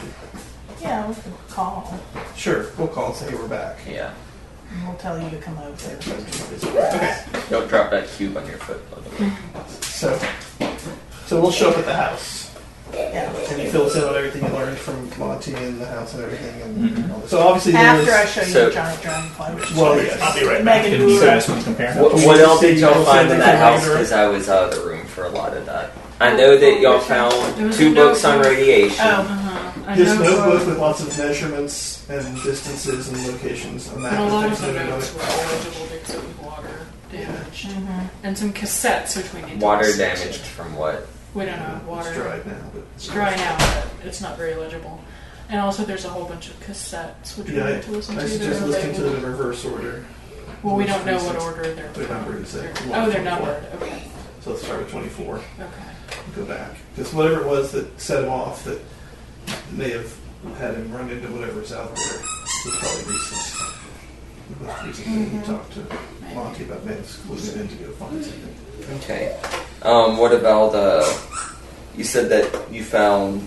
Yeah, 0.80 1.06
we 1.08 1.14
can 1.14 1.32
call. 1.50 1.98
Sure, 2.36 2.66
we'll 2.78 2.88
call 2.88 3.06
and 3.08 3.16
say 3.16 3.30
hey, 3.30 3.36
we're 3.36 3.46
back. 3.48 3.78
Yeah. 3.88 4.12
And 4.70 4.86
we'll 4.86 4.96
tell 4.98 5.18
you 5.22 5.30
to 5.30 5.38
come 5.38 5.56
over. 5.58 5.86
Okay, 5.92 7.24
Don't 7.50 7.68
drop 7.68 7.90
that 7.90 8.08
cube 8.08 8.36
on 8.36 8.46
your 8.46 8.58
foot. 8.58 8.80
by 8.90 9.00
the 9.00 9.24
way. 9.24 9.32
so 9.80 10.18
so 11.26 11.40
we'll 11.40 11.50
show 11.52 11.70
up 11.70 11.78
at 11.78 11.84
the 11.86 11.94
house. 11.94 12.44
Yeah. 12.92 13.30
And 13.50 13.60
he 13.60 13.68
fills 13.68 13.94
in 13.96 14.02
on 14.02 14.14
everything 14.16 14.42
he 14.44 14.48
learned 14.50 14.78
from 14.78 15.10
Monty 15.18 15.52
and 15.54 15.78
the 15.78 15.84
house 15.86 16.14
and 16.14 16.24
everything. 16.24 16.62
And 16.62 17.12
all 17.12 17.18
that. 17.20 17.28
So 17.28 17.38
obviously 17.40 17.72
there 17.72 17.82
After 17.84 18.12
I 18.12 18.22
is. 18.22 18.30
show 18.32 18.40
you 18.42 18.46
So- 18.52 18.64
the 18.68 18.74
giant 18.74 19.02
dragonfly, 19.02 19.46
which 19.54 19.70
is 19.70 19.76
Well, 19.76 19.94
great. 19.94 20.06
yes. 20.06 20.20
I'll 20.22 20.40
be 20.40 20.46
right 20.46 20.64
back, 20.64 20.82
Megan 20.84 21.00
and 21.02 21.10
you 21.10 21.16
Moore. 21.18 21.26
guys 21.28 21.46
can 21.46 21.62
compare. 21.64 21.94
What, 22.02 22.12
what 22.24 22.38
else 22.40 22.60
did 22.60 22.78
y'all 22.78 23.04
find 23.04 23.30
in 23.30 23.38
that 23.40 23.58
house? 23.58 23.84
Because 23.84 24.12
I 24.12 24.26
was 24.26 24.48
out 24.48 24.72
of 24.72 24.74
the 24.78 24.88
room 24.88 25.04
for 25.06 25.24
a 25.24 25.28
lot 25.28 25.54
of 25.56 25.66
that. 25.66 25.90
I 26.20 26.32
know 26.34 26.56
that 26.56 26.80
y'all 26.80 26.98
found 26.98 27.72
two 27.74 27.94
books 27.94 28.24
on 28.24 28.40
radiation. 28.40 28.96
Oh, 29.06 29.10
Uh-huh. 29.20 29.44
A 29.47 29.47
His 29.96 30.08
notebook, 30.18 30.36
notebook 30.46 30.66
with 30.68 30.78
lots 30.78 31.00
of 31.02 31.16
measurements 31.18 32.08
and 32.10 32.42
distances 32.42 33.08
and 33.08 33.26
locations. 33.32 33.90
A 33.92 33.98
map 33.98 34.12
But 34.12 34.20
a 34.20 34.24
lot 34.24 34.44
of 34.44 34.50
the 34.50 34.56
things 34.56 34.74
that 34.74 34.82
are 34.86 34.90
notes 34.90 35.14
were 35.14 35.20
it. 35.22 35.28
illegible 35.28 35.86
because 35.92 36.14
it 36.14 36.22
was 36.24 36.36
water 36.46 36.86
damaged. 37.10 37.66
mhm. 37.68 38.08
And 38.22 38.36
some 38.38 38.52
cassettes, 38.52 39.16
which 39.16 39.32
we 39.32 39.40
need 39.42 39.60
to 39.60 39.64
Water 39.64 39.84
listen 39.84 39.98
damaged 40.00 40.44
To. 40.44 40.50
from 40.50 40.74
what? 40.76 41.06
We 41.34 41.44
don't 41.46 41.58
know. 41.58 41.80
Water. 41.86 42.08
It's 42.10 42.18
dried 42.18 42.46
now, 42.46 42.70
but 42.74 42.82
It's 42.96 43.06
dry 43.08 43.36
now, 43.36 43.56
but 43.98 44.06
it's 44.06 44.20
not 44.20 44.36
very 44.36 44.54
legible. 44.56 45.00
And 45.50 45.60
also, 45.60 45.84
there's 45.84 46.04
a 46.04 46.08
whole 46.10 46.24
bunch 46.26 46.48
of 46.48 46.60
cassettes, 46.60 47.38
which 47.38 47.48
Yeah, 47.48 47.64
we 47.66 47.72
need 47.74 47.82
to 47.84 47.90
listen 47.92 48.18
I 48.18 48.22
to. 48.22 48.28
suggest 48.28 48.60
They're 48.60 48.68
listening 48.68 48.94
to 48.96 49.02
them 49.02 49.16
in 49.16 49.22
reverse 49.24 49.64
order. 49.64 50.04
Well, 50.62 50.74
we 50.76 50.84
don't 50.84 51.06
know 51.06 51.16
what 51.24 51.36
order 51.40 51.72
they're. 51.74 51.88
They're 51.92 52.08
numbered, 52.08 52.42
is 52.42 52.54
it? 52.54 52.74
they're- 52.74 52.88
One 52.88 53.00
Oh, 53.00 53.04
to 53.06 53.10
they're 53.12 53.22
24. 53.22 53.46
numbered. 53.46 53.82
Okay. 53.82 54.02
So 54.44 54.50
let's 54.50 54.62
start 54.64 54.80
with 54.80 54.90
24. 54.90 55.36
Okay. 55.36 55.42
Go 56.36 56.44
back. 56.44 56.70
Because 56.94 57.14
whatever 57.14 57.40
it 57.40 57.46
was 57.46 57.70
that 57.72 57.98
set 58.00 58.24
him 58.24 58.30
off 58.30 58.64
that 58.64 58.78
may 59.72 59.90
have 59.90 60.12
had 60.58 60.74
him 60.74 60.90
run 60.92 61.10
into 61.10 61.28
whatever's 61.28 61.72
out 61.72 61.94
there 61.96 62.20
was 62.64 62.76
probably 62.76 63.12
recent. 63.12 63.74
The 64.58 64.64
most 64.64 64.82
recent 64.84 65.06
thing 65.06 65.30
he 65.40 65.46
talked 65.46 65.72
to 65.74 66.34
Monty 66.34 66.64
about 66.64 66.84
may 66.84 66.94
have 66.94 67.06
in 67.56 67.68
to 67.68 67.74
go 67.76 67.90
find 67.92 68.24
something. 68.24 68.54
Okay. 68.96 69.38
Um, 69.82 70.16
what 70.16 70.32
about 70.32 70.74
uh? 70.74 71.04
You 71.96 72.04
said 72.04 72.28
that 72.30 72.72
you 72.72 72.84
found 72.84 73.46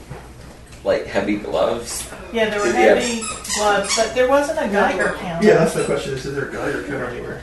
like 0.84 1.06
heavy 1.06 1.38
gloves. 1.38 2.08
Yeah, 2.34 2.50
there 2.50 2.60
were 2.60 2.68
Yeah. 2.68 2.96
heavy 2.96 3.22
gloves, 3.56 3.96
but 3.96 4.14
there 4.14 4.28
wasn't 4.28 4.60
a 4.60 4.68
Geiger 4.68 5.16
counter. 5.20 5.48
Yeah, 5.48 5.54
that's 5.60 5.76
my 5.76 5.84
question. 5.84 6.14
Is 6.16 6.24
there 6.24 6.50
a 6.50 6.52
Geiger 6.52 6.84
counter 6.84 7.06
anywhere? 7.06 7.42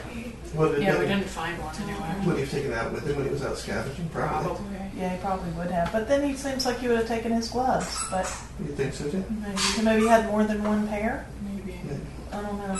What 0.53 0.71
did 0.73 0.81
Yeah, 0.83 0.97
we 0.97 1.05
he, 1.05 1.13
didn't 1.13 1.27
find 1.29 1.57
one 1.63 1.75
anywhere. 1.83 2.15
would 2.25 2.35
he 2.35 2.41
have 2.41 2.51
taken 2.51 2.71
that 2.71 2.91
with 2.91 3.05
him 3.07 3.15
when 3.17 3.25
he 3.25 3.31
was 3.31 3.43
out 3.43 3.57
scavenging? 3.57 4.09
Probably. 4.09 4.47
Probably. 4.55 4.77
Yeah, 4.97 5.09
he 5.15 5.17
probably 5.21 5.51
would 5.51 5.69
have. 5.71 5.91
But 5.91 6.07
then 6.07 6.27
he 6.27 6.35
seems 6.35 6.65
like 6.65 6.79
he 6.79 6.87
would 6.87 6.97
have 6.97 7.07
taken 7.07 7.31
his 7.31 7.49
gloves. 7.49 7.87
But 8.09 8.25
You 8.59 8.73
think 8.73 8.93
so, 8.93 9.09
too? 9.09 9.23
maybe 9.29 9.57
he 9.75 9.81
maybe 9.83 10.07
had 10.07 10.25
more 10.27 10.43
than 10.43 10.63
one 10.63 10.87
pair. 10.87 11.25
Maybe. 11.43 11.79
I 12.33 12.41
don't 12.41 12.57
know. 12.67 12.79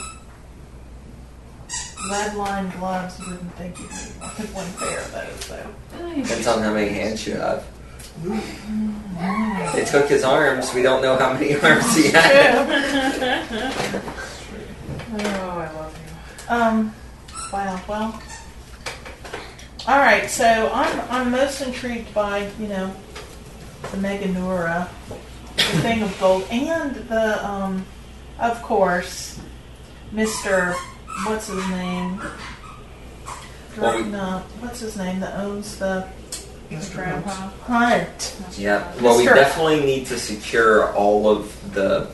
Lead 2.10 2.34
line 2.36 2.70
gloves, 2.80 3.20
you 3.20 3.26
wouldn't 3.30 3.54
think 3.56 3.78
you'd 3.80 3.92
need 3.92 4.20
more 4.20 4.32
than 4.38 4.48
one 4.54 4.74
pair 4.80 5.00
of 5.00 5.12
those, 5.12 5.48
though. 5.50 6.16
Depends 6.22 6.48
on 6.48 6.64
how 6.64 6.74
many 6.74 6.90
hands 6.90 7.28
you 7.28 7.36
have. 7.36 7.66
They 9.76 9.86
took 9.86 10.08
his 10.10 10.24
arms. 10.24 10.74
We 10.74 10.82
don't 10.82 11.02
know 11.02 11.18
how 11.18 11.34
many 11.34 11.56
arms 11.62 11.96
he 11.96 12.10
had. 12.10 14.02
Oh, 15.12 15.18
I 15.18 15.72
love 15.74 15.98
you. 15.98 16.56
Um, 16.56 16.94
wow, 17.52 17.82
well. 17.88 18.22
All 19.88 19.98
right, 19.98 20.30
so 20.30 20.70
I'm 20.74 21.00
I'm 21.10 21.32
most 21.32 21.62
intrigued 21.62 22.14
by 22.14 22.50
you 22.60 22.68
know 22.68 22.94
the 23.92 23.98
Meganeura, 23.98 24.88
the 25.56 25.64
thing 25.82 26.04
of 26.04 26.20
gold, 26.20 26.46
and 26.52 26.96
the 26.96 27.46
um, 27.46 27.86
of 28.40 28.62
course, 28.62 29.40
Mister, 30.12 30.74
what's 31.26 31.48
his 31.48 31.68
name? 31.70 32.22
Well, 33.78 33.98
we- 34.04 34.10
no, 34.10 34.44
what's 34.60 34.80
his 34.82 34.98
name 34.98 35.20
that 35.22 35.36
owns 35.40 35.78
the 35.78 36.08
Mr. 36.70 36.96
Grandpa. 36.96 37.30
Hunt. 37.30 37.52
Hunt? 37.64 38.36
Yeah. 38.58 38.94
Well, 39.02 39.18
we 39.18 39.26
definitely 39.26 39.80
need 39.80 40.06
to 40.08 40.20
secure 40.20 40.94
all 40.94 41.28
of 41.28 41.74
the 41.74 42.12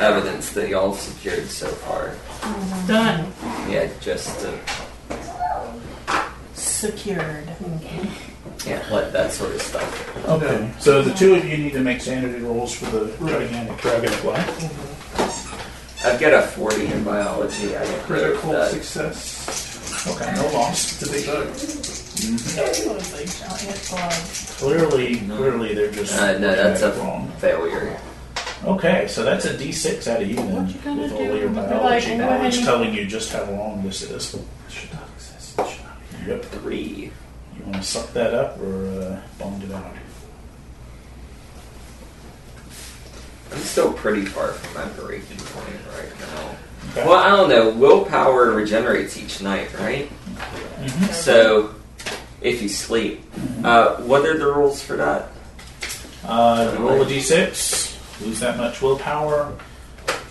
evidence 0.00 0.50
that 0.52 0.68
y'all 0.68 0.94
secured 0.94 1.46
so 1.48 1.68
far. 1.68 2.14
Done. 2.86 3.32
Yeah, 3.68 3.88
just 4.00 4.40
to 4.40 4.58
Secured. 6.54 7.48
yeah, 8.66 8.84
let 8.90 9.12
that 9.12 9.32
sort 9.32 9.54
of 9.54 9.60
stuff. 9.62 10.26
Okay, 10.28 10.70
so 10.78 11.02
the 11.02 11.12
two 11.14 11.34
of 11.34 11.44
you 11.44 11.56
need 11.58 11.72
to 11.72 11.80
make 11.80 12.00
sanity 12.00 12.40
rolls 12.42 12.74
for 12.74 12.86
the 12.86 13.12
gigantic 13.26 13.78
dragonfly. 13.78 14.34
Mm-hmm. 14.34 16.06
I've 16.06 16.20
got 16.20 16.32
a 16.32 16.46
40 16.46 16.86
in 16.86 17.04
biology. 17.04 17.76
I 17.76 17.82
don't 17.84 17.92
know 17.98 18.04
Critical 18.04 18.52
that. 18.52 18.70
success. 18.70 20.06
Okay, 20.06 20.32
no 20.36 20.46
loss. 20.52 21.02
It's 21.02 21.10
a 21.10 21.12
big 21.12 21.26
bug. 21.26 21.48
Giant 22.58 23.86
gloves. 23.90 24.54
Clearly, 24.58 25.16
clearly 25.20 25.74
they're 25.74 25.90
just 25.92 26.18
Uh, 26.20 26.38
no, 26.38 26.54
that's 26.54 26.82
a 26.82 26.92
wrong. 27.00 27.30
failure. 27.38 27.98
Okay, 28.64 29.06
so 29.08 29.22
that's 29.22 29.44
a 29.44 29.54
D6 29.54 30.08
out 30.08 30.20
of 30.20 30.28
you 30.28 30.34
then, 30.36 30.54
What 30.66 30.74
you 30.74 30.80
gonna 30.80 31.02
with 31.02 31.12
all 31.12 31.18
do? 31.18 31.24
your 31.24 31.36
You'll 31.36 31.52
like, 31.52 31.68
biology 31.70 32.10
"Go 32.10 32.16
knowledge 32.16 32.54
ahead." 32.54 32.64
telling 32.66 32.94
you 32.94 33.06
just 33.06 33.32
how 33.32 33.44
long 33.44 33.82
this 33.84 34.02
is. 34.02 34.36
Should 34.68 34.92
not 34.92 35.04
exist. 35.16 35.56
Should 35.56 35.84
not 35.84 36.24
be. 36.24 36.30
Yep. 36.30 36.44
Three. 36.46 37.12
You 37.56 37.62
want 37.64 37.76
to 37.76 37.82
suck 37.82 38.12
that 38.14 38.34
up 38.34 38.58
or 38.60 38.88
uh, 39.00 39.20
bond 39.38 39.62
it 39.62 39.70
out? 39.72 39.86
I'm 43.52 43.58
still 43.60 43.92
pretty 43.92 44.24
far 44.24 44.48
from 44.52 44.74
my 44.82 44.88
breaking 45.00 45.36
point 45.38 45.76
right 45.96 46.20
now. 46.20 46.56
Okay. 46.92 47.06
Well, 47.08 47.14
I 47.18 47.28
don't 47.34 47.48
know. 47.48 47.70
Willpower 47.70 48.50
regenerates 48.50 49.16
each 49.16 49.40
night, 49.40 49.68
right? 49.78 50.10
Mhm. 50.80 51.12
So, 51.12 51.74
if 52.40 52.60
you 52.62 52.68
sleep, 52.68 53.24
uh, 53.64 53.96
what 53.96 54.26
are 54.26 54.36
the 54.38 54.46
rules 54.46 54.82
for 54.82 54.96
that? 54.96 55.28
Uh, 56.26 56.74
roll 56.78 57.02
a 57.02 57.06
d6, 57.06 57.96
lose 58.20 58.40
that 58.40 58.56
much 58.56 58.80
willpower, 58.82 59.52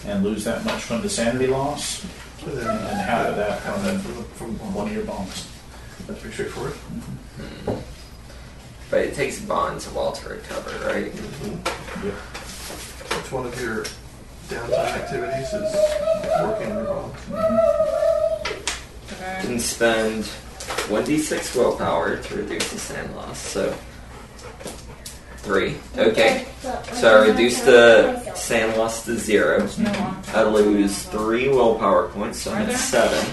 and 0.06 0.24
lose 0.24 0.44
that 0.46 0.64
much 0.66 0.82
from 0.84 1.02
the 1.02 1.10
sanity 1.10 1.48
loss, 1.48 2.04
And 2.46 2.58
then 2.58 2.68
and 2.68 2.98
half 2.98 3.28
of 3.28 3.36
that 3.36 3.62
half 3.62 3.76
from, 3.76 3.84
that 3.84 4.02
from, 4.02 4.16
the- 4.16 4.24
from 4.58 4.74
one 4.74 4.88
of 4.88 4.94
your 4.94 5.04
bonds. 5.04 5.48
That's 6.08 6.20
pretty 6.20 6.34
straightforward. 6.34 6.74
Mm-hmm. 6.74 7.80
But 8.90 9.00
it 9.02 9.16
takes 9.16 9.42
bonds 9.42 9.86
a 9.88 9.90
while 9.90 10.14
to 10.14 10.30
recover, 10.30 10.70
right? 10.88 11.12
Mm-hmm. 11.12 12.08
Yep. 12.08 12.14
Which 13.18 13.32
one 13.32 13.46
of 13.48 13.60
your 13.62 13.84
downtime 14.48 14.96
activities 15.02 15.52
is 15.54 15.76
working 16.42 16.72
on 16.72 16.78
your 16.78 16.86
bomb? 16.86 17.12
Mm-hmm. 17.12 18.44
Okay. 19.14 19.42
can 19.42 19.60
spend 19.60 20.24
1d6 20.88 21.56
willpower 21.56 22.18
to 22.18 22.36
reduce 22.36 22.72
the 22.72 22.80
sand 22.80 23.14
loss. 23.16 23.40
So, 23.40 23.76
three. 25.48 25.78
Okay. 25.98 26.46
So 26.94 27.22
I 27.22 27.28
reduce 27.30 27.62
the 27.62 28.34
sand 28.34 28.78
loss 28.78 29.06
to 29.06 29.18
zero. 29.18 29.66
I 30.34 30.44
lose 30.44 31.04
three 31.04 31.48
willpower 31.48 32.10
points, 32.10 32.40
so 32.40 32.52
I'm 32.54 32.70
at 32.70 32.78
seven. 32.78 33.26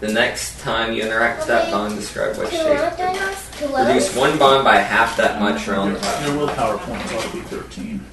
The 0.00 0.12
next 0.12 0.60
time 0.60 0.94
you 0.94 1.02
interact 1.02 1.40
with 1.40 1.48
that 1.48 1.70
bond, 1.70 1.94
describe 1.94 2.36
what 2.38 2.50
shape. 2.50 3.68
Reduce 3.70 4.16
one 4.16 4.38
bond 4.38 4.64
by 4.64 4.76
half 4.76 5.16
that 5.18 5.40
much 5.40 5.68
around 5.68 5.92
the 5.92 6.00
top. 6.00 6.26
Your 6.26 6.38
willpower 6.38 6.78
points 6.78 7.12
ought 7.12 7.22
to 7.22 7.32
be 7.32 7.40
13. 7.40 8.04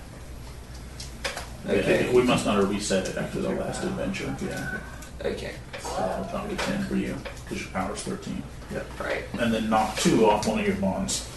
Okay. 1.65 2.13
We 2.13 2.23
must 2.23 2.45
not 2.45 2.57
have 2.57 2.69
reset 2.69 3.07
it 3.07 3.15
after 3.15 3.39
the 3.39 3.49
last 3.49 3.83
adventure. 3.83 4.35
Yeah. 4.43 4.80
Okay. 5.25 5.53
So 5.80 5.95
that'll 5.95 6.25
probably 6.25 6.55
be 6.55 6.61
10 6.61 6.83
for 6.85 6.95
you, 6.97 7.15
because 7.45 7.61
your 7.61 7.72
power's 7.72 8.03
13. 8.03 8.43
Yep. 8.72 8.99
Right. 8.99 9.23
And 9.39 9.53
then 9.53 9.69
knock 9.69 9.95
two 9.97 10.25
off 10.25 10.45
one 10.45 10.59
of 10.59 10.67
your 10.67 10.75
bonds. 10.75 11.30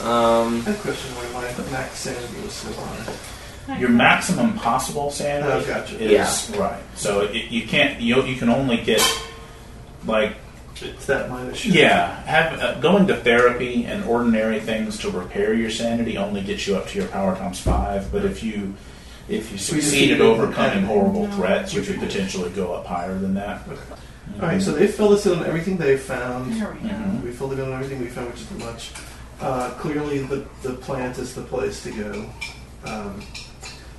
Um. 0.00 0.60
I 0.66 0.70
have 0.70 0.78
a 0.78 0.82
question 0.82 1.10
why 1.16 1.32
my 1.32 1.70
max 1.70 1.98
sanity 2.00 2.40
was 2.42 2.52
so 2.52 2.72
high. 2.72 3.78
Your 3.78 3.88
maximum 3.88 4.52
possible 4.54 5.10
sanity 5.10 5.50
Oh, 5.52 5.66
gotcha. 5.66 5.98
is 5.98 6.54
right. 6.56 6.82
So 6.94 7.22
it, 7.22 7.50
you 7.50 7.66
can't. 7.66 8.00
You 8.00 8.22
you 8.24 8.36
can 8.36 8.48
only 8.48 8.76
get 8.76 9.02
like 10.04 10.36
It's 10.80 11.06
that 11.06 11.28
minus. 11.30 11.64
yeah. 11.66 12.20
Have 12.22 12.60
uh, 12.60 12.78
going 12.80 13.06
to 13.08 13.16
therapy 13.16 13.84
and 13.86 14.04
ordinary 14.04 14.60
things 14.60 14.98
to 14.98 15.10
repair 15.10 15.52
your 15.54 15.70
sanity 15.70 16.16
only 16.18 16.42
gets 16.42 16.66
you 16.68 16.76
up 16.76 16.86
to 16.88 16.98
your 16.98 17.08
power 17.08 17.34
times 17.34 17.58
five. 17.58 18.12
But 18.12 18.24
if 18.24 18.42
you 18.44 18.74
if 19.28 19.50
you 19.50 19.58
succeed 19.58 20.12
at 20.12 20.18
keep 20.18 20.20
it 20.20 20.20
overcoming 20.20 20.84
horrible 20.84 21.26
No. 21.26 21.34
threats, 21.36 21.74
you 21.74 21.82
could 21.82 21.98
potentially 21.98 22.50
go 22.50 22.72
up 22.74 22.86
higher 22.86 23.18
than 23.18 23.34
that. 23.34 23.66
All 24.40 24.42
right, 24.48 24.60
so 24.62 24.72
they 24.72 24.86
filled 24.86 25.14
us 25.14 25.26
in 25.26 25.38
on 25.38 25.46
everything 25.46 25.76
they 25.76 25.96
found. 25.96 26.52
There 26.52 26.70
we 26.80 26.88
go. 26.88 26.94
Mhm. 26.94 27.22
We 27.24 27.30
filled 27.32 27.54
it 27.54 27.58
in 27.58 27.64
on 27.64 27.72
everything 27.72 28.00
we 28.00 28.06
found, 28.06 28.28
which 28.32 28.42
isn't 28.42 28.58
much. 28.58 28.90
Uh, 29.40 29.70
clearly, 29.78 30.18
the, 30.20 30.46
the 30.62 30.72
plant 30.74 31.18
is 31.18 31.34
the 31.34 31.42
place 31.42 31.82
to 31.82 31.90
go. 31.90 32.30
Um, 32.84 33.22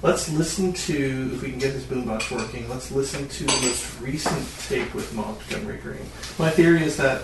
let's 0.02 0.32
listen 0.32 0.74
to, 0.74 1.32
if 1.34 1.42
we 1.42 1.52
can 1.52 1.60
get 1.60 1.74
this 1.74 1.84
boombox 1.84 2.32
working, 2.32 2.68
let's 2.70 2.92
listen 2.92 3.28
to 3.28 3.44
the 3.44 3.62
most 3.64 4.02
recent 4.02 4.48
tape 4.68 4.94
with 4.94 5.14
Montgomery 5.14 5.78
Green. 5.78 6.06
My 6.40 6.50
theory 6.50 6.84
is 6.84 6.98
that 6.98 7.22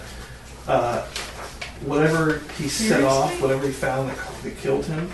uh, 0.67 1.01
whatever 1.85 2.39
he 2.57 2.67
set 2.67 3.03
off, 3.03 3.41
whatever 3.41 3.65
he 3.65 3.73
found 3.73 4.09
that, 4.09 4.17
that 4.43 4.57
killed 4.57 4.85
him, 4.85 5.11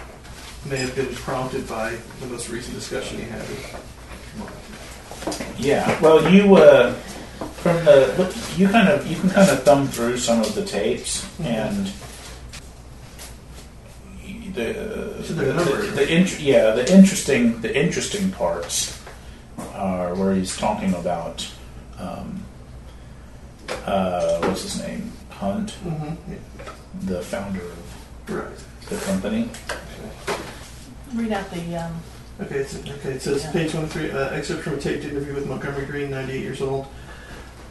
may 0.69 0.77
have 0.77 0.95
been 0.95 1.13
prompted 1.15 1.67
by 1.67 1.97
the 2.19 2.27
most 2.27 2.49
recent 2.49 2.75
discussion 2.75 3.17
he 3.17 3.23
had 3.23 3.41
with 3.41 4.35
Monty. 4.37 5.45
Yeah. 5.57 5.99
Well, 6.01 6.29
you 6.31 6.55
uh, 6.55 6.93
from 6.93 7.83
the 7.85 8.13
look, 8.17 8.33
you 8.57 8.67
kind 8.67 8.89
of 8.89 9.07
you 9.07 9.15
can 9.17 9.29
kind 9.29 9.49
of 9.49 9.63
thumb 9.63 9.87
through 9.87 10.17
some 10.17 10.41
of 10.41 10.53
the 10.55 10.65
tapes 10.65 11.25
and 11.41 11.91
the 14.53 15.23
So 15.23 15.33
the, 15.33 15.43
they're 15.45 15.53
the, 15.53 15.91
the 15.95 16.15
int- 16.15 16.39
yeah 16.39 16.71
the 16.71 16.91
interesting 16.93 17.61
the 17.61 17.75
interesting 17.75 18.31
parts 18.31 19.01
are 19.73 20.15
where 20.15 20.33
he's 20.33 20.55
talking 20.57 20.93
about 20.93 21.47
um, 21.99 22.43
uh, 23.85 24.39
what's 24.39 24.63
his 24.63 24.79
name 24.81 25.11
Hunt 25.29 25.75
Mm-hmm. 25.85 27.07
the 27.07 27.21
founder 27.21 27.61
of 27.61 28.29
Right. 28.29 28.57
the 28.89 28.97
company 29.05 29.49
Read 31.15 31.31
out 31.31 31.49
the, 31.51 31.75
um, 31.75 31.99
Okay, 32.41 32.59
it's, 32.59 32.75
okay, 32.75 33.09
it 33.13 33.21
says 33.21 33.43
Yeah. 33.43 33.51
page 33.51 33.71
23, 33.71 34.11
uh, 34.11 34.29
excerpt 34.29 34.61
from 34.63 34.75
a 34.75 34.77
taped 34.77 35.03
interview 35.03 35.33
with 35.33 35.45
Montgomery 35.47 35.85
Green, 35.85 36.09
98 36.11 36.39
years 36.41 36.61
old, 36.61 36.87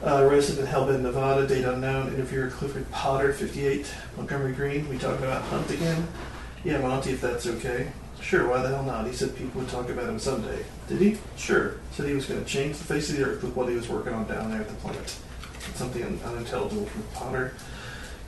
uh, 0.04 0.26
resident 0.30 0.68
in 0.68 0.74
Hellbend, 0.74 1.00
Nevada, 1.00 1.46
date 1.46 1.64
unknown, 1.64 2.08
interviewer 2.12 2.48
Clifford 2.50 2.90
Potter, 2.90 3.32
58, 3.32 3.86
Montgomery 4.16 4.52
Green. 4.52 4.86
We 4.90 4.98
talk 4.98 5.18
about 5.20 5.40
Hunt 5.44 5.70
again? 5.70 6.06
Yeah, 6.68 6.82
Monty, 6.82 7.12
if 7.12 7.22
that's 7.22 7.46
okay. 7.46 7.90
Sure, 8.20 8.46
why 8.46 8.60
the 8.60 8.68
hell 8.68 8.82
not? 8.82 9.06
He 9.06 9.14
said 9.14 9.34
people 9.34 9.62
would 9.62 9.70
talk 9.70 9.88
about 9.88 10.06
him 10.06 10.18
someday. 10.18 10.66
Did 10.86 11.00
he? 11.00 11.16
Sure. 11.38 11.76
Said 11.92 12.08
he 12.08 12.12
was 12.12 12.26
going 12.26 12.44
to 12.44 12.46
change 12.46 12.76
the 12.76 12.84
face 12.84 13.08
of 13.08 13.16
the 13.16 13.24
earth 13.24 13.42
with 13.42 13.56
what 13.56 13.70
he 13.70 13.74
was 13.74 13.88
working 13.88 14.12
on 14.12 14.28
down 14.28 14.50
there 14.50 14.60
at 14.60 14.68
the 14.68 14.74
plant. 14.74 15.16
Something 15.76 16.02
un- 16.02 16.20
unintelligible 16.26 16.84
from 16.84 17.02
Potter. 17.14 17.54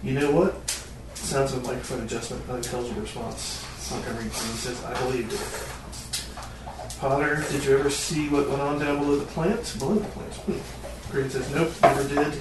You 0.03 0.15
know 0.15 0.31
what? 0.31 0.71
Sounds 1.13 1.53
of 1.53 1.67
microphone 1.67 2.01
adjustment, 2.01 2.49
unintelligible 2.49 3.03
response. 3.03 3.63
Montgomery 3.91 4.23
Green 4.23 4.33
says, 4.33 4.83
I 4.87 4.99
believed 5.03 5.35
it. 5.35 6.99
Potter, 6.99 7.45
did 7.51 7.63
you 7.63 7.77
ever 7.77 7.91
see 7.91 8.31
what 8.31 8.49
went 8.49 8.63
on 8.63 8.79
down 8.79 9.01
below 9.01 9.17
the 9.17 9.27
plant? 9.27 9.75
Below 9.79 9.97
the 9.97 10.09
plant? 10.09 10.35
Hmm. 10.35 11.13
Green 11.13 11.29
says, 11.29 11.55
nope, 11.55 11.73
never 11.83 12.09
did. 12.09 12.41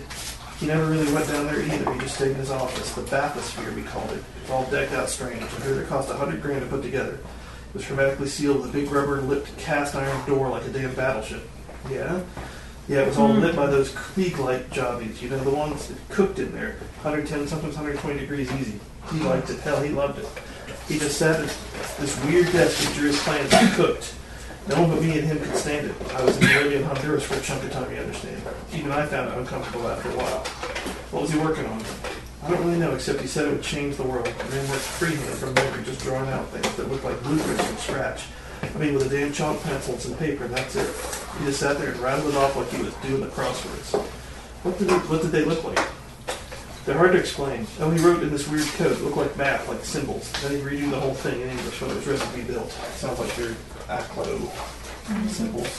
He 0.59 0.67
never 0.67 0.85
really 0.85 1.11
went 1.13 1.27
down 1.27 1.45
there 1.45 1.61
either. 1.61 1.93
He 1.93 1.99
just 1.99 2.15
stayed 2.15 2.31
in 2.31 2.35
his 2.35 2.51
office. 2.51 2.93
The 2.93 3.01
bathysphere, 3.03 3.73
we 3.73 3.83
called 3.83 4.11
it. 4.11 4.21
It's 4.41 4.51
all 4.51 4.65
decked 4.69 4.91
out 4.91 5.09
strange. 5.09 5.41
I 5.41 5.45
heard 5.45 5.77
it 5.77 5.87
cost 5.87 6.09
a 6.09 6.15
hundred 6.15 6.41
grand 6.41 6.61
to 6.61 6.67
put 6.67 6.81
together. 6.81 7.13
It 7.13 7.73
was 7.73 7.85
hermetically 7.85 8.27
sealed 8.27 8.61
with 8.61 8.69
a 8.71 8.73
big 8.73 8.91
rubber-lipped 8.91 9.57
cast 9.57 9.95
iron 9.95 10.27
door 10.27 10.49
like 10.49 10.65
a 10.65 10.69
damn 10.69 10.93
battleship. 10.95 11.47
Yeah? 11.89 12.21
Yeah, 12.89 13.03
it 13.03 13.07
was 13.07 13.17
all 13.17 13.33
hmm. 13.33 13.39
lit 13.39 13.55
by 13.55 13.67
those 13.67 13.91
Klieg-light 13.91 14.69
jobbies. 14.71 15.21
You 15.21 15.29
know, 15.29 15.41
the 15.43 15.51
ones 15.51 15.87
that 15.87 16.09
cooked 16.09 16.39
in 16.39 16.51
there. 16.51 16.75
110, 17.03 17.47
sometimes 17.47 17.75
120 17.75 18.19
degrees 18.19 18.51
easy. 18.51 18.79
He 19.11 19.19
liked 19.19 19.49
it. 19.49 19.59
Hell, 19.61 19.81
he 19.81 19.91
loved 19.91 20.19
it. 20.19 20.27
He 20.89 20.99
just 20.99 21.17
sat 21.17 21.39
at 21.39 21.55
this 21.99 22.21
weird 22.25 22.51
desk 22.51 22.85
and 22.85 22.95
drew 22.95 23.07
his 23.07 23.21
plans 23.21 23.53
and 23.53 23.73
cooked. 23.75 24.13
No 24.69 24.81
one 24.81 24.91
but 24.91 25.01
me 25.01 25.17
and 25.17 25.27
him 25.27 25.39
could 25.39 25.55
stand 25.55 25.87
it. 25.87 25.95
I 26.13 26.23
was 26.23 26.37
in 26.37 26.45
Bolivia 26.45 26.77
and 26.77 26.85
Honduras 26.85 27.23
for 27.23 27.33
a 27.33 27.41
chunk 27.41 27.63
of 27.63 27.71
time, 27.71 27.91
you 27.91 27.97
understand. 27.97 28.39
Even 28.71 28.91
I 28.91 29.03
found 29.07 29.29
it 29.29 29.37
uncomfortable 29.37 29.87
after 29.87 30.11
a 30.11 30.15
while. 30.15 30.45
What 31.09 31.23
was 31.23 31.31
he 31.31 31.39
working 31.39 31.65
on? 31.65 31.81
I 32.43 32.51
don't 32.51 32.63
really 32.63 32.77
know, 32.77 32.93
except 32.93 33.19
he 33.19 33.25
said 33.25 33.47
it 33.47 33.51
would 33.51 33.63
change 33.63 33.95
the 33.95 34.03
world. 34.03 34.27
The 34.27 34.55
man 34.55 34.69
worked 34.69 34.83
freehand 34.83 35.37
from 35.39 35.55
memory, 35.55 35.83
just 35.83 36.01
drawing 36.01 36.29
out 36.29 36.47
things 36.49 36.75
that 36.75 36.87
looked 36.87 37.03
like 37.03 37.19
blueprints 37.23 37.65
from 37.65 37.77
scratch. 37.77 38.25
I 38.61 38.77
mean, 38.77 38.93
with 38.93 39.07
a 39.07 39.09
damn 39.09 39.33
chalk 39.33 39.59
pencil 39.63 39.93
and 39.93 40.01
some 40.03 40.13
paper, 40.15 40.45
and 40.45 40.53
that's 40.53 40.75
it. 40.75 40.87
He 41.39 41.45
just 41.45 41.59
sat 41.59 41.79
there 41.79 41.89
and 41.89 41.99
rattled 41.99 42.31
it 42.31 42.37
off 42.37 42.55
like 42.55 42.69
he 42.69 42.83
was 42.83 42.93
doing 42.95 43.21
the 43.21 43.27
crosswords. 43.27 43.99
What 44.61 44.77
did, 44.77 44.91
it, 44.91 45.01
what 45.09 45.23
did 45.23 45.31
they 45.31 45.45
look 45.45 45.63
like? 45.63 45.79
They're 46.89 46.97
hard 46.97 47.11
to 47.11 47.19
explain. 47.19 47.67
Oh, 47.79 47.91
he 47.91 48.03
wrote 48.03 48.23
in 48.23 48.31
this 48.31 48.47
weird 48.47 48.65
code. 48.69 48.93
It 48.93 49.03
looked 49.03 49.15
like 49.15 49.37
math, 49.37 49.69
like 49.69 49.85
symbols. 49.85 50.31
Then 50.41 50.53
he'd 50.53 50.63
redo 50.63 50.89
the 50.89 50.99
whole 50.99 51.13
thing 51.13 51.39
in 51.39 51.47
English 51.47 51.79
when 51.79 51.91
it 51.91 51.97
was 51.97 52.07
ready 52.07 52.19
to 52.19 52.35
be 52.35 52.41
built. 52.51 52.71
Sounds 52.95 53.19
like 53.19 53.37
your 53.37 53.49
Aklo 53.85 54.49
symbols. 55.29 55.69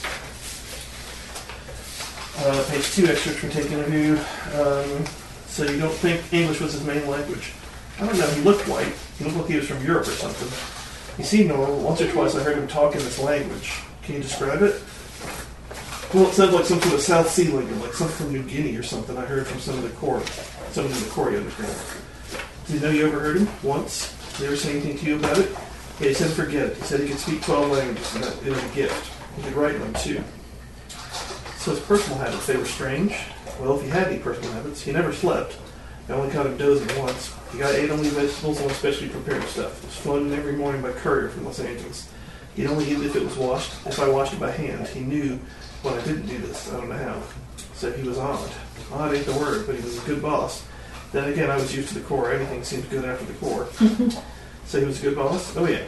Uh, 2.38 2.64
page 2.70 2.92
two, 2.92 3.06
excerpt 3.06 3.38
from 3.38 3.50
Take 3.50 3.72
Interview. 3.72 4.12
Um, 4.54 5.04
so 5.48 5.64
you 5.64 5.80
don't 5.80 5.92
think 5.94 6.32
English 6.32 6.60
was 6.60 6.74
his 6.74 6.84
main 6.84 7.04
language? 7.08 7.54
I 7.98 8.06
don't 8.06 8.16
know. 8.16 8.30
He 8.30 8.42
looked 8.42 8.68
white. 8.68 8.94
He 9.18 9.24
looked 9.24 9.36
like 9.36 9.48
he 9.48 9.56
was 9.56 9.66
from 9.66 9.84
Europe 9.84 10.06
or 10.06 10.12
something. 10.12 11.16
He 11.16 11.24
seemed 11.24 11.48
normal. 11.48 11.76
Once 11.80 12.00
or 12.00 12.08
twice 12.12 12.36
I 12.36 12.44
heard 12.44 12.56
him 12.56 12.68
talk 12.68 12.94
in 12.94 13.00
this 13.00 13.18
language. 13.18 13.80
Can 14.04 14.14
you 14.14 14.22
describe 14.22 14.62
it? 14.62 14.80
Well, 16.14 16.26
it 16.26 16.34
sounds 16.34 16.52
like 16.52 16.66
some 16.66 16.80
sort 16.80 16.94
of 16.94 17.00
South 17.00 17.30
Sea 17.30 17.48
lingo, 17.48 17.74
like 17.84 17.94
something 17.94 18.16
from 18.16 18.32
New 18.32 18.42
Guinea 18.42 18.76
or 18.76 18.82
something. 18.82 19.16
I 19.16 19.24
heard 19.24 19.46
from 19.46 19.60
some 19.60 19.76
of 19.76 19.82
the 19.82 19.90
court, 19.90 20.22
some 20.72 20.86
of 20.86 21.04
the 21.04 21.10
court. 21.10 21.32
Did 21.32 22.74
you 22.74 22.80
know 22.80 22.90
you 22.90 23.06
overheard 23.06 23.38
him 23.38 23.48
once? 23.62 24.16
Did 24.32 24.38
he 24.38 24.46
ever 24.46 24.56
say 24.56 24.70
anything 24.70 24.98
to 24.98 25.06
you 25.06 25.16
about 25.16 25.38
it? 25.38 25.50
Yeah, 26.00 26.08
he 26.08 26.14
said 26.14 26.30
forget 26.30 26.68
it. 26.68 26.76
He 26.76 26.82
said 26.84 27.00
he 27.00 27.08
could 27.08 27.18
speak 27.18 27.42
12 27.42 27.70
languages, 27.70 28.14
and 28.14 28.24
was 28.24 28.64
a 28.64 28.68
gift. 28.74 29.12
He 29.36 29.42
could 29.42 29.54
write 29.54 29.78
them, 29.78 29.92
too. 29.94 30.22
So 31.58 31.72
his 31.72 31.80
personal 31.80 32.18
habits, 32.18 32.46
they 32.46 32.56
were 32.56 32.64
strange. 32.64 33.14
Well, 33.60 33.76
if 33.76 33.82
he 33.82 33.90
had 33.90 34.06
any 34.06 34.18
personal 34.18 34.52
habits, 34.52 34.80
he 34.80 34.92
never 34.92 35.12
slept. 35.12 35.58
I 36.08 36.12
only 36.12 36.32
caught 36.32 36.46
him 36.46 36.56
dozing 36.56 36.98
once. 36.98 37.34
He 37.52 37.58
got 37.58 37.74
ate 37.74 37.90
only 37.90 38.08
vegetables 38.08 38.60
and 38.60 38.70
specially 38.72 39.08
prepared 39.08 39.44
stuff. 39.44 39.82
It 39.82 39.86
was 39.86 39.96
flown 39.96 40.26
in 40.26 40.32
every 40.32 40.54
morning 40.54 40.82
by 40.82 40.92
courier 40.92 41.28
from 41.28 41.44
Los 41.44 41.60
Angeles. 41.60 42.10
He'd 42.56 42.66
only 42.66 42.86
eat 42.86 42.98
it 42.98 43.06
if 43.06 43.16
it 43.16 43.22
was 43.22 43.36
washed. 43.36 43.72
If 43.86 44.00
I 44.00 44.08
washed 44.08 44.32
it 44.32 44.40
by 44.40 44.50
hand, 44.50 44.88
he 44.88 45.00
knew 45.00 45.38
when 45.82 45.94
I 45.94 46.04
didn't 46.04 46.26
do 46.26 46.38
this. 46.38 46.72
I 46.72 46.78
don't 46.78 46.88
know 46.88 46.96
how. 46.96 47.22
So 47.80 47.90
he 47.90 48.06
was 48.06 48.18
odd. 48.18 48.52
Odd 48.92 49.14
ain't 49.14 49.24
the 49.24 49.32
word, 49.32 49.66
but 49.66 49.74
he 49.74 49.80
was 49.80 49.96
a 49.96 50.06
good 50.06 50.20
boss. 50.20 50.62
Then 51.12 51.32
again, 51.32 51.50
I 51.50 51.56
was 51.56 51.74
used 51.74 51.88
to 51.88 51.94
the 51.94 52.04
Corps. 52.04 52.30
Everything 52.30 52.62
seemed 52.62 52.90
good 52.90 53.06
after 53.06 53.24
the 53.24 53.32
Corps. 53.32 53.70
so 54.66 54.78
he 54.78 54.84
was 54.84 54.98
a 54.98 55.02
good 55.02 55.16
boss? 55.16 55.56
Oh, 55.56 55.64
yeah. 55.64 55.78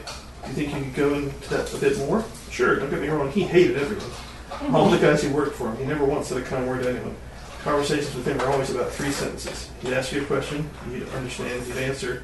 Do 0.43 0.49
you 0.49 0.55
think 0.55 0.75
you 0.75 0.85
could 0.85 0.95
go 0.95 1.15
into 1.17 1.51
that 1.51 1.71
a 1.71 1.77
bit 1.77 1.99
more? 1.99 2.25
Sure, 2.51 2.77
don't 2.77 2.89
get 2.89 3.03
me 3.03 3.09
wrong. 3.09 3.31
He 3.31 3.43
hated 3.43 3.77
everyone. 3.77 4.75
All 4.75 4.89
the 4.89 4.97
guys 4.97 5.23
who 5.23 5.35
worked 5.35 5.55
for 5.55 5.69
him. 5.69 5.77
He 5.77 5.85
never 5.85 6.07
once 6.07 6.29
said 6.29 6.39
a 6.39 6.43
kind 6.43 6.67
word 6.67 6.83
to 6.83 6.89
anyone. 6.89 7.15
Conversations 7.63 8.15
with 8.15 8.27
him 8.27 8.41
are 8.41 8.51
always 8.51 8.71
about 8.71 8.91
three 8.91 9.11
sentences. 9.11 9.69
He'd 9.83 9.93
ask 9.93 10.13
you 10.13 10.23
a 10.23 10.25
question, 10.25 10.71
you'd 10.91 11.07
understand, 11.11 11.67
you'd 11.67 11.77
answer, 11.77 12.23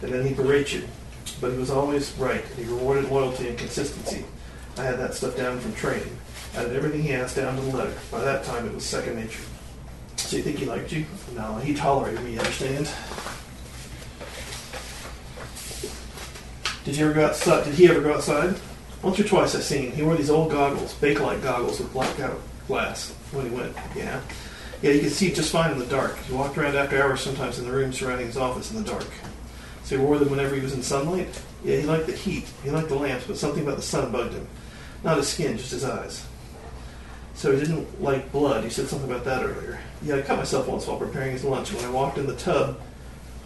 and 0.00 0.10
then 0.10 0.26
he'd 0.26 0.38
berate 0.38 0.72
you. 0.72 0.84
But 1.42 1.52
he 1.52 1.58
was 1.58 1.70
always 1.70 2.16
right. 2.16 2.44
He 2.56 2.64
rewarded 2.64 3.10
loyalty 3.10 3.50
and 3.50 3.58
consistency. 3.58 4.24
I 4.78 4.84
had 4.84 4.98
that 4.98 5.12
stuff 5.12 5.36
down 5.36 5.60
from 5.60 5.74
training. 5.74 6.16
I 6.56 6.64
did 6.64 6.76
everything 6.76 7.02
he 7.02 7.12
asked 7.12 7.36
down 7.36 7.56
to 7.56 7.62
the 7.62 7.76
letter. 7.76 7.94
By 8.10 8.20
that 8.24 8.44
time, 8.44 8.66
it 8.66 8.74
was 8.74 8.84
second 8.84 9.16
nature. 9.16 9.42
So 10.16 10.36
you 10.36 10.42
think 10.42 10.58
he 10.58 10.66
liked 10.66 10.92
you? 10.92 11.06
No, 11.34 11.56
he 11.56 11.74
tolerated 11.74 12.22
me, 12.22 12.32
you 12.32 12.38
understand? 12.38 12.90
Did 16.84 16.96
you 16.96 17.04
ever 17.06 17.14
go 17.14 17.26
outside? 17.26 17.64
Did 17.64 17.74
he 17.74 17.88
ever 17.88 18.00
go 18.00 18.14
outside? 18.14 18.56
Once 19.02 19.18
or 19.18 19.24
twice 19.24 19.54
I 19.54 19.60
seen. 19.60 19.90
Him. 19.90 19.92
He 19.92 20.02
wore 20.02 20.16
these 20.16 20.30
old 20.30 20.50
goggles, 20.50 20.94
bakelite 20.94 21.42
goggles 21.42 21.78
with 21.78 21.92
blackout 21.92 22.40
glass 22.66 23.12
when 23.32 23.48
he 23.48 23.54
went. 23.54 23.74
Yeah. 23.94 24.20
Yeah, 24.82 24.92
you 24.92 25.00
could 25.00 25.12
see 25.12 25.32
just 25.32 25.52
fine 25.52 25.72
in 25.72 25.78
the 25.78 25.86
dark. 25.86 26.18
He 26.18 26.32
walked 26.32 26.56
around 26.56 26.76
after 26.76 27.02
hours 27.02 27.20
sometimes 27.20 27.58
in 27.58 27.66
the 27.66 27.72
room 27.72 27.92
surrounding 27.92 28.26
his 28.26 28.36
office 28.36 28.70
in 28.70 28.82
the 28.82 28.90
dark. 28.90 29.06
So 29.84 29.98
he 29.98 30.02
wore 30.02 30.18
them 30.18 30.30
whenever 30.30 30.54
he 30.54 30.60
was 30.60 30.72
in 30.72 30.82
sunlight? 30.82 31.28
Yeah, 31.64 31.76
he 31.76 31.86
liked 31.86 32.06
the 32.06 32.12
heat. 32.12 32.48
He 32.62 32.70
liked 32.70 32.88
the 32.88 32.94
lamps, 32.94 33.26
but 33.26 33.36
something 33.36 33.62
about 33.62 33.76
the 33.76 33.82
sun 33.82 34.10
bugged 34.10 34.32
him. 34.32 34.46
Not 35.04 35.18
his 35.18 35.28
skin, 35.28 35.58
just 35.58 35.72
his 35.72 35.84
eyes. 35.84 36.24
So 37.34 37.52
he 37.52 37.58
didn't 37.58 38.02
like 38.02 38.30
blood. 38.32 38.64
You 38.64 38.70
said 38.70 38.88
something 38.88 39.10
about 39.10 39.24
that 39.24 39.42
earlier. 39.42 39.80
Yeah, 40.02 40.16
I 40.16 40.22
cut 40.22 40.38
myself 40.38 40.68
once 40.68 40.86
while 40.86 40.98
preparing 40.98 41.32
his 41.32 41.44
lunch. 41.44 41.72
When 41.72 41.84
I 41.84 41.90
walked 41.90 42.18
in 42.18 42.26
the 42.26 42.36
tub, 42.36 42.80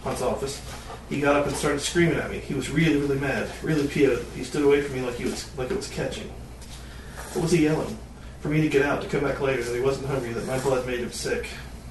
Hunt's 0.03 0.21
office, 0.21 0.61
he 1.09 1.21
got 1.21 1.35
up 1.35 1.47
and 1.47 1.55
started 1.55 1.79
screaming 1.79 2.17
at 2.17 2.29
me. 2.29 2.39
He 2.39 2.53
was 2.53 2.69
really, 2.69 2.97
really 2.97 3.19
mad, 3.19 3.49
really 3.61 3.87
PO'd. 3.87 4.25
He 4.35 4.43
stood 4.43 4.63
away 4.63 4.81
from 4.81 4.95
me 4.95 5.01
like 5.01 5.15
he 5.15 5.25
was 5.25 5.55
like 5.57 5.71
it 5.71 5.77
was 5.77 5.87
catching. 5.87 6.29
What 7.33 7.43
was 7.43 7.51
he 7.51 7.63
yelling? 7.63 7.97
For 8.41 8.49
me 8.49 8.61
to 8.61 8.69
get 8.69 8.83
out, 8.83 9.01
to 9.01 9.07
come 9.07 9.23
back 9.23 9.41
later, 9.41 9.63
that 9.63 9.75
he 9.75 9.81
wasn't 9.81 10.07
hungry, 10.07 10.33
that 10.33 10.45
my 10.45 10.59
blood 10.59 10.85
made 10.85 10.99
him 10.99 11.11
sick. 11.11 11.47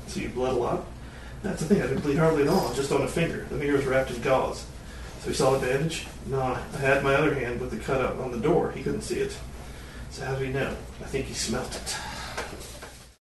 So 0.07 0.21
you 0.21 0.29
bled 0.29 0.53
a 0.53 0.57
lot? 0.57 0.85
That's 1.43 1.61
the 1.61 1.75
thing, 1.75 1.83
I 1.83 1.87
didn't 1.87 2.03
bleed 2.03 2.17
hardly 2.17 2.43
at 2.43 2.49
all, 2.49 2.73
just 2.75 2.93
on 2.93 3.03
a 3.03 3.09
finger. 3.09 3.47
The 3.51 3.59
finger 3.59 3.75
was 3.75 3.85
wrapped 3.85 4.11
in 4.11 4.23
gauze. 4.23 4.65
So 5.21 5.29
he 5.29 5.35
saw 5.35 5.57
the 5.57 5.67
bandage? 5.67 6.07
Nah, 6.27 6.59
I 6.75 6.77
had 6.77 7.03
my 7.03 7.15
other 7.15 7.35
hand 7.35 7.61
with 7.61 7.71
the 7.71 7.79
cut 7.79 8.01
out 8.01 8.19
on 8.19 8.31
the 8.31 8.39
door. 8.39 8.73
He 8.73 8.83
couldn't 8.83 9.03
see 9.03 9.19
it. 9.19 9.37
So 10.15 10.25
how 10.25 10.37
do 10.37 10.45
we 10.45 10.53
know? 10.53 10.71
I 11.01 11.07
think 11.07 11.27
he 11.27 11.35
smelt 11.35 11.75
it. 11.75 12.14